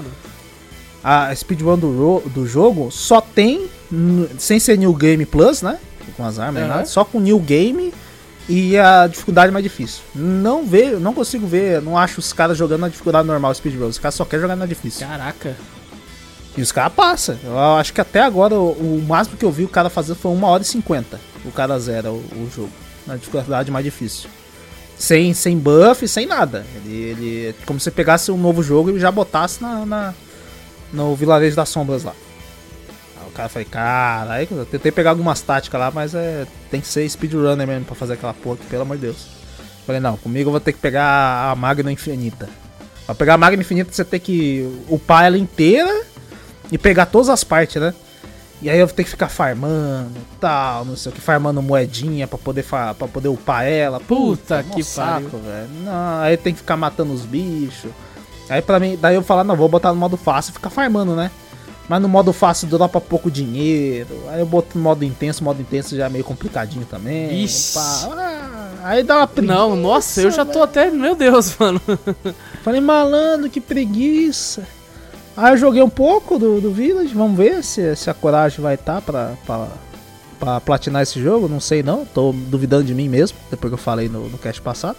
A 1.02 1.34
speedrun 1.34 1.78
do, 1.78 2.20
do 2.26 2.46
jogo 2.46 2.90
só 2.90 3.20
tem, 3.20 3.68
sem 4.38 4.58
ser 4.58 4.76
New 4.78 4.92
Game 4.94 5.24
Plus, 5.26 5.62
né? 5.62 5.78
Com 6.16 6.24
as 6.24 6.38
armas, 6.38 6.62
Aham. 6.62 6.68
nada, 6.72 6.86
só 6.86 7.04
com 7.04 7.20
New 7.20 7.38
Game 7.40 7.92
e 8.48 8.76
a 8.78 9.06
dificuldade 9.06 9.52
mais 9.52 9.62
difícil. 9.62 10.02
Não 10.14 10.64
vejo, 10.66 10.98
não 10.98 11.12
consigo 11.14 11.46
ver, 11.46 11.80
não 11.82 11.96
acho 11.98 12.20
os 12.20 12.32
caras 12.32 12.56
jogando 12.56 12.80
na 12.82 12.88
dificuldade 12.88 13.26
normal 13.28 13.54
speedrun. 13.54 13.86
Os 13.88 13.98
caras 13.98 14.14
só 14.14 14.24
querem 14.24 14.42
jogar 14.42 14.56
na 14.56 14.66
difícil. 14.66 15.06
Caraca. 15.06 15.56
E 16.56 16.62
os 16.62 16.72
caras 16.72 16.92
passam. 16.94 17.36
Eu 17.44 17.58
acho 17.58 17.92
que 17.92 18.00
até 18.00 18.20
agora 18.22 18.54
o, 18.54 18.70
o 18.72 19.04
máximo 19.06 19.36
que 19.36 19.44
eu 19.44 19.50
vi 19.50 19.64
o 19.64 19.68
cara 19.68 19.90
fazer 19.90 20.14
foi 20.14 20.30
1 20.32 20.42
hora 20.44 20.62
e 20.62 20.66
50. 20.66 21.20
O 21.44 21.50
cara 21.52 21.78
zera 21.78 22.10
o, 22.10 22.16
o 22.16 22.50
jogo. 22.54 22.70
Na 23.06 23.16
dificuldade 23.16 23.70
mais 23.70 23.84
difícil. 23.84 24.28
Sem, 24.98 25.34
sem 25.34 25.58
buff, 25.58 26.06
sem 26.08 26.26
nada. 26.26 26.64
Ele, 26.76 26.94
ele. 26.94 27.46
é 27.48 27.54
Como 27.66 27.78
se 27.78 27.84
você 27.84 27.90
pegasse 27.90 28.30
um 28.30 28.36
novo 28.38 28.62
jogo 28.62 28.90
e 28.90 28.98
já 29.00 29.10
botasse 29.10 29.60
na, 29.60 29.84
na- 29.84 30.14
no 30.92 31.14
Vilarejo 31.16 31.56
das 31.56 31.68
Sombras 31.68 32.04
lá. 32.04 32.12
Aí 33.20 33.26
o 33.28 33.30
cara 33.32 33.48
falei, 33.48 33.66
caralho, 33.66 34.48
eu 34.52 34.64
tentei 34.64 34.90
pegar 34.92 35.10
algumas 35.10 35.40
táticas 35.40 35.78
lá, 35.80 35.90
mas 35.90 36.14
é. 36.14 36.46
Tem 36.70 36.80
que 36.80 36.86
ser 36.86 37.08
speedrunner 37.08 37.66
mesmo 37.66 37.84
pra 37.84 37.94
fazer 37.94 38.14
aquela 38.14 38.32
porra 38.32 38.54
aqui, 38.56 38.66
pelo 38.66 38.82
amor 38.82 38.96
de 38.96 39.02
Deus. 39.02 39.26
Falei, 39.84 40.00
não, 40.00 40.16
comigo 40.16 40.48
eu 40.48 40.52
vou 40.52 40.60
ter 40.60 40.72
que 40.72 40.78
pegar 40.78 41.50
a 41.50 41.54
Magna 41.56 41.92
Infinita. 41.92 42.48
Pra 43.04 43.14
pegar 43.14 43.34
a 43.34 43.38
Magna 43.38 43.60
Infinita 43.60 43.92
você 43.92 44.04
tem 44.04 44.18
que 44.18 44.66
upar 44.88 45.24
ela 45.26 45.36
inteira 45.36 46.04
e 46.72 46.78
pegar 46.78 47.04
todas 47.06 47.28
as 47.28 47.44
partes, 47.44 47.82
né? 47.82 47.92
E 48.62 48.70
aí 48.70 48.78
eu 48.78 48.88
ter 48.88 49.04
que 49.04 49.10
ficar 49.10 49.28
farmando, 49.28 50.12
tal, 50.40 50.84
não 50.84 50.96
sei 50.96 51.12
o 51.12 51.14
que, 51.14 51.20
farmando 51.20 51.60
moedinha 51.60 52.26
pra 52.26 52.38
poder, 52.38 52.62
fa 52.62 52.94
pra 52.94 53.06
poder 53.06 53.28
upar 53.28 53.64
ela. 53.64 54.00
Puta 54.00 54.64
mó 54.66 54.74
que 54.74 54.82
saco, 54.82 55.36
velho. 55.38 55.68
Não, 55.84 56.20
aí 56.20 56.36
tem 56.36 56.52
que 56.54 56.60
ficar 56.60 56.76
matando 56.76 57.12
os 57.12 57.22
bichos. 57.22 57.90
Aí 58.48 58.62
pra 58.62 58.80
mim, 58.80 58.98
daí 59.00 59.16
eu 59.16 59.22
falar, 59.22 59.44
não, 59.44 59.56
vou 59.56 59.68
botar 59.68 59.90
no 59.92 59.98
modo 59.98 60.16
fácil 60.16 60.50
e 60.50 60.54
ficar 60.54 60.70
farmando, 60.70 61.14
né? 61.14 61.30
Mas 61.88 62.00
no 62.00 62.08
modo 62.08 62.32
fácil 62.32 62.66
dropa 62.68 63.00
pouco 63.00 63.30
dinheiro. 63.30 64.08
Aí 64.28 64.40
eu 64.40 64.46
boto 64.46 64.78
no 64.78 64.82
modo 64.82 65.04
intenso, 65.04 65.44
modo 65.44 65.60
intenso 65.60 65.94
já 65.96 66.06
é 66.06 66.08
meio 66.08 66.24
complicadinho 66.24 66.86
também. 66.86 67.44
Ixi. 67.44 67.78
Ah, 67.78 68.68
aí 68.84 69.02
dá 69.02 69.18
uma 69.18 69.26
preguiça. 69.26 69.54
Não, 69.54 69.76
nossa, 69.76 70.22
eu 70.22 70.30
já 70.30 70.44
tô 70.44 70.62
até. 70.62 70.90
Meu 70.90 71.14
Deus, 71.14 71.54
mano. 71.60 71.80
Falei, 72.62 72.80
malandro, 72.80 73.50
que 73.50 73.60
preguiça. 73.60 74.66
Aí 75.36 75.52
eu 75.52 75.56
joguei 75.56 75.82
um 75.82 75.90
pouco 75.90 76.38
do, 76.38 76.60
do 76.60 76.70
Village, 76.70 77.12
vamos 77.12 77.36
ver 77.36 77.62
se, 77.64 77.96
se 77.96 78.08
a 78.08 78.14
coragem 78.14 78.60
vai 78.60 78.74
estar 78.74 79.00
pra, 79.02 79.32
pra, 79.44 79.68
pra 80.38 80.60
platinar 80.60 81.02
esse 81.02 81.20
jogo, 81.20 81.48
não 81.48 81.58
sei 81.58 81.82
não, 81.82 82.04
tô 82.04 82.32
duvidando 82.32 82.84
de 82.84 82.94
mim 82.94 83.08
mesmo, 83.08 83.36
depois 83.50 83.70
que 83.70 83.74
eu 83.74 83.78
falei 83.78 84.08
no, 84.08 84.28
no 84.28 84.38
cast 84.38 84.62
passado. 84.62 84.96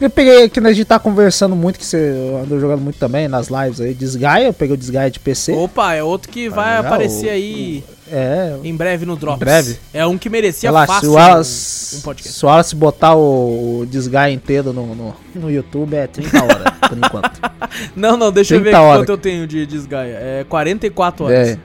Eu 0.00 0.10
peguei 0.10 0.44
aqui, 0.44 0.60
né, 0.60 0.70
a 0.70 0.72
gente 0.72 0.84
tá 0.86 0.98
conversando 0.98 1.54
muito, 1.54 1.78
que 1.78 1.86
você 1.86 2.12
andou 2.42 2.58
jogando 2.58 2.80
muito 2.80 2.98
também 2.98 3.28
nas 3.28 3.48
lives 3.48 3.80
aí, 3.80 3.94
Desgaia, 3.94 4.46
eu 4.46 4.52
peguei 4.52 4.74
o 4.74 4.76
Desgaia 4.76 5.08
de 5.10 5.20
PC. 5.20 5.52
Opa, 5.52 5.94
é 5.94 6.02
outro 6.02 6.28
que 6.28 6.48
vai 6.48 6.76
jogar 6.78 6.88
aparecer 6.88 7.28
o- 7.28 7.30
aí 7.30 7.84
É, 8.10 8.56
em 8.64 8.74
breve 8.74 9.06
no 9.06 9.16
Drops. 9.16 9.36
Em 9.40 9.44
breve. 9.44 9.78
É 9.94 10.04
um 10.04 10.18
que 10.18 10.28
merecia 10.28 10.68
relaxa, 10.70 10.92
se 10.92 10.94
fácil 10.96 11.10
o 11.10 11.12
um, 11.12 11.16
Wallace, 11.16 11.96
um 11.96 12.00
podcast. 12.00 12.36
se 12.38 12.44
o 12.44 12.48
Wallace 12.48 12.74
botar 12.74 13.14
o, 13.14 13.80
o 13.80 13.86
Desgaia 13.86 14.32
inteiro 14.32 14.72
no, 14.72 14.94
no, 14.94 15.14
no 15.36 15.50
YouTube 15.50 15.94
é 15.94 16.06
30 16.08 16.42
horas, 16.42 16.72
por 16.88 16.98
enquanto. 16.98 17.40
Não, 17.96 18.16
não, 18.16 18.30
deixa 18.32 18.54
eu 18.54 18.58
ver 18.58 18.64
30 18.70 18.76
aqui 18.78 18.86
horas. 18.86 19.00
quanto 19.02 19.08
eu 19.10 19.18
tenho 19.18 19.46
de 19.46 19.64
desgaia. 19.64 20.18
É 20.20 20.44
44 20.48 21.24
horas. 21.26 21.48
É. 21.50 21.58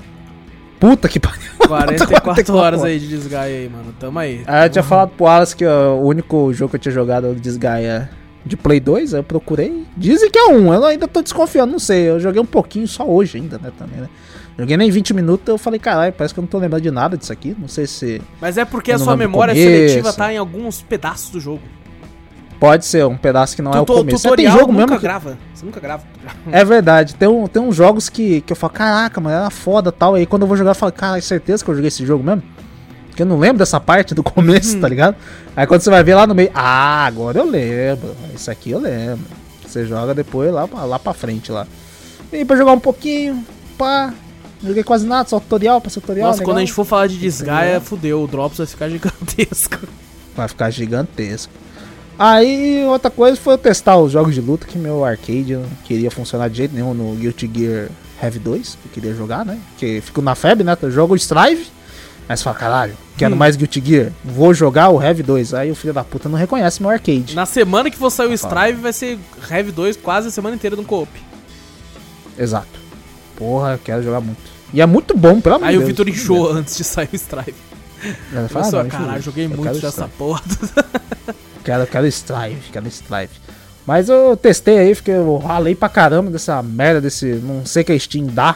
Puta 0.80 1.08
que 1.08 1.20
pariu. 1.20 1.42
44 1.68 2.22
44 2.22 2.56
horas 2.56 2.80
horas. 2.80 2.84
aí 2.84 3.00
de 3.00 3.08
desgaia 3.08 3.58
aí, 3.60 3.70
mano. 3.70 3.94
Tamo 4.00 4.20
aí. 4.20 4.44
Ah, 4.48 4.66
eu 4.66 4.70
tinha 4.70 4.84
falado 4.84 5.10
pro 5.10 5.26
Wallace 5.26 5.56
que 5.56 5.66
ó, 5.66 5.96
o 5.96 6.06
único 6.06 6.54
jogo 6.54 6.70
que 6.70 6.76
eu 6.78 6.80
tinha 6.80 6.94
jogado 6.94 7.36
Desgaia 7.36 8.10
de 8.46 8.56
Play 8.56 8.80
2, 8.80 9.14
aí 9.14 9.20
eu 9.20 9.24
procurei. 9.24 9.84
Dizem 9.98 10.32
que 10.32 10.40
é 10.40 10.46
um, 10.48 10.74
eu 10.74 10.86
ainda 10.86 11.08
tô 11.08 11.22
desconfiando, 11.22 11.72
não 11.74 11.80
sei. 11.80 12.10
Eu 12.10 12.20
joguei 12.20 12.42
um 12.42 12.46
pouquinho 12.46 12.88
só 12.88 13.06
hoje 13.06 13.38
ainda, 13.38 13.58
né, 13.58 13.72
também, 13.78 14.00
né? 14.00 14.08
Joguei 14.58 14.76
nem 14.78 14.90
20 14.90 15.14
minutos, 15.14 15.48
eu 15.48 15.58
falei, 15.58 15.80
caralho, 15.80 16.12
parece 16.14 16.34
que 16.34 16.40
eu 16.40 16.42
não 16.42 16.48
tô 16.48 16.58
lembrando 16.58 16.82
de 16.82 16.90
nada 16.90 17.16
disso 17.16 17.32
aqui. 17.32 17.56
Não 17.60 17.68
sei 17.68 17.86
se 17.86 18.22
Mas 18.42 18.58
é 18.58 18.66
porque 18.66 18.92
a 18.92 18.98
sua 18.98 19.16
memória 19.16 19.54
começo. 19.54 19.70
seletiva 19.70 20.14
tá 20.14 20.34
em 20.34 20.38
alguns 20.38 20.82
pedaços 20.82 21.30
do 21.30 21.40
jogo. 21.40 21.62
Pode 22.60 22.86
ser 22.86 23.06
um 23.06 23.16
pedaço 23.18 23.56
que 23.56 23.62
não 23.62 23.72
é 23.72 23.80
o 23.80 23.86
começo. 23.86 24.06
É, 24.06 24.10
tem 24.10 24.18
tutorial 24.18 24.58
jogo 24.60 24.72
nunca 24.72 24.86
mesmo 24.86 24.96
que... 24.98 25.02
grava. 25.04 25.38
Você 25.54 25.66
nunca 25.66 25.80
grava. 25.80 26.04
É 26.52 26.64
verdade, 26.66 27.16
tem, 27.16 27.28
um, 27.28 27.48
tem 27.48 27.62
uns 27.62 27.76
jogos 27.76 28.10
que, 28.10 28.42
que 28.42 28.52
eu 28.52 28.56
falo, 28.58 28.74
caraca, 28.74 29.20
mano, 29.22 29.36
era 29.36 29.50
foda 29.50 29.92
tal. 29.92 30.16
Aí 30.16 30.26
quando 30.26 30.42
eu 30.44 30.48
vou 30.48 30.58
jogar, 30.58 30.72
eu 30.72 30.76
falo, 30.76 30.92
cara, 30.92 31.18
é 31.18 31.22
certeza 31.22 31.64
que 31.64 31.70
eu 31.70 31.76
joguei 31.76 31.88
esse 31.88 32.06
jogo 32.06 32.24
mesmo? 32.24 32.44
Porque 33.10 33.22
eu 33.24 33.26
não 33.26 33.40
lembro 33.40 33.58
dessa 33.58 33.80
parte 33.80 34.14
do 34.14 34.22
começo, 34.24 34.80
tá 34.80 34.88
ligado? 34.88 35.16
Aí 35.56 35.66
quando 35.66 35.82
você 35.82 35.90
vai 35.90 36.04
ver 36.04 36.16
lá 36.16 36.28
no 36.28 36.36
meio, 36.36 36.52
ah, 36.54 37.06
agora 37.06 37.40
eu 37.40 37.46
lembro. 37.50 38.16
Isso 38.36 38.50
aqui 38.52 38.72
eu 38.72 38.80
lembro. 38.80 39.26
Você 39.66 39.86
joga 39.86 40.14
depois 40.14 40.52
lá, 40.52 40.68
pra- 40.68 40.86
lá 40.86 41.00
pra 41.00 41.14
frente 41.14 41.52
lá. 41.52 41.66
E 42.32 42.44
pra 42.46 42.56
jogar 42.56 42.74
um 42.74 42.80
pouquinho, 42.80 43.44
pá. 43.78 44.14
Joguei 44.64 44.84
quase 44.84 45.06
nada, 45.06 45.30
só 45.30 45.40
tutorial, 45.40 45.80
passei 45.80 46.02
tutorial. 46.02 46.28
Nossa, 46.28 46.40
legal. 46.40 46.52
quando 46.52 46.58
a 46.58 46.60
gente 46.62 46.74
for 46.74 46.84
falar 46.86 47.08
de 47.08 47.18
desgaia, 47.18 47.72
Entendeu? 47.78 47.82
fudeu. 47.82 48.24
O 48.24 48.28
Drops 48.28 48.58
vai 48.58 48.66
ficar 48.68 48.90
gigantesco. 48.90 49.78
Vai 50.36 50.48
ficar 50.48 50.70
gigantesco. 50.72 51.54
Aí, 52.20 52.84
outra 52.86 53.12
coisa 53.12 53.38
foi 53.38 53.54
eu 53.54 53.58
testar 53.58 53.98
os 53.98 54.12
jogos 54.12 54.34
de 54.34 54.42
luta 54.42 54.66
que 54.66 54.78
meu 54.78 55.06
arcade 55.06 55.56
não 55.56 55.66
queria 55.86 56.10
funcionar 56.10 56.50
de 56.50 56.58
jeito 56.58 56.74
nenhum 56.74 56.94
no 56.94 57.16
Guilty 57.16 57.50
Gear 57.54 57.90
Heavy 58.22 58.40
2, 58.40 58.70
que 58.82 58.88
eu 58.88 58.92
queria 58.92 59.14
jogar, 59.14 59.46
né? 59.46 59.60
Porque 59.72 60.02
fico 60.04 60.22
na 60.22 60.34
febre, 60.34 60.64
né? 60.64 60.76
Eu 60.82 60.90
jogo 60.90 61.14
o 61.14 61.18
Strive, 61.18 61.68
mas 62.28 62.42
fala, 62.42 62.56
caralho, 62.56 62.94
quero 63.16 63.36
Hum. 63.36 63.38
mais 63.38 63.56
Guilty 63.56 63.84
Gear, 63.86 64.12
vou 64.26 64.52
jogar 64.54 64.90
o 64.90 65.02
Heavy 65.02 65.22
2. 65.22 65.54
Aí 65.54 65.70
o 65.70 65.76
filho 65.76 65.94
da 65.94 66.04
puta 66.04 66.28
não 66.28 66.38
reconhece 66.38 66.82
meu 66.82 66.90
arcade. 66.90 67.36
Na 67.36 67.46
semana 67.46 67.92
que 67.92 67.98
for 67.98 68.10
sair 68.10 68.28
o. 68.30 68.34
Strive, 68.34 68.82
vai 68.82 68.94
ser 68.94 69.20
Heavy 69.52 69.72
2 69.72 69.98
quase 69.98 70.30
a 70.30 70.32
semana 70.32 70.56
inteira 70.56 70.76
no 70.76 70.84
co-op. 70.84 71.10
Exato. 72.38 72.68
Porra, 73.36 73.74
eu 73.74 73.80
quero 73.84 74.02
jogar 74.02 74.22
muito. 74.22 74.42
E 74.74 74.82
é 74.82 74.86
muito 74.88 75.16
bom, 75.16 75.40
pelo 75.40 75.56
amor 75.56 75.68
Aí 75.68 75.74
de 75.74 75.78
o 75.78 75.80
Deus. 75.82 75.90
Vitor 75.92 76.10
enchou 76.10 76.52
antes 76.52 76.76
de 76.76 76.84
sair 76.84 77.10
o 77.14 77.16
Strive. 77.16 77.54
Ela 78.34 78.50
fala, 78.50 78.82
ah, 78.82 78.86
caralho, 78.86 79.22
joguei 79.22 79.48
muito 79.48 79.80
dessa 79.80 80.08
porra. 80.18 80.42
Quero, 81.68 81.86
quero 81.86 82.08
Strive, 82.08 82.62
quero 82.72 82.88
Strive. 82.88 83.34
Mas 83.86 84.08
eu 84.08 84.38
testei 84.38 84.80
aí, 84.80 84.96
fiquei, 84.96 85.16
eu 85.16 85.36
ralei 85.38 85.76
pra 85.76 85.90
caramba 85.90 86.32
dessa 86.32 86.64
merda, 86.64 87.02
desse. 87.02 87.26
Não 87.44 87.66
sei 87.66 87.84
que 87.84 87.92
a 87.92 88.00
Steam 88.00 88.26
dá. 88.28 88.56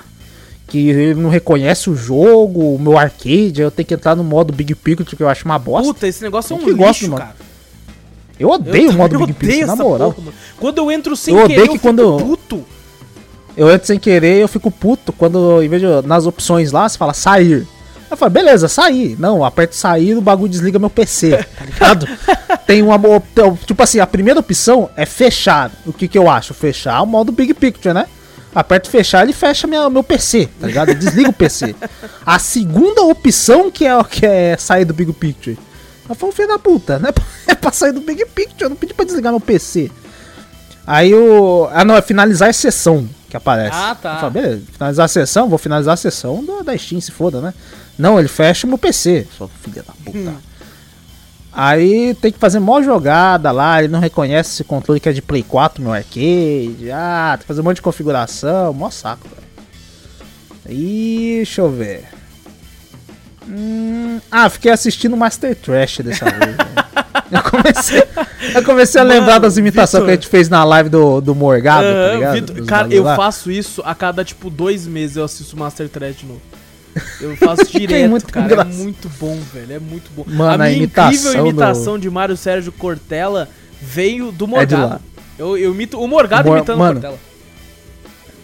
Que 0.66 0.88
ele 0.90 1.16
não 1.22 1.30
reconhece 1.30 1.90
o 1.90 1.96
jogo, 1.96 2.74
o 2.76 2.80
meu 2.80 2.98
arcade, 2.98 3.56
aí 3.58 3.62
eu 3.68 3.70
tenho 3.72 3.86
que 3.86 3.94
entrar 3.94 4.16
no 4.16 4.24
modo 4.24 4.54
Big 4.54 4.74
Picture, 4.76 5.18
que 5.18 5.22
eu 5.22 5.28
acho 5.28 5.44
uma 5.44 5.60
bosta. 5.60 5.94
Puta, 5.94 6.08
esse 6.08 6.24
negócio 6.24 6.54
é 6.54 6.58
Eu 6.58 6.62
um 6.62 6.64
que 6.64 6.74
gosto, 6.74 7.02
lixo, 7.02 7.12
mano. 7.12 7.22
cara. 7.26 7.36
eu 8.40 8.50
odeio 8.50 8.92
o 8.92 8.94
modo 8.94 9.16
eu 9.16 9.20
Big 9.20 9.34
Picture, 9.34 9.66
na 9.66 9.76
moral. 9.76 10.14
porra. 10.14 10.32
Quando 10.58 10.78
eu 10.78 10.90
entro 10.90 11.14
sem 11.18 11.36
Eu 11.36 11.46
querer, 11.48 11.60
eu 11.60 11.66
que 11.66 11.72
fico 11.74 11.82
quando- 11.82 12.18
puto. 12.18 12.64
Eu 13.58 13.70
entro 13.70 13.86
sem 13.86 14.00
querer 14.00 14.38
eu 14.42 14.48
fico 14.48 14.72
puto 14.72 15.12
quando, 15.12 15.62
em 15.62 15.68
vez 15.68 15.82
de 15.82 16.08
nas 16.08 16.26
opções 16.26 16.72
lá, 16.72 16.88
você 16.88 16.98
fala 16.98 17.14
sair. 17.14 17.68
Eu 18.12 18.18
falo, 18.18 18.30
beleza, 18.30 18.68
sair. 18.68 19.16
Não, 19.18 19.44
aperto 19.44 19.74
sair 19.74 20.16
o 20.18 20.22
bagulho 20.22 20.52
desliga 20.52 20.78
meu 20.78 20.90
PC, 20.90 21.46
tá 21.58 21.66
ligado? 21.66 22.08
Tem 22.68 22.84
uma. 22.84 23.00
Tipo 23.66 23.82
assim, 23.82 24.02
a 24.02 24.06
primeira 24.06 24.42
opção 24.42 24.90
é 24.98 25.06
fechar. 25.06 25.72
O 25.86 25.94
que 25.94 26.10
que 26.10 26.18
eu 26.18 26.30
acho? 26.30 26.54
Fechar 26.54 27.02
o 27.02 27.06
modo 27.06 27.32
Big 27.32 27.54
Picture, 27.54 27.94
né? 27.94 28.06
Aperto 28.54 28.90
fechar, 28.90 29.24
ele 29.24 29.32
fecha 29.32 29.66
minha, 29.66 29.90
meu 29.90 30.04
PC, 30.04 30.50
tá 30.60 30.68
ligado? 30.68 30.90
Ele 30.90 31.00
desliga 31.00 31.30
o 31.30 31.34
PC. 31.34 31.74
A 32.26 32.38
segunda 32.38 33.02
opção 33.04 33.72
que 33.72 33.88
é, 33.88 34.04
que 34.04 34.26
é 34.26 34.58
sair 34.58 34.84
do 34.84 34.94
Big 34.94 35.14
Picture. 35.14 35.58
Eu 36.10 36.14
falo, 36.14 36.34
filho 36.34 36.50
da 36.50 36.60
puta, 36.60 37.00
né? 37.00 37.10
É 37.48 37.56
pra 37.56 37.72
sair 37.72 37.94
do 37.94 38.02
Big 38.02 38.26
Picture, 38.26 38.64
eu 38.64 38.70
não 38.70 38.76
pedi 38.76 38.94
pra 38.94 39.06
desligar 39.06 39.32
meu 39.32 39.40
PC. 39.40 39.90
Aí 40.86 41.14
o. 41.14 41.70
Ah, 41.72 41.86
não, 41.86 41.96
é 41.96 42.02
finalizar 42.02 42.50
a 42.50 42.54
sessão 42.54 43.08
que 43.30 43.38
aparece. 43.38 43.76
Ah, 43.76 43.96
tá. 43.96 44.14
Eu 44.16 44.20
falo, 44.20 44.32
beleza, 44.32 44.62
finalizar 44.74 45.06
a 45.06 45.08
sessão, 45.08 45.50
vou 45.50 45.58
finalizar 45.58 45.94
a 45.94 45.98
sessão 45.98 46.44
da, 46.44 46.64
da 46.64 46.78
Steam, 46.78 47.00
se 47.00 47.12
foda, 47.12 47.40
né? 47.40 47.54
Não, 48.02 48.18
ele 48.20 48.28
fecha 48.28 48.66
o 48.66 48.70
meu 48.70 48.78
PC. 48.78 49.28
Sua 49.38 49.48
filha 49.48 49.84
da 49.84 49.94
puta. 50.04 50.18
Hum. 50.18 50.36
Aí 51.54 52.16
tem 52.16 52.32
que 52.32 52.40
fazer 52.40 52.60
mó 52.60 52.82
jogada 52.82 53.52
lá, 53.52 53.80
ele 53.80 53.92
não 53.92 54.00
reconhece 54.00 54.52
esse 54.52 54.64
controle 54.64 55.00
que 55.02 55.10
é 55.10 55.12
de 55.14 55.22
Play 55.22 55.44
4, 55.44 55.84
meu 55.84 55.92
arcade. 55.92 56.90
Ah, 56.94 57.32
tem 57.34 57.42
que 57.42 57.46
fazer 57.48 57.60
um 57.62 57.64
monte 57.66 57.76
de 57.76 57.82
configuração, 57.82 58.74
mó 58.74 58.90
saco, 58.90 59.28
velho. 59.28 59.42
E 60.80 61.34
deixa 61.38 61.62
eu 61.62 61.70
ver. 61.70 62.06
Hum, 63.48 64.20
ah, 64.32 64.50
fiquei 64.50 64.72
assistindo 64.72 65.18
Master 65.18 65.56
Trash 65.56 65.98
dessa 66.00 66.26
vez. 66.26 66.56
Eu 67.32 67.42
comecei, 67.44 68.04
eu 68.56 68.64
comecei 68.66 69.00
a 69.00 69.06
Mano, 69.06 69.18
lembrar 69.20 69.40
das 69.40 69.56
imitações 69.56 70.02
Vitor. 70.02 70.06
que 70.06 70.12
a 70.12 70.16
gente 70.16 70.28
fez 70.28 70.50
na 70.50 70.66
live 70.66 70.90
do, 70.90 71.22
do 71.22 71.34
Morgado, 71.34 71.84
tá 71.88 71.94
Aham, 71.94 72.14
ligado? 72.16 72.34
Vitor, 72.34 72.56
Dos 72.58 72.68
cara, 72.68 72.94
eu 72.94 73.04
lá. 73.04 73.16
faço 73.16 73.50
isso 73.50 73.82
a 73.86 73.96
cada, 73.96 74.26
tipo, 74.26 74.50
dois 74.50 74.86
meses 74.86 75.16
eu 75.16 75.24
assisto 75.24 75.56
Master 75.56 75.88
Trash 75.88 76.18
de 76.18 76.26
novo. 76.26 76.42
Eu 77.20 77.36
faço 77.38 77.66
direto, 77.72 78.10
muito 78.10 78.28
cara. 78.28 78.62
É 78.62 78.64
muito 78.66 79.10
bom, 79.20 79.38
velho. 79.54 79.74
É 79.74 79.80
muito 79.80 80.12
bom. 80.16 80.24
Mano, 80.28 80.52
a 80.52 80.54
a 80.54 80.58
minha 80.58 80.72
imitação 80.72 81.14
incrível 81.32 81.48
imitação 81.48 82.00
de 82.00 82.10
Mário 82.10 82.36
Sérgio 82.38 82.72
Cortella 82.72 83.48
veio 83.82 84.32
do 84.32 84.46
É 84.46 84.48
Morgado. 84.48 84.82
lá. 84.88 85.00
eu, 85.40 85.58
eu 85.58 85.72
imito 85.74 86.00
o 86.00 86.08
Morgado 86.08 86.48
Mor- 86.48 86.58
imitando 86.58 86.78
mano, 86.78 86.92
o 86.92 87.02
Cortella. 87.02 87.20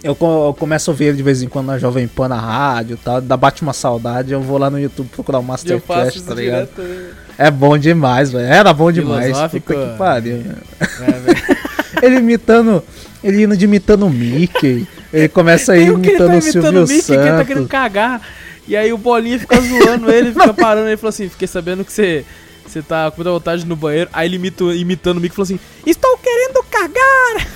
Eu, 0.04 0.16
eu 0.22 0.56
começo 0.58 0.90
a 0.90 0.94
ouvir 0.94 1.06
ele 1.06 1.18
de 1.18 1.24
vez 1.24 1.42
em 1.42 1.48
quando 1.50 1.66
na 1.68 1.78
Jovem 1.80 2.08
Pan, 2.08 2.28
na 2.28 2.40
rádio 2.40 2.94
e 2.94 2.98
tal. 2.98 3.20
Dá 3.20 3.36
bate 3.36 3.64
uma 3.64 3.74
saudade. 3.74 4.32
Eu 4.32 4.42
vou 4.42 4.58
lá 4.58 4.70
no 4.70 4.80
YouTube 4.80 5.10
procurar 5.10 5.40
o 5.40 5.44
Master 5.44 5.74
eu 5.74 5.82
faço 5.82 6.02
Trash, 6.02 6.16
isso 6.18 6.26
tá 6.26 6.36
ligado? 6.36 6.70
direto. 6.76 7.16
É 7.38 7.50
bom 7.52 7.78
demais, 7.78 8.32
velho. 8.32 8.46
Era 8.46 8.72
bom 8.74 8.92
demais. 8.92 9.36
Puta 9.38 9.60
que 9.60 9.98
pariu. 9.98 10.44
É, 10.80 11.12
velho. 11.12 11.58
Ele 12.02 12.16
imitando. 12.18 12.84
Ele 13.24 13.44
indo 13.44 13.58
de 13.58 13.66
imitando 13.66 14.06
o 14.06 14.10
Mickey. 14.10 14.88
Ele 15.14 15.30
começa 15.30 15.74
a 15.74 15.78
ir 15.78 15.86
Tem 15.86 15.92
um 15.92 16.02
que 16.02 16.10
ele 16.10 16.18
tá 16.18 16.26
imitando 16.26 16.34
o 16.34 16.44
imitando 16.44 16.62
Silvio 16.64 16.84
o 16.84 16.88
Mickey 16.88 17.02
que 17.06 17.14
ele 17.14 17.22
tá 17.38 17.46
querendo 17.46 17.58
Santos. 17.64 17.72
cagar. 17.72 18.22
E 18.68 18.76
aí 18.76 18.92
o 18.92 18.98
Bolinha 18.98 19.40
fica 19.40 19.56
zoando 19.62 20.12
ele, 20.12 20.32
fica 20.34 20.54
parando. 20.54 20.88
Ele 20.90 20.98
falou 20.98 21.10
assim: 21.10 21.30
Fiquei 21.30 21.48
sabendo 21.48 21.86
que 21.86 21.92
você. 21.94 22.26
Você 22.68 22.82
tá 22.82 23.10
com 23.10 23.18
muita 23.18 23.32
vontade 23.32 23.66
no 23.66 23.78
banheiro. 23.78 24.10
Aí 24.12 24.28
ele 24.28 24.36
imita, 24.36 24.64
imitando 24.66 25.18
o 25.18 25.22
Mickey 25.22 25.34
e 25.34 25.36
falou 25.36 25.46
assim: 25.46 25.60
Estou 25.86 26.18
querendo 26.18 26.62
cagar! 26.70 27.48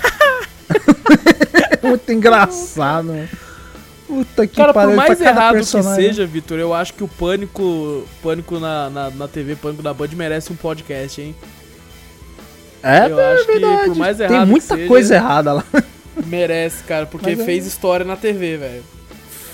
Muito 1.82 2.12
engraçado, 2.12 3.06
mano. 3.08 3.28
Puta 4.06 4.46
que 4.46 4.56
Cara, 4.56 4.72
por 4.74 4.94
mais 4.94 5.20
errado 5.20 5.52
que 5.52 5.56
personagem. 5.58 6.04
seja, 6.08 6.26
Vitor, 6.26 6.58
eu 6.58 6.74
acho 6.74 6.92
que 6.94 7.02
o 7.02 7.08
Pânico 7.08 8.06
Pânico 8.22 8.58
na, 8.58 8.90
na, 8.90 9.10
na 9.10 9.28
TV, 9.28 9.56
Pânico 9.56 9.82
da 9.82 9.92
Band, 9.94 10.08
merece 10.14 10.52
um 10.52 10.56
podcast, 10.56 11.20
hein? 11.20 11.34
É, 12.82 13.06
eu 13.08 13.18
acho 13.18 13.46
que 13.46 13.52
verdade. 13.52 13.84
por 13.86 13.96
mais 13.96 14.16
Tem 14.18 14.26
errado 14.26 14.48
muita 14.48 14.66
que 14.66 14.74
seja- 14.74 14.88
coisa 14.88 15.14
errada 15.14 15.52
lá. 15.54 15.64
Merece, 16.26 16.82
cara, 16.84 17.06
porque 17.06 17.30
Mas 17.30 17.40
é- 17.40 17.44
fez 17.44 17.66
história 17.66 18.04
na 18.04 18.16
TV, 18.16 18.56
velho. 18.56 18.82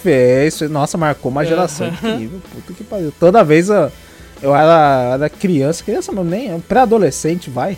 Fez, 0.02 0.60
nossa, 0.70 0.96
marcou 0.96 1.30
uma 1.30 1.42
É. 1.42 1.46
geração 1.46 1.88
incrível. 1.88 2.40
Puta 2.54 2.72
que 2.72 2.84
pariu. 2.84 3.12
Toda 3.18 3.42
vez 3.44 3.68
eu, 3.68 3.90
eu 4.42 4.54
era, 4.54 5.10
era 5.14 5.28
criança, 5.28 5.82
criança 5.84 6.12
não, 6.12 6.22
nem 6.24 6.52
um 6.54 6.60
pré-adolescente, 6.60 7.50
vai. 7.50 7.76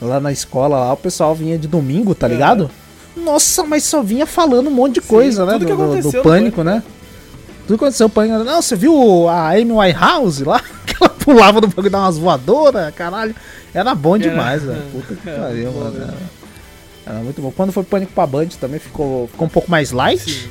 Lá 0.00 0.20
na 0.20 0.30
escola, 0.30 0.78
lá 0.78 0.92
o 0.92 0.96
pessoal 0.96 1.34
vinha 1.34 1.58
de 1.58 1.66
domingo, 1.66 2.14
tá 2.14 2.26
Aham. 2.26 2.34
ligado? 2.34 2.70
Nossa, 3.16 3.64
mas 3.64 3.82
só 3.82 4.00
vinha 4.02 4.26
falando 4.26 4.68
um 4.68 4.72
monte 4.72 4.94
de 4.94 5.00
Sim, 5.00 5.08
coisa, 5.08 5.44
né? 5.44 5.52
tudo 5.54 5.66
que 5.66 5.72
Do, 5.74 6.00
do- 6.02 6.12
do 6.12 6.22
pânico, 6.22 6.62
né? 6.62 6.82
Tudo 7.66 7.76
que 7.78 7.84
aconteceu 7.84 8.08
pânico. 8.08 8.44
Não, 8.44 8.62
você 8.62 8.76
viu 8.76 9.28
a 9.28 9.50
Amy 9.50 9.72
Winehouse 9.72 10.44
lá? 10.44 10.60
Que 10.88 10.94
ela 11.04 11.10
pulava 11.10 11.60
no 11.60 11.66
bagulho 11.68 11.86
e 11.88 11.90
dava 11.90 12.04
umas 12.06 12.16
voadoras, 12.16 12.94
caralho. 12.94 13.34
Era 13.74 13.94
bom 13.94 14.16
demais, 14.16 14.62
velho. 14.62 14.80
Puta 14.90 15.14
que 15.14 15.30
pariu, 15.30 15.70
bom 15.72 15.80
mano. 15.80 15.98
mesmo. 15.98 16.14
Era, 17.08 17.20
muito 17.20 17.40
bom. 17.40 17.50
Quando 17.50 17.72
foi 17.72 17.82
pânico 17.84 18.12
pra 18.12 18.26
Band 18.26 18.48
também 18.60 18.78
ficou, 18.78 19.28
ficou 19.28 19.46
um 19.46 19.50
pouco 19.50 19.70
mais 19.70 19.92
light. 19.92 20.30
Sim. 20.30 20.48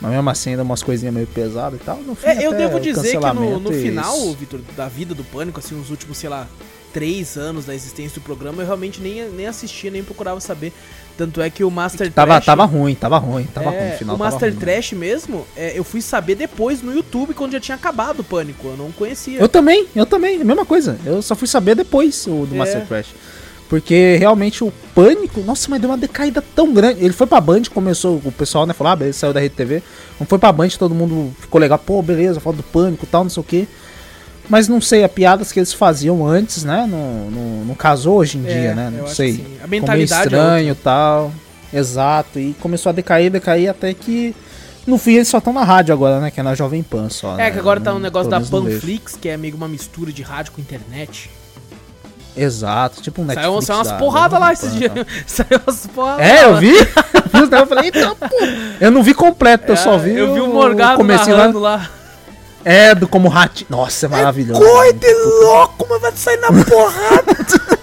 Mas 0.00 0.10
mesmo 0.10 0.30
assim, 0.30 0.50
ainda 0.50 0.64
umas 0.64 0.82
coisinhas 0.82 1.14
meio 1.14 1.28
pesadas 1.28 1.80
e 1.80 1.84
tal. 1.84 1.98
No 1.98 2.16
fim, 2.16 2.26
É, 2.26 2.44
eu 2.44 2.52
devo 2.52 2.80
dizer 2.80 3.20
que 3.20 3.32
no, 3.32 3.60
no 3.60 3.72
final. 3.72 4.34
Vitor, 4.34 4.60
da 4.76 4.88
vida 4.88 5.14
do 5.14 5.22
Pânico, 5.22 5.60
assim, 5.60 5.76
nos 5.76 5.90
últimos, 5.90 6.18
sei 6.18 6.28
lá, 6.28 6.48
três 6.92 7.36
anos 7.36 7.64
da 7.66 7.74
existência 7.74 8.20
do 8.20 8.24
programa, 8.24 8.62
eu 8.62 8.66
realmente 8.66 9.00
nem, 9.00 9.28
nem 9.30 9.46
assistia, 9.46 9.92
nem 9.92 10.02
procurava 10.02 10.40
saber. 10.40 10.72
Tanto 11.16 11.40
é 11.40 11.48
que 11.50 11.62
o 11.62 11.70
Master 11.70 12.10
Tava, 12.10 12.32
Trash... 12.32 12.46
tava 12.46 12.64
ruim, 12.64 12.94
tava 12.94 13.18
ruim, 13.18 13.44
tava 13.44 13.72
é, 13.72 13.80
ruim. 13.80 13.94
O 13.94 13.98
final 13.98 14.16
o 14.16 14.18
Master 14.18 14.50
ruim? 14.50 14.58
Trash 14.58 14.92
mesmo, 14.92 15.46
é, 15.56 15.78
eu 15.78 15.84
fui 15.84 16.00
saber 16.00 16.34
depois 16.34 16.82
no 16.82 16.92
YouTube, 16.92 17.34
quando 17.34 17.52
já 17.52 17.60
tinha 17.60 17.76
acabado 17.76 18.20
o 18.20 18.24
Pânico. 18.24 18.68
Eu 18.68 18.76
não 18.76 18.90
conhecia. 18.90 19.38
Eu 19.38 19.48
também, 19.48 19.86
eu 19.94 20.06
também, 20.06 20.40
a 20.40 20.44
mesma 20.44 20.64
coisa. 20.64 20.98
Eu 21.04 21.22
só 21.22 21.36
fui 21.36 21.46
saber 21.46 21.74
depois 21.74 22.26
o 22.26 22.46
do 22.46 22.54
É. 22.54 22.58
Master 22.58 22.86
Trash. 22.86 23.14
Porque 23.72 24.16
realmente 24.18 24.62
o 24.62 24.70
pânico, 24.94 25.40
nossa, 25.40 25.66
mas 25.70 25.80
deu 25.80 25.88
uma 25.88 25.96
decaída 25.96 26.44
tão 26.54 26.74
grande. 26.74 27.02
Ele 27.02 27.14
foi 27.14 27.26
pra 27.26 27.40
Band, 27.40 27.62
começou, 27.72 28.20
o 28.22 28.30
pessoal, 28.30 28.66
né, 28.66 28.74
falou, 28.74 28.92
ah, 28.92 28.96
beleza, 28.96 29.20
saiu 29.20 29.32
da 29.32 29.40
Rede 29.40 29.54
TV. 29.54 29.82
Não 30.20 30.26
foi 30.26 30.38
pra 30.38 30.52
Band, 30.52 30.68
todo 30.78 30.94
mundo 30.94 31.34
ficou 31.40 31.58
legal, 31.58 31.78
pô, 31.78 32.02
beleza, 32.02 32.38
falta 32.38 32.58
do 32.58 32.62
pânico 32.64 33.06
tal, 33.06 33.22
não 33.24 33.30
sei 33.30 33.40
o 33.40 33.44
quê. 33.44 33.66
Mas 34.46 34.68
não 34.68 34.78
sei, 34.78 35.04
a 35.04 35.08
piadas 35.08 35.52
que 35.52 35.58
eles 35.58 35.72
faziam 35.72 36.26
antes, 36.26 36.64
né, 36.64 36.86
não, 36.86 37.30
não, 37.30 37.64
não 37.64 37.74
casou 37.74 38.18
hoje 38.18 38.36
em 38.36 38.46
É, 38.46 38.52
dia, 38.52 38.74
né, 38.74 38.92
não 38.94 39.06
sei. 39.06 39.36
que. 39.36 39.40
A 39.40 39.44
Ficou 39.44 39.68
meio 39.68 39.80
mentalidade 39.80 40.22
é 40.22 40.24
estranho 40.26 40.72
e 40.72 40.74
tal. 40.74 41.32
Exato, 41.72 42.38
e 42.38 42.54
começou 42.60 42.90
a 42.90 42.92
decair, 42.92 43.30
decair 43.30 43.70
até 43.70 43.94
que 43.94 44.36
no 44.86 44.98
fim 44.98 45.12
eles 45.14 45.28
só 45.28 45.38
estão 45.38 45.54
na 45.54 45.64
rádio 45.64 45.94
agora, 45.94 46.20
né, 46.20 46.30
que 46.30 46.38
é 46.38 46.42
na 46.42 46.54
Jovem 46.54 46.82
Pan 46.82 47.08
só. 47.08 47.36
É, 47.36 47.44
né, 47.44 47.50
que 47.52 47.58
agora 47.58 47.80
tá 47.80 47.94
um 47.94 47.98
negócio 47.98 48.30
da. 48.30 48.38
Panflix, 48.38 49.16
que 49.18 49.30
é 49.30 49.36
meio 49.38 49.56
uma 49.56 49.66
mistura 49.66 50.12
de 50.12 50.20
rádio 50.20 50.52
com 50.52 50.60
internet. 50.60 51.30
Exato, 52.36 53.02
tipo 53.02 53.22
um 53.22 53.24
Netflix. 53.24 53.64
Saiu, 53.66 53.78
umas 53.78 53.88
da- 53.88 53.94
porradas 53.96 54.32
da 54.32 54.38
lá 54.38 54.52
esses 54.52 54.72
dias. 54.74 54.92
Saiu 55.26 55.60
umas 55.66 55.86
porradas 55.86 56.26
É, 56.26 56.44
eu 56.44 56.52
lá. 56.52 56.58
vi. 56.60 56.72
eu 57.52 57.66
falei, 57.66 57.84
eita, 57.86 58.14
pô. 58.14 58.36
Eu 58.80 58.90
não 58.90 59.02
vi 59.02 59.12
completo, 59.14 59.72
eu 59.72 59.76
só 59.76 59.98
vi. 59.98 60.16
Eu 60.16 60.32
vi 60.34 60.40
o 60.40 60.48
Morgado 60.48 61.02
narrando 61.04 61.58
lá. 61.58 61.88
É, 62.64 62.94
do 62.94 63.08
como 63.08 63.28
ratinho. 63.28 63.66
Nossa, 63.70 64.06
é 64.06 64.08
maravilhoso. 64.08 64.60
Coide 64.60 65.12
louco, 65.42 65.84
mas 65.90 66.00
vai 66.00 66.12
sair 66.12 66.36
na 66.38 66.48
porrada. 66.48 67.36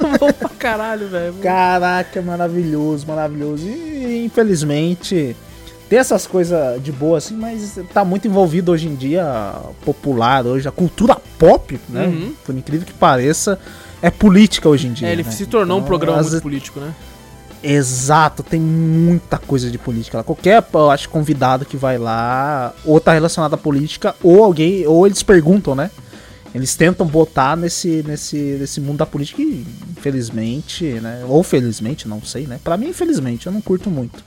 Bom 0.19 0.31
pra 0.31 0.49
caralho, 0.57 1.07
velho. 1.09 1.33
Caraca, 1.43 2.17
é 2.19 2.21
maravilhoso, 2.21 3.05
maravilhoso. 3.05 3.67
E 3.67 4.23
infelizmente 4.25 5.35
tem 5.89 5.99
essas 5.99 6.25
coisas 6.25 6.81
de 6.81 6.91
boa 6.93 7.17
assim, 7.17 7.35
mas 7.35 7.77
tá 7.93 8.05
muito 8.05 8.27
envolvido 8.27 8.71
hoje 8.71 8.87
em 8.87 8.95
dia 8.95 9.53
popular, 9.83 10.45
hoje 10.45 10.67
a 10.67 10.71
cultura 10.71 11.17
pop, 11.37 11.79
né? 11.89 12.05
Uhum. 12.05 12.33
Por 12.45 12.55
incrível 12.55 12.85
que 12.87 12.93
pareça, 12.93 13.59
é 14.01 14.09
política 14.09 14.67
hoje 14.69 14.87
em 14.87 14.93
dia. 14.93 15.07
É, 15.07 15.11
ele 15.11 15.23
né? 15.23 15.31
se 15.31 15.45
tornou 15.45 15.77
um 15.77 15.79
Então, 15.79 15.87
programa 15.87 16.19
as- 16.19 16.29
muito 16.31 16.41
político, 16.43 16.79
né? 16.79 16.93
Exato, 17.61 18.41
tem 18.41 18.59
muita 18.59 19.37
coisa 19.37 19.69
de 19.69 19.77
política 19.77 20.19
lá. 20.19 20.23
Qualquer, 20.23 20.63
eu 20.73 20.89
acho, 20.89 21.09
convidado 21.09 21.65
que 21.65 21.75
vai 21.75 21.97
lá, 21.97 22.73
ou 22.85 22.99
tá 23.01 23.11
relacionado 23.11 23.53
à 23.53 23.57
política, 23.57 24.15
ou 24.23 24.43
alguém, 24.45 24.87
ou 24.87 25.05
eles 25.05 25.21
perguntam, 25.21 25.75
né? 25.75 25.91
Eles 26.55 26.73
tentam 26.75 27.05
botar 27.05 27.57
nesse, 27.57 28.01
nesse, 28.07 28.37
nesse 28.37 28.79
mundo 28.79 28.97
da 28.99 29.05
política 29.05 29.41
e, 29.41 29.65
infelizmente, 29.91 30.85
né? 30.85 31.23
Ou 31.27 31.43
felizmente, 31.43 32.07
não 32.07 32.21
sei, 32.23 32.47
né? 32.47 32.59
Pra 32.63 32.77
mim, 32.77 32.87
infelizmente, 32.87 33.45
eu 33.47 33.51
não 33.51 33.59
curto 33.61 33.89
muito. 33.89 34.23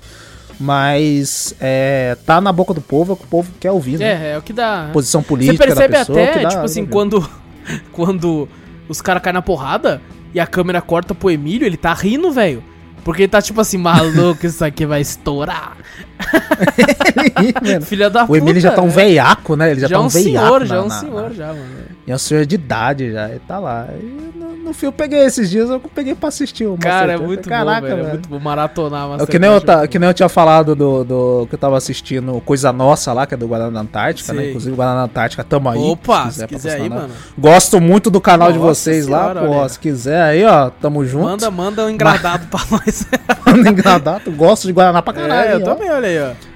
Mas 0.60 1.54
é, 1.58 2.16
tá 2.26 2.40
na 2.40 2.52
boca 2.52 2.72
do 2.74 2.80
povo, 2.80 3.12
é 3.12 3.14
o 3.14 3.16
que 3.16 3.24
o 3.24 3.28
povo 3.28 3.50
quer 3.58 3.70
ouvir, 3.72 3.98
né? 3.98 4.04
É, 4.04 4.32
é 4.34 4.38
o 4.38 4.42
que 4.42 4.52
dá. 4.52 4.90
Posição 4.92 5.22
Você 5.22 5.28
política 5.28 5.64
percebe 5.64 5.92
da 5.94 5.98
pessoa. 6.00 6.20
é 6.20 6.24
até, 6.24 6.32
que 6.38 6.42
dá- 6.44 6.48
tipo 6.50 6.62
assim, 6.64 6.86
quando, 6.86 7.28
quando 7.90 8.48
os 8.92 9.00
caras 9.00 9.22
caem 9.22 9.34
na 9.34 9.42
porrada 9.42 10.00
e 10.34 10.38
a 10.40 10.46
câmera 10.46 10.80
corta 10.80 11.14
pro 11.14 11.30
Emílio, 11.30 11.66
ele 11.66 11.76
tá 11.76 11.92
rindo, 11.92 12.30
velho. 12.30 12.62
Porque 13.04 13.22
ele 13.22 13.28
tá 13.28 13.42
tipo 13.42 13.60
assim, 13.60 13.78
maluco, 13.78 14.46
isso 14.46 14.64
aqui 14.64 14.86
vai 14.86 15.00
estourar. 15.00 15.76
Filha 17.84 18.08
da 18.08 18.24
o 18.24 18.36
Emílio 18.36 18.60
já 18.60 18.70
tá 18.72 18.80
um 18.82 18.86
né? 18.86 18.92
veiaco, 18.92 19.56
né? 19.56 19.70
Ele 19.72 19.80
já, 19.80 19.88
Já, 19.88 19.96
tá 19.96 20.00
é 20.00 20.02
um 20.02 20.06
um 20.06 20.08
veiaco. 20.08 20.46
senhor, 20.46 20.60
na- 20.60 20.66
já 20.66 20.76
é 20.76 20.80
um 20.80 20.88
na- 20.88 21.00
senhor, 21.00 21.22
na- 21.28 21.34
já, 21.34 21.46
mano. 21.48 21.91
E 22.04 22.10
é 22.10 22.14
um 22.14 22.18
senhor 22.18 22.44
de 22.44 22.56
idade 22.56 23.12
já, 23.12 23.28
e 23.28 23.38
tá 23.38 23.60
lá. 23.60 23.86
E 23.96 24.36
no, 24.36 24.56
no 24.56 24.72
fim 24.74 24.86
eu 24.86 24.92
peguei 24.92 25.20
esses 25.20 25.48
dias, 25.48 25.70
eu 25.70 25.78
peguei 25.78 26.16
pra 26.16 26.30
assistir 26.30 26.66
o 26.66 26.76
Cara, 26.76 27.12
é 27.12 27.16
muito 27.16 27.48
Caraca, 27.48 27.80
bom, 27.80 27.86
velho. 27.94 28.06
É 28.06 28.10
muito 28.10 28.28
bom 28.28 28.40
maratonar, 28.40 29.20
É 29.20 29.22
o 29.22 29.26
que 29.26 29.38
nem, 29.38 29.48
eu, 29.48 29.60
ta- 29.60 29.86
que 29.86 30.00
nem 30.00 30.08
eu 30.08 30.14
tinha 30.14 30.28
falado 30.28 30.74
do, 30.74 31.04
do 31.04 31.46
que 31.48 31.54
eu 31.54 31.58
tava 31.58 31.76
assistindo 31.76 32.40
Coisa 32.44 32.72
Nossa 32.72 33.12
lá, 33.12 33.24
que 33.24 33.34
é 33.34 33.36
do 33.36 33.46
Guaraná 33.46 33.80
Antártica, 33.80 34.32
né? 34.32 34.48
Inclusive, 34.48 34.74
Guaraná 34.74 35.04
Antártica, 35.04 35.44
tamo 35.44 35.68
aí. 35.68 35.78
Opa, 35.78 36.22
se 36.24 36.28
quiser 36.30 36.48
patrocinar 36.48 36.76
aí, 36.82 36.88
nós. 36.88 37.00
mano. 37.02 37.14
Gosto 37.38 37.80
muito 37.80 38.10
do 38.10 38.20
canal 38.20 38.50
de 38.52 38.58
Nossa 38.58 38.74
vocês 38.74 39.04
senhora, 39.04 39.40
lá, 39.40 39.46
pô. 39.46 39.52
olha. 39.54 39.68
Se 39.68 39.78
quiser 39.78 40.22
aí, 40.22 40.44
ó, 40.44 40.70
tamo 40.70 41.04
junto. 41.06 41.24
Manda, 41.24 41.50
manda 41.52 41.84
um 41.84 41.88
engradado 41.90 42.46
pra 42.48 42.60
nós. 42.68 43.06
Manda 43.46 43.70
engradado. 43.70 44.32
Gosto 44.32 44.66
de 44.66 44.72
Guaraná 44.72 45.02
pra 45.02 45.12
caralho. 45.12 45.50
é, 45.50 45.54
eu 45.54 45.60
ó. 45.60 45.64
também, 45.74 45.88
olha 45.88 46.08
aí, 46.08 46.18
ó. 46.20 46.51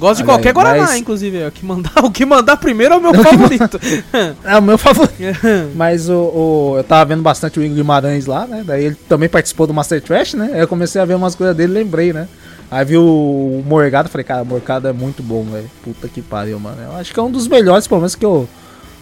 Gosto 0.00 0.16
de 0.16 0.22
Olha 0.22 0.32
qualquer 0.32 0.48
aí, 0.48 0.54
Guaraná, 0.54 0.82
mas- 0.84 0.96
inclusive. 0.96 1.46
O 1.46 1.52
que, 1.52 1.64
mandar, 1.64 1.92
o 2.02 2.10
que 2.10 2.24
mandar 2.26 2.56
primeiro 2.56 2.94
é 2.94 2.96
o 2.96 3.00
meu 3.00 3.14
favorito. 3.22 3.78
É 4.44 4.56
o 4.56 4.62
meu 4.62 4.76
favorito. 4.78 5.14
Mas 5.74 6.08
o, 6.08 6.14
o- 6.14 6.74
eu 6.78 6.84
tava 6.84 7.04
vendo 7.04 7.22
bastante 7.22 7.60
o 7.60 7.62
Igor 7.62 7.76
Guimarães 7.76 8.26
lá, 8.26 8.46
né? 8.46 8.64
Daí 8.66 8.84
ele 8.86 8.94
também 9.08 9.28
participou 9.28 9.66
do 9.66 9.74
Master 9.74 10.00
Trash, 10.02 10.34
né? 10.34 10.50
Aí 10.54 10.60
eu 10.60 10.66
comecei 10.68 11.00
a 11.00 11.04
ver 11.04 11.14
umas 11.14 11.34
coisas 11.34 11.54
dele 11.56 11.72
lembrei, 11.72 12.12
né? 12.12 12.26
Aí 12.70 12.84
vi 12.84 12.96
o 12.96 13.62
Morgado 13.66 14.08
falei, 14.08 14.24
cara, 14.24 14.42
o 14.42 14.46
Morgado 14.46 14.86
é 14.88 14.92
muito 14.92 15.22
bom, 15.22 15.44
velho. 15.44 15.70
Puta 15.84 16.08
que 16.08 16.22
pariu, 16.22 16.58
mano. 16.58 16.76
Eu 16.82 16.96
acho 16.96 17.12
que 17.12 17.18
é 17.20 17.22
um 17.22 17.30
dos 17.30 17.46
melhores, 17.48 17.86
pelo 17.86 18.00
menos, 18.00 18.14
que 18.14 18.24
eu 18.24 18.48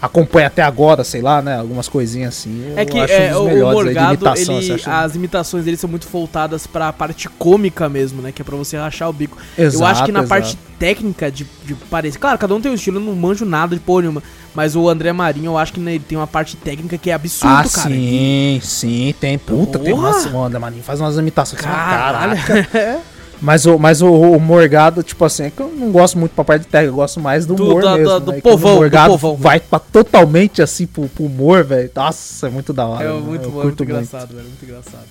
acompanho 0.01 0.47
até 0.47 0.61
agora, 0.61 1.03
sei 1.03 1.21
lá, 1.21 1.41
né? 1.41 1.57
Algumas 1.57 1.87
coisinhas 1.87 2.35
assim. 2.37 2.73
É 2.75 2.83
eu 2.83 2.85
que 2.85 2.99
acho 2.99 3.13
é, 3.13 3.35
o, 3.37 3.43
o 3.43 3.47
aí 3.47 3.55
de 3.55 3.61
Morgado, 3.61 4.13
imitação, 4.15 4.59
ele, 4.59 4.73
acho- 4.73 4.89
as 4.89 5.15
imitações 5.15 5.65
dele 5.65 5.77
são 5.77 5.89
muito 5.89 6.07
voltadas 6.07 6.65
pra 6.67 6.91
parte 6.93 7.27
cômica 7.29 7.89
mesmo, 7.89 8.21
né? 8.21 8.31
Que 8.31 8.41
é 8.41 8.45
pra 8.45 8.55
você 8.55 8.77
rachar 8.77 9.09
o 9.09 9.13
bico. 9.13 9.37
eu 9.57 9.65
acho 9.67 9.75
Exato, 9.77 10.03
que 10.05 10.11
na 10.11 10.19
exato. 10.19 10.29
parte 10.29 10.57
técnica 10.79 11.31
de, 11.31 11.45
de 11.65 11.73
parecer. 11.75 12.17
Claro, 12.19 12.37
cada 12.37 12.55
um 12.55 12.61
tem 12.61 12.71
um 12.71 12.75
estilo, 12.75 12.97
eu 12.97 13.01
não 13.01 13.15
manjo 13.15 13.45
nada 13.45 13.75
de 13.75 13.81
porra 13.81 14.01
nenhuma. 14.01 14.23
Mas 14.55 14.75
o 14.75 14.89
André 14.89 15.11
Marinho, 15.13 15.51
eu 15.51 15.57
acho 15.57 15.71
que 15.73 15.79
ele 15.79 15.99
tem 15.99 16.17
uma 16.17 16.25
parte 16.27 16.57
técnica 16.57 16.97
que 16.97 17.11
é 17.11 17.13
absurdo, 17.13 17.53
Ah, 17.53 17.63
cara. 17.69 17.89
sim, 17.89 18.59
sim, 18.63 19.13
tem. 19.19 19.37
Puta, 19.37 19.77
tem 19.77 19.93
Porra! 19.93 20.09
umas. 20.09 20.25
O 20.25 20.37
André 20.43 20.59
Marinho 20.59 20.83
faz 20.83 20.99
umas 20.99 21.17
imitações. 21.17 21.61
Caralho. 21.61 22.35
Caraca. 22.41 22.99
Mas 23.41 23.65
o, 23.65 23.79
mas 23.79 24.01
o, 24.01 24.11
o 24.11 24.39
Morgado, 24.39 25.01
tipo 25.01 25.23
assim, 25.23 25.43
é 25.43 25.49
que 25.49 25.61
eu 25.61 25.69
não 25.69 25.91
gosto 25.91 26.17
muito 26.17 26.31
do 26.33 26.35
Papai 26.35 26.59
de 26.59 26.67
Terra, 26.67 26.85
eu 26.85 26.93
gosto 26.93 27.19
mais 27.21 27.45
do, 27.45 27.55
Do- 27.55 27.63
humor 27.65 27.81
da- 27.83 27.91
mesmo. 27.95 28.09
da- 28.09 28.19
do 28.19 28.31
né? 28.33 28.41
Povão, 28.41 28.71
o 28.71 28.75
do 28.75 28.79
Morgado 28.81 29.11
povão. 29.11 29.35
vai 29.37 29.59
pra 29.59 29.79
totalmente 29.79 30.61
assim 30.61 30.85
pro, 30.85 31.07
pro 31.07 31.23
humor, 31.25 31.63
velho. 31.63 31.89
Nossa, 31.95 32.47
é 32.47 32.49
muito 32.49 32.73
da 32.73 32.85
hora. 32.85 33.03
É 33.05 33.07
né? 33.13 33.13
muito 33.19 33.43
eu 33.45 33.51
bom, 33.51 33.61
é 33.61 33.63
muito 33.63 33.83
engraçado, 33.83 34.29
velho. 34.35 34.47
Muito 34.47 34.65
engraçado. 34.65 35.05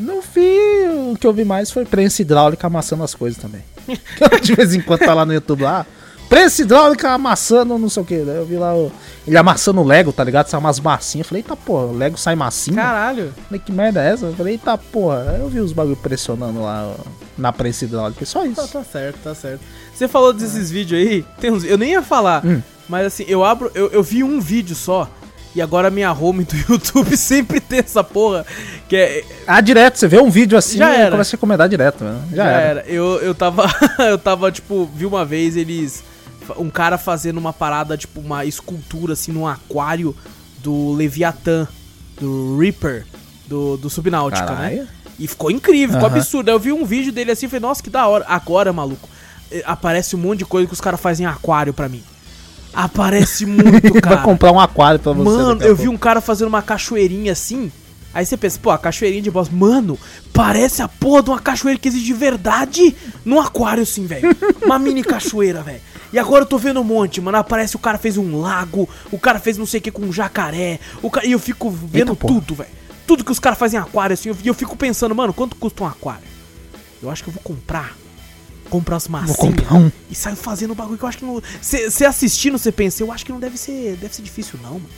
No 0.00 0.20
fim, 0.22 1.12
o 1.12 1.16
que 1.18 1.26
eu 1.26 1.32
vi 1.32 1.44
mais 1.44 1.70
foi 1.70 1.84
prensa 1.84 2.22
hidráulica 2.22 2.66
amassando 2.66 3.02
as 3.04 3.14
coisas 3.14 3.40
também. 3.40 3.62
de 4.42 4.54
vez 4.54 4.74
em 4.74 4.80
quando 4.80 5.00
tá 5.00 5.14
lá 5.14 5.24
no 5.24 5.32
YouTube 5.32 5.62
lá. 5.62 5.86
Prensa 6.30 6.62
hidráulica 6.62 7.10
amassando 7.10 7.76
não 7.76 7.88
sei 7.90 8.02
o 8.02 8.06
que. 8.06 8.18
Daí 8.20 8.36
eu 8.36 8.46
vi 8.46 8.56
lá 8.56 8.72
o- 8.74 8.90
ele 9.26 9.36
amassando 9.36 9.80
o 9.80 9.84
Lego, 9.84 10.12
tá 10.12 10.22
ligado? 10.24 10.46
Sai 10.46 10.58
umas 10.60 10.78
massinhas. 10.80 11.26
Eu 11.26 11.28
falei, 11.28 11.40
eita 11.42 11.56
porra, 11.56 11.86
o 11.86 11.92
Lego 11.96 12.16
sai 12.16 12.34
massinha. 12.36 12.76
Caralho. 12.76 13.34
Falei, 13.48 13.60
que 13.62 13.72
merda 13.72 14.00
é 14.02 14.12
essa? 14.12 14.26
Eu 14.26 14.34
falei, 14.34 14.54
eita 14.54 14.78
porra. 14.78 15.26
Aí 15.32 15.40
eu 15.40 15.48
vi 15.48 15.58
os 15.60 15.72
bagulho 15.72 15.96
pressionando 15.96 16.62
lá 16.62 16.94
na 17.36 17.52
prensa 17.52 17.84
hidráulica. 17.84 18.24
Só 18.24 18.40
Tá, 18.40 18.46
isso. 18.46 18.68
tá 18.68 18.84
certo, 18.84 19.18
tá 19.24 19.34
certo. 19.34 19.60
Você 19.92 20.06
falou 20.08 20.32
desses 20.32 20.70
vídeos 20.70 21.00
aí, 21.00 21.24
tem 21.40 21.50
uns, 21.50 21.64
eu 21.64 21.76
nem 21.76 21.90
ia 21.90 22.00
falar, 22.02 22.46
Hum. 22.46 22.62
mas 22.88 23.06
assim, 23.06 23.24
eu 23.28 23.44
abro, 23.44 23.70
eu, 23.74 23.88
eu 23.90 24.02
vi 24.02 24.22
um 24.24 24.40
vídeo 24.40 24.74
só, 24.76 25.10
e 25.54 25.60
agora 25.60 25.88
a 25.88 25.90
minha 25.90 26.12
home 26.12 26.44
do 26.44 26.54
YouTube 26.72 27.16
sempre 27.16 27.60
tem 27.60 27.80
essa 27.80 28.02
porra, 28.04 28.46
que 28.88 28.94
é... 28.96 29.24
Ah, 29.46 29.60
direto, 29.60 29.98
você 29.98 30.06
vê 30.08 30.18
um 30.20 30.30
vídeo 30.30 30.56
assim 30.56 30.78
Já 30.78 30.92
e 30.92 31.00
era. 31.00 31.10
começa 31.10 31.30
a 31.30 31.36
recomendar 31.36 31.68
direto, 31.68 32.04
né? 32.04 32.20
Já, 32.32 32.46
era. 32.46 32.84
Eu, 32.86 33.18
eu 33.20 33.34
tava, 33.34 33.66
eu 34.08 34.16
tava, 34.16 34.50
tipo, 34.52 34.88
vi 34.94 35.04
uma 35.04 35.24
vez 35.24 35.54
eles, 35.56 36.02
um 36.56 36.70
cara 36.70 36.96
fazendo 36.98 37.38
uma 37.38 37.52
parada, 37.52 37.96
tipo, 37.96 38.20
uma 38.20 38.44
escultura, 38.44 39.12
assim, 39.14 39.32
num 39.32 39.46
aquário 39.46 40.14
do 40.58 40.92
Leviatã, 40.92 41.66
do 42.20 42.58
Reaper, 42.58 43.06
do, 43.46 43.76
do 43.76 43.90
Subnáutica, 43.90 44.46
né? 44.46 44.56
Caralho. 44.56 44.88
E 45.18 45.26
ficou 45.26 45.50
incrível, 45.50 45.94
ficou 45.94 46.08
Aham. 46.08 46.16
absurdo. 46.16 46.48
Aí 46.48 46.54
eu 46.54 46.58
vi 46.60 46.72
um 46.72 46.84
vídeo 46.84 47.12
dele 47.12 47.30
assim 47.30 47.46
e 47.46 47.48
falei, 47.48 47.60
nossa, 47.60 47.82
que 47.82 47.90
da 47.90 48.06
hora. 48.06 48.24
Agora, 48.26 48.72
maluco, 48.72 49.08
aparece 49.64 50.16
um 50.16 50.18
monte 50.18 50.38
de 50.40 50.44
coisa 50.46 50.66
que 50.66 50.72
os 50.72 50.80
caras 50.80 50.98
fazem 51.00 51.24
em 51.26 51.28
aquário 51.28 51.74
pra 51.74 51.88
mim. 51.88 52.02
Aparece 52.72 53.44
muito, 53.44 53.92
Vai 53.92 54.00
cara. 54.00 54.22
comprar 54.22 54.52
um 54.52 54.60
aquário 54.60 54.98
pra 54.98 55.12
você. 55.12 55.24
Mano, 55.24 55.62
eu 55.62 55.74
vi 55.76 55.88
um 55.88 55.96
cara 55.98 56.20
fazendo 56.20 56.48
uma 56.48 56.62
cachoeirinha 56.62 57.32
assim. 57.32 57.70
Aí 58.12 58.26
você 58.26 58.36
pensa, 58.36 58.58
pô, 58.58 58.70
a 58.70 58.78
cachoeirinha 58.78 59.22
de 59.22 59.30
boss. 59.30 59.48
Mano, 59.48 59.98
parece 60.32 60.82
a 60.82 60.88
porra 60.88 61.22
de 61.22 61.30
uma 61.30 61.40
cachoeira 61.40 61.78
que 61.78 61.88
existe 61.88 62.06
de 62.06 62.12
verdade 62.12 62.96
num 63.24 63.40
aquário 63.40 63.82
assim, 63.82 64.04
velho. 64.06 64.36
Uma 64.62 64.78
mini 64.78 65.02
cachoeira, 65.02 65.62
velho. 65.62 65.80
E 66.12 66.18
agora 66.18 66.42
eu 66.42 66.46
tô 66.46 66.58
vendo 66.58 66.80
um 66.80 66.84
monte, 66.84 67.20
mano. 67.20 67.38
Aparece 67.38 67.76
o 67.76 67.78
cara 67.78 67.98
fez 67.98 68.16
um 68.16 68.40
lago, 68.40 68.88
o 69.12 69.18
cara 69.18 69.38
fez 69.38 69.56
não 69.56 69.66
sei 69.66 69.78
o 69.78 69.82
que 69.82 69.90
com 69.92 70.02
um 70.02 70.12
jacaré. 70.12 70.80
O 71.00 71.10
ca... 71.10 71.24
E 71.24 71.32
eu 71.32 71.38
fico 71.38 71.70
vendo 71.70 72.12
Eita, 72.12 72.26
tudo, 72.26 72.54
velho. 72.56 72.70
Tudo 73.06 73.24
que 73.24 73.30
os 73.30 73.38
caras 73.38 73.58
fazem 73.58 73.78
em 73.78 73.82
aquário, 73.82 74.14
assim. 74.14 74.30
E 74.42 74.48
eu 74.48 74.54
fico 74.54 74.76
pensando, 74.76 75.14
mano, 75.14 75.32
quanto 75.32 75.54
custa 75.56 75.84
um 75.84 75.86
aquário? 75.86 76.24
Eu 77.00 77.10
acho 77.10 77.22
que 77.22 77.30
eu 77.30 77.34
vou 77.34 77.42
comprar. 77.42 77.96
Comprar 78.68 78.96
as 78.96 79.08
massinhas. 79.08 79.36
comprar 79.36 79.74
um. 79.74 79.90
E 80.08 80.14
saio 80.14 80.36
fazendo 80.36 80.72
o 80.72 80.74
bagulho 80.74 80.98
que 80.98 81.04
eu 81.04 81.08
acho 81.08 81.18
que 81.18 81.24
não. 81.24 81.40
Você 81.60 82.04
assistindo, 82.04 82.58
você 82.58 82.70
pensa, 82.70 83.02
eu 83.02 83.10
acho 83.10 83.24
que 83.24 83.32
não 83.32 83.40
deve 83.40 83.56
ser. 83.56 83.96
Deve 83.96 84.14
ser 84.14 84.22
difícil, 84.22 84.58
não, 84.62 84.74
mano. 84.74 84.88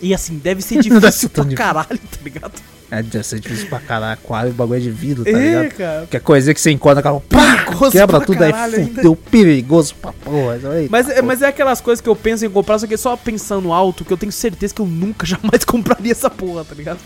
E 0.00 0.14
assim, 0.14 0.38
deve 0.38 0.62
ser 0.62 0.76
Não 0.82 0.82
deve 0.82 1.00
difícil 1.00 1.12
ser 1.12 1.28
pra 1.30 1.42
difícil. 1.44 1.64
caralho, 1.64 1.98
tá 1.98 2.18
ligado? 2.22 2.52
É, 2.90 3.02
deve 3.02 3.22
ser 3.26 3.38
difícil 3.38 3.66
pra 3.68 3.80
caralho. 3.80 4.14
Aquário, 4.14 4.50
bagulho 4.52 4.78
é 4.78 4.80
de 4.80 4.90
vidro, 4.90 5.22
tá 5.24 5.30
É, 5.30 5.34
ligado? 5.62 5.76
cara. 5.76 6.06
Que 6.10 6.16
é 6.16 6.20
coisa 6.20 6.54
que 6.54 6.60
você 6.60 6.70
encontra, 6.70 7.02
cara, 7.02 7.20
pá, 7.20 7.66
quebra 7.90 8.18
tudo 8.20 8.42
aí, 8.42 8.50
caralho 8.50 8.76
ainda. 8.76 8.94
fudeu, 8.94 9.14
perigoso 9.14 9.94
pra 9.96 10.10
porra. 10.12 10.58
Mas, 10.88 11.06
é- 11.08 11.14
porra. 11.16 11.22
mas 11.26 11.42
é 11.42 11.48
aquelas 11.48 11.80
coisas 11.82 12.00
que 12.00 12.08
eu 12.08 12.16
penso 12.16 12.46
em 12.46 12.50
comprar, 12.50 12.78
só 12.78 12.86
que 12.86 12.96
só 12.96 13.14
pensando 13.14 13.72
alto, 13.74 14.06
que 14.06 14.12
eu 14.12 14.16
tenho 14.16 14.32
certeza 14.32 14.72
que 14.74 14.80
eu 14.80 14.86
nunca 14.86 15.26
jamais 15.26 15.64
compraria 15.66 16.12
essa 16.12 16.30
porra, 16.30 16.64
tá 16.64 16.74
ligado? 16.74 16.98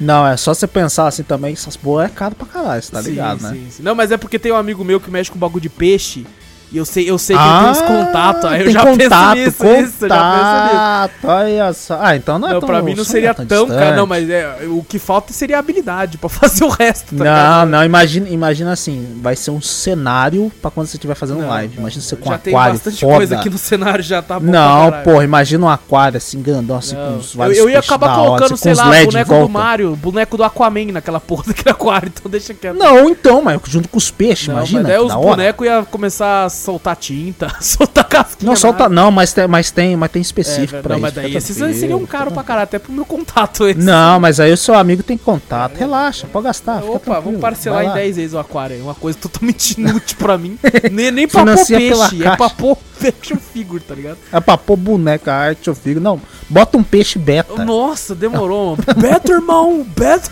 Não, 0.00 0.26
é 0.26 0.36
só 0.36 0.52
você 0.52 0.66
pensar 0.66 1.06
assim 1.06 1.22
também, 1.22 1.52
essas 1.52 1.76
porra 1.76 2.06
é 2.06 2.08
caro 2.08 2.34
pra 2.34 2.46
caralho, 2.48 2.82
tá 2.82 3.00
Sim, 3.00 3.10
ligado, 3.10 3.40
né? 3.42 3.50
sim, 3.50 3.66
sim. 3.70 3.82
Não, 3.84 3.94
mas 3.94 4.10
é 4.10 4.16
porque 4.16 4.36
tem 4.36 4.50
um 4.50 4.56
amigo 4.56 4.82
meu 4.84 4.98
que 4.98 5.10
mexe 5.12 5.30
com 5.30 5.38
bagulho 5.38 5.62
de 5.62 5.68
peixe. 5.68 6.26
E 6.72 6.76
eu 6.78 6.84
sei, 6.84 7.08
eu 7.08 7.16
sei 7.18 7.36
que 7.36 7.42
ele 7.42 7.58
tem 7.60 7.70
uns 7.70 7.82
contatos. 7.82 8.44
Aí 8.46 8.60
eu 8.60 8.62
Ah, 8.62 8.64
tem 8.64 8.72
já 8.72 8.80
contato, 8.84 9.34
penso 9.34 9.44
nisso, 9.64 9.64
isso, 9.64 10.04
eu 10.04 10.08
já 10.08 10.16
penso 10.16 10.62
nisso. 10.64 10.72
contato, 10.72 11.12
olha 11.24 11.72
só. 11.72 11.98
Ah, 12.00 12.16
então 12.16 12.38
não 12.38 12.48
é 12.48 12.52
Não, 12.54 12.60
tão... 12.60 12.66
pra 12.68 12.82
mim 12.82 12.94
não 12.94 13.02
isso 13.02 13.12
seria 13.12 13.30
é 13.30 13.34
tão, 13.34 13.44
distante. 13.46 13.68
cara. 13.78 13.96
Não, 13.96 14.06
mas 14.06 14.28
é, 14.28 14.56
o 14.68 14.82
que 14.82 14.98
falta 14.98 15.32
seria 15.32 15.58
habilidade 15.58 16.18
pra 16.18 16.28
fazer 16.30 16.64
o 16.64 16.68
resto, 16.68 17.14
tá 17.14 17.24
Não, 17.24 17.24
ligado? 17.24 17.68
não, 17.68 17.84
imagina, 17.84 18.28
imagina 18.28 18.72
assim, 18.72 19.18
vai 19.22 19.36
ser 19.36 19.50
um 19.52 19.60
cenário 19.60 20.50
pra 20.60 20.70
quando 20.70 20.88
você 20.88 20.96
estiver 20.96 21.14
fazendo 21.14 21.40
Não, 21.42 21.48
live. 21.48 21.76
Imagina 21.78 22.02
você 22.02 22.16
com 22.16 22.28
já 22.28 22.34
um 22.34 22.38
tem 22.38 22.52
aquário 22.54 22.74
bastante 22.74 23.00
foda. 23.00 23.16
coisa 23.16 23.36
aqui 23.38 23.50
no 23.50 23.58
cenário, 23.58 24.02
já 24.02 24.20
tá 24.22 24.40
bom 24.40 24.50
Não, 24.50 24.90
porra, 25.04 25.24
imagina 25.24 25.66
um 25.66 25.68
aquário 25.68 26.16
assim, 26.16 26.42
grandão, 26.42 26.76
assim, 26.76 26.96
Não. 26.96 27.04
com 27.04 27.12
Eu, 27.14 27.22
vários 27.36 27.58
eu 27.58 27.68
ia 27.68 27.74
peixes 27.74 27.90
acabar 27.90 28.06
da 28.08 28.12
hora, 28.14 28.24
colocando, 28.26 28.54
assim, 28.54 28.62
sei 28.62 28.74
lá, 28.74 28.88
LED 28.88 29.06
boneco 29.12 29.38
do. 29.38 29.48
Mario, 29.48 29.96
boneco 29.96 30.36
do 30.36 30.42
Aquaman 30.44 30.86
naquela 30.92 31.20
porra 31.20 31.44
daquele 31.48 31.70
aquário, 31.70 32.10
então 32.12 32.30
deixa 32.30 32.52
quieto. 32.52 32.76
Não, 32.76 33.08
então, 33.08 33.40
mas 33.42 33.60
junto 33.66 33.88
com 33.88 33.98
os 33.98 34.10
peixes, 34.10 34.48
imagina, 34.48 34.80
mas 34.82 34.88
daí 34.88 34.98
que 34.98 35.04
os 35.04 35.14
bonecos 35.14 35.66
iam 35.66 35.84
começar 35.84 36.44
a 36.44 36.48
soltar 36.64 36.96
tinta, 36.96 37.48
soltar 37.60 38.04
casquinha. 38.04 38.48
Não, 38.48 38.56
solta, 38.56 38.88
não, 38.88 39.10
mas 39.10 39.32
tem, 39.32 39.46
mas 39.46 39.70
tem, 39.70 39.96
mas 39.96 40.10
tem 40.10 40.20
É, 40.20 40.22
específico 40.22 40.72
velho, 40.72 40.82
pra 40.82 40.90
não, 40.90 40.96
isso. 40.96 41.02
mas 41.02 41.14
daí 41.14 41.36
esses 41.36 41.56
seriam 41.56 42.00
fica 42.00 42.12
caro 42.12 42.30
pra 42.30 42.42
caralho, 42.42 42.64
até 42.64 42.78
pro 42.78 42.92
meu 42.92 43.04
contato 43.04 43.68
esse. 43.68 43.78
Não, 43.78 44.18
mas 44.18 44.40
aí 44.40 44.52
o 44.52 44.56
seu 44.56 44.74
amigo 44.74 45.02
tem 45.02 45.16
contato. 45.18 45.76
Relaxa, 45.76 46.26
pode 46.26 46.44
gastar. 46.44 46.82
Opa, 46.84 47.20
vamos 47.20 47.40
parcelar 47.40 47.84
em 47.84 47.88
lá. 47.88 47.94
10 47.94 48.16
vezes 48.16 48.34
o 48.34 48.38
aquário. 48.38 48.82
Uma 48.82 48.94
coisa 48.94 49.18
totalmente 49.18 49.78
inútil 49.78 50.16
pra 50.18 50.38
mim. 50.38 50.58
Nem, 50.90 51.10
nem 51.10 51.28
pra 51.28 51.44
pôr 51.44 51.66
peixe, 51.66 52.24
é 52.24 52.36
pra 52.36 52.50
pôr 52.50 52.76
action 53.06 53.36
figure, 53.36 53.80
tá 53.80 53.94
ligado? 53.94 54.18
É 54.32 54.40
pra 54.40 54.56
pôr 54.56 54.76
boneca, 54.76 55.32
arte 55.32 55.68
ou 55.68 55.76
figo. 55.76 56.00
Não, 56.00 56.20
bota 56.48 56.78
um 56.78 56.82
peixe 56.82 57.18
beta. 57.18 57.64
Nossa, 57.64 58.14
demorou. 58.14 58.76
Better, 58.96 59.36
irmão, 59.36 59.84
better. 59.96 60.30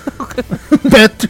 Beta. 0.85 1.29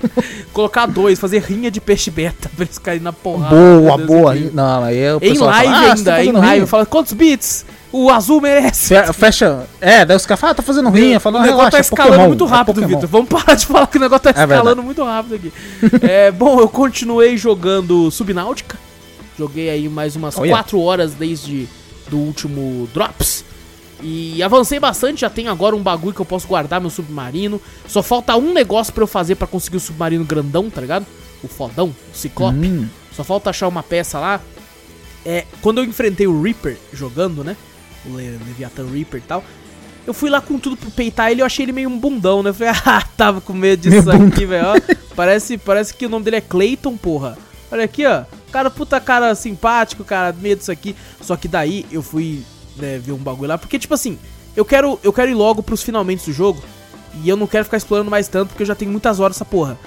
Colocar 0.52 0.86
dois, 0.86 1.18
fazer 1.18 1.42
rinha 1.42 1.70
de 1.70 1.80
peixe 1.80 2.10
beta 2.10 2.50
pra 2.54 2.64
eles 2.64 2.78
caírem 2.78 3.02
na 3.02 3.12
porrada. 3.12 3.54
boa, 3.54 3.98
boa. 3.98 4.34
céu. 4.34 4.42
Não, 4.82 4.88
aí 4.88 4.98
é 4.98 5.14
o 5.14 5.18
Em 5.22 5.38
live 5.38 5.38
fala, 5.38 5.50
ah, 5.52 5.62
tá 5.62 5.92
ainda, 5.94 6.10
em 6.12 6.26
fazendo 6.26 6.38
live. 6.38 6.66
Fala, 6.66 6.86
quantos 6.86 7.12
bits? 7.12 7.64
O 7.92 8.08
azul 8.10 8.40
merece. 8.40 8.88
Fe- 8.94 9.12
Fecha. 9.12 9.66
É, 9.80 10.04
daí 10.04 10.16
os 10.16 10.24
caras 10.24 10.40
falam, 10.40 10.52
ah, 10.52 10.54
tá 10.54 10.62
fazendo 10.62 10.88
rinha. 10.90 11.20
Fala, 11.20 11.38
o 11.38 11.42
negócio 11.42 11.58
relaxa, 11.58 11.70
tá 11.72 11.78
é 11.78 11.80
escalando 11.82 12.12
Pokémon, 12.14 12.28
muito 12.28 12.44
é 12.44 12.48
rápido, 12.48 12.74
Pokémon. 12.74 12.88
Vitor. 13.00 13.08
Vamos 13.08 13.28
parar 13.28 13.54
de 13.54 13.66
falar 13.66 13.86
que 13.86 13.96
o 13.98 14.00
negócio 14.00 14.22
tá 14.22 14.30
escalando 14.30 14.82
muito 14.82 15.04
rápido 15.04 15.34
aqui. 15.34 15.52
é, 16.02 16.30
bom, 16.30 16.58
eu 16.60 16.68
continuei 16.68 17.36
jogando 17.36 18.10
Subnáutica. 18.10 18.78
Joguei 19.38 19.68
aí 19.70 19.88
mais 19.88 20.16
umas 20.16 20.36
Olha. 20.38 20.50
4 20.52 20.80
horas 20.80 21.12
desde 21.14 21.68
do 22.08 22.16
último 22.18 22.88
Drops. 22.94 23.44
E 24.02 24.42
avancei 24.42 24.80
bastante, 24.80 25.20
já 25.20 25.30
tenho 25.30 25.50
agora 25.50 25.76
um 25.76 25.82
bagulho 25.82 26.12
que 26.14 26.20
eu 26.20 26.24
posso 26.26 26.46
guardar 26.48 26.80
meu 26.80 26.90
submarino. 26.90 27.60
Só 27.86 28.02
falta 28.02 28.34
um 28.36 28.52
negócio 28.52 28.92
pra 28.92 29.02
eu 29.04 29.06
fazer 29.06 29.34
pra 29.36 29.46
conseguir 29.46 29.76
o 29.76 29.80
submarino 29.80 30.24
grandão, 30.24 30.68
tá 30.68 30.80
ligado? 30.80 31.06
O 31.42 31.46
fodão, 31.48 31.88
o 31.88 32.16
ciclope. 32.16 32.56
Hum, 32.56 32.88
Só 33.14 33.22
falta 33.22 33.50
achar 33.50 33.68
uma 33.68 33.82
peça 33.82 34.18
lá. 34.18 34.40
É, 35.24 35.46
quando 35.60 35.78
eu 35.78 35.84
enfrentei 35.84 36.26
o 36.26 36.42
Reaper 36.42 36.76
jogando, 36.92 37.44
né? 37.44 37.56
O 38.06 38.16
Le 38.16 38.30
Leviathan 38.30 38.86
Reaper 38.86 39.20
e 39.20 39.26
tal. 39.26 39.44
Eu 40.04 40.12
fui 40.12 40.28
lá 40.28 40.40
com 40.40 40.58
tudo 40.58 40.76
pro 40.76 40.90
peitar 40.90 41.30
ele, 41.30 41.42
eu 41.42 41.46
achei 41.46 41.64
ele 41.64 41.72
meio 41.72 41.88
um 41.88 41.98
bundão, 41.98 42.42
né? 42.42 42.50
Eu 42.50 42.54
falei, 42.54 42.74
ah, 42.84 43.06
tava 43.16 43.40
com 43.40 43.52
medo 43.52 43.82
disso 43.82 44.08
Meio 44.08 44.26
aqui, 44.26 44.44
velho. 44.44 44.66
Parece, 45.14 45.56
parece 45.58 45.94
que 45.94 46.06
o 46.06 46.08
nome 46.08 46.24
dele 46.24 46.36
é 46.36 46.40
Clayton, 46.40 46.96
porra. 46.96 47.38
Olha 47.70 47.84
aqui, 47.84 48.04
ó. 48.04 48.24
Cara, 48.50 48.70
puta 48.70 49.00
cara 49.00 49.34
simpático, 49.34 50.04
cara, 50.04 50.34
medo 50.38 50.58
disso 50.58 50.72
aqui. 50.72 50.96
Só 51.20 51.36
que 51.36 51.46
daí 51.46 51.86
eu 51.90 52.02
fui 52.02 52.42
né, 52.76 52.98
ver 52.98 53.12
um 53.12 53.18
bagulho 53.18 53.48
lá. 53.48 53.58
Porque, 53.58 53.78
tipo 53.78 53.94
assim, 53.94 54.18
eu 54.56 54.64
quero, 54.64 54.98
eu 55.02 55.12
quero 55.12 55.30
ir 55.30 55.34
logo 55.34 55.62
pros 55.62 55.82
finalmente 55.82 56.26
do 56.26 56.32
jogo. 56.32 56.62
E 57.22 57.28
eu 57.28 57.36
não 57.36 57.46
quero 57.46 57.64
ficar 57.64 57.76
explorando 57.76 58.10
mais 58.10 58.26
tanto, 58.28 58.48
porque 58.48 58.62
eu 58.62 58.66
já 58.66 58.74
tenho 58.74 58.90
muitas 58.90 59.20
horas 59.20 59.36
essa 59.36 59.44
porra. 59.44 59.78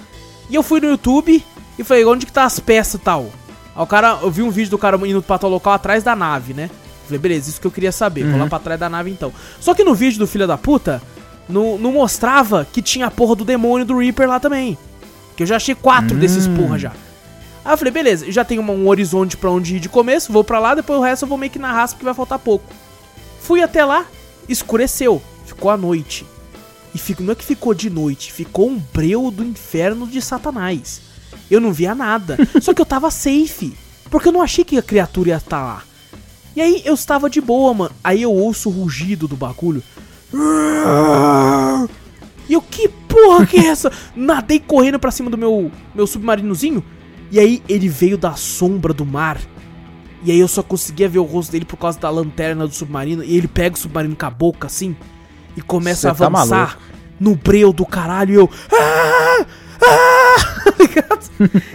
E 0.49 0.55
eu 0.55 0.63
fui 0.63 0.79
no 0.79 0.87
YouTube 0.87 1.43
e 1.77 1.83
falei, 1.83 2.05
onde 2.05 2.25
que 2.25 2.31
tá 2.31 2.43
as 2.43 2.59
peças 2.59 2.95
e 2.95 3.03
tal? 3.03 3.29
Aí 3.75 3.83
o 3.83 3.87
cara, 3.87 4.19
eu 4.21 4.31
vi 4.31 4.41
um 4.41 4.49
vídeo 4.49 4.71
do 4.71 4.77
cara 4.77 4.97
indo 5.07 5.21
pra 5.21 5.37
tal 5.37 5.49
local 5.49 5.73
atrás 5.73 6.03
da 6.03 6.15
nave, 6.15 6.53
né? 6.53 6.69
Falei, 7.05 7.19
beleza, 7.19 7.49
isso 7.49 7.59
que 7.61 7.67
eu 7.67 7.71
queria 7.71 7.91
saber. 7.91 8.23
Vou 8.31 8.39
lá 8.39 8.47
pra 8.47 8.59
trás 8.59 8.79
da 8.79 8.89
nave 8.89 9.11
então. 9.11 9.31
Só 9.59 9.73
que 9.73 9.83
no 9.83 9.93
vídeo 9.93 10.17
do 10.19 10.25
filho 10.27 10.47
da 10.47 10.57
puta, 10.57 11.01
não, 11.47 11.77
não 11.77 11.91
mostrava 11.91 12.65
que 12.71 12.81
tinha 12.81 13.07
a 13.07 13.11
porra 13.11 13.35
do 13.35 13.45
demônio 13.45 13.85
do 13.85 13.97
Reaper 13.99 14.27
lá 14.27 14.39
também. 14.39 14.77
Que 15.35 15.43
eu 15.43 15.47
já 15.47 15.57
achei 15.57 15.75
quatro 15.75 16.17
desses 16.17 16.47
porra 16.47 16.79
já. 16.79 16.91
Aí 17.63 17.73
eu 17.73 17.77
falei, 17.77 17.91
beleza, 17.91 18.31
já 18.31 18.45
tenho 18.45 18.61
uma- 18.61 18.73
um 18.73 18.87
horizonte 18.87 19.35
pra 19.37 19.51
onde 19.51 19.75
ir 19.75 19.79
de 19.79 19.89
começo, 19.89 20.31
vou 20.31 20.43
pra 20.43 20.59
lá, 20.59 20.73
depois 20.75 20.99
o 20.99 21.03
resto 21.03 21.23
eu 21.25 21.29
vou 21.29 21.37
meio 21.37 21.51
que 21.51 21.59
na 21.59 21.71
raça 21.73 21.93
porque 21.95 22.05
vai 22.05 22.13
faltar 22.13 22.39
pouco. 22.39 22.65
Fui 23.41 23.61
até 23.61 23.83
lá, 23.83 24.05
escureceu, 24.47 25.21
ficou 25.45 25.69
a 25.69 25.77
noite. 25.77 26.25
E 26.93 26.97
fico, 26.97 27.21
não 27.21 27.33
é 27.33 27.35
que 27.35 27.43
ficou 27.43 27.73
de 27.73 27.89
noite, 27.89 28.31
ficou 28.31 28.69
um 28.69 28.81
breu 28.93 29.29
do 29.29 29.43
inferno 29.43 30.07
de 30.07 30.21
Satanás. 30.21 31.01
Eu 31.49 31.59
não 31.61 31.71
via 31.73 31.93
nada. 31.95 32.37
Só 32.61 32.73
que 32.73 32.81
eu 32.81 32.85
tava 32.85 33.09
safe. 33.11 33.73
Porque 34.09 34.27
eu 34.29 34.33
não 34.33 34.41
achei 34.41 34.63
que 34.63 34.77
a 34.77 34.81
criatura 34.83 35.29
ia 35.29 35.37
estar 35.37 35.61
lá. 35.63 35.83
E 36.55 36.61
aí 36.61 36.81
eu 36.85 36.93
estava 36.93 37.29
de 37.29 37.41
boa, 37.41 37.73
mano. 37.73 37.91
Aí 38.03 38.21
eu 38.21 38.31
ouço 38.31 38.69
o 38.69 38.71
rugido 38.71 39.27
do 39.27 39.35
bagulho. 39.35 39.83
E 42.47 42.53
eu, 42.53 42.61
que 42.61 42.87
porra 42.87 43.45
que 43.45 43.57
é 43.57 43.67
essa? 43.67 43.91
Nadei 44.15 44.59
correndo 44.59 44.99
pra 44.99 45.11
cima 45.11 45.29
do 45.29 45.37
meu, 45.37 45.71
meu 45.93 46.05
submarinozinho. 46.05 46.83
E 47.31 47.39
aí 47.39 47.61
ele 47.67 47.89
veio 47.89 48.17
da 48.17 48.33
sombra 48.35 48.93
do 48.93 49.05
mar. 49.05 49.39
E 50.23 50.31
aí 50.31 50.39
eu 50.39 50.47
só 50.47 50.63
conseguia 50.63 51.09
ver 51.09 51.19
o 51.19 51.23
rosto 51.23 51.51
dele 51.51 51.65
por 51.65 51.77
causa 51.77 51.99
da 51.99 52.09
lanterna 52.09 52.67
do 52.67 52.73
submarino. 52.73 53.23
E 53.23 53.35
ele 53.37 53.47
pega 53.47 53.75
o 53.75 53.79
submarino 53.79 54.15
com 54.15 54.25
a 54.25 54.29
boca 54.29 54.67
assim. 54.67 54.95
E 55.57 55.61
começa 55.61 56.01
Cê 56.01 56.07
a 56.07 56.13
tá 56.15 56.25
avançar 56.27 56.57
maluco. 56.77 56.81
no 57.19 57.35
breu 57.35 57.73
do 57.73 57.85
caralho. 57.85 58.31
E 58.31 58.35
eu. 58.35 58.49
"Ah! 58.71 59.45
Ah!" 59.87 60.71
ligado? 60.79 61.29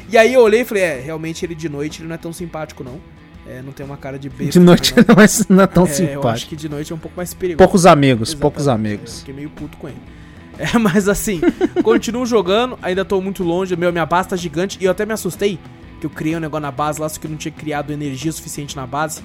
e 0.08 0.18
aí 0.18 0.34
eu 0.34 0.40
olhei 0.40 0.62
e 0.62 0.64
falei, 0.64 0.82
é, 0.82 1.00
realmente 1.00 1.44
ele 1.44 1.54
de 1.54 1.68
noite 1.68 2.00
ele 2.00 2.08
não 2.08 2.14
é 2.14 2.18
tão 2.18 2.32
simpático, 2.32 2.82
não. 2.84 3.00
É, 3.46 3.62
não 3.62 3.72
tem 3.72 3.84
uma 3.84 3.96
cara 3.96 4.18
de 4.18 4.28
besta. 4.28 4.52
De 4.52 4.60
noite 4.60 4.94
não. 5.08 5.22
é, 5.22 5.26
não 5.48 5.62
é 5.64 5.66
tão 5.66 5.84
É, 5.84 5.86
eu 5.86 5.90
acho 5.92 6.06
simpático. 6.14 6.48
que 6.50 6.56
de 6.56 6.68
noite 6.68 6.92
é 6.92 6.94
um 6.94 6.98
pouco 6.98 7.16
mais 7.16 7.32
perigoso. 7.34 7.58
Poucos 7.58 7.86
amigos, 7.86 8.28
Exatamente, 8.30 8.40
poucos 8.42 8.66
Eu 8.66 8.72
amigos. 8.72 9.18
fiquei 9.20 9.34
meio 9.34 9.50
puto 9.50 9.76
com 9.76 9.88
ele. 9.88 9.98
É, 10.58 10.76
mas 10.76 11.08
assim, 11.08 11.40
continuo 11.82 12.26
jogando, 12.26 12.78
ainda 12.82 13.02
tô 13.02 13.18
muito 13.18 13.42
longe, 13.42 13.74
meu, 13.76 13.90
minha 13.90 14.04
base 14.04 14.28
tá 14.28 14.36
gigante 14.36 14.76
e 14.78 14.84
eu 14.84 14.90
até 14.90 15.06
me 15.06 15.14
assustei 15.14 15.58
que 15.98 16.04
eu 16.04 16.10
criei 16.10 16.36
um 16.36 16.40
negócio 16.40 16.60
na 16.60 16.70
base 16.70 17.00
lá, 17.00 17.08
só 17.08 17.18
que 17.18 17.26
eu 17.26 17.30
não 17.30 17.38
tinha 17.38 17.50
criado 17.52 17.90
energia 17.94 18.30
suficiente 18.30 18.76
na 18.76 18.86
base. 18.86 19.22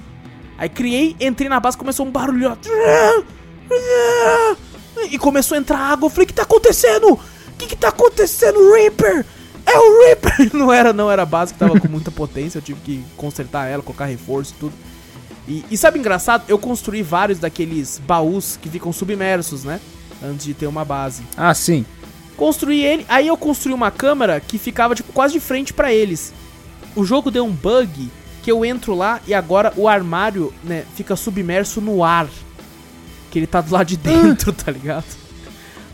Aí 0.56 0.68
criei, 0.70 1.14
entrei 1.20 1.48
na 1.50 1.60
base, 1.60 1.76
começou 1.76 2.06
um 2.06 2.10
barulho. 2.10 2.52
ó. 2.52 2.56
E 5.10 5.18
começou 5.18 5.56
a 5.56 5.58
entrar 5.58 5.78
água. 5.78 6.06
Eu 6.06 6.10
falei, 6.10 6.24
o 6.24 6.28
que 6.28 6.32
tá 6.34 6.42
acontecendo? 6.42 7.18
O 7.56 7.58
que 7.58 7.68
que 7.68 7.76
tá 7.76 7.88
acontecendo, 7.88 8.72
Reaper? 8.74 9.24
É 9.64 9.78
o 9.78 10.00
Reaper! 10.04 10.50
Não 10.54 10.70
era, 10.70 10.92
não, 10.92 11.10
era 11.10 11.22
a 11.22 11.26
base 11.26 11.54
que 11.54 11.58
tava 11.58 11.80
com 11.80 11.88
muita 11.88 12.10
potência. 12.10 12.58
Eu 12.58 12.62
tive 12.62 12.80
que 12.82 13.04
consertar 13.16 13.66
ela, 13.66 13.82
colocar 13.82 14.04
reforço 14.04 14.52
e 14.54 14.60
tudo. 14.60 14.74
E, 15.48 15.64
e 15.70 15.76
sabe 15.76 15.98
engraçado? 15.98 16.44
Eu 16.48 16.58
construí 16.58 17.02
vários 17.02 17.38
daqueles 17.38 17.98
baús 18.06 18.58
que 18.60 18.68
ficam 18.68 18.92
submersos, 18.92 19.64
né? 19.64 19.80
Antes 20.22 20.44
de 20.44 20.52
ter 20.52 20.66
uma 20.66 20.84
base. 20.84 21.22
Ah, 21.34 21.54
sim. 21.54 21.86
Construí 22.36 22.84
ele, 22.84 23.06
aí 23.08 23.26
eu 23.28 23.36
construí 23.36 23.72
uma 23.72 23.90
câmera 23.90 24.38
que 24.38 24.58
ficava 24.58 24.94
tipo 24.94 25.12
quase 25.12 25.32
de 25.32 25.40
frente 25.40 25.72
pra 25.72 25.92
eles. 25.92 26.34
O 26.94 27.04
jogo 27.04 27.30
deu 27.30 27.44
um 27.46 27.52
bug 27.52 28.10
que 28.42 28.52
eu 28.52 28.64
entro 28.64 28.94
lá 28.94 29.20
e 29.26 29.32
agora 29.32 29.72
o 29.76 29.88
armário, 29.88 30.52
né, 30.62 30.84
fica 30.94 31.16
submerso 31.16 31.80
no 31.80 32.04
ar. 32.04 32.28
Que 33.30 33.38
ele 33.38 33.46
tá 33.46 33.60
do 33.60 33.72
lado 33.72 33.86
de 33.86 33.96
dentro, 33.98 34.52
tá 34.52 34.70
ligado? 34.70 35.25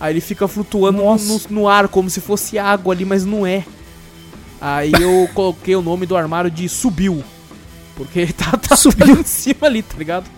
Aí 0.02 0.12
ele 0.12 0.20
fica 0.20 0.48
flutuando 0.48 0.98
no, 1.00 1.40
no- 1.48 1.68
ar 1.68 1.86
como 1.86 2.10
se 2.10 2.20
fosse 2.20 2.58
água 2.58 2.92
ali, 2.92 3.04
mas 3.04 3.24
não 3.24 3.46
é. 3.46 3.64
Aí 4.60 4.90
eu 5.00 5.28
coloquei 5.32 5.76
o 5.76 5.80
nome 5.80 6.06
do 6.06 6.16
armário 6.16 6.50
de 6.50 6.68
Subiu. 6.68 7.22
Porque 7.94 8.18
ele 8.18 8.32
tá, 8.34 8.50
tá, 8.50 8.76
tá 8.76 9.04
ali 9.04 9.12
em 9.12 9.24
cima 9.24 9.68
ali, 9.68 9.80
tá 9.80 9.96
ligado? 9.96 10.28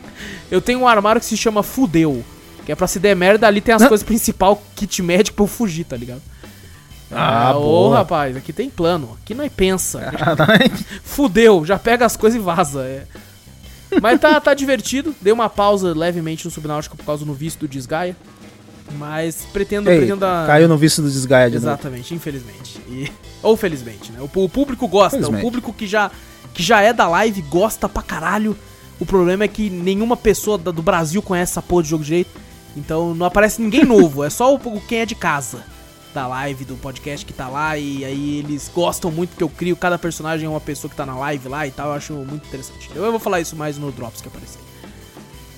Eu 0.50 0.60
tenho 0.60 0.80
um 0.80 0.86
armário 0.86 1.18
que 1.18 1.26
se 1.26 1.36
chama 1.36 1.62
Fudeu. 1.62 2.22
Que 2.66 2.72
é 2.72 2.74
pra 2.74 2.86
se 2.86 2.98
der 2.98 3.16
merda, 3.16 3.46
ali 3.46 3.62
tem 3.62 3.74
as 3.74 3.86
coisas 3.88 4.04
principal, 4.04 4.62
kit 4.76 5.02
médico 5.02 5.36
pra 5.36 5.44
eu 5.44 5.48
fugir, 5.48 5.84
tá 5.84 5.96
ligado? 5.96 6.20
Ah, 7.10 7.52
ô 7.56 7.60
boa. 7.60 7.96
rapaz, 7.98 8.36
aqui 8.36 8.52
tem 8.52 8.68
plano. 8.68 9.16
Aqui 9.22 9.34
não 9.34 9.44
é 9.44 9.48
pensa. 9.48 10.00
Caralho. 10.12 10.72
Fudeu, 11.02 11.64
já 11.64 11.78
pega 11.78 12.04
as 12.04 12.16
coisas 12.18 12.38
e 12.38 12.42
vaza. 12.42 12.80
é. 12.82 13.04
Mas 14.02 14.20
tá, 14.20 14.38
tá 14.40 14.52
divertido. 14.52 15.14
Dei 15.22 15.32
uma 15.32 15.48
pausa 15.48 15.94
levemente 15.94 16.44
no 16.44 16.50
Subnáutica 16.50 16.96
por 16.96 17.04
causa 17.06 17.24
do 17.24 17.32
vício 17.32 17.60
do 17.60 17.68
Desgaia. 17.68 18.14
Mas 18.92 19.46
pretendo, 19.52 19.90
Ei, 19.90 19.98
pretendo 19.98 20.20
caiu 20.46 20.68
no 20.68 20.76
vício 20.76 21.02
do 21.02 21.10
desgaia 21.10 21.48
de 21.50 21.56
novo. 21.56 21.68
Exatamente, 21.68 22.14
infelizmente. 22.14 22.78
E- 22.88 23.10
Ou 23.42 23.56
felizmente, 23.56 24.12
né? 24.12 24.18
O, 24.20 24.24
o 24.44 24.48
público 24.48 24.86
gosta, 24.86 25.16
Felizmente. 25.16 25.40
o 25.40 25.42
público 25.46 25.72
que 25.72 25.86
já, 25.86 26.10
que 26.52 26.62
já 26.62 26.80
é 26.80 26.92
da 26.92 27.08
live 27.08 27.40
gosta 27.42 27.88
pra 27.88 28.02
caralho. 28.02 28.56
O 29.00 29.04
problema 29.06 29.44
é 29.44 29.48
que 29.48 29.68
nenhuma 29.70 30.16
pessoa 30.16 30.56
do 30.56 30.82
Brasil 30.82 31.20
conhece 31.20 31.52
essa 31.52 31.62
porra 31.62 31.82
de 31.82 31.88
jogo 31.90 32.04
direito. 32.04 32.30
Então 32.76 33.14
não 33.14 33.26
aparece 33.26 33.60
ninguém 33.60 33.84
novo, 33.84 34.22
é 34.24 34.30
só 34.30 34.54
o, 34.54 34.56
o- 34.56 34.80
quem 34.82 34.98
é 35.00 35.06
de 35.06 35.14
casa 35.14 35.64
da 36.12 36.26
live, 36.28 36.64
do 36.64 36.76
podcast 36.76 37.26
que 37.26 37.32
tá 37.32 37.48
lá. 37.48 37.76
E 37.76 38.04
aí 38.04 38.38
eles 38.38 38.70
gostam 38.72 39.10
muito 39.10 39.34
que 39.36 39.42
eu 39.42 39.48
crio. 39.48 39.74
Cada 39.76 39.98
personagem 39.98 40.46
é 40.46 40.48
uma 40.48 40.60
pessoa 40.60 40.88
que 40.90 40.96
tá 40.96 41.04
na 41.04 41.16
live 41.16 41.48
lá 41.48 41.66
e 41.66 41.70
tal. 41.72 41.88
Eu 41.88 41.94
acho 41.94 42.12
muito 42.12 42.46
interessante. 42.46 42.88
Eu 42.94 43.10
vou 43.10 43.18
falar 43.18 43.40
isso 43.40 43.56
mais 43.56 43.76
no 43.78 43.90
Drops 43.90 44.20
que 44.20 44.28
aparecer. 44.28 44.60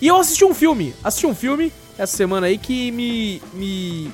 E 0.01 0.07
eu 0.07 0.17
assisti 0.17 0.45
um 0.45 0.55
filme. 0.55 0.95
Assisti 1.03 1.27
um 1.27 1.35
filme 1.35 1.73
essa 1.99 2.17
semana 2.17 2.47
aí 2.47 2.59
que 2.59 2.91
me. 2.91 3.43
me. 3.55 4.11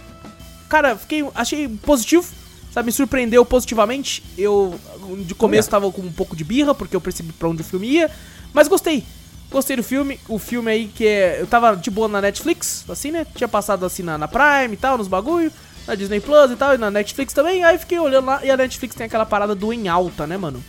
Cara, 0.69 0.97
fiquei. 0.97 1.25
Achei 1.35 1.69
positivo. 1.69 2.25
Sabe, 2.73 2.87
me 2.87 2.93
surpreendeu 2.93 3.45
positivamente. 3.45 4.23
Eu, 4.39 4.79
de 5.27 5.35
começo, 5.35 5.69
tava 5.69 5.91
com 5.93 6.01
um 6.01 6.13
pouco 6.13 6.35
de 6.35 6.43
birra, 6.43 6.75
porque 6.75 6.97
eu 6.97 7.01
percebi 7.03 7.31
pra 7.33 7.49
onde 7.49 7.61
o 7.61 7.65
filme 7.65 7.87
ia. 7.87 8.11
Mas 8.55 8.67
gostei. 8.67 9.05
Gostei 9.51 9.77
do 9.77 9.83
filme. 9.83 10.19
O 10.27 10.39
filme 10.39 10.71
aí 10.71 10.89
que 10.89 11.07
é. 11.07 11.41
Eu 11.41 11.47
tava 11.47 11.77
de 11.77 11.91
boa 11.91 12.09
na 12.09 12.21
Netflix, 12.23 12.85
assim, 12.89 13.11
né? 13.11 13.27
Tinha 13.35 13.49
passado 13.49 13.85
assim 13.85 14.03
na, 14.03 14.17
na 14.17 14.27
Prime 14.27 14.73
e 14.73 14.77
tal, 14.77 14.97
nos 14.97 15.09
bagulho. 15.09 15.53
Na 15.87 15.95
Disney 15.97 16.21
Plus 16.21 16.51
e 16.53 16.57
tal, 16.57 16.75
e 16.75 16.79
na 16.79 16.91
Netflix 16.91 17.35
também. 17.35 17.63
Aí 17.65 17.77
fiquei 17.77 17.99
olhando 17.99 18.27
lá. 18.27 18.41
E 18.43 18.51
a 18.51 18.57
Netflix 18.57 18.95
tem 18.95 19.05
aquela 19.05 19.27
parada 19.27 19.55
do 19.55 19.73
em 19.73 19.89
alta, 19.89 20.27
né, 20.27 20.37
mano? 20.39 20.63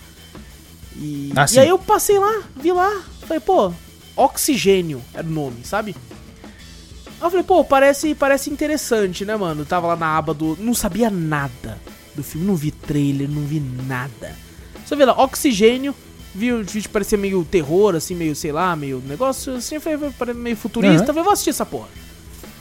E, 0.97 1.31
Ah, 1.35 1.45
e 1.51 1.59
aí 1.59 1.69
eu 1.69 1.79
passei 1.79 2.19
lá, 2.19 2.43
vi 2.55 2.71
lá. 2.71 3.01
Falei, 3.21 3.39
pô, 3.39 3.71
Oxigênio 4.15 5.01
era 5.13 5.27
o 5.27 5.31
nome, 5.31 5.63
sabe? 5.63 5.95
Aí 7.05 7.27
eu 7.27 7.29
falei, 7.29 7.43
pô, 7.43 7.63
parece, 7.63 8.13
parece 8.15 8.49
interessante, 8.49 9.23
né, 9.25 9.35
mano? 9.35 9.65
Tava 9.65 9.87
lá 9.87 9.95
na 9.95 10.17
aba 10.17 10.33
do. 10.33 10.57
Não 10.59 10.73
sabia 10.73 11.09
nada 11.09 11.79
do 12.15 12.23
filme, 12.23 12.45
não 12.45 12.55
vi 12.55 12.71
trailer, 12.71 13.29
não 13.29 13.43
vi 13.43 13.59
nada. 13.59 14.35
Só 14.85 14.95
vi 14.95 15.05
lá, 15.05 15.13
Oxigênio, 15.21 15.95
vi 16.33 16.51
o 16.51 16.63
vídeo 16.63 16.89
parecia 16.89 17.17
meio 17.17 17.43
terror, 17.45 17.95
assim, 17.95 18.15
meio, 18.15 18.35
sei 18.35 18.51
lá, 18.51 18.75
meio 18.75 19.01
negócio 19.05 19.55
assim, 19.55 19.79
foi, 19.79 19.97
meio 20.33 20.57
futurista. 20.57 20.99
Uhum. 20.99 21.07
Falei, 21.07 21.23
vou 21.23 21.33
assistir 21.33 21.51
essa 21.51 21.65
porra. 21.65 21.87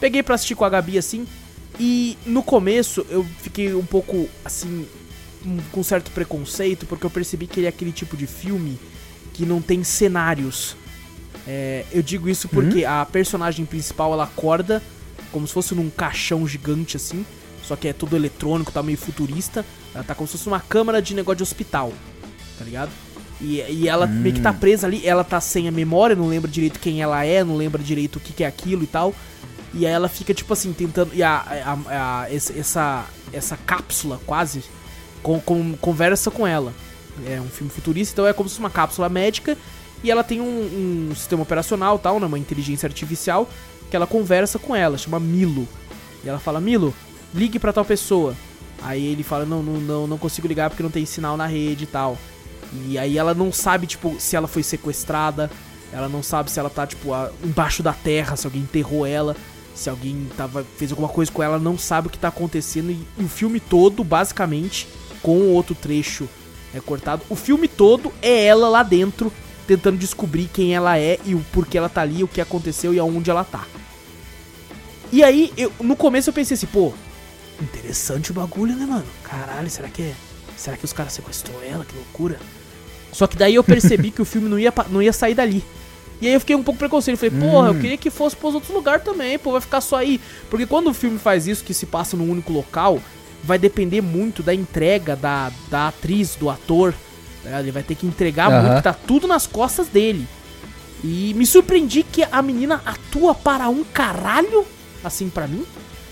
Peguei 0.01 0.23
pra 0.23 0.35
assistir 0.35 0.55
com 0.55 0.65
a 0.65 0.69
Gabi 0.69 0.99
assim. 0.99 1.27
E 1.81 2.19
no 2.27 2.43
começo 2.43 3.07
eu 3.09 3.25
fiquei 3.41 3.75
um 3.75 3.85
pouco 3.85 4.29
assim, 4.45 4.87
com 5.71 5.83
certo 5.83 6.11
preconceito, 6.11 6.87
porque 6.87 7.07
eu 7.07 7.11
percebi 7.11 7.47
que 7.47 7.61
ele 7.61 7.67
é 7.67 7.71
aquele 7.71 7.93
tipo 7.93 8.17
de 8.17 8.27
filme 8.27 8.79
que 9.33 9.47
não 9.47 9.61
tem 9.61 9.83
cenários. 9.83 10.77
É, 11.47 11.85
eu 11.93 12.03
digo 12.03 12.29
isso 12.29 12.49
porque 12.49 12.85
a 12.85 13.05
personagem 13.05 13.65
principal 13.65 14.13
ela 14.13 14.25
acorda 14.25 14.83
como 15.33 15.47
se 15.47 15.53
fosse 15.53 15.75
num 15.75 15.91
caixão 15.91 16.47
gigante 16.47 16.97
assim, 16.97 17.25
só 17.63 17.75
que 17.75 17.89
é 17.89 17.93
todo 17.93 18.15
eletrônico, 18.15 18.71
tá 18.71 18.83
meio 18.83 18.99
futurista. 18.99 19.65
Ela 19.95 20.05
tá 20.05 20.15
como 20.15 20.27
se 20.27 20.33
fosse 20.37 20.47
uma 20.47 20.61
câmara 20.61 21.01
de 21.03 21.15
negócio 21.15 21.39
de 21.39 21.43
hospital, 21.43 21.93
tá 22.59 22.65
ligado? 22.65 22.91
E, 23.41 23.57
e 23.69 23.89
ela 23.89 24.07
meio 24.07 24.35
que 24.35 24.41
tá 24.41 24.53
presa 24.53 24.87
ali, 24.87 25.05
ela 25.07 25.25
tá 25.25 25.41
sem 25.41 25.67
a 25.67 25.73
memória, 25.73 26.15
não 26.15 26.29
lembra 26.29 26.51
direito 26.51 26.79
quem 26.79 27.03
ela 27.03 27.25
é, 27.25 27.43
não 27.43 27.57
lembra 27.57 27.83
direito 27.83 28.17
o 28.17 28.21
que, 28.21 28.33
que 28.33 28.45
é 28.45 28.47
aquilo 28.47 28.85
e 28.85 28.87
tal. 28.87 29.13
E 29.75 29.87
aí 29.87 29.93
ela 29.93 30.09
fica, 30.09 30.33
tipo 30.35 30.53
assim, 30.53 30.73
tentando. 30.73 31.13
E 31.15 31.23
a, 31.23 31.35
a- 31.89 32.23
a- 32.23 32.27
essa, 32.33 33.05
essa 33.33 33.57
cápsula 33.57 34.21
quase 34.27 34.63
com, 35.23 35.41
com- 35.41 35.75
conversa 35.81 36.31
com 36.31 36.47
ela. 36.47 36.73
É 37.27 37.41
um 37.41 37.49
filme 37.49 37.71
futurista, 37.73 38.13
então 38.15 38.27
é 38.27 38.33
como 38.33 38.49
se 38.49 38.55
fosse 38.55 38.61
uma 38.63 38.71
cápsula 38.71 39.09
médica. 39.09 39.57
E 40.03 40.11
ela 40.11 40.25
tem 40.25 40.41
um, 40.41 41.09
um 41.11 41.15
sistema 41.15 41.43
operacional, 41.43 41.99
tal, 41.99 42.19
né, 42.19 42.27
uma 42.27 42.39
inteligência 42.39 42.87
artificial, 42.87 43.49
que 43.91 43.95
ela 43.97 44.07
conversa 44.07 44.59
com 44.59 44.75
ela, 44.75 44.99
chama 44.99 45.21
Milo. 45.21 45.67
E 46.25 46.29
ela 46.29 46.39
fala, 46.39 46.61
Milo, 46.61 46.93
ligue 47.35 47.59
pra 47.59 47.73
tal 47.73 47.85
pessoa. 47.85 48.35
Aí 48.83 49.05
ele 49.07 49.23
fala, 49.23 49.45
não, 49.45 49.63
não, 49.63 49.75
não, 49.81 50.07
não 50.07 50.19
consigo 50.19 50.49
ligar 50.49 50.69
porque 50.71 50.83
não 50.83 50.91
tem 50.91 51.07
sinal 51.07 51.37
na 51.37 51.47
rede 51.47 51.85
e 51.85 51.87
tal. 51.87 52.19
E 52.89 52.99
aí 52.99 53.17
ela 53.17 53.33
não 53.35 53.53
sabe, 53.53 53.87
tipo, 53.87 54.17
se 54.19 54.35
ela 54.35 54.49
foi 54.49 54.63
sequestrada. 54.63 55.51
Ela 55.93 56.09
não 56.09 56.23
sabe 56.23 56.51
se 56.51 56.59
ela 56.59 56.71
tá, 56.71 56.87
tipo, 56.87 57.13
a- 57.13 57.31
embaixo 57.45 57.83
da 57.83 57.93
terra, 57.93 58.35
se 58.35 58.47
alguém 58.47 58.63
enterrou 58.63 59.07
ela. 59.07 59.37
Se 59.75 59.89
alguém 59.89 60.27
tava, 60.37 60.65
fez 60.77 60.91
alguma 60.91 61.09
coisa 61.09 61.31
com 61.31 61.43
ela, 61.43 61.59
não 61.59 61.79
sabe 61.79 62.09
o 62.09 62.11
que 62.11 62.19
tá 62.19 62.29
acontecendo. 62.29 62.91
E, 62.91 63.07
e 63.19 63.25
o 63.25 63.29
filme 63.29 63.61
todo, 63.61 64.03
basicamente, 64.03 64.89
com 65.23 65.49
outro 65.53 65.75
trecho 65.75 66.29
é 66.75 66.81
cortado. 66.81 67.23
O 67.29 67.37
filme 67.37 67.69
todo 67.69 68.13
é 68.23 68.47
ela 68.47 68.69
lá 68.69 68.83
dentro, 68.83 69.31
tentando 69.67 69.99
descobrir 69.99 70.49
quem 70.53 70.75
ela 70.75 70.99
é 70.99 71.19
e 71.25 71.35
o 71.35 71.45
porquê 71.53 71.79
ela 71.79 71.89
tá 71.89 72.03
ali, 72.03 72.23
o 72.23 72.29
que 72.29 72.41
aconteceu 72.41 72.93
e 72.93 72.99
aonde 72.99 73.31
ela 73.31 73.45
tá. 73.45 73.67
E 75.11 75.23
aí, 75.23 75.53
eu, 75.57 75.71
no 75.81 75.95
começo 75.95 76.31
eu 76.31 76.35
pensei 76.35 76.55
assim, 76.55 76.67
pô, 76.67 76.93
interessante 77.61 78.31
o 78.31 78.35
bagulho, 78.35 78.75
né, 78.75 78.87
mano? 78.87 79.05
Caralho, 79.23 79.69
será 79.69 79.89
que 79.89 80.03
é. 80.03 80.15
Será 80.57 80.77
que 80.77 80.85
os 80.85 80.93
caras 80.93 81.13
sequestrou 81.13 81.63
ela? 81.63 81.85
Que 81.85 81.95
loucura. 81.95 82.39
Só 83.13 83.27
que 83.27 83.37
daí 83.37 83.55
eu 83.55 83.65
percebi 83.65 84.11
que 84.11 84.23
o 84.23 84.25
filme 84.25 84.49
não 84.49 84.59
ia, 84.59 84.73
não 84.91 85.03
ia 85.03 85.13
sair 85.13 85.35
dali. 85.35 85.63
E 86.21 86.27
aí 86.29 86.35
eu 86.35 86.41
fiquei 86.41 86.55
um 86.55 86.63
pouco 86.63 86.79
preconceito. 86.79 87.19
Falei, 87.19 87.35
porra, 87.39 87.69
eu 87.69 87.75
queria 87.81 87.97
que 87.97 88.09
fosse 88.09 88.37
pros 88.37 88.55
outros 88.55 88.73
lugares 88.73 89.05
também, 89.05 89.39
pô, 89.39 89.53
vai 89.53 89.61
ficar 89.61 89.81
só 89.81 89.97
aí. 89.97 90.21
Porque 90.49 90.67
quando 90.67 90.89
o 90.89 90.95
filme 90.95 91.19
faz 91.19 91.47
isso, 91.47 91.65
que 91.65 91.75
se 91.75 91.85
passa 91.85 92.17
num 92.17 92.31
único 92.31 92.53
local, 92.53 93.01
vai 93.43 93.59
depender 93.59 94.01
muito 94.01 94.43
da 94.43 94.55
entrega 94.55 95.17
da, 95.17 95.51
da 95.69 95.89
atriz, 95.89 96.37
do 96.37 96.49
ator. 96.49 96.95
Tá? 97.43 97.61
Ele 97.61 97.71
vai 97.71 97.83
ter 97.83 97.95
que 97.95 98.07
entregar 98.07 98.51
Aham. 98.51 98.63
muito, 98.71 98.83
tá 98.83 98.93
tudo 98.93 99.27
nas 99.27 99.47
costas 99.47 99.89
dele. 99.89 100.27
E 101.05 101.35
me 101.35 101.45
surpreendi 101.45 102.03
que 102.03 102.23
a 102.23 102.41
menina 102.41 102.81
atua 102.87 103.35
para 103.35 103.69
um 103.69 103.83
caralho, 103.83 104.65
assim 105.03 105.29
pra 105.29 105.47
mim. 105.47 105.65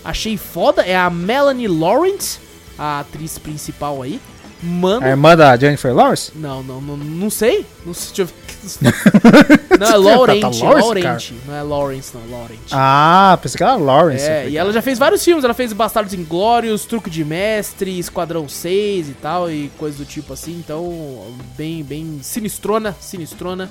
Achei 0.05 0.37
foda, 0.37 0.83
é 0.83 0.97
a 0.97 1.11
Melanie 1.11 1.69
Lawrence, 1.69 2.39
a 2.79 3.01
atriz 3.01 3.39
principal 3.39 4.03
aí. 4.03 4.21
Mano, 4.63 5.05
A 5.07 5.09
irmã 5.09 5.37
da 5.37 5.57
Jennifer 5.57 5.95
Lawrence? 5.95 6.33
não, 6.35 6.63
não, 6.63 6.81
não, 6.81 6.97
não 6.97 7.31
sei. 7.31 7.65
Não 7.87 7.95
sei, 7.95 8.13
deixa 8.15 8.23
eu. 8.23 8.41
Não, 9.81 9.87
é 9.87 9.97
Laurente, 9.97 10.43
Lawrence, 10.63 10.63
Laurente. 10.85 11.35
Não 11.47 11.55
é 11.57 11.63
Lawrence, 11.63 12.11
não, 12.15 12.31
Laurente. 12.39 12.61
Ah, 12.73 13.39
pensei 13.41 13.57
que 13.57 13.63
era 13.63 13.77
Lawrence. 13.77 14.23
É, 14.27 14.51
e 14.51 14.59
ela 14.59 14.71
já 14.71 14.83
fez 14.83 14.99
vários 14.99 15.25
filmes, 15.25 15.45
ela 15.45 15.55
fez 15.55 15.73
Bastardos 15.73 16.13
Inglórios, 16.13 16.85
Truque 16.85 17.09
de 17.09 17.25
Mestre, 17.25 17.99
Esquadrão 17.99 18.47
6 18.47 19.09
e 19.09 19.13
tal, 19.15 19.51
e 19.51 19.71
coisas 19.79 19.99
do 19.99 20.05
tipo 20.05 20.35
assim, 20.35 20.59
então, 20.59 21.25
bem, 21.57 21.83
bem 21.83 22.19
sinistrona, 22.23 22.95
sinistrona. 23.01 23.71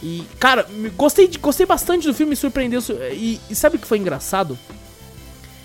E, 0.00 0.22
cara, 0.38 0.66
gostei, 0.96 1.28
gostei 1.40 1.66
bastante 1.66 2.06
do 2.06 2.14
filme, 2.14 2.30
me 2.30 2.36
surpreendeu. 2.36 2.80
su- 2.80 2.92
E, 3.10 3.40
e 3.50 3.54
sabe 3.56 3.74
o 3.74 3.78
que 3.80 3.86
foi 3.88 3.98
engraçado? 3.98 4.56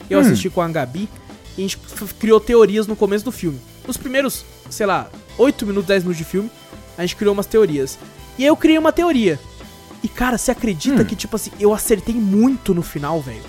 Eu 0.09 0.17
Hum. 0.17 0.21
assisti 0.21 0.49
com 0.49 0.61
a 0.61 0.67
Gabi 0.67 1.07
e 1.55 1.59
a 1.59 1.61
gente 1.61 1.77
criou 2.19 2.39
teorias 2.39 2.87
no 2.87 2.95
começo 2.95 3.23
do 3.25 3.31
filme. 3.31 3.59
Nos 3.87 3.97
primeiros, 3.97 4.45
sei 4.69 4.85
lá, 4.85 5.07
8 5.37 5.65
minutos, 5.65 5.87
10 5.87 6.03
minutos 6.03 6.17
de 6.17 6.23
filme, 6.29 6.51
a 6.97 7.01
gente 7.01 7.15
criou 7.15 7.33
umas 7.33 7.45
teorias. 7.45 7.97
E 8.37 8.43
aí 8.43 8.47
eu 8.49 8.55
criei 8.57 8.77
uma 8.77 8.91
teoria. 8.91 9.39
E 10.03 10.07
cara, 10.07 10.37
você 10.37 10.51
acredita 10.51 11.01
Hum. 11.01 11.05
que, 11.05 11.15
tipo 11.15 11.35
assim, 11.35 11.51
eu 11.59 11.73
acertei 11.73 12.13
muito 12.15 12.73
no 12.75 12.83
final, 12.83 13.19
velho? 13.21 13.41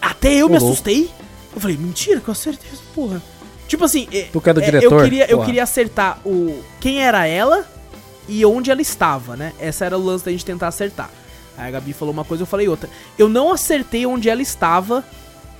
Até 0.00 0.34
eu 0.34 0.48
me 0.48 0.56
assustei. 0.56 1.10
Eu 1.54 1.60
falei, 1.60 1.76
mentira 1.76 2.20
que 2.20 2.28
eu 2.28 2.32
acertei 2.32 2.68
essa 2.72 2.82
porra. 2.94 3.22
Tipo 3.66 3.84
assim, 3.84 4.08
é- 4.12 4.28
é 4.32 4.52
do 4.52 4.60
é, 4.60 4.64
diretor, 4.64 4.96
eu, 4.98 5.04
queria, 5.04 5.30
eu 5.30 5.42
queria 5.44 5.62
acertar 5.62 6.18
o 6.24 6.62
quem 6.80 7.00
era 7.02 7.26
ela 7.26 7.64
e 8.28 8.44
onde 8.44 8.70
ela 8.70 8.82
estava, 8.82 9.36
né? 9.36 9.52
Essa 9.60 9.84
era 9.84 9.96
o 9.96 10.04
lance 10.04 10.24
da 10.24 10.30
gente 10.30 10.44
tentar 10.44 10.68
acertar. 10.68 11.08
Aí 11.56 11.68
a 11.68 11.70
Gabi 11.72 11.92
falou 11.92 12.12
uma 12.12 12.24
coisa, 12.24 12.42
eu 12.42 12.46
falei 12.46 12.66
outra. 12.68 12.88
Eu 13.18 13.28
não 13.28 13.52
acertei 13.52 14.06
onde 14.06 14.28
ela 14.28 14.42
estava, 14.42 15.04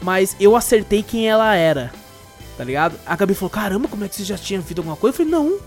mas 0.02 0.34
eu 0.40 0.56
acertei 0.56 1.02
quem 1.02 1.28
ela 1.28 1.54
era. 1.54 1.92
Tá 2.60 2.64
ligado? 2.64 2.94
A 3.06 3.16
Gabi 3.16 3.32
falou, 3.32 3.48
caramba, 3.48 3.88
como 3.88 4.04
é 4.04 4.08
que 4.08 4.16
você 4.16 4.22
já 4.22 4.36
tinha 4.36 4.60
visto 4.60 4.80
alguma 4.80 4.94
coisa? 4.94 5.14
Eu 5.14 5.16
falei, 5.24 5.32
não. 5.32 5.58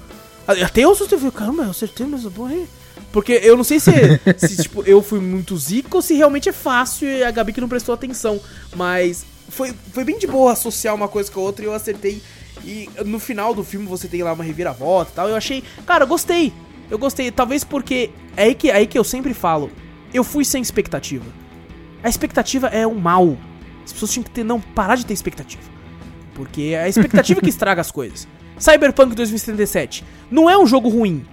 Até 0.64 0.82
eu 0.82 0.92
assustei, 0.92 1.16
eu 1.16 1.20
falei, 1.22 1.36
caramba, 1.36 1.64
eu 1.64 1.72
acertei, 1.72 2.06
mas 2.06 2.24
porra. 2.26 2.54
Porque 3.12 3.32
eu 3.44 3.58
não 3.58 3.64
sei 3.64 3.80
se, 3.80 3.92
se 4.38 4.62
tipo, 4.62 4.84
eu 4.84 5.02
fui 5.02 5.20
muito 5.20 5.58
zico 5.58 5.98
ou 5.98 6.04
se 6.04 6.14
realmente 6.14 6.50
é 6.50 6.52
fácil 6.52 7.08
e 7.08 7.24
a 7.24 7.32
Gabi 7.32 7.52
que 7.52 7.60
não 7.60 7.68
prestou 7.68 7.96
atenção. 7.96 8.40
Mas 8.76 9.26
foi, 9.50 9.74
foi 9.92 10.04
bem 10.04 10.20
de 10.20 10.28
boa 10.28 10.52
associar 10.52 10.94
uma 10.94 11.08
coisa 11.08 11.32
com 11.32 11.40
a 11.40 11.44
outra 11.44 11.66
e 11.66 11.68
eu 11.68 11.74
acertei. 11.74 12.22
E 12.64 12.88
no 13.04 13.18
final 13.18 13.56
do 13.56 13.64
filme 13.64 13.88
você 13.88 14.08
tem 14.08 14.22
lá 14.22 14.32
uma 14.32 14.44
reviravolta 14.44 15.10
e 15.12 15.16
tal. 15.16 15.28
Eu 15.28 15.36
achei, 15.36 15.64
cara, 15.88 16.04
eu 16.04 16.08
gostei. 16.08 16.54
Eu 16.92 17.00
gostei. 17.00 17.32
Talvez 17.32 17.64
porque 17.64 18.12
é 18.38 18.44
aí 18.44 18.54
que, 18.54 18.70
é 18.70 18.76
aí 18.76 18.86
que 18.86 19.00
eu 19.00 19.04
sempre 19.04 19.34
falo. 19.34 19.72
Eu 20.14 20.24
fui 20.24 20.46
sem 20.46 20.62
expectativa. 20.62 21.26
A 22.04 22.08
expectativa 22.08 22.68
é 22.68 22.86
o 22.86 22.94
mal. 22.94 23.36
As 23.84 23.92
pessoas 23.92 24.12
tinham 24.12 24.24
que 24.24 24.30
ter, 24.30 24.44
não 24.44 24.62
parar 24.62 24.94
de 24.94 25.08
ter 25.08 25.14
expectativa. 25.16 25.73
Porque 26.34 26.72
é 26.74 26.84
a 26.84 26.90
expectativa 26.90 27.40
que 27.42 27.50
estraga 27.50 27.82
as 27.82 27.92
coisas. 27.92 28.28
Cyberpunk 28.58 29.16
2077 29.16 30.04
não 30.32 30.50
é 30.50 30.58
um 30.58 30.66
jogo 30.66 30.90
ruim, 30.90 31.26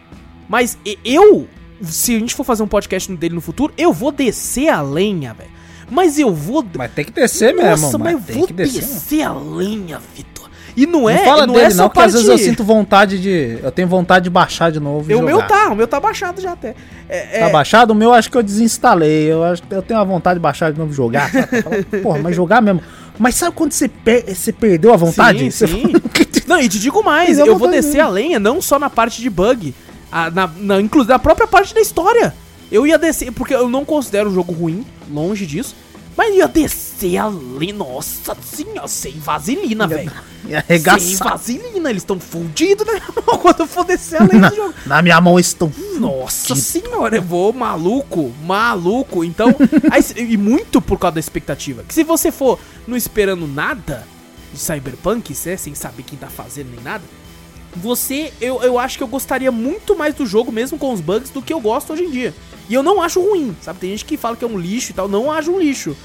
mas 0.48 0.77
eu, 1.05 1.47
se 1.82 2.16
a 2.16 2.18
gente 2.18 2.35
for 2.35 2.44
fazer 2.44 2.62
um 2.62 2.66
podcast 2.68 3.12
dele 3.14 3.35
no 3.35 3.40
futuro, 3.40 3.72
eu 3.78 3.93
vou 3.93 4.10
descer 4.10 4.68
a 4.68 4.81
lenha, 4.82 5.32
velho. 5.35 5.51
Mas 5.90 6.18
eu 6.18 6.32
vou. 6.32 6.64
Mas 6.77 6.93
tem 6.93 7.05
que 7.05 7.10
descer 7.12 7.55
mesmo, 7.55 7.85
Nossa, 7.86 7.98
mas 7.98 8.12
eu 8.12 8.18
vou 8.20 8.47
descer. 8.47 8.81
descer 8.81 9.22
a 9.22 9.32
lenha, 9.32 10.01
Vitor. 10.14 10.48
E 10.77 10.86
não 10.86 11.01
Não 11.02 11.10
é. 11.10 11.24
fala 11.24 11.47
não 11.48 11.55
dele 11.55 11.72
é 11.72 11.74
não, 11.74 11.89
porque 11.89 11.98
às 12.01 12.12
vezes 12.12 12.28
eu 12.28 12.35
parte- 12.35 12.44
sinto 12.44 12.62
vontade 12.62 13.20
de... 13.20 13.59
Eu 13.60 13.72
tenho 13.72 13.89
vontade 13.89 14.22
de 14.24 14.31
baixar 14.31 14.70
de 14.70 14.78
novo 14.78 15.10
e 15.10 15.14
O 15.16 15.20
meu 15.22 15.43
tá, 15.43 15.68
o 15.68 15.74
meu 15.74 15.89
tá 15.89 15.98
baixado 15.98 16.40
já 16.40 16.52
até. 16.52 16.77
É, 17.09 17.40
Tá 17.40 17.48
é- 17.48 17.51
baixado? 17.51 17.90
O 17.90 17.94
meu 17.94 18.12
acho 18.14 18.31
que 18.31 18.36
eu 18.39 18.43
desinstalei. 18.43 19.24
Eu, 19.32 19.43
acho, 19.43 19.62
eu 19.68 19.82
tenho 19.82 19.98
a 19.98 20.05
vontade 20.05 20.39
de 20.39 20.43
baixar 20.43 20.72
de 20.72 20.78
novo 20.78 20.93
e 20.93 20.94
jogar. 20.94 21.28
Porra, 22.05 22.20
mas 22.22 22.36
jogar 22.36 22.60
mesmo. 22.62 22.81
Mas 23.20 23.34
sabe 23.34 23.55
quando 23.55 23.72
você, 23.72 23.90
você 24.26 24.51
perdeu 24.51 24.94
a 24.94 24.97
vontade? 24.97 25.52
Sim, 25.52 25.66
sim. 25.66 25.82
Não, 26.48 26.59
e 26.59 26.70
te 26.70 26.78
digo 26.78 27.05
mais, 27.05 27.38
eu 27.38 27.59
vou 27.59 27.70
descer 27.70 28.01
a 28.01 28.09
lenha 28.09 28.38
não 28.38 28.62
só 28.62 28.78
na 28.78 28.88
parte 28.88 29.20
de 29.20 29.28
bug, 29.28 29.74
a, 30.10 30.30
na, 30.30 30.51
na, 30.56 30.80
inclusive 30.80 31.12
na 31.12 31.18
própria 31.18 31.47
parte 31.47 31.74
da 31.74 31.82
história. 31.82 32.34
Eu 32.72 32.86
ia 32.86 32.97
descer, 32.97 33.30
porque 33.30 33.55
eu 33.55 33.68
não 33.68 33.84
considero 33.84 34.30
o 34.30 34.34
jogo 34.34 34.55
ruim, 34.55 34.86
longe 35.12 35.44
disso, 35.44 35.76
mas 36.20 36.34
ia 36.34 36.47
descer 36.47 37.16
a 37.16 37.28
lenha, 37.28 37.72
nossa 37.72 38.36
senhora, 38.44 38.86
sem 38.86 39.18
vaselina, 39.18 39.86
velho. 39.86 40.12
Sem 40.98 41.16
vaselina, 41.16 41.88
eles 41.88 42.02
estão 42.02 42.20
fundidos, 42.20 42.86
né? 42.86 43.01
Quando 43.40 43.60
eu 43.60 43.66
for 43.66 43.86
descer 43.86 44.20
a 44.20 44.24
lenha 44.26 44.40
Na, 44.40 44.48
do 44.51 44.56
jogo. 44.56 44.74
na 44.84 45.01
minha 45.01 45.18
mão 45.18 45.38
estão. 45.38 45.72
Nossa 45.98 46.55
senhora, 46.55 47.16
eu 47.16 47.22
vou 47.22 47.55
maluco, 47.55 48.30
maluco. 48.44 49.24
Então, 49.24 49.48
aí 49.90 50.02
e 50.14 50.36
muito 50.36 50.82
por 50.82 50.98
causa 50.98 51.14
da 51.14 51.20
expectativa. 51.20 51.84
Que 51.84 51.94
se 51.94 52.05
você 52.05 52.30
for 52.30 52.60
não 52.86 52.98
esperando 52.98 53.47
nada 53.47 54.06
de 54.52 54.60
Cyberpunk, 54.60 55.34
né, 55.47 55.56
sem 55.56 55.74
saber 55.74 56.02
quem 56.02 56.18
tá 56.18 56.26
fazendo 56.26 56.70
nem 56.70 56.84
nada, 56.84 57.02
você, 57.74 58.32
eu, 58.40 58.62
eu 58.62 58.78
acho 58.78 58.97
que 58.98 59.02
eu 59.02 59.09
gostaria 59.09 59.51
muito 59.52 59.97
mais 59.97 60.14
do 60.14 60.26
jogo, 60.26 60.51
mesmo 60.51 60.78
com 60.78 60.92
os 60.92 61.01
bugs, 61.01 61.30
do 61.30 61.40
que 61.40 61.52
eu 61.52 61.60
gosto 61.60 61.92
hoje 61.92 62.05
em 62.05 62.10
dia. 62.10 62.34
E 62.68 62.74
eu 62.74 62.82
não 62.82 63.01
acho 63.01 63.20
ruim, 63.20 63.56
sabe? 63.60 63.78
Tem 63.80 63.90
gente 63.90 64.05
que 64.05 64.16
fala 64.16 64.36
que 64.36 64.44
é 64.44 64.48
um 64.48 64.59
lixo 64.59 64.90
e 64.90 64.94
tal, 64.94 65.09
não 65.09 65.30
acho 65.30 65.51
um 65.51 65.59
lixo. 65.59 65.97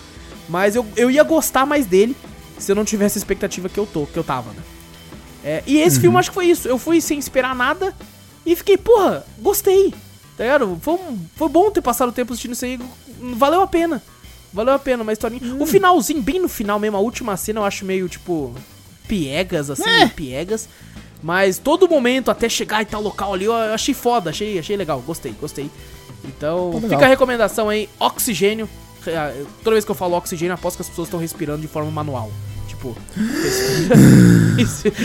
Mas 0.47 0.75
eu, 0.75 0.85
eu 0.95 1.09
ia 1.09 1.23
gostar 1.23 1.65
mais 1.65 1.85
dele 1.85 2.15
se 2.57 2.71
eu 2.71 2.75
não 2.75 2.85
tivesse 2.85 3.17
a 3.17 3.19
expectativa 3.19 3.67
que 3.67 3.79
eu 3.79 3.85
tô, 3.85 4.05
que 4.05 4.17
eu 4.17 4.23
tava, 4.23 4.51
né? 4.51 4.61
É, 5.43 5.63
e 5.67 5.77
esse 5.77 5.99
filme 5.99 6.17
acho 6.17 6.31
que 6.31 6.35
foi 6.35 6.47
isso. 6.47 6.67
Eu 6.67 6.79
fui 6.79 6.99
sem 6.99 7.19
esperar 7.19 7.53
nada 7.53 7.93
e 8.43 8.55
fiquei, 8.55 8.77
porra, 8.77 9.25
gostei. 9.37 9.93
Tá 10.35 10.43
ligado? 10.43 10.79
Foi, 10.81 10.97
foi 11.35 11.49
bom 11.49 11.69
ter 11.69 11.81
passado 11.81 12.09
o 12.09 12.11
tempo 12.11 12.33
assistindo 12.33 12.53
isso 12.53 12.65
aí. 12.65 12.79
Valeu 13.35 13.61
a 13.61 13.67
pena. 13.67 14.01
Valeu 14.51 14.73
a 14.73 14.79
pena, 14.79 15.03
uma 15.03 15.13
historinha. 15.13 15.41
O 15.59 15.65
finalzinho, 15.65 16.21
bem 16.21 16.39
no 16.39 16.47
final 16.47 16.79
mesmo, 16.79 16.97
a 16.97 16.99
última 16.99 17.37
cena 17.37 17.59
eu 17.59 17.65
acho 17.65 17.85
meio, 17.85 18.09
tipo, 18.09 18.55
piegas, 19.07 19.69
assim, 19.69 19.83
meio 19.83 20.09
piegas. 20.09 20.67
Mas 21.25 21.57
todo 21.57 21.89
momento, 21.89 22.29
até 22.29 22.47
chegar 22.47 22.83
em 22.83 22.85
tal 22.85 23.01
local 23.01 23.33
ali, 23.33 23.45
eu 23.45 23.53
achei 23.55 23.95
foda, 23.95 24.29
achei, 24.29 24.59
achei 24.59 24.77
legal, 24.77 25.01
gostei, 25.01 25.31
gostei. 25.41 25.71
Então, 26.23 26.69
Tá 26.69 26.75
legal. 26.77 26.89
fica 26.91 27.05
a 27.05 27.09
recomendação 27.09 27.67
aí, 27.67 27.89
oxigênio. 27.99 28.69
Ah, 29.07 29.33
Toda 29.63 29.73
vez 29.73 29.83
que 29.83 29.89
eu 29.89 29.95
falo 29.95 30.15
oxigênio, 30.15 30.53
aposto 30.53 30.75
que 30.75 30.83
as 30.83 30.89
pessoas 30.89 31.07
estão 31.07 31.19
respirando 31.19 31.61
de 31.63 31.67
forma 31.67 31.89
manual. 31.89 32.29
Tipo, 32.67 32.95
respira. 34.55 34.95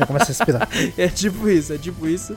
Começa 0.06 0.24
a 0.24 0.28
respirar. 0.28 0.68
É 0.96 1.08
tipo 1.08 1.46
isso, 1.50 1.74
é 1.74 1.76
tipo 1.78 2.08
isso. 2.08 2.34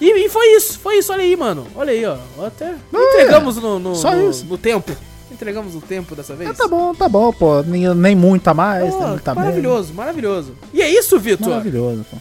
E, 0.00 0.10
e 0.26 0.28
foi 0.28 0.48
isso, 0.56 0.78
foi 0.80 0.98
isso, 0.98 1.12
olha 1.12 1.22
aí, 1.22 1.36
mano. 1.36 1.64
Olha 1.76 1.92
aí, 1.92 2.04
ó. 2.04 2.16
Até 2.44 2.74
entregamos 2.92 3.56
no, 3.56 3.78
no, 3.78 3.92
no- 3.94 4.30
no 4.44 4.58
tempo. 4.58 4.92
Entregamos 5.30 5.74
o 5.74 5.80
tempo 5.80 6.14
dessa 6.14 6.34
vez. 6.34 6.50
Ah, 6.50 6.54
tá 6.54 6.68
bom, 6.68 6.94
tá 6.94 7.08
bom, 7.08 7.32
pô. 7.32 7.62
Nem, 7.62 7.92
nem 7.94 8.14
muito 8.14 8.46
a 8.48 8.54
mais, 8.54 8.94
Pô, 8.94 9.00
nem 9.00 9.08
muito 9.10 9.28
a 9.28 9.34
maravilhoso, 9.34 9.92
maravilhoso. 9.92 10.52
E 10.72 10.80
é 10.80 10.88
isso, 10.90 11.18
Vitor. 11.18 11.48
Maravilhoso, 11.48 12.04
pô. 12.10 12.16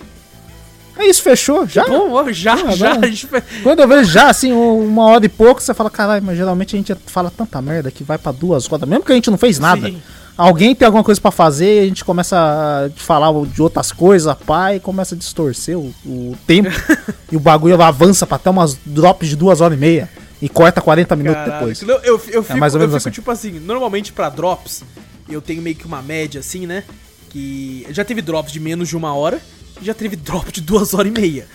É 0.98 1.06
isso, 1.08 1.22
fechou? 1.22 1.68
Já? 1.68 1.86
Bom, 1.86 2.32
já, 2.32 2.54
Ah, 2.54 2.72
já. 2.76 2.94
gente. 3.02 3.28
Quando 3.62 3.82
eu 3.82 3.88
vejo 3.88 4.10
já, 4.10 4.30
assim, 4.30 4.54
um- 4.54 4.86
uma 4.88 5.06
hora 5.08 5.26
e 5.26 5.30
pouco, 5.30 5.62
você 5.62 5.74
fala, 5.74 5.90
caralho, 5.90 6.24
mas 6.24 6.38
geralmente 6.38 6.76
a 6.76 6.80
gente 6.80 6.96
fala 7.06 7.30
tanta 7.30 7.62
merda 7.62 7.92
que 7.92 8.04
vai 8.04 8.18
pra 8.18 8.32
duas 8.32 8.66
rodas, 8.66 8.88
mesmo 8.88 9.04
que 9.04 9.12
a 9.12 9.16
gente 9.16 9.30
não 9.30 9.38
fez 9.38 9.60
nada. 9.60 9.88
Sim. 9.88 10.02
Alguém 10.38 10.76
tem 10.76 10.86
alguma 10.86 11.04
coisa 11.04 11.20
pra 11.20 11.32
fazer, 11.32 11.84
a 11.84 11.86
gente 11.86 12.04
começa 12.04 12.38
a 12.38 12.90
falar 13.00 13.32
de 13.46 13.62
outras 13.62 13.92
coisas, 13.92 14.36
e 14.76 14.80
começa 14.82 15.16
a 15.16 15.18
distorcer 15.18 15.78
o, 15.78 15.94
o 16.06 16.36
tempo. 16.46 16.70
e 17.32 17.38
o 17.38 17.40
bagulho 17.40 17.82
avança 17.82 18.26
pra 18.26 18.36
até 18.36 18.50
umas 18.50 18.78
drops 18.86 19.30
de 19.30 19.36
duas 19.36 19.62
horas 19.62 19.78
e 19.78 19.80
meia. 19.80 20.10
E 20.46 20.50
corta 20.50 20.80
40 20.82 21.16
minutos 21.16 21.44
depois. 21.44 21.82
não- 21.82 21.96
eu, 22.04 22.22
eu 22.28 22.44
fico, 22.44 22.58
mais 22.60 22.76
ou 22.76 22.82
eu 22.82 22.88
menos 22.88 23.02
fico 23.04 23.10
assim. 23.10 23.16
tipo 23.16 23.32
assim, 23.32 23.52
normalmente 23.60 24.14
pra 24.14 24.30
drops, 24.30 24.84
eu 25.30 25.42
tenho 25.42 25.62
meio 25.62 25.76
que 25.76 25.86
uma 25.86 26.02
média 26.02 26.40
assim, 26.40 26.68
né? 26.68 26.84
Que 27.30 27.86
já 27.90 28.06
teve 28.06 28.22
drops 28.22 28.52
de 28.52 28.60
menos 28.60 28.88
de 28.88 28.96
uma 28.96 29.14
hora, 29.16 29.42
e 29.82 29.86
já 29.86 29.94
teve 29.94 30.16
drop 30.16 30.52
de 30.52 30.62
duas 30.62 30.94
horas 30.94 31.12
e 31.16 31.20
meia. 31.20 31.48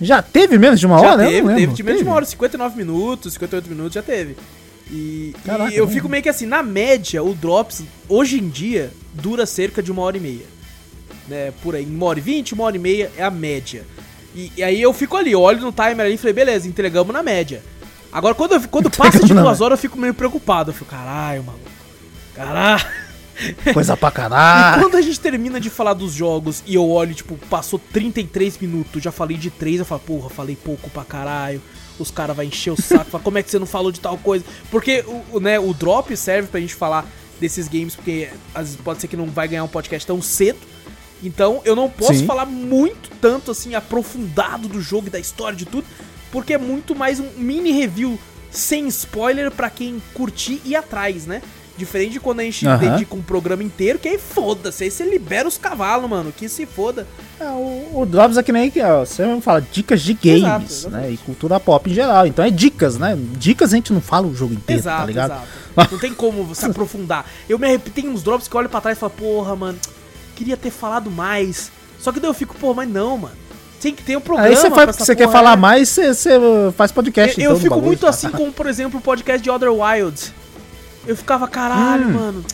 Já 0.00 0.20
teve 0.20 0.58
menos 0.58 0.80
de 0.80 0.86
uma 0.86 0.98
Já 0.98 1.12
hora? 1.12 1.22
Eu 1.24 1.28
teve, 1.30 1.42
não 1.48 1.54
teve 1.54 1.72
de 1.74 1.82
menos 1.84 2.00
de 2.00 2.04
uma 2.06 2.14
hora, 2.16 2.24
59 2.24 2.76
minutos, 2.76 3.32
58 3.34 3.68
minutos, 3.70 3.92
já 3.94 4.02
teve. 4.02 4.36
E, 4.90 5.32
e 5.32 5.34
Caraca, 5.44 5.72
eu 5.72 5.86
não. 5.86 5.92
fico 5.92 6.08
meio 6.08 6.22
que 6.22 6.28
assim, 6.28 6.44
na 6.46 6.62
média, 6.62 7.22
o 7.22 7.32
Drops, 7.34 7.84
hoje 8.08 8.38
em 8.40 8.48
dia, 8.48 8.90
dura 9.14 9.46
cerca 9.46 9.80
de 9.82 9.92
uma 9.92 10.02
hora 10.02 10.16
e 10.16 10.20
meia. 10.20 10.44
Né, 11.28 11.52
por 11.62 11.74
aí, 11.76 11.86
uma 11.86 12.06
hora 12.06 12.18
e 12.18 12.22
vinte, 12.22 12.52
uma 12.52 12.64
hora 12.64 12.76
e 12.76 12.80
meia 12.80 13.10
é 13.16 13.22
a 13.22 13.30
média. 13.30 13.84
E, 14.34 14.52
e 14.56 14.62
aí 14.64 14.82
eu 14.82 14.92
fico 14.92 15.16
ali, 15.16 15.30
eu 15.32 15.40
olho 15.40 15.60
no 15.60 15.70
timer 15.72 16.00
ali 16.00 16.14
e 16.14 16.18
falei, 16.18 16.32
beleza, 16.34 16.66
entregamos 16.68 17.14
na 17.14 17.22
média. 17.22 17.62
Agora, 18.14 18.34
quando, 18.34 18.52
eu- 18.52 18.68
quando 18.68 18.90
passa 18.90 19.18
de 19.18 19.34
duas 19.34 19.44
média. 19.44 19.64
horas, 19.64 19.78
eu 19.78 19.82
fico 19.82 19.98
meio 19.98 20.14
preocupado. 20.14 20.70
Eu 20.70 20.74
fico, 20.74 20.86
caralho, 20.90 21.42
maluco. 21.44 21.64
Caralho. 22.34 22.84
Coisa 23.74 23.96
pra 23.96 24.08
E 24.08 24.12
caralho. 24.12 24.82
quando 24.82 24.96
a 24.96 25.02
gente 25.02 25.18
termina 25.18 25.58
de 25.60 25.68
falar 25.68 25.92
dos 25.94 26.12
jogos 26.12 26.62
e 26.66 26.76
eu 26.76 26.88
olho, 26.88 27.12
tipo, 27.14 27.36
passou 27.50 27.80
33 27.92 28.58
minutos, 28.58 29.02
já 29.02 29.10
falei 29.10 29.36
de 29.36 29.50
3, 29.50 29.80
eu 29.80 29.84
falo, 29.84 30.00
porra, 30.02 30.30
falei 30.30 30.54
pouco 30.56 30.88
pra 30.90 31.04
caralho. 31.04 31.60
Os 31.98 32.10
caras 32.12 32.36
vão 32.36 32.44
encher 32.44 32.70
o 32.70 32.80
saco, 32.80 33.10
fala, 33.10 33.22
como 33.24 33.36
é 33.38 33.42
que 33.42 33.50
você 33.50 33.58
não 33.58 33.66
falou 33.66 33.90
de 33.90 33.98
tal 34.00 34.16
coisa? 34.18 34.44
Porque 34.70 35.04
o, 35.06 35.36
o, 35.36 35.40
né, 35.40 35.58
o 35.58 35.72
drop 35.74 36.16
serve 36.16 36.48
pra 36.48 36.60
gente 36.60 36.74
falar 36.76 37.04
desses 37.40 37.66
games, 37.66 37.96
porque 37.96 38.28
às 38.54 38.66
vezes 38.68 38.80
pode 38.80 39.00
ser 39.00 39.08
que 39.08 39.16
não 39.16 39.26
vai 39.26 39.48
ganhar 39.48 39.64
um 39.64 39.68
podcast 39.68 40.06
tão 40.06 40.22
cedo. 40.22 40.58
Então 41.22 41.60
eu 41.64 41.74
não 41.74 41.88
posso 41.90 42.14
Sim. 42.20 42.26
falar 42.26 42.46
muito 42.46 43.10
tanto 43.20 43.50
assim, 43.50 43.74
aprofundado 43.74 44.68
do 44.68 44.80
jogo 44.80 45.08
e 45.08 45.10
da 45.10 45.18
história 45.18 45.56
de 45.56 45.64
tudo, 45.64 45.84
porque 46.34 46.52
é 46.54 46.58
muito 46.58 46.96
mais 46.96 47.20
um 47.20 47.28
mini 47.36 47.70
review 47.70 48.18
sem 48.50 48.88
spoiler 48.88 49.52
pra 49.52 49.70
quem 49.70 50.02
curtir 50.12 50.60
e 50.64 50.70
ir 50.70 50.76
atrás, 50.76 51.26
né? 51.26 51.40
Diferente 51.78 52.14
de 52.14 52.20
quando 52.20 52.40
a 52.40 52.42
gente 52.42 52.66
Aham. 52.66 52.76
dedica 52.76 53.14
um 53.14 53.22
programa 53.22 53.62
inteiro, 53.62 54.00
que 54.00 54.08
aí 54.08 54.18
foda-se, 54.18 54.82
aí 54.82 54.90
você 54.90 55.04
libera 55.04 55.46
os 55.46 55.56
cavalos, 55.56 56.10
mano, 56.10 56.32
que 56.36 56.48
se 56.48 56.66
foda. 56.66 57.06
É, 57.38 57.44
o, 57.44 58.00
o 58.00 58.04
Drops 58.06 58.36
é 58.36 58.42
que 58.42 58.50
nem 58.50 58.68
que 58.68 58.82
ó, 58.82 59.04
você 59.04 59.24
mesmo 59.24 59.40
fala, 59.40 59.60
dicas 59.60 60.02
de 60.02 60.12
games, 60.14 60.42
Exato, 60.42 60.64
exatamente. 60.64 61.06
né? 61.06 61.12
E 61.12 61.16
cultura 61.18 61.60
pop 61.60 61.88
em 61.88 61.94
geral. 61.94 62.26
Então 62.26 62.44
é 62.44 62.50
dicas, 62.50 62.98
né? 62.98 63.16
Dicas 63.38 63.72
a 63.72 63.76
gente 63.76 63.92
não 63.92 64.00
fala 64.00 64.26
o 64.26 64.34
jogo 64.34 64.54
inteiro, 64.54 64.82
tá 64.82 65.06
ligado? 65.06 65.34
exato. 65.76 65.92
Não 65.92 65.98
tem 66.00 66.12
como 66.12 66.42
você 66.42 66.66
aprofundar. 66.66 67.26
Eu 67.48 67.60
me 67.60 67.66
arrepio, 67.68 67.92
tem 67.92 68.08
uns 68.08 68.24
drops 68.24 68.48
que 68.48 68.56
eu 68.56 68.58
olho 68.58 68.68
pra 68.68 68.80
trás 68.80 68.98
e 68.98 69.00
falo, 69.00 69.12
porra, 69.12 69.54
mano, 69.54 69.78
queria 70.34 70.56
ter 70.56 70.72
falado 70.72 71.12
mais. 71.12 71.70
Só 72.00 72.10
que 72.10 72.18
daí 72.18 72.28
eu 72.28 72.34
fico, 72.34 72.56
pô, 72.56 72.74
mas 72.74 72.88
não, 72.88 73.18
mano. 73.18 73.43
Tem 73.84 73.94
que 73.94 74.02
ter 74.02 74.16
um 74.16 74.20
programa. 74.22 74.48
Aí 74.48 74.56
você 74.56 74.70
pra 74.70 74.84
faz, 74.86 74.96
você 74.96 75.14
quer 75.14 75.28
falar 75.30 75.52
é. 75.52 75.56
mais, 75.56 75.90
você, 75.90 76.14
você 76.14 76.30
faz 76.74 76.90
podcast. 76.90 77.38
Eu, 77.38 77.50
eu 77.50 77.56
então, 77.56 77.62
fico 77.62 77.80
muito 77.82 78.06
assim 78.06 78.30
como, 78.30 78.50
por 78.50 78.66
exemplo, 78.66 78.98
o 78.98 79.02
podcast 79.02 79.42
de 79.42 79.50
Other 79.50 79.70
Wilds. 79.70 80.32
Eu 81.06 81.14
ficava, 81.14 81.46
caralho, 81.46 82.06
Hum. 82.08 82.12
mano. 82.12 82.44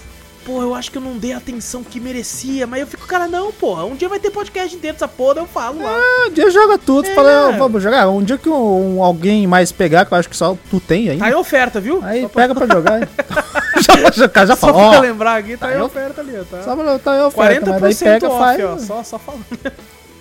pô, 0.45 0.61
eu 0.61 0.75
acho 0.75 0.91
que 0.91 0.99
eu 0.99 1.03
não 1.03 1.17
dei 1.19 1.33
a 1.33 1.37
atenção 1.37 1.85
que 1.85 2.01
merecia. 2.01 2.67
Mas 2.67 2.81
eu 2.81 2.87
fico, 2.89 3.07
cara, 3.07 3.29
não, 3.29 3.53
porra, 3.53 3.85
um 3.85 3.95
dia 3.95 4.09
vai 4.09 4.19
ter 4.19 4.31
podcast 4.33 4.77
dentro 4.77 4.95
dessa 4.97 5.07
porra, 5.07 5.39
eu 5.39 5.47
falo 5.47 5.81
lá. 5.81 5.91
Ah, 5.95 6.27
Um 6.29 6.33
dia 6.33 6.51
joga 6.51 6.77
tudo, 6.77 7.07
É. 7.07 7.15
fala, 7.15 7.31
"Ah, 7.31 7.51
vamos 7.53 7.81
jogar. 7.81 8.09
Um 8.09 8.25
dia 8.25 8.37
que 8.37 8.49
um, 8.49 9.01
alguém 9.01 9.47
mais 9.47 9.71
pegar, 9.71 10.05
que 10.07 10.13
eu 10.13 10.19
acho 10.19 10.29
que 10.29 10.37
só 10.37 10.57
tu 10.69 10.81
tem 10.81 11.11
aí. 11.11 11.19
Tá 11.19 11.31
em 11.31 11.35
oferta, 11.35 11.79
viu? 11.81 12.01
Aí 12.03 12.23
só 12.23 12.29
pra, 12.29 12.43
pega 12.43 12.55
pra 12.57 12.67
jogar. 12.75 13.01
já, 13.87 14.11
já, 14.27 14.47
já 14.47 14.57
só 14.57 14.67
fala, 14.73 14.91
pra 14.91 15.01
lembrar 15.01 15.37
aqui, 15.37 15.57
tá, 15.57 15.69
tá 15.69 15.77
em 15.79 15.81
oferta 15.81 16.21
ali. 16.23 16.45
Tá? 16.51 16.63
Só 16.65 16.75
pra 16.75 16.99
tá 16.99 17.17
em 17.19 17.23
oferta, 17.23 17.67
40% 17.71 17.81
mas 17.81 18.01
daí 18.01 18.13
pega, 18.15 18.29
off, 18.29 18.39
faz. 18.39 18.65
ó. 18.65 18.79
Só, 18.79 19.03
só 19.05 19.19
falando. 19.21 19.45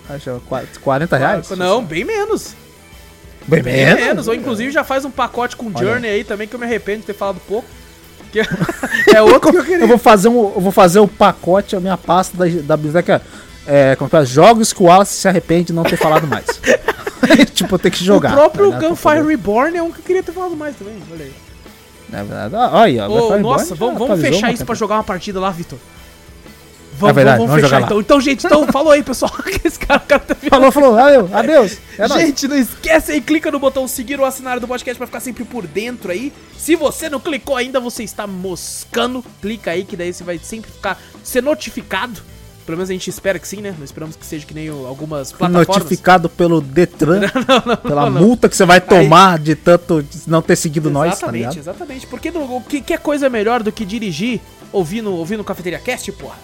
Acho, 0.09 0.41
qu- 0.47 0.79
40 0.81 1.17
reais? 1.17 1.49
Não, 1.51 1.83
bem 1.83 2.03
menos. 2.03 2.55
Bem 3.47 3.63
Bem 3.63 3.85
menos. 3.85 3.99
menos. 4.01 4.27
Ou 4.27 4.35
inclusive 4.35 4.71
já 4.71 4.83
faz 4.83 5.05
um 5.05 5.11
pacote 5.11 5.55
com 5.55 5.67
Olha. 5.67 5.77
Journey 5.77 6.09
aí 6.09 6.23
também, 6.23 6.47
que 6.47 6.55
eu 6.55 6.59
me 6.59 6.65
arrependo 6.65 6.99
de 6.99 7.05
ter 7.07 7.13
falado 7.13 7.39
pouco. 7.47 7.67
Que 8.31 9.15
é 9.15 9.21
outro 9.23 9.51
que 9.51 9.57
eu 9.57 9.63
queria. 9.63 9.83
Eu 9.85 9.87
vou 9.87 9.97
fazer 9.97 10.29
um, 10.29 10.53
eu 10.53 10.61
vou 10.61 10.71
fazer 10.71 10.99
o 10.99 11.07
pacote, 11.07 11.75
a 11.75 11.79
minha 11.79 11.97
pasta 11.97 12.37
da, 12.37 12.45
da 12.61 12.77
biblioteca. 12.77 13.23
É, 13.65 13.95
como 13.95 14.07
é 14.07 14.09
que 14.11 14.17
é? 14.17 14.25
Jogos 14.25 14.71
que 14.71 14.83
o 14.83 14.85
Wallace 14.85 15.15
se 15.15 15.27
arrepende 15.27 15.65
de 15.65 15.73
não 15.73 15.83
ter 15.83 15.97
falado 15.97 16.27
mais. 16.27 16.45
tipo, 17.53 17.77
tenho 17.79 17.93
que 17.93 18.03
jogar. 18.03 18.31
o 18.31 18.35
próprio 18.35 18.71
tá 18.71 18.79
Gunfire 18.79 19.25
Reborn 19.27 19.77
é 19.77 19.81
um 19.83 19.91
que 19.91 19.99
eu 19.99 20.03
queria 20.03 20.23
ter 20.23 20.31
falado 20.31 20.55
mais 20.55 20.75
também. 20.75 20.95
Olha 21.11 21.25
aí. 21.25 21.33
É 22.11 22.23
verdade. 22.23 22.55
Olha, 22.55 23.07
ó, 23.07 23.09
Ô, 23.09 23.21
Gunfire 23.21 23.41
nossa, 23.41 23.75
vamos, 23.75 23.99
vamos 23.99 24.21
fechar 24.21 24.51
isso 24.53 24.65
pra 24.65 24.75
jogar 24.75 24.95
uma 24.95 25.03
partida 25.03 25.39
lá, 25.39 25.49
Vitor. 25.49 25.79
Vamos, 26.99 27.15
verdade, 27.15 27.37
vamos, 27.37 27.51
vamos 27.51 27.63
fechar 27.69 27.81
então. 27.81 27.99
Então, 27.99 28.21
gente, 28.21 28.45
então, 28.45 28.67
falou 28.71 28.91
aí, 28.91 29.01
pessoal. 29.03 29.31
que 29.43 29.67
esse 29.67 29.79
cara, 29.79 30.01
o 30.03 30.07
cara 30.07 30.21
tá 30.21 30.35
Falou, 30.35 30.71
falou, 30.71 30.95
valeu, 30.95 31.29
adeus. 31.33 31.77
É 31.97 32.07
nóis. 32.07 32.21
Gente, 32.21 32.47
não 32.47 32.57
esquece 32.57 33.11
aí, 33.11 33.21
clica 33.21 33.49
no 33.51 33.59
botão 33.59 33.87
seguir 33.87 34.19
ou 34.19 34.25
assinar 34.25 34.59
do 34.59 34.67
podcast 34.67 34.97
pra 34.97 35.07
ficar 35.07 35.19
sempre 35.19 35.43
por 35.43 35.65
dentro 35.65 36.11
aí. 36.11 36.31
Se 36.57 36.75
você 36.75 37.09
não 37.09 37.19
clicou 37.19 37.55
ainda, 37.55 37.79
você 37.79 38.03
está 38.03 38.27
moscando. 38.27 39.23
Clica 39.41 39.71
aí 39.71 39.83
que 39.85 39.95
daí 39.95 40.13
você 40.13 40.23
vai 40.23 40.39
sempre 40.41 40.71
ficar 40.71 40.99
ser 41.23 41.41
notificado. 41.41 42.21
Pelo 42.65 42.77
menos 42.77 42.89
a 42.91 42.93
gente 42.93 43.09
espera 43.09 43.39
que 43.39 43.47
sim, 43.47 43.61
né? 43.61 43.71
Nós 43.79 43.85
esperamos 43.89 44.15
que 44.15 44.23
seja 44.23 44.45
que 44.45 44.53
nem 44.53 44.69
o- 44.69 44.85
algumas 44.85 45.31
plataformas. 45.31 45.67
Notificado 45.75 46.29
pelo 46.29 46.61
Detran, 46.61 47.21
pela 47.81 48.03
não, 48.05 48.09
não. 48.11 48.21
multa 48.21 48.47
que 48.47 48.55
você 48.55 48.63
vai 48.63 48.79
tomar 48.79 49.39
de 49.39 49.55
tanto 49.55 50.05
não 50.27 50.39
ter 50.39 50.55
seguido 50.55 50.91
nós, 50.91 51.09
tá 51.13 51.17
Exatamente, 51.17 51.39
ligado? 51.41 51.57
exatamente. 51.57 52.05
Porque 52.05 52.29
o 52.29 52.61
que, 52.61 52.79
que 52.81 52.93
é 52.93 52.97
coisa 52.99 53.27
melhor 53.27 53.63
do 53.63 53.71
que 53.71 53.83
dirigir 53.83 54.39
ouvindo, 54.71 55.11
ouvindo 55.11 55.43
Cafeteria 55.43 55.79
Cast, 55.79 56.11
porra? 56.11 56.35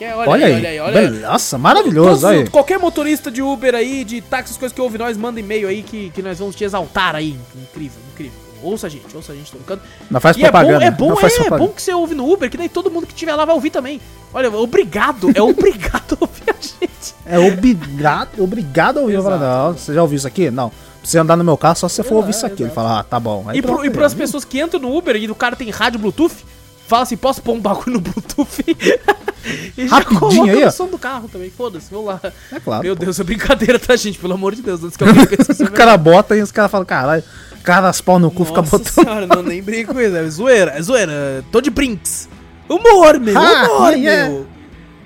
É- 0.00 0.14
olha, 0.14 0.30
Olha 0.30 0.46
aí, 0.46 0.54
aí, 0.66 0.80
olha 0.80 1.00
aí, 1.00 1.06
olha 1.08 1.20
Nossa, 1.28 1.58
maravilhoso, 1.58 2.26
Todos-. 2.26 2.48
Qualquer 2.48 2.78
motorista 2.78 3.30
de 3.30 3.42
Uber 3.42 3.74
aí, 3.74 4.04
de 4.04 4.20
táxi, 4.20 4.52
as 4.52 4.58
coisas 4.58 4.74
que 4.74 4.80
ouve 4.80 4.96
nós, 4.98 5.16
manda 5.16 5.38
e-mail 5.40 5.68
aí 5.68 5.82
que, 5.82 6.10
que 6.10 6.22
nós 6.22 6.38
vamos 6.38 6.54
te 6.56 6.64
exaltar 6.64 7.14
aí. 7.14 7.36
Incrível, 7.54 7.98
incrível. 8.12 8.38
Ouça 8.62 8.88
a 8.88 8.90
gente, 8.90 9.14
ouça 9.16 9.32
a 9.32 9.34
gente 9.34 9.50
tocando. 9.52 9.80
Não 10.10 10.20
faz 10.20 10.36
E 10.36 10.40
é 10.40 10.44
bom, 10.44 10.50
propaganda. 10.58 10.84
é 10.84 10.90
bom, 10.90 11.08
não 11.10 11.16
faz 11.16 11.38
é, 11.38 11.46
é 11.46 11.50
bom 11.50 11.68
que 11.68 11.80
você 11.82 11.94
ouve 11.94 12.14
no 12.14 12.30
Uber, 12.30 12.50
que 12.50 12.58
daí 12.58 12.68
todo 12.68 12.90
mundo 12.90 13.06
que 13.06 13.12
estiver 13.14 13.34
lá 13.34 13.44
vai 13.46 13.54
ouvir 13.54 13.70
também. 13.70 14.00
Olha, 14.34 14.50
obrigado, 14.54 15.30
é 15.34 15.40
obrigado 15.40 16.16
a 16.20 16.24
ouvir 16.24 16.50
a 16.50 16.52
gente. 16.52 17.14
É 17.24 17.38
obrigado, 17.38 18.42
obrigado 18.42 18.98
a 18.98 19.02
ouvir. 19.02 19.16
Exato. 19.18 19.38
não, 19.38 19.72
você 19.72 19.94
já 19.94 20.02
ouviu 20.02 20.16
isso 20.16 20.26
aqui? 20.26 20.50
Não. 20.50 20.68
Pra 20.68 20.78
você 21.02 21.16
andar 21.18 21.36
no 21.36 21.44
meu 21.44 21.56
carro, 21.56 21.76
só 21.76 21.88
se 21.88 21.94
você 21.96 22.02
for 22.02 22.16
ouvir 22.16 22.32
isso 22.32 22.44
aqui. 22.44 22.62
Ele 22.62 22.70
fala, 22.72 23.00
ah, 23.00 23.02
tá 23.04 23.18
bom. 23.18 23.44
Aí 23.48 23.58
E, 23.58 23.62
pro, 23.62 23.82
e 23.84 23.88
pras 23.88 24.12
aí. 24.12 24.18
pessoas 24.18 24.44
que 24.44 24.60
entram 24.60 24.78
no 24.80 24.94
Uber 24.94 25.16
e 25.16 25.30
o 25.30 25.34
cara 25.34 25.56
tem 25.56 25.70
rádio 25.70 25.98
Bluetooth, 25.98 26.44
fala 26.90 27.02
assim, 27.04 27.16
posso 27.16 27.40
pôr 27.40 27.54
um 27.54 27.60
bagulho 27.60 27.92
no 27.94 28.00
Bluetooth? 28.00 28.64
e 29.78 29.86
Rapidinho 29.86 30.52
aí, 30.52 30.64
ó. 30.64 30.70
som 30.70 30.88
do 30.88 30.98
carro 30.98 31.28
também, 31.28 31.50
foda-se, 31.50 31.86
vamos 31.90 32.06
lá. 32.08 32.20
É 32.52 32.60
claro. 32.60 32.82
Meu 32.82 32.96
pô. 32.96 33.04
Deus, 33.04 33.18
é 33.18 33.24
brincadeira, 33.24 33.78
tá, 33.78 33.94
gente? 33.96 34.18
Pelo 34.18 34.34
amor 34.34 34.54
de 34.54 34.60
Deus, 34.62 34.82
antes 34.82 34.96
que 34.96 35.04
alguém 35.04 35.24
pense 35.26 35.62
o 35.62 35.70
cara 35.70 35.96
bota 35.96 36.36
e 36.36 36.42
os 36.42 36.50
caras 36.52 36.70
falam, 36.70 36.84
caralho, 36.84 37.22
cara 37.62 37.82
das 37.82 38.00
pau 38.00 38.18
no 38.18 38.30
cu, 38.30 38.44
fica 38.44 38.60
Nossa 38.60 38.78
botando. 38.78 38.92
senhora, 38.92 39.26
não, 39.26 39.42
nem 39.42 39.62
brinco 39.62 39.94
com 39.94 40.00
isso, 40.00 40.16
é 40.16 40.28
zoeira, 40.28 40.72
é 40.72 40.82
zoeira, 40.82 41.44
tô 41.52 41.60
de 41.60 41.70
brinks. 41.70 42.28
Humor, 42.68 43.18
meu, 43.18 43.38
Ah, 43.38 43.68
humor, 43.70 43.92
yeah. 43.94 44.28
meu. 44.28 44.46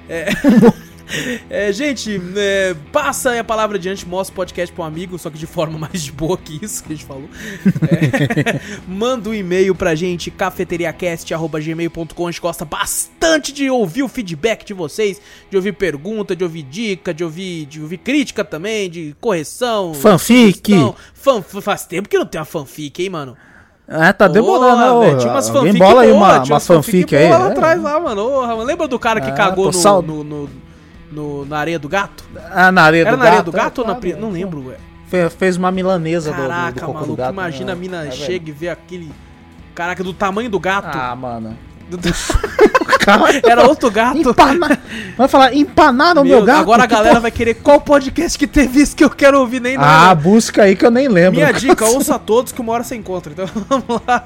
É... 0.08 0.30
É, 0.30 0.32
gente, 1.72 2.20
é, 2.36 2.74
passa 2.92 3.30
aí 3.30 3.38
a 3.38 3.44
palavra 3.44 3.76
adiante, 3.76 4.06
mostra 4.06 4.32
o 4.32 4.36
podcast 4.36 4.74
pra 4.74 4.84
um 4.84 4.86
amigo, 4.86 5.18
só 5.18 5.30
que 5.30 5.38
de 5.38 5.46
forma 5.46 5.78
mais 5.90 6.02
de 6.02 6.12
boa 6.12 6.36
que 6.36 6.58
isso 6.64 6.82
que 6.84 6.92
a 6.92 6.96
gente 6.96 7.06
falou. 7.06 7.28
É, 7.90 8.60
manda 8.86 9.28
um 9.30 9.34
e-mail 9.34 9.74
pra 9.74 9.94
gente, 9.94 10.30
cafeteriacast.gmail.com. 10.30 12.26
A 12.26 12.30
gente 12.30 12.40
gosta 12.40 12.64
bastante 12.64 13.52
de 13.52 13.68
ouvir 13.70 14.02
o 14.02 14.08
feedback 14.08 14.64
de 14.64 14.74
vocês, 14.74 15.20
de 15.50 15.56
ouvir 15.56 15.72
pergunta, 15.72 16.34
de 16.34 16.44
ouvir 16.44 16.62
dica, 16.62 17.12
de 17.14 17.24
ouvir, 17.24 17.66
de 17.66 17.80
ouvir 17.80 17.98
crítica 17.98 18.44
também, 18.44 18.88
de 18.90 19.14
correção. 19.20 19.94
Fanfic. 19.94 20.72
Fan, 21.14 21.42
faz 21.42 21.86
tempo 21.86 22.08
que 22.08 22.18
não 22.18 22.26
tem 22.26 22.38
uma 22.40 22.44
fanfic, 22.44 23.02
hein, 23.02 23.10
mano? 23.10 23.36
É, 23.86 24.12
tá 24.14 24.26
demorando, 24.26 24.82
ô, 24.96 25.00
velho, 25.00 25.18
Tinha 25.18 25.30
umas 25.30 25.48
Alguém 25.50 25.72
fanfic 25.72 25.78
bola 25.78 26.02
aí 26.02 26.08
boa, 26.08 26.18
uma, 26.18 26.28
tinha 26.40 26.42
uma 26.44 26.54
umas 26.54 26.66
fanfic 26.66 27.14
aí. 27.14 27.26
boa 27.28 27.38
lá 27.38 27.48
é. 27.48 27.52
atrás, 27.52 27.82
lá, 27.82 28.00
mano. 28.00 28.30
Mano. 28.30 28.62
Lembra 28.62 28.88
do 28.88 28.98
cara 28.98 29.20
que 29.20 29.30
Ah, 29.30 29.34
cagou 29.34 29.66
no, 29.66 29.72
sal- 29.74 30.00
no, 30.02 30.24
no- 30.24 30.48
no- 31.14 31.44
na 31.46 31.58
areia 31.58 31.78
do 31.78 31.88
gato? 31.88 32.24
Ah, 32.50 32.70
na 32.72 32.82
areia 32.82 33.02
Era 33.02 33.10
do 33.12 33.16
na 33.16 33.24
areia 33.24 33.36
gato. 33.38 33.50
do 33.50 33.52
gato 33.56 33.80
é, 33.80 33.84
ou 33.84 33.88
na 33.88 33.94
claro. 34.00 34.20
Não 34.20 34.30
lembro, 34.30 34.66
ué. 34.68 34.76
Fe- 35.08 35.30
Fez 35.30 35.56
uma 35.56 35.70
milanesa 35.70 36.30
do- 36.30 36.36
do, 36.36 36.42
do, 36.42 36.48
Caraca, 36.48 36.86
do 36.86 36.92
maluco, 36.94 37.16
gato. 37.16 37.32
imagina 37.32 37.66
né? 37.66 37.72
a 37.72 37.76
mina 37.76 38.06
É, 38.06 38.10
chega 38.10 38.50
e 38.50 38.52
vê 38.52 38.68
aquele... 38.68 39.10
Caraca, 39.74 40.02
do 40.04 40.12
tamanho 40.12 40.48
do 40.50 40.58
gato. 40.60 40.96
Ah, 40.96 41.14
mano. 41.16 41.56
Era 43.46 43.66
outro 43.66 43.90
gato. 43.90 44.16
Empanar. 44.18 44.78
Vai 45.16 45.28
falar, 45.28 45.54
empanar 45.54 46.14
no 46.14 46.24
meu, 46.24 46.38
Meu, 46.38 46.44
gato? 46.46 46.60
agora 46.60 46.84
a 46.84 46.86
galera 46.86 47.20
vai 47.20 47.30
querer 47.30 47.54
qual 47.54 47.78
podcast 47.80 48.38
que 48.38 48.46
teve 48.46 48.80
isso 48.80 48.96
que 48.96 49.04
eu 49.04 49.10
quero 49.10 49.38
ouvir, 49.40 49.60
nem 49.60 49.76
Ah, 49.76 49.80
nada. 49.80 50.14
busca 50.14 50.62
aí 50.62 50.74
que 50.74 50.86
eu 50.86 50.90
nem 50.90 51.06
lembro. 51.08 51.38
Minha 51.38 51.52
dica, 51.52 51.84
ouça 51.84 52.18
todos 52.18 52.50
que 52.50 52.60
uma 52.62 52.72
hora 52.72 52.82
você 52.82 52.96
encontra. 52.96 53.32
Então 53.32 53.46
vamos 53.68 54.00
lá. 54.06 54.24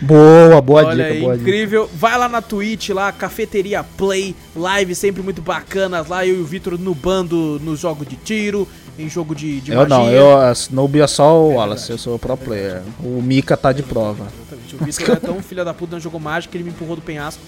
boa, 0.00 0.60
boa 0.62 0.84
Olha 0.86 1.04
dica, 1.12 1.20
boa 1.20 1.36
dica. 1.36 1.50
incrível. 1.50 1.90
Vai 1.94 2.16
lá 2.18 2.28
na 2.28 2.40
Twitch, 2.40 2.88
lá, 2.90 3.12
Cafeteria 3.12 3.84
Play, 3.98 4.34
live 4.56 4.94
sempre 4.94 5.22
muito 5.22 5.42
bacanas 5.42 6.08
lá. 6.08 6.26
Eu 6.26 6.36
e 6.36 6.40
o 6.40 6.44
Vitor 6.44 6.78
no 6.78 6.94
bando 6.94 7.60
no 7.62 7.76
jogo 7.76 8.04
de 8.06 8.16
tiro, 8.16 8.66
em 8.98 9.08
jogo 9.10 9.34
de, 9.34 9.60
de 9.60 9.72
Eu 9.72 9.86
não, 9.86 10.04
magia. 10.04 10.16
eu 10.16 10.40
a 10.40 10.52
Snoopy 10.52 11.00
é 11.02 11.06
só 11.06 11.38
o 11.38 11.54
Wallace, 11.54 11.90
eu 11.90 11.98
sou 11.98 12.14
o 12.14 12.18
pro 12.18 12.36
player. 12.36 12.80
O 13.02 13.20
Mika 13.22 13.56
tá 13.58 13.72
de 13.72 13.82
prova. 13.82 14.26
O 14.74 14.84
Vitor 14.84 15.10
é 15.10 15.16
tão 15.16 15.42
filho 15.42 15.64
da 15.64 15.72
puta, 15.74 15.92
não 15.96 16.00
jogou 16.00 16.20
mágica, 16.20 16.56
ele 16.56 16.64
me 16.64 16.70
empurrou 16.70 16.96
do 16.96 17.02
penhasco. 17.02 17.40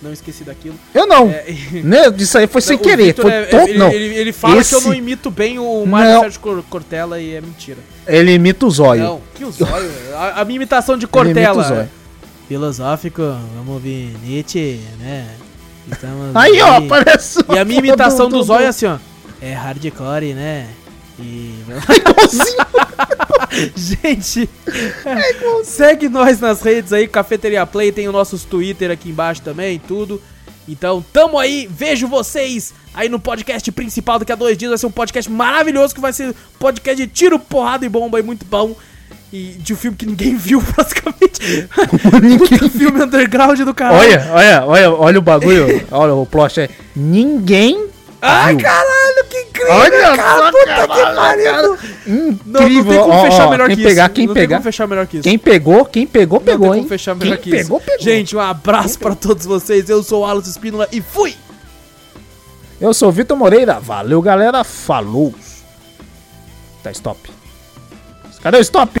Não 0.00 0.12
esqueci 0.12 0.44
daquilo. 0.44 0.76
Eu 0.94 1.06
não. 1.08 1.28
É, 1.28 1.44
Né, 1.82 2.02
Isso 2.18 2.38
aí 2.38 2.46
foi 2.46 2.60
sem 2.60 2.76
o 2.76 2.78
querer. 2.78 3.14
Foi 3.16 3.32
é- 3.32 3.46
todo, 3.46 3.68
ele, 3.68 3.78
não. 3.78 3.90
ele, 3.90 4.04
ele 4.14 4.32
fala 4.32 4.58
Esse- 4.60 4.70
que 4.70 4.76
eu 4.76 4.80
não 4.88 4.94
imito 4.94 5.28
bem 5.28 5.58
o 5.58 5.84
Mário 5.84 6.12
Não. 6.12 6.20
Sérgio 6.20 6.40
Cor- 6.40 6.62
Cortella 6.70 7.20
e 7.20 7.34
é 7.34 7.40
mentira. 7.40 7.78
Ele 8.06 8.32
imita 8.32 8.64
o 8.64 8.70
zóio. 8.70 9.02
Não, 9.02 9.20
que 9.34 9.44
o 9.44 9.50
zóio. 9.50 9.90
a, 10.14 10.40
a 10.40 10.44
minha 10.44 10.54
imitação 10.56 10.96
de 10.96 11.06
Cortella. 11.08 11.88
Filosófico, 12.46 13.22
vamos 13.56 13.74
ouvir 13.74 14.16
Nietzsche, 14.24 14.80
né? 15.00 15.26
Estamos 15.90 16.34
Aí, 16.36 16.60
ó, 16.62 16.80
parece. 16.82 17.40
E 17.52 17.58
a 17.58 17.64
minha 17.64 17.78
imitação 17.80 18.28
do- 18.28 18.38
do 18.38 18.42
zóio 18.44 18.64
é 18.64 18.68
assim, 18.68 18.86
ó. 18.86 18.98
É 19.42 19.52
hardcore, 19.52 20.32
né? 20.34 20.66
E. 21.20 21.54
Gente, 23.74 24.48
segue 25.64 26.08
nós 26.08 26.38
nas 26.40 26.60
redes 26.62 26.92
aí, 26.92 27.08
Cafeteria 27.08 27.66
Play, 27.66 27.90
tem 27.90 28.08
o 28.08 28.12
nossos 28.12 28.44
Twitter 28.44 28.90
aqui 28.90 29.08
embaixo 29.08 29.42
também, 29.42 29.78
tudo. 29.78 30.22
Então, 30.68 31.02
tamo 31.12 31.38
aí, 31.38 31.66
vejo 31.70 32.06
vocês 32.06 32.74
aí 32.92 33.08
no 33.08 33.18
podcast 33.18 33.72
principal 33.72 34.18
daqui 34.18 34.32
a 34.32 34.36
dois 34.36 34.56
dias. 34.56 34.70
Vai 34.70 34.78
ser 34.78 34.86
um 34.86 34.90
podcast 34.90 35.30
maravilhoso 35.30 35.94
que 35.94 36.00
vai 36.00 36.12
ser 36.12 36.28
um 36.28 36.34
podcast 36.58 37.06
de 37.06 37.10
tiro, 37.10 37.38
porrada 37.38 37.86
e 37.86 37.88
bomba 37.88 38.18
aí, 38.18 38.22
muito 38.22 38.44
bom. 38.44 38.76
E 39.32 39.56
de 39.58 39.72
um 39.72 39.76
filme 39.76 39.96
que 39.96 40.04
ninguém 40.06 40.36
viu, 40.38 40.62
praticamente. 40.62 41.68
Puta 42.38 42.68
filme 42.76 43.02
underground 43.02 43.58
do 43.60 43.74
caralho. 43.74 43.98
Olha, 43.98 44.28
olha, 44.32 44.64
olha, 44.66 44.90
olha 44.92 45.18
o 45.18 45.22
bagulho. 45.22 45.86
olha 45.90 46.14
o 46.14 46.26
plot 46.26 46.60
aí. 46.60 46.70
Ninguém. 46.94 47.88
Ai, 48.20 48.54
viu. 48.54 48.64
caralho, 48.64 49.17
Olha 49.68 50.16
cara, 50.16 50.52
puta 50.52 50.88
que 50.88 51.14
pariu. 51.14 51.78
Não, 52.46 52.60
não 52.60 52.68
tem 52.68 52.84
como 52.84 53.12
Ó, 53.12 53.24
fechar 53.24 53.46
ó, 53.46 53.50
melhor 53.50 53.68
quem 53.68 53.76
que 53.76 53.82
pegar, 53.82 54.04
isso. 54.04 54.14
Quem 54.14 54.26
não 54.26 54.34
tem 54.34 54.42
pegar, 54.42 54.56
como 54.56 54.64
fechar 54.64 54.86
melhor 54.86 55.06
que 55.06 55.16
isso. 55.18 55.24
quem 55.24 55.38
pegou, 55.38 55.84
quem 55.84 56.06
pegou, 56.06 56.38
não 56.38 56.46
pegou, 56.46 56.68
tem 56.68 56.74
hein? 56.74 56.80
como 56.80 56.88
fechar 56.88 57.14
melhor 57.14 57.36
Quem 57.36 57.44
que 57.44 57.50
pegou, 57.50 57.78
isso. 57.78 57.86
pegou. 57.86 58.04
Gente, 58.04 58.36
um 58.36 58.40
abraço 58.40 58.98
pra 58.98 59.14
todos 59.14 59.44
vocês. 59.44 59.88
Eu 59.88 60.02
sou 60.02 60.22
o 60.22 60.24
Alan 60.24 60.40
Espínola 60.40 60.88
e 60.90 61.00
fui! 61.00 61.34
Eu 62.80 62.94
sou 62.94 63.08
o 63.08 63.12
Vitor 63.12 63.36
Moreira. 63.36 63.80
Valeu, 63.80 64.22
galera. 64.22 64.62
Falou. 64.64 65.34
Tá, 66.82 66.90
stop. 66.92 67.30
Cadê 68.40 68.58
o 68.58 68.60
stop? 68.60 69.00